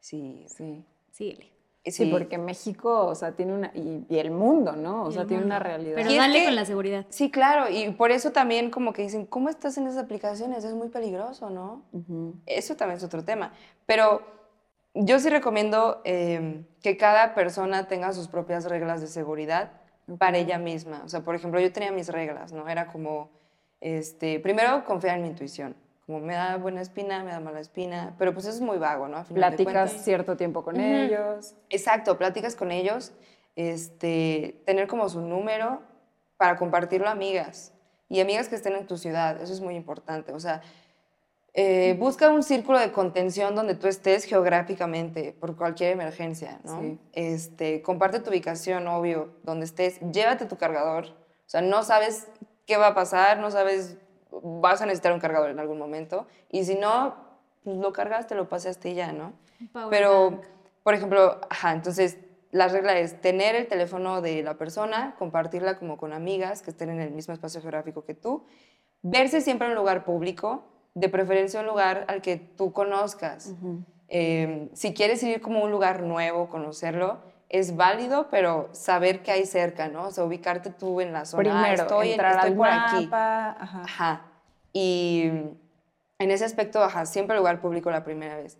Sí, 0.00 0.46
Sí. 0.48 0.84
Síguele. 1.10 1.55
Sí, 1.90 2.10
porque 2.10 2.36
México, 2.38 3.06
o 3.06 3.14
sea, 3.14 3.32
tiene 3.32 3.52
una, 3.54 3.70
y, 3.74 4.04
y 4.08 4.18
el 4.18 4.30
mundo, 4.30 4.72
¿no? 4.72 5.04
O 5.04 5.10
sea, 5.12 5.26
tiene 5.26 5.44
una 5.44 5.58
realidad. 5.58 5.94
Pero 5.94 6.10
Y 6.10 6.14
es 6.14 6.18
dale 6.18 6.38
que- 6.40 6.44
con 6.46 6.54
la 6.56 6.64
seguridad. 6.64 7.06
Sí, 7.10 7.30
claro, 7.30 7.68
y 7.70 7.90
por 7.92 8.10
eso 8.10 8.32
también 8.32 8.70
como 8.70 8.92
que 8.92 9.02
dicen, 9.02 9.24
¿cómo 9.26 9.48
estás 9.48 9.78
en 9.78 9.86
esas 9.86 10.04
aplicaciones? 10.04 10.64
Es 10.64 10.74
muy 10.74 10.88
peligroso, 10.88 11.50
¿no? 11.50 11.82
Eso 12.46 12.74
también 12.76 12.96
es 12.98 13.04
otro 13.04 13.24
tema. 13.24 13.52
Pero 13.86 14.22
yo 14.94 15.18
sí 15.20 15.28
recomiendo 15.28 16.00
eh, 16.04 16.64
que 16.82 16.96
cada 16.96 17.34
persona 17.34 17.86
tenga 17.86 18.12
sus 18.12 18.28
propias 18.28 18.64
reglas 18.64 19.00
de 19.00 19.06
seguridad 19.06 19.70
para 20.18 20.38
ella 20.38 20.58
misma. 20.58 21.02
O 21.04 21.08
sea, 21.08 21.20
por 21.20 21.34
ejemplo, 21.34 21.60
yo 21.60 21.72
tenía 21.72 21.92
mis 21.92 22.08
reglas, 22.08 22.52
¿no? 22.52 22.68
Era 22.68 22.86
como, 22.86 23.30
este, 23.80 24.40
primero 24.40 24.84
confiar 24.84 25.16
en 25.18 25.22
mi 25.22 25.28
intuición. 25.28 25.76
Como 26.06 26.20
me 26.20 26.34
da 26.34 26.56
buena 26.56 26.80
espina, 26.80 27.24
me 27.24 27.32
da 27.32 27.40
mala 27.40 27.60
espina, 27.60 28.14
pero 28.18 28.32
pues 28.32 28.46
eso 28.46 28.54
es 28.54 28.60
muy 28.60 28.78
vago, 28.78 29.08
¿no? 29.08 29.24
Final 29.24 29.54
Platicas 29.54 29.92
cierto 30.04 30.36
tiempo 30.36 30.62
con 30.62 30.78
ellos. 30.80 31.56
Exacto, 31.68 32.16
pláticas 32.16 32.54
con 32.54 32.70
ellos, 32.70 33.12
este, 33.56 34.62
tener 34.64 34.86
como 34.86 35.08
su 35.08 35.20
número 35.20 35.82
para 36.36 36.56
compartirlo 36.56 37.08
a 37.08 37.12
amigas 37.12 37.72
y 38.08 38.20
amigas 38.20 38.48
que 38.48 38.54
estén 38.54 38.74
en 38.74 38.86
tu 38.86 38.98
ciudad, 38.98 39.40
eso 39.42 39.52
es 39.52 39.60
muy 39.60 39.74
importante. 39.74 40.32
O 40.32 40.38
sea, 40.38 40.62
eh, 41.54 41.96
busca 41.98 42.28
un 42.28 42.42
círculo 42.42 42.78
de 42.78 42.92
contención 42.92 43.54
donde 43.54 43.74
tú 43.74 43.88
estés 43.88 44.24
geográficamente 44.24 45.32
por 45.32 45.56
cualquier 45.56 45.92
emergencia, 45.92 46.60
¿no? 46.64 46.80
Sí. 46.80 46.98
Este, 47.14 47.82
comparte 47.82 48.20
tu 48.20 48.30
ubicación, 48.30 48.86
obvio, 48.86 49.34
donde 49.42 49.64
estés, 49.64 49.98
llévate 50.12 50.44
tu 50.44 50.56
cargador, 50.56 51.06
o 51.06 51.48
sea, 51.48 51.62
no 51.62 51.82
sabes 51.82 52.28
qué 52.66 52.76
va 52.76 52.88
a 52.88 52.94
pasar, 52.94 53.38
no 53.38 53.50
sabes, 53.50 53.96
vas 54.30 54.82
a 54.82 54.86
necesitar 54.86 55.12
un 55.12 55.20
cargador 55.20 55.50
en 55.50 55.58
algún 55.58 55.78
momento, 55.78 56.26
y 56.50 56.64
si 56.64 56.74
no, 56.74 57.14
pues 57.64 57.76
lo 57.76 57.92
cargaste, 57.92 58.34
lo 58.34 58.48
paseaste 58.48 58.90
y 58.90 58.94
ya, 58.94 59.12
¿no? 59.12 59.32
Power 59.72 59.88
Pero, 59.90 60.30
bank. 60.30 60.44
por 60.82 60.94
ejemplo, 60.94 61.40
ajá, 61.50 61.72
entonces 61.72 62.18
la 62.52 62.68
regla 62.68 62.98
es 62.98 63.20
tener 63.20 63.54
el 63.54 63.66
teléfono 63.66 64.22
de 64.22 64.42
la 64.42 64.54
persona, 64.54 65.14
compartirla 65.18 65.78
como 65.78 65.96
con 65.96 66.12
amigas 66.12 66.62
que 66.62 66.70
estén 66.70 66.90
en 66.90 67.00
el 67.00 67.10
mismo 67.10 67.34
espacio 67.34 67.60
geográfico 67.60 68.04
que 68.04 68.14
tú, 68.14 68.44
verse 69.02 69.40
siempre 69.40 69.66
en 69.66 69.72
un 69.72 69.78
lugar 69.78 70.04
público, 70.04 70.64
de 70.94 71.08
preferencia 71.08 71.60
un 71.60 71.66
lugar 71.66 72.06
al 72.08 72.22
que 72.22 72.36
tú 72.36 72.72
conozcas. 72.72 73.54
Eh, 74.08 74.70
si 74.72 74.94
quieres 74.94 75.22
ir 75.22 75.42
como 75.42 75.60
a 75.60 75.64
un 75.64 75.70
lugar 75.70 76.02
nuevo, 76.02 76.48
conocerlo, 76.48 77.18
es 77.48 77.76
válido, 77.76 78.28
pero 78.30 78.68
saber 78.72 79.22
qué 79.22 79.32
hay 79.32 79.46
cerca, 79.46 79.88
¿no? 79.88 80.06
O 80.06 80.10
sea, 80.10 80.24
ubicarte 80.24 80.70
tú 80.70 81.00
en 81.00 81.12
la 81.12 81.24
zona. 81.24 81.42
Primero, 81.42 81.82
estoy, 81.82 82.06
en- 82.08 82.12
entrar 82.14 82.32
estoy 82.36 82.50
al 82.50 82.56
por 82.56 82.68
aquí. 82.68 83.04
mapa, 83.06 83.56
ajá. 83.60 83.82
Ajá. 83.82 84.22
Y 84.72 85.24
en 86.18 86.30
ese 86.30 86.44
aspecto, 86.44 86.82
ajá, 86.82 87.06
siempre 87.06 87.36
lugar 87.36 87.60
público 87.60 87.90
la 87.90 88.04
primera 88.04 88.36
vez. 88.36 88.58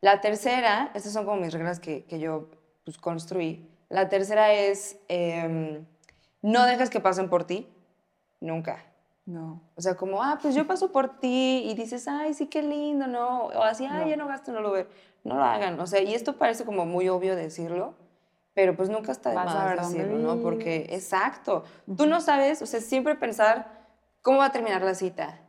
La 0.00 0.20
tercera, 0.20 0.90
estas 0.94 1.12
son 1.12 1.24
como 1.24 1.40
mis 1.40 1.52
reglas 1.52 1.78
que, 1.78 2.04
que 2.04 2.18
yo 2.18 2.48
pues, 2.84 2.98
construí. 2.98 3.68
La 3.88 4.08
tercera 4.08 4.52
es, 4.52 4.96
em, 5.08 5.84
no 6.40 6.64
dejes 6.66 6.90
que 6.90 6.98
pasen 7.00 7.28
por 7.28 7.44
ti, 7.44 7.68
nunca. 8.40 8.82
No. 9.26 9.62
O 9.76 9.80
sea, 9.80 9.94
como, 9.94 10.20
ah, 10.22 10.38
pues 10.42 10.54
yo 10.56 10.66
paso 10.66 10.90
por 10.90 11.20
ti 11.20 11.62
y 11.66 11.74
dices, 11.74 12.08
ay, 12.08 12.34
sí, 12.34 12.46
qué 12.48 12.62
lindo, 12.62 13.06
¿no? 13.06 13.44
O 13.44 13.62
así, 13.62 13.84
ay, 13.86 14.04
No. 14.04 14.10
ya 14.10 14.16
no 14.16 14.26
gasto 14.26 14.50
en 14.56 14.64
Uber. 14.64 14.88
No 15.22 15.36
lo 15.36 15.44
hagan. 15.44 15.78
O 15.78 15.86
sea, 15.86 16.00
y 16.00 16.14
esto 16.14 16.36
parece 16.38 16.64
como 16.64 16.84
muy 16.86 17.08
obvio 17.08 17.36
decirlo, 17.36 17.94
pero 18.54 18.76
pues 18.76 18.88
nunca 18.88 19.12
está 19.12 19.30
de 19.30 19.36
Vas 19.36 19.54
más 19.54 19.92
decirlo, 19.92 20.18
¿no? 20.18 20.42
Porque, 20.42 20.86
exacto. 20.90 21.64
Tú 21.96 22.06
no 22.06 22.20
sabes, 22.20 22.62
o 22.62 22.66
sea, 22.66 22.80
siempre 22.80 23.14
pensar 23.14 23.86
cómo 24.20 24.38
va 24.38 24.46
a 24.46 24.52
terminar 24.52 24.82
la 24.82 24.94
cita. 24.94 25.40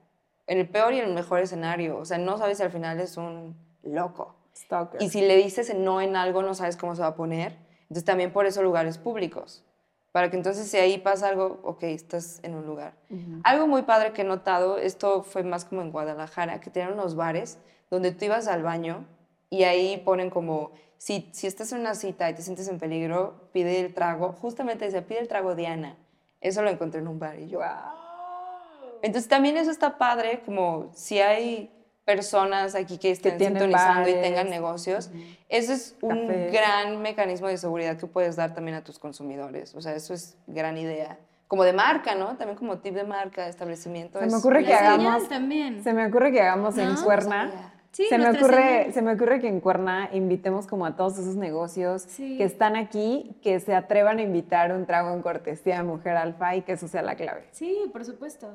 En 0.47 0.57
el 0.57 0.69
peor 0.69 0.93
y 0.93 0.99
en 0.99 1.05
el 1.05 1.13
mejor 1.13 1.39
escenario. 1.39 1.97
O 1.97 2.05
sea, 2.05 2.17
no 2.17 2.37
sabes 2.37 2.57
si 2.57 2.63
al 2.63 2.71
final 2.71 2.99
es 2.99 3.17
un 3.17 3.55
loco. 3.81 4.35
Stalker. 4.55 5.01
Y 5.01 5.09
si 5.09 5.21
le 5.21 5.37
dices 5.37 5.73
no 5.75 6.01
en 6.01 6.15
algo, 6.15 6.41
no 6.43 6.53
sabes 6.53 6.77
cómo 6.77 6.95
se 6.95 7.01
va 7.01 7.09
a 7.09 7.15
poner. 7.15 7.57
Entonces 7.83 8.05
también 8.05 8.31
por 8.31 8.45
eso 8.45 8.61
lugares 8.63 8.97
públicos. 8.97 9.63
Para 10.11 10.29
que 10.29 10.37
entonces 10.37 10.69
si 10.69 10.77
ahí 10.77 10.99
pasa 10.99 11.27
algo, 11.27 11.59
ok, 11.63 11.83
estás 11.83 12.39
en 12.43 12.53
un 12.53 12.67
lugar. 12.67 12.93
Algo 13.43 13.67
muy 13.67 13.81
padre 13.81 14.13
que 14.13 14.21
he 14.21 14.25
notado, 14.25 14.77
esto 14.77 15.23
fue 15.23 15.43
más 15.43 15.65
como 15.65 15.81
en 15.81 15.91
Guadalajara, 15.91 16.59
que 16.59 16.69
tenían 16.69 16.93
unos 16.93 17.15
bares 17.15 17.57
donde 17.89 18.11
tú 18.11 18.25
ibas 18.25 18.47
al 18.47 18.61
baño 18.61 19.05
y 19.49 19.63
ahí 19.63 19.97
ponen 19.97 20.29
como, 20.29 20.71
si, 21.05 21.29
si 21.33 21.47
estás 21.47 21.69
en 21.73 21.81
una 21.81 21.95
cita 21.95 22.29
y 22.29 22.33
te 22.33 22.41
sientes 22.41 22.67
en 22.69 22.79
peligro, 22.79 23.49
pide 23.51 23.81
el 23.81 23.93
trago. 23.93 24.31
Justamente 24.41 24.85
decía, 24.85 25.05
pide 25.05 25.19
el 25.19 25.27
trago 25.27 25.53
Diana. 25.53 25.97
Eso 26.39 26.61
lo 26.61 26.69
encontré 26.69 27.01
en 27.01 27.07
un 27.09 27.19
bar 27.19 27.37
y 27.39 27.47
yo, 27.49 27.59
entonces 29.01 29.27
también 29.27 29.57
eso 29.57 29.69
está 29.69 29.97
padre, 29.97 30.41
como 30.45 30.89
si 30.93 31.19
hay 31.19 31.69
personas 32.05 32.73
aquí 32.75 32.97
que 32.97 33.11
estén 33.11 33.37
tienen 33.37 33.61
sintonizando 33.61 34.07
y 34.09 34.13
bares. 34.13 34.21
tengan 34.29 34.49
negocios, 34.49 35.09
eso 35.49 35.73
es 35.73 35.95
un 36.01 36.21
Cafés. 36.27 36.51
gran 36.53 37.01
mecanismo 37.01 37.47
de 37.47 37.57
seguridad 37.57 37.97
que 37.97 38.07
puedes 38.07 38.35
dar 38.37 38.53
también 38.53 38.75
a 38.77 38.83
tus 38.83 38.99
consumidores. 38.99 39.75
O 39.75 39.81
sea, 39.81 39.93
eso 39.95 40.13
es 40.13 40.37
gran 40.47 40.77
idea. 40.77 41.17
Como 41.49 41.63
de 41.65 41.73
marca, 41.73 42.15
¿no? 42.15 42.37
También 42.37 42.57
como 42.57 42.77
tip 42.79 42.93
de 42.95 43.03
marca, 43.03 43.43
de 43.43 43.49
establecimiento. 43.49 44.19
Se 44.19 44.25
me 44.25 44.35
ocurre 44.37 44.63
que 44.65 44.73
hagamos- 44.73 45.27
también. 45.27 45.83
Se 45.83 45.93
me 45.93 46.05
ocurre 46.07 46.31
que 46.31 46.41
hagamos 46.41 46.77
en 46.77 46.93
No, 46.93 47.03
Cuerna. 47.03 47.72
Sí, 47.93 48.05
se, 48.09 48.17
me 48.17 48.29
ocurre, 48.31 48.55
señal. 48.57 48.93
se 48.93 49.01
me 49.03 49.13
ocurre 49.13 49.39
que 49.39 49.47
en 49.47 49.59
Cuerna 49.61 50.09
invitemos 50.11 50.67
como 50.67 50.85
a 50.85 50.95
todos 50.95 51.17
esos 51.19 51.35
negocios 51.35 52.01
Sí. 52.01 52.37
que 52.37 52.43
están 52.43 52.75
aquí, 52.75 53.35
que 53.41 53.59
se 53.59 53.73
atrevan 53.75 54.17
a 54.19 54.23
invitar 54.23 54.73
un 54.73 54.85
trago 54.85 55.13
en 55.13 55.21
cortesía 55.21 55.77
de 55.77 55.83
Mujer 55.83 56.17
Alfa 56.17 56.55
y 56.55 56.63
que 56.63 56.73
eso 56.73 56.87
sea 56.87 57.03
la 57.03 57.15
clave. 57.15 57.45
Sí, 57.51 57.77
por 57.93 58.03
supuesto. 58.03 58.51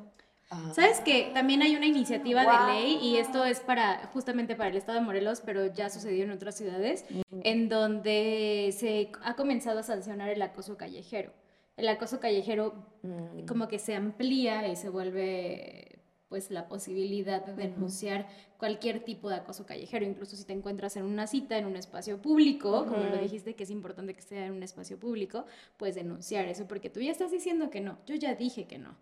¿Sabes 0.73 1.01
que 1.01 1.31
También 1.35 1.61
hay 1.63 1.77
una 1.77 1.85
iniciativa 1.87 2.41
de 2.41 2.73
ley 2.73 2.99
y 3.03 3.19
esto 3.19 3.45
es 3.45 3.61
para 3.61 4.07
justamente 4.15 4.57
para 4.57 4.71
el 4.71 4.77
estado 4.79 4.99
de 4.99 5.05
Morelos, 5.05 5.43
pero 5.45 5.67
ya 5.67 5.91
sucedió 5.91 6.25
en 6.25 6.31
otras 6.31 6.57
ciudades, 6.57 7.05
en 7.45 7.69
donde 7.69 8.75
se 8.77 9.13
ha 9.23 9.35
comenzado 9.35 9.81
a 9.81 9.83
sancionar 9.83 10.31
el 10.31 10.41
acoso 10.41 10.77
callejero. 10.79 11.33
El 11.77 11.87
acoso 11.89 12.19
callejero 12.19 12.75
Mm. 13.03 13.47
como 13.47 13.69
que 13.69 13.79
se 13.79 13.95
amplía 13.95 14.67
y 14.67 14.75
se 14.75 14.89
vuelve 14.89 15.98
pues 16.29 16.51
la 16.51 16.69
posibilidad 16.69 17.45
de 17.45 17.55
denunciar 17.55 18.27
cualquier 18.59 19.01
tipo 19.01 19.31
de 19.31 19.37
acoso 19.37 19.65
callejero, 19.65 20.05
incluso 20.05 20.37
si 20.37 20.45
te 20.45 20.53
encuentras 20.53 20.97
en 20.97 21.05
una 21.05 21.27
cita 21.27 21.57
en 21.57 21.67
un 21.67 21.77
espacio 21.77 22.21
público, 22.21 22.85
como 22.87 23.05
lo 23.05 23.17
dijiste 23.19 23.55
que 23.55 23.65
es 23.65 23.71
importante 23.71 24.15
que 24.15 24.23
sea 24.23 24.47
en 24.47 24.53
un 24.53 24.63
espacio 24.63 24.99
público, 24.99 25.47
puedes 25.77 25.95
denunciar 25.95 26.47
eso 26.47 26.67
porque 26.67 26.91
tú 26.91 27.01
ya 27.01 27.11
estás 27.13 27.31
diciendo 27.31 27.71
que 27.71 27.81
no, 27.81 27.99
yo 28.07 28.15
ya 28.15 28.35
dije 28.35 28.67
que 28.67 28.79
no. 28.79 28.97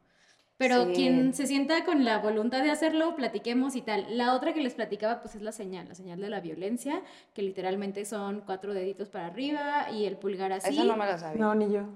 Pero 0.58 0.86
Sí. 0.86 0.92
quien 0.94 1.34
se 1.34 1.46
sienta 1.46 1.84
con 1.84 2.04
la 2.06 2.18
voluntad 2.18 2.62
de 2.62 2.70
hacerlo, 2.70 3.14
platiquemos 3.14 3.76
y 3.76 3.82
tal. 3.82 4.06
La 4.16 4.34
otra 4.34 4.54
que 4.54 4.62
les 4.62 4.72
platicaba, 4.72 5.20
pues 5.20 5.34
es 5.34 5.42
la 5.42 5.52
señal, 5.52 5.86
la 5.86 5.94
señal 5.94 6.18
de 6.18 6.30
la 6.30 6.40
violencia, 6.40 7.02
que 7.34 7.42
literalmente 7.42 8.06
son 8.06 8.40
cuatro 8.40 8.72
deditos 8.72 9.10
para 9.10 9.26
arriba 9.26 9.90
y 9.90 10.06
el 10.06 10.16
pulgar 10.16 10.52
así. 10.54 10.70
Esa 10.70 10.84
no 10.84 10.96
me 10.96 11.04
la 11.04 11.18
sabía. 11.18 11.42
No, 11.42 11.54
ni 11.54 11.70
yo. 11.70 11.88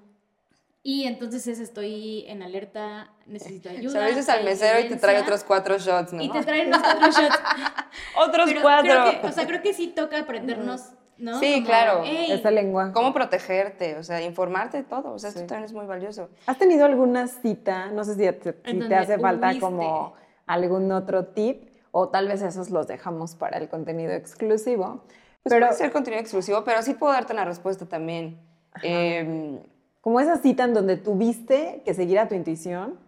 Y 0.83 1.05
entonces 1.05 1.47
es, 1.47 1.61
estoy 1.61 2.25
en 2.29 2.43
alerta, 2.43 3.11
necesito 3.27 3.69
ayuda. 3.71 3.93
sea, 3.93 4.01
le 4.03 4.09
dices 4.09 4.29
al 4.29 4.45
mesero 4.45 4.81
y 4.81 4.89
te 4.89 4.97
trae 4.97 5.21
otros 5.21 5.45
cuatro 5.45 5.77
shots, 5.79 6.13
¿no? 6.13 6.23
Y 6.23 6.31
te 6.31 6.43
traen 6.43 6.71
los 6.71 6.81
cuatro 6.81 7.07
shots. 7.11 7.39
otros 8.17 8.47
Pero 8.49 8.63
cuatro. 8.63 8.91
creo 8.91 9.21
que, 9.21 9.27
o 9.27 9.33
sea, 9.33 9.47
creo 9.47 9.63
que 9.63 9.75
sí 9.75 9.89
toca 9.89 10.19
aprendernos, 10.21 10.93
¿no? 11.19 11.39
Sí, 11.39 11.55
Como, 11.57 11.67
claro. 11.67 12.03
"Ey, 12.05 12.33
Ese 12.33 12.51
lenguaje. 12.51 12.93
Cómo 12.93 13.13
protegerte, 13.13 13.97
o 13.97 14.03
sea, 14.03 14.23
informarte 14.23 14.79
de 14.79 14.85
todo. 14.85 15.13
O 15.13 15.19
sea, 15.19 15.29
esto 15.29 15.41
Sí. 15.41 15.47
también 15.47 15.65
es 15.67 15.73
muy 15.75 15.85
valioso. 15.87 16.31
¿Has 16.47 16.57
tenido 16.59 16.87
alguna 16.87 17.27
cita? 17.27 17.87
No 17.91 18.03
sé 18.05 18.15
si 18.15 18.21
te, 18.39 18.55
si 18.65 18.79
te 18.89 18.95
hace 18.95 19.19
falta 19.19 19.49
huiste. 19.49 19.61
como 19.61 20.15
algún 20.47 20.91
otro 20.93 21.27
tip 21.27 21.69
o 21.93 22.09
tal 22.09 22.27
vez 22.29 22.41
esos 22.41 22.71
los 22.71 22.87
dejamos 22.87 23.35
para 23.35 23.59
el 23.59 23.69
contenido 23.69 24.13
exclusivo. 24.13 25.03
Pues 25.43 25.53
pero 25.55 25.67
puede 25.67 25.79
ser 25.79 25.93
contenido 25.93 26.21
exclusivo, 26.23 26.65
pero 26.65 26.81
sí 26.83 26.95
puedo 26.95 27.13
darte 27.13 27.33
una 27.35 27.45
respuesta 27.45 27.85
también. 27.87 28.41
Eh, 28.83 29.59
como 30.01 30.21
esa 30.21 30.37
cita 30.39 30.65
en 30.65 30.75
donde 30.75 30.97
tuviste 30.97 31.83
que 31.85 31.95
seguir 31.95 32.19
a 32.19 32.29
tu 32.29 32.35
intuición. 32.35 32.99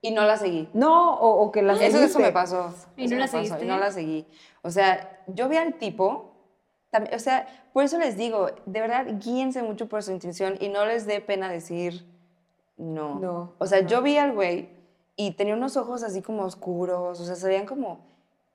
y 0.00 0.10
no 0.10 0.22
la 0.24 0.36
seguí. 0.36 0.68
No, 0.74 1.14
o, 1.14 1.42
o 1.44 1.50
que 1.52 1.62
la 1.62 1.72
Eso, 1.74 1.82
eso 1.84 1.96
seguiste. 1.98 2.22
me 2.22 2.32
pasó. 2.32 2.74
¿Y 2.96 3.04
Eso 3.06 3.14
no 3.14 3.20
la 3.20 3.26
pasó, 3.26 3.36
seguiste? 3.38 3.64
Y 3.64 3.68
no 3.68 3.78
la 3.78 3.90
seguí. 3.90 4.26
O 4.62 4.70
sea, 4.70 5.22
yo 5.28 5.48
vi 5.48 5.56
al 5.56 5.74
tipo, 5.78 6.32
tam- 6.92 7.08
o 7.14 7.18
sea, 7.18 7.46
por 7.72 7.84
eso 7.84 7.98
les 7.98 8.16
digo, 8.18 8.48
de 8.66 8.80
verdad, 8.82 9.06
guíense 9.18 9.62
mucho 9.62 9.88
por 9.88 10.02
su 10.02 10.12
intuición 10.12 10.56
y 10.60 10.68
no 10.68 10.84
les 10.84 11.06
dé 11.06 11.20
pena 11.22 11.48
decir 11.50 12.04
no. 12.76 13.18
No, 13.20 13.52
O 13.58 13.66
sea, 13.66 13.80
yo 13.86 14.02
vi 14.02 14.16
al 14.18 14.32
güey 14.34 14.68
y 15.16 15.30
tenía 15.32 15.54
unos 15.54 15.76
ojos 15.78 16.02
así 16.02 16.20
como 16.22 16.42
oscuros, 16.44 17.20
o 17.20 17.24
sea, 17.24 17.34
se 17.36 17.46
veían 17.48 17.64
como 17.66 18.00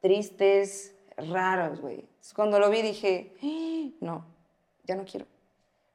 tristes, 0.02 0.96
raros, 1.18 1.82
güey. 1.82 2.06
Cuando 2.36 2.60
lo 2.60 2.70
vi 2.70 2.82
dije, 2.82 3.34
"Ah, 3.44 3.90
no, 4.02 4.26
ya 4.86 4.96
no 4.96 5.04
quiero. 5.06 5.26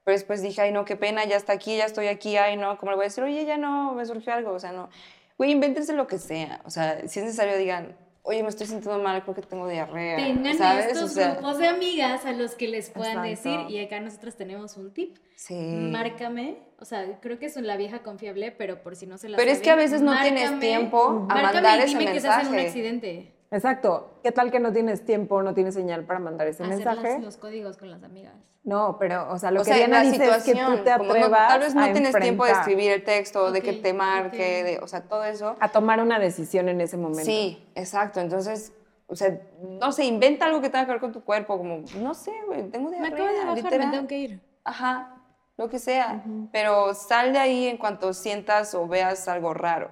Pero 0.04 0.14
después 0.14 0.42
dije, 0.42 0.60
ay, 0.60 0.72
no, 0.72 0.84
qué 0.84 0.96
pena, 0.96 1.24
ya 1.24 1.36
está 1.36 1.54
aquí, 1.54 1.76
ya 1.76 1.86
estoy 1.86 2.08
aquí, 2.08 2.36
ay, 2.36 2.56
no, 2.56 2.76
¿cómo 2.78 2.92
le 2.92 2.96
voy 2.96 3.04
a 3.04 3.08
decir? 3.08 3.24
Oye, 3.24 3.44
ya 3.46 3.56
no, 3.56 3.94
me 3.94 4.04
surgió 4.04 4.34
algo, 4.34 4.52
o 4.52 4.60
sea, 4.60 4.72
no. 4.72 4.90
Güey, 5.38 5.50
invéntense 5.50 5.94
lo 5.94 6.06
que 6.06 6.18
sea. 6.18 6.60
O 6.64 6.70
sea, 6.70 7.08
si 7.08 7.18
es 7.20 7.24
necesario, 7.24 7.56
digan, 7.56 7.96
oye, 8.22 8.42
me 8.42 8.48
estoy 8.50 8.66
sintiendo 8.66 9.02
mal, 9.02 9.22
creo 9.22 9.34
que 9.34 9.42
tengo 9.42 9.66
diarrea. 9.66 10.16
Tengan 10.16 10.56
¿sabes? 10.58 10.86
estos 10.86 11.02
o 11.04 11.08
sea, 11.08 11.32
grupos 11.32 11.58
de 11.58 11.68
amigas 11.68 12.24
a 12.26 12.32
los 12.32 12.54
que 12.54 12.68
les 12.68 12.90
puedan 12.90 13.24
Exacto. 13.24 13.58
decir, 13.60 13.76
y 13.76 13.82
acá 13.84 14.00
nosotros 14.00 14.36
tenemos 14.36 14.76
un 14.76 14.92
tip. 14.92 15.16
sí. 15.36 15.54
Márcame, 15.54 16.58
o 16.78 16.84
sea, 16.84 17.18
creo 17.20 17.38
que 17.38 17.46
es 17.46 17.56
la 17.56 17.76
vieja 17.76 18.02
confiable, 18.02 18.52
pero 18.52 18.82
por 18.82 18.96
si 18.96 19.06
no 19.06 19.16
se 19.18 19.28
la 19.30 19.36
Pero 19.38 19.50
es 19.50 19.60
que 19.60 19.70
a 19.70 19.76
veces 19.76 20.02
no 20.02 20.20
tienes 20.20 20.58
tiempo 20.60 21.26
a 21.30 21.42
mandar 21.42 21.80
ese 21.80 21.98
dime 21.98 22.12
que 22.12 22.18
estás 22.18 22.42
en 22.42 22.46
un 22.48 22.52
mensaje. 22.52 22.68
accidente. 22.68 23.33
Exacto. 23.54 24.18
¿Qué 24.22 24.32
tal 24.32 24.50
que 24.50 24.58
no 24.58 24.72
tienes 24.72 25.04
tiempo, 25.04 25.42
no 25.42 25.54
tienes 25.54 25.74
señal 25.74 26.04
para 26.04 26.18
mandar 26.18 26.48
ese 26.48 26.64
Hacer 26.64 26.76
mensaje? 26.76 27.02
las- 27.14 27.22
los 27.22 27.36
códigos 27.36 27.76
con 27.76 27.90
las 27.90 28.02
amigas. 28.02 28.34
No, 28.64 28.96
pero, 28.98 29.30
o 29.30 29.38
sea, 29.38 29.50
lo 29.50 29.60
o 29.60 29.64
que 29.64 29.68
sea, 29.70 29.76
Diana 29.76 30.00
dice 30.02 30.24
es 30.28 30.42
que 30.44 30.54
tú 30.54 30.76
te 30.82 30.90
como 30.96 31.04
no- 31.04 31.10
atrevas 31.10 31.48
tal 31.48 31.60
vez 31.60 31.74
no 31.74 31.82
a 31.84 31.92
tienes 31.92 32.16
tiempo 32.16 32.44
de 32.44 32.50
enfrentar, 32.50 32.60
escribir 32.60 32.90
el 32.92 33.04
texto, 33.04 33.52
de 33.52 33.60
que 33.62 33.72
te 33.74 33.92
marque, 33.92 34.60
ok. 34.60 34.66
de, 34.66 34.78
o 34.82 34.88
sea, 34.88 35.02
todo 35.02 35.22
eso. 35.24 35.54
A 35.60 35.68
tomar 35.68 36.00
una 36.00 36.18
decisión 36.18 36.68
en 36.68 36.80
ese 36.80 36.96
momento. 36.96 37.24
Sí, 37.24 37.64
exacto. 37.74 38.20
Entonces, 38.20 38.72
o 39.06 39.14
sea, 39.14 39.38
no 39.60 39.92
sé, 39.92 40.04
inventa 40.06 40.46
algo 40.46 40.60
que 40.62 40.70
tenga 40.70 40.86
que 40.86 40.92
ver 40.92 41.00
con 41.00 41.12
tu 41.12 41.22
cuerpo, 41.22 41.58
como, 41.58 41.82
no 42.00 42.14
sé, 42.14 42.32
güey, 42.46 42.68
tengo 42.70 42.90
Me 42.90 42.96
diarrea, 42.96 43.14
acabo 43.24 43.28
de 43.38 43.44
bajar, 43.44 43.56
literal. 43.56 43.86
me 43.88 43.92
tengo 43.96 44.08
que 44.08 44.18
ir. 44.18 44.40
Ajá, 44.64 45.14
lo 45.58 45.68
que 45.68 45.78
sea. 45.78 46.24
Pero 46.50 46.92
sal 46.94 47.32
de 47.34 47.38
ahí 47.38 47.66
en 47.68 47.76
cuanto 47.76 48.12
sientas 48.14 48.74
o 48.74 48.88
veas 48.88 49.28
algo 49.28 49.52
raro. 49.54 49.90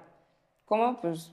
¿Cómo? 0.65 0.99
Pues 0.99 1.31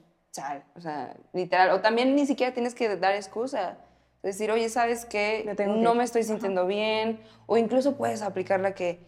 o 0.75 0.81
sea, 0.81 1.15
literal. 1.33 1.71
O 1.71 1.81
también 1.81 2.15
ni 2.15 2.25
siquiera 2.25 2.53
tienes 2.53 2.73
que 2.75 2.95
dar 2.97 3.15
excusa. 3.15 3.77
Decir, 4.23 4.51
oye, 4.51 4.69
¿sabes 4.69 5.05
qué? 5.05 5.43
Me 5.45 5.55
tengo 5.55 5.73
que 5.73 5.79
No 5.81 5.91
ir". 5.91 5.97
me 5.97 6.03
estoy 6.03 6.23
sintiendo 6.23 6.65
bien. 6.67 7.19
O 7.47 7.57
incluso 7.57 7.97
puedes 7.97 8.21
aplicar 8.21 8.59
la 8.59 8.73
que, 8.73 8.99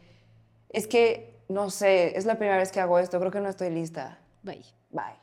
es 0.69 0.87
que, 0.87 1.43
no 1.49 1.69
sé, 1.69 2.17
es 2.17 2.25
la 2.25 2.35
primera 2.35 2.57
vez 2.57 2.71
que 2.71 2.79
hago 2.79 2.97
esto, 2.99 3.19
creo 3.19 3.31
que 3.31 3.39
no 3.39 3.49
estoy 3.49 3.69
lista. 3.69 4.17
Bye. 4.41 4.65
Bye. 4.89 5.21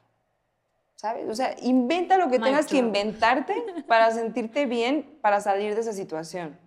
¿Sabes? 0.97 1.29
O 1.29 1.35
sea, 1.35 1.57
inventa 1.63 2.19
lo 2.19 2.29
que 2.31 2.39
tengas 2.39 2.67
que 2.67 2.77
inventarte 2.77 3.55
para 3.89 4.11
sentirte 4.11 4.67
bien, 4.67 5.19
para 5.23 5.41
salir 5.41 5.75
de 5.75 5.81
esa 5.81 5.93
situación. 5.93 6.59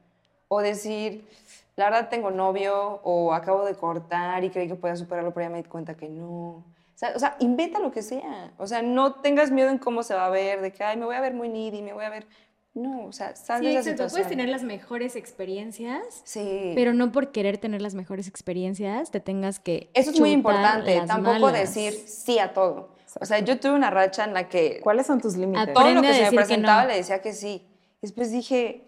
O 0.48 0.62
decir, 0.62 1.28
la 1.76 1.86
verdad 1.86 2.10
tengo 2.10 2.30
novio, 2.30 3.00
o 3.04 3.34
acabo 3.34 3.64
de 3.64 3.76
cortar 3.76 4.44
y 4.44 4.50
creí 4.50 4.68
que 4.68 4.76
podía 4.76 4.96
superarlo, 4.96 5.34
pero 5.34 5.46
ya 5.46 5.50
me 5.50 5.62
di 5.64 5.70
cuenta 5.70 5.96
que 5.96 6.10
no. 6.10 6.64
O 6.94 6.98
sea, 6.98 7.14
o 7.16 7.20
sea, 7.20 7.36
inventa 7.40 7.80
lo 7.80 7.92
que 7.92 8.02
sea. 8.02 8.52
O 8.58 8.68
sea, 8.68 8.82
no 8.82 9.16
tengas 9.16 9.52
miedo 9.52 9.70
en 9.70 9.78
cómo 9.78 10.04
se 10.04 10.14
va 10.14 10.28
a 10.28 10.30
ver, 10.30 10.62
de 10.62 10.72
que, 10.72 10.84
ay, 10.84 10.96
me 10.98 11.06
voy 11.06 11.16
a 11.16 11.22
ver 11.22 11.34
muy 11.34 11.50
needy, 11.50 11.82
me 11.82 11.94
voy 11.94 12.06
a 12.06 12.10
ver... 12.10 12.28
No, 12.76 13.06
o 13.06 13.12
sea, 13.12 13.36
sal 13.36 13.60
Sí, 13.60 13.66
de 13.68 13.72
esa 13.74 13.80
exacto. 13.82 13.92
situación. 14.10 14.22
Puedes 14.24 14.30
tener 14.30 14.50
las 14.50 14.64
mejores 14.64 15.16
experiencias, 15.16 16.22
Sí. 16.24 16.72
pero 16.74 16.92
no 16.94 17.12
por 17.12 17.32
querer 17.32 17.60
tener 17.60 17.84
las 17.84 17.94
mejores 17.94 18.28
experiencias 18.28 19.12
te 19.12 19.20
tengas 19.20 19.60
que. 19.60 19.92
Eso 19.94 20.10
es 20.10 20.20
muy 20.20 20.32
importante, 20.32 21.00
tampoco 21.06 21.40
malas. 21.40 21.54
decir 21.76 21.94
sí 21.94 22.40
a 22.40 22.52
todo. 22.54 22.96
O 23.22 23.26
sea, 23.26 23.38
yo 23.40 23.60
tuve 23.60 23.74
una 23.74 23.92
racha 23.92 24.24
en 24.24 24.34
la 24.34 24.50
que 24.50 24.80
¿Cuáles 24.82 25.06
son 25.06 25.22
tus 25.22 25.38
límites? 25.38 25.70
A 25.70 25.74
todo 25.74 25.88
lo 25.92 26.02
que 26.02 26.14
se 26.16 26.24
me 26.24 26.32
presentaba 26.32 26.82
no. 26.84 26.88
le 26.90 26.96
decía 26.96 27.22
que 27.22 27.34
sí. 27.34 27.64
Después 28.02 28.32
dije, 28.32 28.88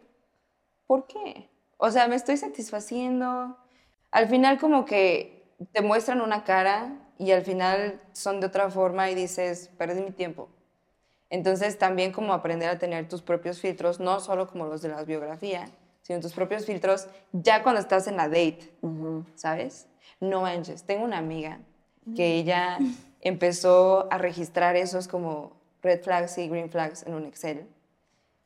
¿por 0.88 1.06
qué? 1.06 1.48
O 1.78 1.92
sea, 1.92 2.08
me 2.08 2.16
estoy 2.16 2.38
satisfaciendo. 2.38 3.56
Al 4.10 4.28
final 4.28 4.58
como 4.58 4.86
que 4.86 5.54
te 5.74 5.84
muestran 5.84 6.22
una 6.22 6.44
cara 6.44 7.05
y 7.18 7.32
al 7.32 7.44
final 7.44 8.02
son 8.14 8.40
de 8.40 8.48
otra 8.48 8.70
forma 8.70 9.10
y 9.10 9.16
dices, 9.16 9.70
perdí 9.78 10.02
mi 10.02 10.12
tiempo. 10.12 10.50
Entonces 11.30 11.78
también 11.78 12.12
como 12.12 12.34
aprender 12.34 12.70
a 12.70 12.78
tener 12.78 13.08
tus 13.10 13.22
propios 13.22 13.60
filtros, 13.60 14.00
no 14.00 14.20
solo 14.20 14.48
como 14.48 14.66
los 14.68 14.82
de 14.82 14.90
la 14.90 15.04
biografía, 15.04 15.70
sino 16.02 16.20
tus 16.20 16.34
propios 16.34 16.66
filtros 16.66 17.08
ya 17.32 17.64
cuando 17.64 17.82
estás 17.82 18.08
en 18.08 18.16
la 18.16 18.28
date, 18.28 18.72
¿sabes? 19.36 19.88
No 20.20 20.42
manches, 20.42 20.84
tengo 20.84 21.04
una 21.04 21.18
amiga 21.18 21.60
que 22.16 22.36
ella 22.36 22.78
empezó 23.22 24.08
a 24.12 24.18
registrar 24.18 24.76
esos 24.76 25.08
como 25.08 25.54
red 25.82 26.04
flags 26.04 26.38
y 26.38 26.48
green 26.48 26.70
flags 26.70 27.04
en 27.08 27.16
un 27.16 27.26
Excel 27.26 27.68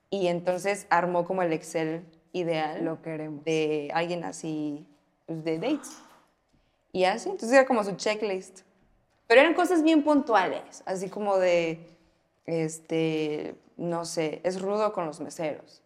y 0.10 0.28
entonces 0.28 0.88
armó 0.90 1.26
como 1.26 1.42
el 1.42 1.54
Excel 1.54 2.06
ideal 2.32 2.84
Lo 2.84 3.02
queremos. 3.02 3.44
de 3.44 3.92
alguien 3.94 4.24
así, 4.24 4.86
pues, 5.26 5.44
de 5.44 5.60
dates. 5.60 6.02
Y 6.92 7.04
así, 7.04 7.30
entonces 7.30 7.52
era 7.56 7.66
como 7.66 7.84
su 7.84 7.96
checklist. 7.96 8.62
Pero 9.28 9.42
eran 9.42 9.54
cosas 9.54 9.84
bien 9.84 10.04
puntuales, 10.04 10.82
así 10.86 11.10
como 11.10 11.38
de, 11.38 11.80
este, 12.46 13.56
no 13.78 14.06
sé, 14.06 14.42
es 14.44 14.60
rudo 14.60 14.92
con 14.92 15.06
los 15.06 15.20
meseros. 15.20 15.84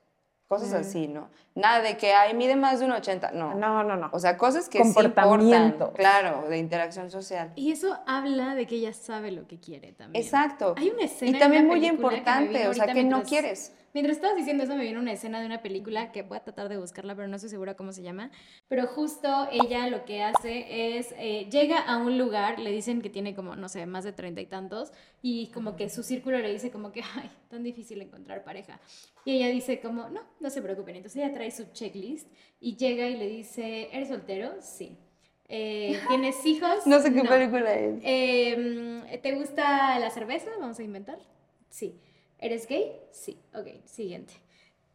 Cosas 0.47 0.73
así, 0.73 1.07
¿no? 1.07 1.29
Nada 1.55 1.81
de 1.81 1.97
que, 1.97 2.13
ay, 2.13 2.35
mide 2.35 2.55
más 2.55 2.79
de 2.79 2.85
un 2.85 2.91
80, 2.91 3.31
no. 3.31 3.55
No, 3.55 3.83
no, 3.83 3.95
no. 3.95 4.09
O 4.13 4.19
sea, 4.19 4.37
cosas 4.37 4.69
que 4.69 4.83
sí 4.83 4.87
importan, 4.87 5.75
claro, 5.95 6.47
de 6.47 6.57
interacción 6.59 7.09
social. 7.09 7.51
Y 7.55 7.71
eso 7.71 7.97
habla 8.05 8.53
de 8.53 8.67
que 8.67 8.75
ella 8.75 8.93
sabe 8.93 9.31
lo 9.31 9.47
que 9.47 9.59
quiere 9.59 9.93
también. 9.93 10.23
Exacto. 10.23 10.75
Hay 10.77 10.89
una 10.89 11.05
escena 11.05 11.31
Y 11.31 11.33
en 11.33 11.39
también 11.39 11.65
muy 11.65 11.79
película 11.79 12.09
que 12.09 12.13
me 12.13 12.19
importante, 12.19 12.67
o 12.67 12.73
sea, 12.73 12.85
que 12.93 13.03
no 13.03 13.23
quieres. 13.23 13.73
Mientras 13.93 14.17
estabas 14.17 14.35
diciendo 14.35 14.63
eso, 14.63 14.75
me 14.75 14.85
vino 14.85 14.99
una 14.99 15.11
escena 15.11 15.39
de 15.39 15.45
una 15.45 15.61
película 15.61 16.11
que 16.11 16.23
voy 16.23 16.37
a 16.37 16.43
tratar 16.43 16.67
de 16.67 16.77
buscarla, 16.77 17.15
pero 17.15 17.27
no 17.27 17.35
estoy 17.35 17.51
segura 17.51 17.75
cómo 17.75 17.91
se 17.91 18.01
llama. 18.01 18.31
Pero 18.67 18.87
justo 18.87 19.47
ella 19.51 19.87
lo 19.87 20.03
que 20.03 20.23
hace 20.23 20.97
es, 20.97 21.13
eh, 21.19 21.47
llega 21.51 21.77
a 21.79 21.97
un 21.97 22.17
lugar, 22.17 22.57
le 22.57 22.71
dicen 22.71 23.03
que 23.03 23.11
tiene 23.11 23.35
como, 23.35 23.55
no 23.55 23.69
sé, 23.69 23.85
más 23.85 24.03
de 24.03 24.11
treinta 24.11 24.41
y 24.41 24.47
tantos, 24.47 24.91
y 25.21 25.51
como 25.51 25.75
que 25.75 25.89
su 25.89 26.01
círculo 26.01 26.39
le 26.39 26.51
dice 26.51 26.71
como 26.71 26.91
que, 26.91 27.01
ay, 27.15 27.29
tan 27.49 27.61
difícil 27.61 28.01
encontrar 28.01 28.43
pareja. 28.43 28.79
Y 29.25 29.33
ella 29.33 29.49
dice 29.49 29.79
como, 29.79 30.09
no, 30.09 30.21
no 30.39 30.49
se 30.49 30.63
preocupen. 30.63 30.95
Entonces 30.95 31.21
ella 31.23 31.31
trae 31.31 31.51
su 31.51 31.65
checklist 31.71 32.27
y 32.59 32.75
llega 32.77 33.07
y 33.07 33.15
le 33.15 33.27
dice, 33.27 33.89
¿eres 33.91 34.07
soltero? 34.07 34.55
Sí. 34.59 34.97
Eh, 35.49 35.99
¿Tienes 36.07 36.43
hijos? 36.47 36.87
No 36.87 36.99
sé 36.99 37.13
qué 37.13 37.21
película 37.21 37.75
es. 37.75 37.99
Eh, 38.03 39.19
¿Te 39.21 39.35
gusta 39.35 39.99
la 39.99 40.09
cerveza? 40.09 40.49
Vamos 40.59 40.79
a 40.79 40.83
inventar. 40.83 41.19
Sí. 41.69 41.99
¿Eres 42.43 42.67
gay? 42.67 42.91
Sí. 43.11 43.37
Ok, 43.55 43.67
siguiente. 43.85 44.33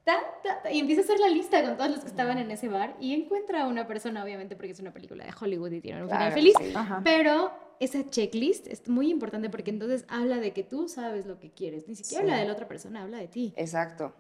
Ta, 0.05 0.17
ta, 0.43 0.63
ta, 0.63 0.71
y 0.71 0.79
empieza 0.79 1.03
a 1.03 1.05
hacer 1.05 1.19
la 1.21 1.29
lista 1.29 1.63
con 1.63 1.77
todos 1.77 1.91
los 1.91 2.01
que 2.01 2.07
estaban 2.07 2.39
en 2.39 2.51
ese 2.51 2.69
bar 2.69 2.97
y 3.01 3.13
encuentra 3.15 3.65
a 3.65 3.67
una 3.67 3.87
persona, 3.87 4.23
obviamente, 4.25 4.57
porque 4.57 4.73
es 4.73 4.81
una 4.81 4.93
película 4.93 5.25
de 5.25 5.33
Hollywood 5.39 5.73
y 5.73 5.81
tiene 5.81 6.03
un 6.03 6.09
final 6.09 6.33
Claro, 6.33 6.35
feliz. 6.35 6.55
sí. 6.59 6.73
Pero 7.05 7.51
esa 7.81 8.09
checklist 8.09 8.67
es 8.69 8.89
muy 8.89 9.11
importante 9.11 9.51
porque 9.51 9.71
entonces 9.71 10.05
habla 10.09 10.37
de 10.39 10.53
que 10.53 10.63
tú 10.63 10.89
sabes 10.89 11.27
lo 11.27 11.39
que 11.39 11.51
quieres. 11.51 11.89
Ni 11.89 11.95
siquiera 11.95 12.25
Sí. 12.25 12.31
habla 12.31 12.41
de 12.41 12.47
la 12.47 12.53
otra 12.55 12.69
persona, 12.69 13.03
habla 13.03 13.19
de 13.19 13.29
ti. 13.29 13.53
Exacto. 13.57 14.15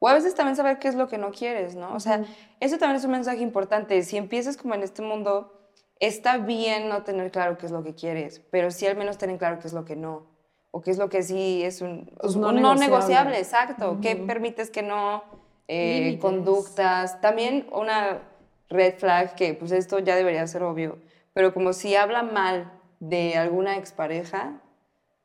O 0.00 0.08
a 0.08 0.14
veces 0.14 0.34
también 0.34 0.56
saber 0.56 0.78
qué 0.78 0.88
es 0.88 0.94
lo 0.96 1.08
que 1.08 1.16
no 1.16 1.30
quieres, 1.30 1.76
¿no? 1.76 1.94
O 1.94 2.00
sea, 2.00 2.24
eso 2.60 2.76
también 2.78 2.96
es 2.96 3.04
un 3.04 3.12
mensaje 3.12 3.40
importante. 3.42 4.02
Si 4.02 4.16
empiezas 4.16 4.56
como 4.56 4.74
en 4.74 4.82
este 4.82 5.00
mundo, 5.00 5.70
está 6.00 6.38
bien 6.38 6.88
no 6.88 7.04
tener 7.04 7.30
claro 7.30 7.56
qué 7.56 7.66
es 7.66 7.72
lo 7.72 7.82
que 7.84 7.94
quieres, 7.94 8.40
pero 8.50 8.70
sí 8.70 8.86
al 8.86 8.96
menos 8.96 9.16
tener 9.16 9.38
claro 9.38 9.60
qué 9.60 9.68
es 9.68 9.72
lo 9.72 9.84
que 9.84 9.94
no. 9.96 10.31
O 10.72 10.80
qué 10.80 10.90
es 10.90 10.98
lo 10.98 11.08
que 11.08 11.22
sí 11.22 11.62
es 11.62 11.80
un, 11.82 12.10
un 12.20 12.60
no 12.60 12.74
negociable, 12.74 13.38
exacto. 13.38 13.98
¿Qué 14.02 14.16
permites 14.16 14.70
que 14.70 14.82
no? 14.82 15.22
Eh, 15.68 16.18
conductas. 16.20 17.20
También 17.20 17.66
una 17.72 18.22
red 18.68 18.94
flag, 18.98 19.34
que 19.34 19.54
pues 19.54 19.70
esto 19.70 19.98
ya 20.00 20.16
debería 20.16 20.46
ser 20.46 20.62
obvio, 20.62 20.98
pero 21.34 21.54
como 21.54 21.72
si 21.72 21.94
habla 21.94 22.22
mal 22.22 22.72
de 23.00 23.36
alguna 23.36 23.76
expareja, 23.76 24.60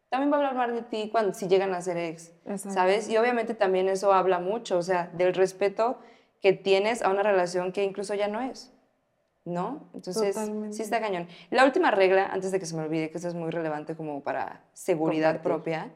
también 0.10 0.32
va 0.32 0.36
a 0.38 0.40
hablar 0.40 0.56
mal 0.56 0.76
de 0.76 0.84
ti 0.84 1.10
cuando 1.12 1.34
si 1.34 1.48
llegan 1.48 1.74
a 1.74 1.82
ser 1.82 1.98
ex, 1.98 2.32
Exacto. 2.46 2.72
¿sabes? 2.72 3.10
Y 3.10 3.18
obviamente 3.18 3.54
también 3.54 3.90
eso 3.90 4.14
habla 4.14 4.40
mucho, 4.40 4.78
o 4.78 4.82
sea, 4.82 5.10
del 5.14 5.34
respeto 5.34 6.00
que 6.42 6.54
tienes 6.54 7.02
a 7.02 7.10
una 7.10 7.24
relación 7.24 7.72
que 7.72 7.84
incluso 7.84 8.14
ya 8.14 8.28
no 8.28 8.42
es, 8.42 8.72
¿no? 9.48 9.90
Entonces, 9.94 10.36
Totalmente. 10.36 10.76
sí 10.76 10.84
está 10.84 11.00
cañón. 11.00 11.28
La 11.50 11.66
última 11.66 11.90
regla, 11.92 12.28
antes 12.28 12.52
de 12.52 12.60
que 12.60 12.66
se 12.66 12.76
me 12.76 12.84
olvide, 12.84 13.10
que 13.10 13.18
esto 13.18 13.30
es 13.30 13.34
muy 13.34 13.50
relevante 13.50 13.96
como 13.96 14.22
para 14.22 14.62
seguridad 14.74 15.36
Compartir. 15.42 15.52
propia, 15.52 15.92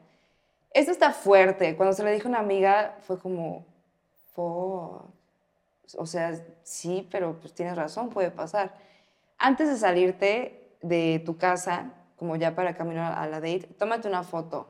esto 0.74 0.90
está 0.90 1.12
fuerte. 1.12 1.76
Cuando 1.76 1.92
se 1.94 2.02
le 2.02 2.12
dijo 2.12 2.28
a 2.28 2.30
una 2.30 2.38
amiga, 2.40 2.96
fue 3.06 3.18
como, 3.18 3.64
"Fuck". 4.34 5.04
o 5.98 6.06
sea, 6.06 6.34
sí, 6.62 7.06
pero 7.10 7.38
pues 7.40 7.52
tienes 7.52 7.76
razón, 7.76 8.08
puede 8.08 8.30
pasar. 8.30 8.72
Antes 9.38 9.68
de 9.68 9.76
salirte 9.76 10.70
de 10.80 11.22
tu 11.26 11.36
casa, 11.36 11.90
como 12.16 12.36
ya 12.36 12.54
para 12.54 12.74
caminar 12.74 13.12
a 13.18 13.26
la 13.26 13.40
date, 13.40 13.68
tómate 13.78 14.08
una 14.08 14.22
foto. 14.22 14.68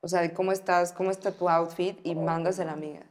O 0.00 0.08
sea, 0.08 0.20
de 0.20 0.32
cómo 0.32 0.52
estás, 0.52 0.92
cómo 0.92 1.10
está 1.10 1.32
tu 1.32 1.48
outfit 1.48 1.98
y 2.04 2.14
mándasela 2.14 2.70
a 2.72 2.74
amigas. 2.74 3.06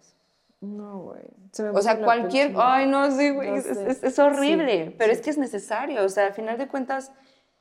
No, 0.61 0.99
güey. 0.99 1.23
Se 1.51 1.67
O 1.69 1.81
sea, 1.81 1.99
cualquier... 1.99 2.53
Ay, 2.55 2.87
no, 2.87 3.09
sí, 3.11 3.31
güey, 3.31 3.49
es, 3.55 3.65
es- 3.65 4.03
es 4.03 4.19
horrible, 4.19 4.85
Sí, 4.89 4.95
pero 4.97 5.11
sí. 5.13 5.19
es 5.19 5.23
que 5.25 5.29
es 5.31 5.37
necesario. 5.37 6.03
O 6.05 6.09
sea, 6.09 6.27
al 6.27 6.33
final 6.33 6.57
de 6.57 6.67
cuentas, 6.67 7.11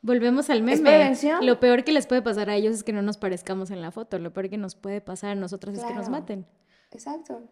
Volvemos 0.03 0.48
al 0.51 0.62
meme. 0.62 0.80
prevención. 0.82 1.44
Lo 1.44 1.61
peor 1.61 1.82
que 1.84 1.92
les 1.92 2.07
puede 2.07 2.22
pasar 2.22 2.48
a 2.51 2.55
ellos 2.55 2.74
es 2.74 2.84
que 2.84 2.92
no 2.92 3.03
nos 3.03 3.16
parezcamos 3.18 3.70
en 3.70 3.80
la 3.82 3.90
foto. 3.90 4.18
Lo 4.18 4.32
peor 4.32 4.48
que 4.51 4.57
nos 4.59 4.74
puede 4.74 5.01
pasar 5.01 5.30
a 5.30 5.34
nosotros 5.34 5.76
es 5.76 5.84
que 5.84 5.94
nos 5.94 6.09
maten. 6.09 6.46
Exacto. 6.90 7.42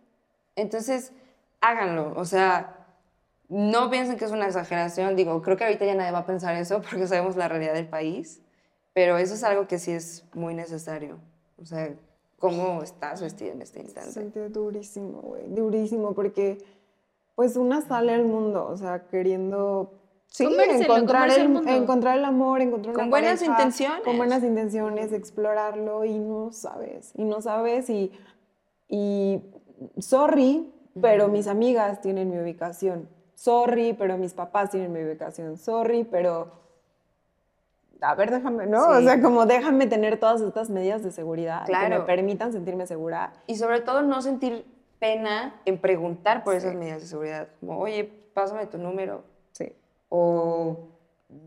Entonces, 0.57 1.13
háganlo. 1.61 2.13
O 2.17 2.25
sea, 2.25 2.87
no 3.49 3.91
piensen 3.91 4.17
que 4.19 4.25
es 4.27 4.31
una 4.31 4.47
exageración. 4.47 5.17
Digo, 5.17 5.41
creo 5.43 5.57
que 5.57 5.65
ahorita 5.65 5.85
ya 5.87 5.95
nadie 5.95 6.11
va 6.13 6.21
a 6.21 6.27
pensar 6.27 6.55
eso 6.57 6.81
porque 6.91 7.07
sabemos 7.07 7.37
la 7.37 7.49
realidad 7.49 7.75
del 7.75 7.89
país. 7.89 8.43
Pero 8.95 9.17
eso 9.19 9.35
es 9.35 9.45
algo 9.45 9.67
que 9.69 9.79
sí 9.79 9.93
es 9.93 10.25
muy 10.35 10.55
necesario. 10.55 11.19
O 11.61 11.65
sea, 11.67 11.91
cómo 12.39 12.83
estás 12.83 13.21
vestida 13.21 13.53
en 13.53 13.63
este 13.63 13.81
instante. 13.81 14.13
Sentí 14.13 14.41
durísimo, 14.41 15.21
güey, 15.21 15.49
durísimo, 15.49 16.15
porque 16.15 16.59
pues 17.35 17.57
una 17.57 17.83
sale 17.83 18.13
al 18.15 18.25
mundo, 18.25 18.67
o 18.69 18.77
sea, 18.77 19.07
queriendo 19.09 19.93
sí, 20.27 20.45
encontrar, 20.45 21.31
el, 21.31 21.57
el 21.57 21.69
encontrar 21.69 22.19
el 22.19 22.25
amor, 22.25 22.61
encontrar 22.61 22.95
Con 22.95 23.05
una 23.05 23.11
buenas 23.11 23.41
pareja, 23.41 23.61
intenciones. 23.61 24.05
Con 24.05 24.17
buenas 24.17 24.43
intenciones, 24.43 25.13
explorarlo 25.13 26.05
y 26.05 26.19
no 26.19 26.53
sabes, 26.53 27.13
y 27.15 27.25
no 27.25 27.41
sabes 27.41 27.91
y, 27.91 28.13
y 28.89 29.41
sorry, 29.99 30.73
pero 31.01 31.29
mis 31.29 31.47
amigas 31.47 32.01
tienen 32.01 32.31
mi 32.31 32.39
ubicación, 32.39 33.09
sorry, 33.35 33.93
pero 33.93 34.19
mis 34.19 34.35
papás 34.35 34.71
tienen 34.71 34.93
mi 34.93 35.03
ubicación, 35.03 35.57
sorry, 35.57 36.05
pero 36.05 36.51
a 38.01 38.15
ver, 38.15 38.31
déjame, 38.31 38.67
¿no? 38.67 38.89
O 38.89 38.99
Sí. 38.99 39.05
sea, 39.05 39.21
como 39.21 39.47
déjame 39.47 39.87
tener 39.87 40.19
todas 40.21 40.41
estas 40.41 40.71
medidas 40.71 41.03
de 41.03 41.11
seguridad 41.11 41.67
que 41.67 41.73
me 41.73 41.79
Claro. 41.87 42.07
permitan 42.07 42.53
sentirme 42.53 42.87
segura. 42.87 43.33
Y 43.47 43.57
sobre 43.57 43.81
todo 43.81 44.03
no 44.03 44.23
sentir 44.23 44.65
pena 44.99 45.61
en 45.65 45.79
preguntar 45.79 46.45
por 46.45 46.55
esas 46.55 46.75
medidas 46.75 47.01
de 47.03 47.07
seguridad. 47.09 47.49
Como, 47.61 47.79
oye, 47.79 48.05
pásame 48.35 48.67
tu 48.67 48.79
número. 48.79 49.23
Sí. 49.53 49.73
o 50.11 50.89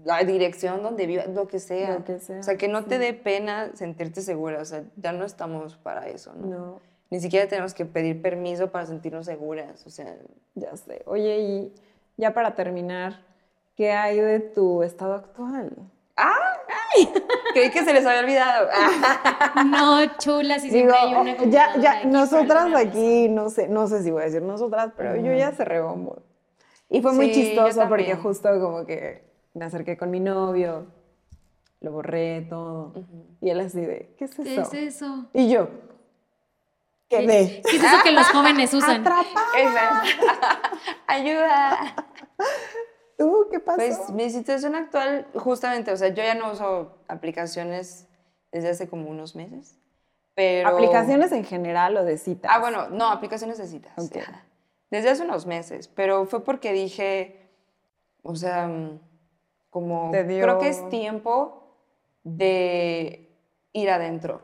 la 0.03 0.23
dirección 0.23 0.83
donde 0.83 1.07
vivas, 1.07 1.27
lo 1.29 1.47
que 1.47 1.59
sea. 1.59 1.95
Lo 1.97 2.03
que 2.03 2.19
sea, 2.19 2.39
O 2.39 2.43
sea, 2.43 2.55
que 2.57 2.67
no 2.67 2.83
te 2.85 2.95
sí. 2.95 3.01
dé 3.01 3.13
pena 3.15 3.71
sentirte 3.73 4.21
segura. 4.21 4.61
O 4.61 4.65
sea, 4.65 4.83
ya 4.97 5.11
no 5.11 5.25
estamos 5.25 5.75
para 5.77 6.07
eso, 6.07 6.33
¿no? 6.35 6.47
No, 6.47 6.79
Ni 7.09 7.19
siquiera 7.19 7.47
tenemos 7.49 7.73
que 7.73 7.85
pedir 7.85 8.21
permiso 8.21 8.69
para 8.71 8.85
sentirnos 8.85 9.25
seguras. 9.25 9.85
O 9.87 9.89
sea, 9.89 10.15
ya 10.55 10.75
sé. 10.77 11.01
Oye, 11.07 11.39
y 11.39 11.73
ya 12.17 12.33
para 12.33 12.53
terminar, 12.55 13.21
¿qué 13.75 13.91
hay 13.91 14.19
de 14.19 14.39
tu 14.39 14.83
estado 14.83 15.15
actual? 15.15 15.71
Creí 17.53 17.71
que 17.71 17.83
se 17.83 17.93
les 17.93 18.05
había 18.05 18.21
olvidado. 18.21 18.69
No, 19.65 20.17
chulas, 20.17 20.63
y 20.63 20.69
Digo, 20.69 20.93
siempre 20.93 20.97
hay 20.97 21.13
una 21.13 21.35
ya, 21.45 21.77
ya, 21.77 21.91
aquí 21.99 22.07
nosotras 22.07 22.73
aquí, 22.75 23.29
no 23.29 23.49
sé, 23.49 23.67
no 23.67 23.87
sé 23.87 24.03
si 24.03 24.11
voy 24.11 24.23
a 24.23 24.25
decir 24.25 24.41
nosotras, 24.41 24.91
pero 24.95 25.15
yo 25.15 25.33
ya 25.33 25.51
cerré 25.51 25.81
bombo. 25.81 26.21
Y 26.89 27.01
fue 27.01 27.13
muy 27.13 27.33
Sí, 27.33 27.41
chistoso 27.41 27.87
porque 27.87 28.15
justo 28.15 28.49
como 28.59 28.85
que 28.85 29.23
me 29.53 29.65
acerqué 29.65 29.97
con 29.97 30.09
mi 30.09 30.19
novio, 30.19 30.87
lo 31.81 31.91
borré 31.91 32.41
todo. 32.49 32.93
Y 33.41 33.49
él 33.49 33.59
así 33.59 33.81
de, 33.81 34.13
¿qué 34.17 34.25
es 34.25 34.39
eso? 34.39 34.43
¿Qué 34.43 34.85
es 34.87 34.95
eso? 34.95 35.25
Y 35.33 35.49
yo, 35.49 35.67
¿Qué, 37.11 37.25
qué 37.25 37.61
es 37.65 37.83
eso 37.83 38.03
que 38.03 38.11
los 38.11 38.27
jóvenes 38.27 38.73
usan? 38.73 39.01
Atrapada. 39.07 40.03
Ayuda. 41.07 41.95
¿Tú 43.21 43.47
qué 43.51 43.59
pasó? 43.59 43.77
Pues 43.77 44.09
mi 44.11 44.29
situación 44.29 44.75
actual, 44.75 45.27
justamente, 45.35 45.91
o 45.91 45.97
sea, 45.97 46.09
yo 46.09 46.23
ya 46.23 46.35
no 46.35 46.51
uso 46.51 46.97
aplicaciones 47.07 48.07
desde 48.51 48.69
hace 48.69 48.89
como 48.89 49.09
unos 49.09 49.35
meses, 49.35 49.77
pero... 50.33 50.69
¿Aplicaciones 50.69 51.31
en 51.31 51.43
general 51.45 51.95
o 51.97 52.03
de 52.03 52.17
citas? 52.17 52.51
Ah, 52.53 52.59
bueno, 52.59 52.89
no, 52.89 53.07
aplicaciones 53.09 53.57
de 53.57 53.67
citas. 53.67 53.93
Ok. 53.97 54.17
Ajá. 54.17 54.43
Desde 54.89 55.09
hace 55.09 55.23
unos 55.23 55.45
meses, 55.45 55.87
pero 55.87 56.25
fue 56.25 56.43
porque 56.43 56.73
dije, 56.73 57.49
o 58.23 58.35
sea, 58.35 58.67
mm, 58.67 58.99
como 59.69 60.11
dio- 60.11 60.43
creo 60.43 60.59
que 60.59 60.67
es 60.69 60.89
tiempo 60.89 61.77
de 62.23 63.29
ir 63.73 63.89
adentro 63.89 64.41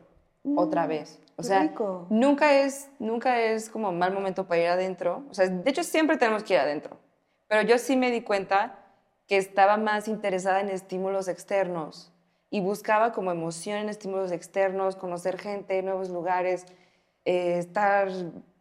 otra 0.56 0.88
vez. 0.88 1.20
O 1.36 1.42
Mm, 1.42 1.46
sea, 1.46 1.62
rico. 1.64 2.08
nunca 2.10 2.54
es 2.62 2.90
nunca 3.00 3.42
es 3.42 3.70
como 3.70 3.92
mal 3.92 4.14
momento 4.14 4.48
para 4.48 4.62
ir 4.62 4.68
adentro. 4.68 5.24
O 5.30 5.34
sea, 5.34 5.48
de 5.48 5.70
hecho 5.70 5.84
siempre 5.84 6.18
tenemos 6.18 6.44
que 6.44 6.54
ir 6.54 6.60
adentro. 6.60 6.98
Pero 7.48 7.62
yo 7.62 7.78
sí 7.78 7.96
me 7.96 8.12
di 8.12 8.22
cuenta 8.22 8.80
que 9.28 9.38
estaba 9.38 9.78
más 9.78 10.08
interesada 10.08 10.62
en 10.62 10.70
estímulos 10.70 11.28
externos 11.28 12.12
y 12.50 12.62
buscaba 12.62 13.12
como 13.12 13.32
emoción 13.32 13.78
en 13.78 13.90
estímulos 13.90 14.32
externos, 14.32 14.96
conocer 14.96 15.38
gente, 15.38 15.82
nuevos 15.84 16.10
lugares, 16.10 16.66
eh, 17.26 17.58
estar 17.58 18.10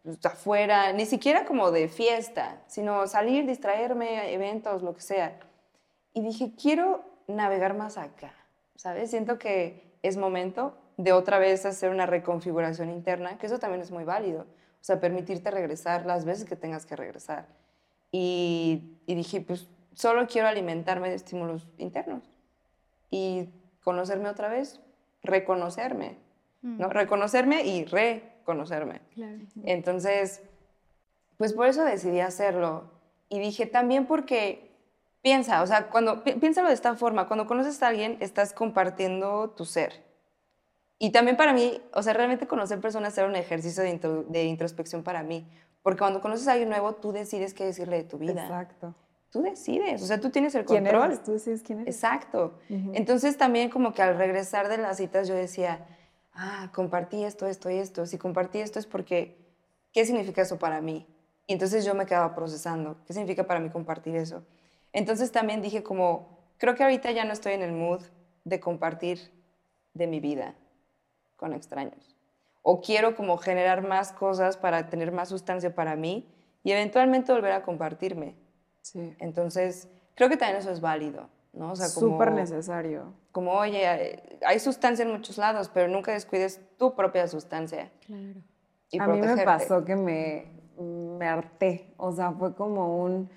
pues, 0.03 0.24
afuera, 0.24 0.93
ni 0.93 1.07
siquiera 1.07 1.45
como 1.45 1.70
de 1.70 1.89
fiesta, 1.89 2.62
sino 2.66 3.07
salir, 3.07 3.47
distraerme, 3.47 4.32
eventos, 4.32 4.82
lo 4.82 4.95
que 4.95 5.03
sea. 5.03 5.39
Y 6.12 6.22
dije, 6.22 6.53
quiero 6.61 7.05
navegar 7.28 7.74
más 7.74 7.99
acá, 7.99 8.34
¿sabes? 8.74 9.11
Siento 9.11 9.39
que 9.39 9.99
es 10.03 10.16
momento 10.16 10.76
de 10.97 11.12
otra 11.12 11.39
vez 11.39 11.66
hacer 11.66 11.91
una 11.91 12.07
reconfiguración 12.07 12.91
interna, 12.91 13.39
que 13.39 13.47
eso 13.47 13.59
también 13.59 13.82
es 13.82 13.91
muy 13.91 14.05
válido. 14.05 14.43
O 14.43 14.84
sea, 14.87 15.01
permitirte 15.01 15.51
regresar 15.51 16.07
las 16.07 16.24
veces 16.24 16.45
que 16.45 16.57
tengas 16.57 16.87
que 16.87 16.97
regresar. 16.97 17.47
Y, 18.12 18.98
y 19.07 19.14
dije, 19.14 19.40
pues 19.40 19.68
solo 19.94 20.26
quiero 20.26 20.48
alimentarme 20.48 21.09
de 21.09 21.16
estímulos 21.16 21.66
internos 21.78 22.22
y 23.11 23.48
conocerme 23.82 24.28
otra 24.28 24.48
vez, 24.48 24.80
reconocerme, 25.22 26.16
¿no? 26.62 26.88
Reconocerme 26.88 27.64
y 27.64 27.84
reconocerme. 27.84 29.00
Claro. 29.14 29.38
Entonces, 29.64 30.42
pues 31.36 31.52
por 31.52 31.66
eso 31.66 31.84
decidí 31.84 32.20
hacerlo. 32.20 32.90
Y 33.28 33.38
dije 33.40 33.66
también 33.66 34.07
porque 34.07 34.70
piensa, 35.22 35.62
o 35.62 35.66
sea, 35.66 35.88
cuando 35.88 36.22
pi- 36.24 36.34
piénsalo 36.34 36.68
de 36.68 36.74
esta 36.74 36.94
forma, 36.94 37.26
cuando 37.26 37.46
conoces 37.46 37.82
a 37.82 37.88
alguien 37.88 38.16
estás 38.20 38.52
compartiendo 38.52 39.50
tu 39.50 39.64
ser. 39.64 40.04
Y 40.98 41.11
también 41.11 41.36
para 41.36 41.52
mí, 41.52 41.80
o 41.92 42.02
sea, 42.02 42.14
realmente 42.14 42.46
conocer 42.46 42.80
personas 42.80 43.16
era 43.18 43.26
un 43.26 43.36
ejercicio 43.36 43.82
de, 43.82 43.90
intro- 43.90 44.24
de 44.28 44.44
introspección 44.44 45.02
para 45.02 45.22
mí, 45.22 45.46
porque 45.87 46.01
cuando 46.01 46.20
conoces 46.20 46.49
a 46.49 46.53
alguien 46.55 46.68
nuevo, 46.68 46.97
tú 46.97 47.12
decides 47.12 47.55
qué 47.55 47.64
decirle 47.64 47.99
de 47.99 48.03
tu 48.03 48.18
vida. 48.18 48.43
Exacto. 48.43 48.93
Tú 49.30 49.41
decides, 49.41 50.03
o 50.03 50.07
sea, 50.07 50.20
tú 50.20 50.30
tienes 50.30 50.53
el 50.57 50.64
¿Quién 50.64 50.82
control. 50.82 51.05
eres? 51.05 51.22
Tú 51.22 51.30
decides 51.30 51.62
quién 51.62 51.78
eres. 51.78 51.95
Exacto. 51.95 52.59
Entonces 52.68 53.37
también 53.39 53.70
como 53.70 53.95
que 53.95 54.03
al 54.03 54.18
regresar 54.18 54.66
de 54.66 54.78
las 54.78 54.97
citas 54.97 55.28
yo 55.28 55.34
decía, 55.37 55.87
ah, 56.34 56.72
compartí 56.74 57.22
esto, 57.22 57.47
esto 57.47 57.70
y 57.70 57.76
esto. 57.76 58.05
Si 58.05 58.18
compartí 58.18 58.59
esto 58.59 58.80
es 58.80 58.87
porque, 58.87 59.39
¿qué 59.93 60.05
significa 60.05 60.43
eso 60.43 60.59
para 60.59 60.80
mí? 60.80 61.07
Y 61.47 61.53
entonces 61.53 61.84
yo 61.84 61.95
me 61.95 62.05
quedaba 62.05 62.34
procesando, 62.34 62.97
¿qué 63.07 63.12
significa 63.12 63.47
para 63.47 63.61
mí 63.61 63.70
compartir 63.70 64.16
eso? 64.16 64.43
Entonces 64.93 65.30
también 65.30 65.62
dije 65.62 65.84
como, 65.84 66.41
creo 66.59 66.74
que 66.74 66.82
ahorita 66.82 67.12
ya 67.12 67.24
no 67.24 67.32
estoy 67.32 67.53
en 67.53 67.62
el 67.62 67.70
mood 67.70 68.03
de 68.43 68.59
compartir 68.59 69.20
de 69.95 70.09
mi 70.09 70.18
vida 70.18 70.57
con 71.37 71.53
extraños. 71.53 72.15
O 72.68 72.80
quiero 72.80 73.14
como 73.14 73.36
generar 73.36 73.86
más 73.86 74.12
cosas 74.12 74.56
para 74.56 74.88
tener 74.88 75.12
más 75.12 75.28
sustancia 75.28 75.72
para 75.72 75.94
mí 75.94 76.26
y 76.64 76.72
eventualmente 76.72 77.32
volver 77.32 77.52
a 77.52 77.62
compartirme. 77.62 78.34
Sí. 78.82 79.14
Entonces, 79.20 79.88
creo 80.16 80.28
que 80.28 80.36
también 80.36 80.58
eso 80.58 80.72
es 80.72 80.80
válido, 80.80 81.28
¿no? 81.52 81.70
O 81.70 81.76
sea, 81.76 81.86
como, 81.94 82.14
Súper 82.14 82.32
necesario. 82.32 83.12
como, 83.30 83.52
oye, 83.52 84.20
hay- 84.44 84.58
sustancia 84.58 85.04
en 85.04 85.12
muchos 85.12 85.38
lados, 85.38 85.70
pero 85.72 85.86
nunca 85.86 86.10
descuides 86.10 86.60
tu 86.76 86.96
propia 86.96 87.28
sustancia. 87.28 87.92
Claro. 88.04 88.40
Y 88.90 88.98
a 88.98 89.06
mí 89.06 89.20
me 89.20 89.44
pasó 89.44 89.84
que 89.84 89.94
me, 89.94 90.46
me 90.76 91.26
harté. 91.28 91.94
O 91.98 92.10
sea, 92.10 92.32
fue 92.32 92.56
como 92.56 93.00
un, 93.00 93.30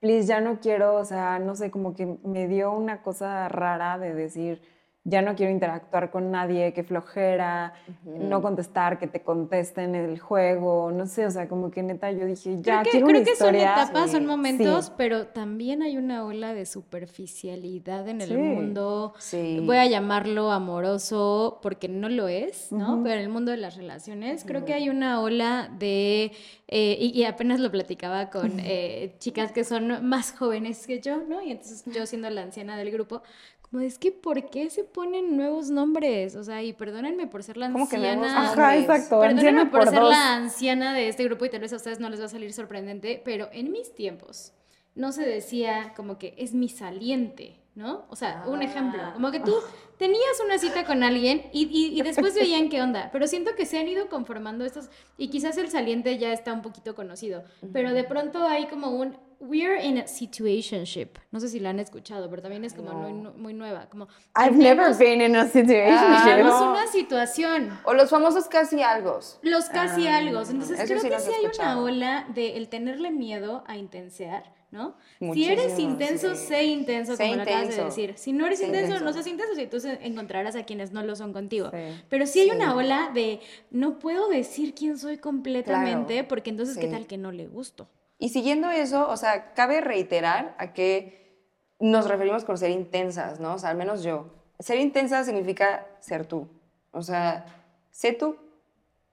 please, 0.00 0.26
ya 0.26 0.42
no 0.42 0.60
quiero, 0.60 0.96
o 0.96 1.04
sea, 1.06 1.38
no 1.38 1.54
sé, 1.54 1.70
como 1.70 1.94
que 1.94 2.18
me 2.24 2.46
dio 2.46 2.72
una 2.72 3.00
cosa 3.02 3.48
rara 3.48 3.96
de 3.98 4.12
decir, 4.12 4.60
ya 5.08 5.22
no 5.22 5.36
quiero 5.36 5.52
interactuar 5.52 6.10
con 6.10 6.32
nadie, 6.32 6.72
que 6.72 6.82
flojera, 6.82 7.74
no 8.04 8.42
contestar, 8.42 8.98
que 8.98 9.06
te 9.06 9.22
contesten 9.22 9.94
en 9.94 10.04
el 10.04 10.18
juego, 10.18 10.90
no 10.90 11.06
sé, 11.06 11.24
o 11.26 11.30
sea, 11.30 11.46
como 11.48 11.70
que 11.70 11.80
neta 11.84 12.10
yo 12.10 12.26
dije, 12.26 12.56
ya 12.60 12.80
creo 12.80 12.82
que, 12.82 12.90
quiero 12.90 13.06
creo 13.06 13.20
una 13.20 13.24
que 13.30 13.36
son 13.36 13.54
etapas, 13.54 14.10
son 14.10 14.26
momentos, 14.26 14.86
Sí. 14.86 14.92
pero 14.96 15.28
también 15.28 15.82
hay 15.82 15.96
una 15.96 16.24
ola 16.24 16.54
de 16.54 16.66
superficialidad 16.66 18.08
en 18.08 18.20
el 18.20 18.28
Sí. 18.30 18.36
mundo. 18.36 19.14
Sí. 19.18 19.60
Voy 19.64 19.76
a 19.76 19.86
llamarlo 19.86 20.50
amoroso 20.50 21.60
porque 21.62 21.88
no 21.88 22.08
lo 22.08 22.26
es, 22.28 22.72
¿no? 22.72 23.00
Pero 23.02 23.14
en 23.14 23.20
el 23.20 23.28
mundo 23.28 23.50
de 23.52 23.58
las 23.58 23.76
relaciones 23.76 24.44
creo 24.44 24.64
que 24.64 24.74
hay 24.74 24.88
una 24.88 25.20
ola 25.20 25.70
de, 25.78 26.32
eh, 26.68 26.96
y, 27.00 27.16
y 27.18 27.24
apenas 27.24 27.60
lo 27.60 27.70
platicaba 27.70 28.28
con 28.30 28.58
eh, 28.58 29.14
chicas 29.18 29.52
que 29.52 29.62
son 29.64 30.04
más 30.08 30.32
jóvenes 30.32 30.86
que 30.86 31.00
yo, 31.00 31.18
¿no? 31.28 31.42
Y 31.42 31.52
entonces 31.52 31.84
yo 31.94 32.06
siendo 32.06 32.28
la 32.30 32.42
anciana 32.42 32.76
del 32.76 32.90
grupo, 32.90 33.22
como 33.70 33.82
es 33.82 33.98
que 33.98 34.12
¿por 34.12 34.48
qué 34.50 34.70
se 34.70 34.84
ponen 34.84 35.36
nuevos 35.36 35.70
nombres? 35.70 36.36
O 36.36 36.44
sea, 36.44 36.62
y 36.62 36.72
perdónenme 36.72 37.26
por 37.26 37.42
ser 37.42 37.56
la 37.56 37.70
¿Cómo 37.72 37.88
que 37.88 37.98
nuevos 37.98 38.26
anciana. 38.26 38.52
Ajá, 38.52 38.76
exacto. 38.76 39.20
Perdónenme 39.20 39.48
anciana 39.62 39.70
por, 39.70 39.80
por 39.84 39.88
ser 39.92 40.02
la 40.02 40.34
anciana 40.34 40.94
de 40.94 41.08
este 41.08 41.24
grupo 41.24 41.44
y 41.44 41.50
tal 41.50 41.60
vez 41.60 41.72
a 41.72 41.76
ustedes 41.76 42.00
no 42.00 42.08
les 42.08 42.20
va 42.20 42.24
a 42.26 42.28
salir 42.28 42.52
sorprendente, 42.52 43.20
pero 43.24 43.48
en 43.52 43.72
mis 43.72 43.94
tiempos 43.94 44.52
no 44.94 45.12
se 45.12 45.22
decía 45.26 45.92
como 45.96 46.18
que 46.18 46.34
es 46.38 46.54
mi 46.54 46.68
saliente, 46.68 47.56
¿no? 47.74 48.04
O 48.08 48.16
sea, 48.16 48.44
un 48.46 48.62
ejemplo, 48.62 49.00
como 49.12 49.30
que 49.30 49.40
tú 49.40 49.54
tenías 49.98 50.40
una 50.44 50.58
cita 50.58 50.84
con 50.86 51.02
alguien 51.02 51.42
y, 51.52 51.64
y- 51.64 51.98
y 51.98 52.02
después 52.02 52.34
veían 52.40 52.70
qué 52.70 52.80
onda, 52.80 53.10
pero 53.12 53.26
siento 53.26 53.54
que 53.56 53.66
se 53.66 53.78
han 53.78 53.88
ido 53.88 54.08
conformando 54.08 54.64
estos, 54.64 54.88
y 55.18 55.28
quizás 55.28 55.58
el 55.58 55.68
saliente 55.68 56.16
ya 56.16 56.32
está 56.32 56.52
un 56.54 56.62
poquito 56.62 56.94
conocido, 56.94 57.44
pero 57.74 57.92
de 57.92 58.04
pronto 58.04 58.46
hay 58.46 58.68
como 58.68 58.90
un 58.90 59.18
we're 59.40 59.78
in 59.82 59.98
a 59.98 60.06
situationship, 60.06 61.18
no 61.30 61.40
sé 61.40 61.48
si 61.48 61.60
la 61.60 61.70
han 61.70 61.78
escuchado, 61.80 62.28
pero 62.30 62.42
también 62.42 62.64
es 62.64 62.74
como 62.74 62.92
No. 62.92 62.98
muy, 63.08 63.32
muy 63.36 63.54
nueva, 63.54 63.88
como 63.90 64.08
I've 64.36 64.56
never 64.56 64.94
been 64.96 65.20
in 65.20 65.36
a 65.36 65.46
situation. 65.46 65.96
Ah, 65.98 66.22
tenemos 66.24 66.60
no. 66.60 66.70
una 66.72 66.86
situación, 66.86 67.78
O 67.84 67.94
los 67.94 68.10
famosos 68.10 68.46
casi 68.48 68.82
algo. 68.82 69.20
los 69.42 69.64
casi 69.68 70.06
algo. 70.08 70.40
Entonces 70.40 70.80
creo 70.84 71.00
sí 71.00 71.08
que 71.08 71.20
sí 71.20 71.30
hay 71.32 71.46
una 71.58 71.80
ola 71.80 72.26
de 72.34 72.56
el 72.56 72.68
tenerle 72.68 73.10
miedo 73.10 73.62
a 73.66 73.76
intensear, 73.76 74.54
¿no? 74.70 74.96
si 75.18 75.24
Muchísimo, 75.26 75.52
eres 75.52 75.78
intenso, 75.78 76.34
sí. 76.34 76.46
sé 76.46 76.64
intenso, 76.64 77.16
Sé 77.16 77.22
como 77.24 77.36
lo 77.36 77.42
acabas 77.42 77.60
de 77.60 77.66
intenso. 77.66 77.84
decir. 77.86 78.14
Si 78.16 78.32
no 78.32 78.46
eres 78.46 78.58
Sé 78.58 78.66
intenso, 78.66 78.86
intenso. 78.86 79.04
no 79.04 79.12
seas 79.12 79.26
intenso 79.26 79.52
y 79.58 79.62
entonces 79.62 79.98
encontrarás 80.02 80.56
a 80.56 80.64
quienes 80.64 80.92
no 80.92 81.02
lo 81.02 81.14
son 81.16 81.32
contigo. 81.32 81.70
Sí. 81.72 82.02
Pero 82.08 82.26
sí 82.26 82.40
hay 82.40 82.50
Sí. 82.50 82.56
una 82.56 82.74
ola 82.74 83.10
de 83.14 83.40
no 83.70 83.98
puedo 83.98 84.28
decir 84.28 84.74
quién 84.74 84.98
soy 84.98 85.18
completamente 85.18 86.14
Claro. 86.14 86.28
porque 86.28 86.50
entonces 86.50 86.76
qué 86.78 86.88
tal 86.88 87.06
que 87.06 87.16
no 87.18 87.32
le 87.32 87.46
gusto. 87.46 87.88
Y 88.18 88.30
siguiendo 88.30 88.70
eso, 88.70 89.08
o 89.08 89.16
sea, 89.16 89.52
cabe 89.54 89.80
reiterar 89.80 90.54
a 90.58 90.72
que 90.72 91.44
nos 91.78 92.08
referimos 92.08 92.44
con 92.44 92.56
ser 92.56 92.70
intensas, 92.70 93.40
¿no? 93.40 93.54
O 93.54 93.58
sea, 93.58 93.70
al 93.70 93.76
menos 93.76 94.02
yo. 94.02 94.28
Ser 94.58 94.78
intensa 94.78 95.22
significa 95.24 95.86
ser 96.00 96.24
tú. 96.26 96.48
O 96.92 97.02
sea, 97.02 97.44
sé 97.90 98.12
tú, 98.12 98.36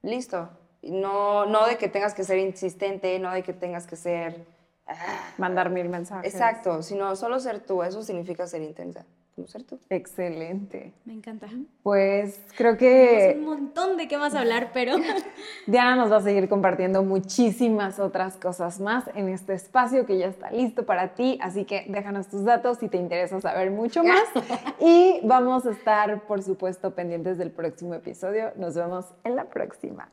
listo. 0.01 0.49
No, 0.81 1.45
no 1.45 1.65
de 1.67 1.77
que 1.77 1.89
tengas 1.89 2.13
que 2.13 2.23
ser 2.23 2.39
insistente, 2.39 3.19
no 3.19 3.31
de 3.31 3.43
que 3.43 3.53
tengas 3.53 3.87
que 3.87 3.95
ser... 3.97 4.45
ah, 4.87 4.95
Mandar 5.37 5.69
mil 5.69 5.89
mensajes. 5.89 6.33
exacto, 6.33 6.81
sino 6.81 7.15
solo 7.15 7.39
ser 7.39 7.59
tú. 7.59 7.83
Eso 7.83 8.03
significa 8.03 8.47
ser 8.47 8.61
intensa. 8.61 9.05
Como 9.35 9.47
ser 9.47 9.63
tú. 9.63 9.79
Excelente. 9.89 10.93
Me 11.05 11.13
encanta. 11.13 11.47
Pues 11.81 12.39
creo 12.55 12.77
Tenemos 12.77 13.33
que 13.33 13.39
un 13.39 13.45
montón 13.45 13.97
de 13.97 14.07
qué 14.07 14.17
más 14.17 14.35
hablar, 14.35 14.69
pero 14.73 14.95
Diana 15.67 15.95
nos 15.95 16.11
va 16.11 16.17
a 16.17 16.21
seguir 16.21 16.47
compartiendo 16.47 17.01
muchísimas 17.01 17.99
otras 17.99 18.37
cosas 18.37 18.79
más 18.79 19.09
en 19.15 19.29
este 19.29 19.53
espacio 19.53 20.05
que 20.05 20.19
ya 20.19 20.27
está 20.27 20.51
listo 20.51 20.85
para 20.85 21.15
ti, 21.15 21.39
así 21.41 21.65
que 21.65 21.85
déjanos 21.89 22.27
tus 22.27 22.43
datos 22.43 22.77
si 22.77 22.89
te 22.89 22.97
interesa 22.97 23.41
saber 23.41 23.71
mucho 23.71 24.03
más 24.03 24.23
y 24.79 25.19
vamos 25.23 25.65
a 25.65 25.71
estar, 25.71 26.27
por 26.27 26.43
supuesto, 26.43 26.93
pendientes 26.93 27.39
del 27.39 27.49
próximo 27.49 27.95
episodio. 27.95 28.51
Nos 28.55 28.75
vemos 28.75 29.05
en 29.23 29.35
la 29.35 29.45
próxima. 29.45 30.09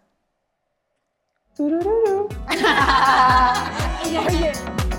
Turururu. 1.57 2.29
Oye. 4.27 4.90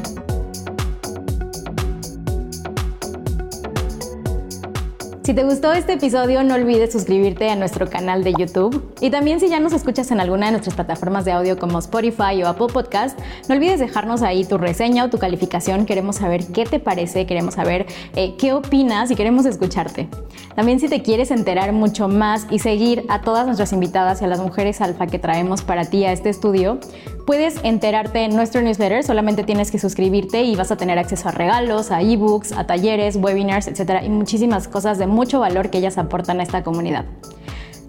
Si 5.31 5.35
te 5.35 5.45
gustó 5.45 5.71
este 5.71 5.93
episodio, 5.93 6.43
no 6.43 6.55
olvides 6.55 6.91
suscribirte 6.91 7.49
a 7.49 7.55
nuestro 7.55 7.89
canal 7.89 8.21
de 8.21 8.33
YouTube. 8.33 8.93
Y 8.99 9.11
también 9.11 9.39
si 9.39 9.47
ya 9.47 9.61
nos 9.61 9.71
escuchas 9.71 10.11
en 10.11 10.19
alguna 10.19 10.47
de 10.47 10.51
nuestras 10.51 10.75
plataformas 10.75 11.23
de 11.23 11.31
audio 11.31 11.57
como 11.57 11.79
Spotify 11.79 12.43
o 12.43 12.49
Apple 12.49 12.67
Podcast, 12.67 13.17
no 13.47 13.55
olvides 13.55 13.79
dejarnos 13.79 14.23
ahí 14.23 14.43
tu 14.43 14.57
reseña 14.57 15.05
o 15.05 15.09
tu 15.09 15.19
calificación. 15.19 15.85
Queremos 15.85 16.17
saber 16.17 16.47
qué 16.47 16.65
te 16.65 16.81
parece, 16.81 17.27
queremos 17.27 17.53
saber 17.53 17.85
eh, 18.17 18.35
qué 18.37 18.51
opinas 18.51 19.09
y 19.09 19.15
queremos 19.15 19.45
escucharte. 19.45 20.09
También 20.53 20.81
si 20.81 20.89
te 20.89 21.01
quieres 21.01 21.31
enterar 21.31 21.71
mucho 21.71 22.09
más 22.09 22.45
y 22.49 22.59
seguir 22.59 23.05
a 23.07 23.21
todas 23.21 23.45
nuestras 23.45 23.71
invitadas 23.71 24.21
y 24.21 24.25
a 24.25 24.27
las 24.27 24.41
mujeres 24.41 24.81
alfa 24.81 25.07
que 25.07 25.17
traemos 25.17 25.61
para 25.61 25.85
ti 25.85 26.03
a 26.03 26.11
este 26.11 26.27
estudio, 26.27 26.77
puedes 27.25 27.55
enterarte 27.63 28.25
en 28.25 28.35
nuestro 28.35 28.61
newsletter. 28.61 29.01
Solamente 29.05 29.45
tienes 29.45 29.71
que 29.71 29.79
suscribirte 29.79 30.43
y 30.43 30.57
vas 30.57 30.71
a 30.71 30.75
tener 30.75 30.99
acceso 30.99 31.29
a 31.29 31.31
regalos, 31.31 31.89
a 31.89 32.01
ebooks, 32.01 32.51
a 32.51 32.67
talleres, 32.67 33.15
webinars, 33.15 33.69
etcétera, 33.69 34.03
y 34.03 34.09
muchísimas 34.09 34.67
cosas 34.67 34.97
de 34.97 35.07
mucho 35.21 35.39
valor 35.39 35.69
que 35.69 35.77
ellas 35.77 35.99
aportan 35.99 36.39
a 36.39 36.43
esta 36.43 36.63
comunidad. 36.63 37.05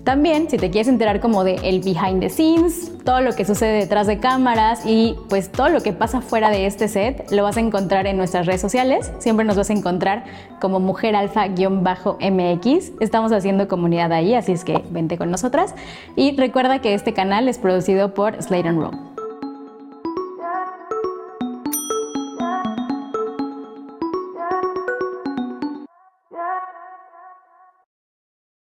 También, 0.05 0.51
si 0.51 0.59
te 0.59 0.69
quieres 0.69 0.89
enterar 0.89 1.19
como 1.21 1.45
de 1.45 1.55
el 1.63 1.81
behind 1.81 2.21
the 2.21 2.29
scenes, 2.29 2.93
todo 3.05 3.23
lo 3.23 3.35
que 3.35 3.47
sucede 3.47 3.79
detrás 3.79 4.07
de 4.07 4.19
cámaras 4.19 4.85
y 4.85 5.17
pues 5.31 5.51
todo 5.51 5.71
lo 5.71 5.81
que 5.81 5.95
pasa 5.95 6.21
fuera 6.21 6.51
de 6.51 6.67
este 6.67 6.89
set, 6.89 7.31
lo 7.31 7.43
vas 7.43 7.57
a 7.57 7.61
encontrar 7.61 8.07
en 8.07 8.19
nuestras 8.19 8.45
redes 8.45 8.61
sociales. 8.61 9.11
Siempre 9.19 9.47
nos 9.47 9.57
vas 9.57 9.71
a 9.71 9.73
encontrar 9.73 10.25
como 10.61 10.79
Mujer 10.79 11.17
Alfa-MX. 11.17 12.93
Estamos 13.01 13.33
haciendo 13.33 13.67
comunidad 13.67 14.13
ahí, 14.13 14.35
así 14.35 14.53
es 14.53 14.63
que 14.63 14.83
vente 14.91 15.17
con 15.17 15.31
nosotras. 15.31 15.75
Y 16.17 16.37
recuerda 16.37 16.81
que 16.81 16.93
este 16.93 17.15
canal 17.15 17.49
es 17.49 17.57
producido 17.57 18.13
por 18.13 18.43
Slate 18.43 18.73
Roll. 18.73 19.12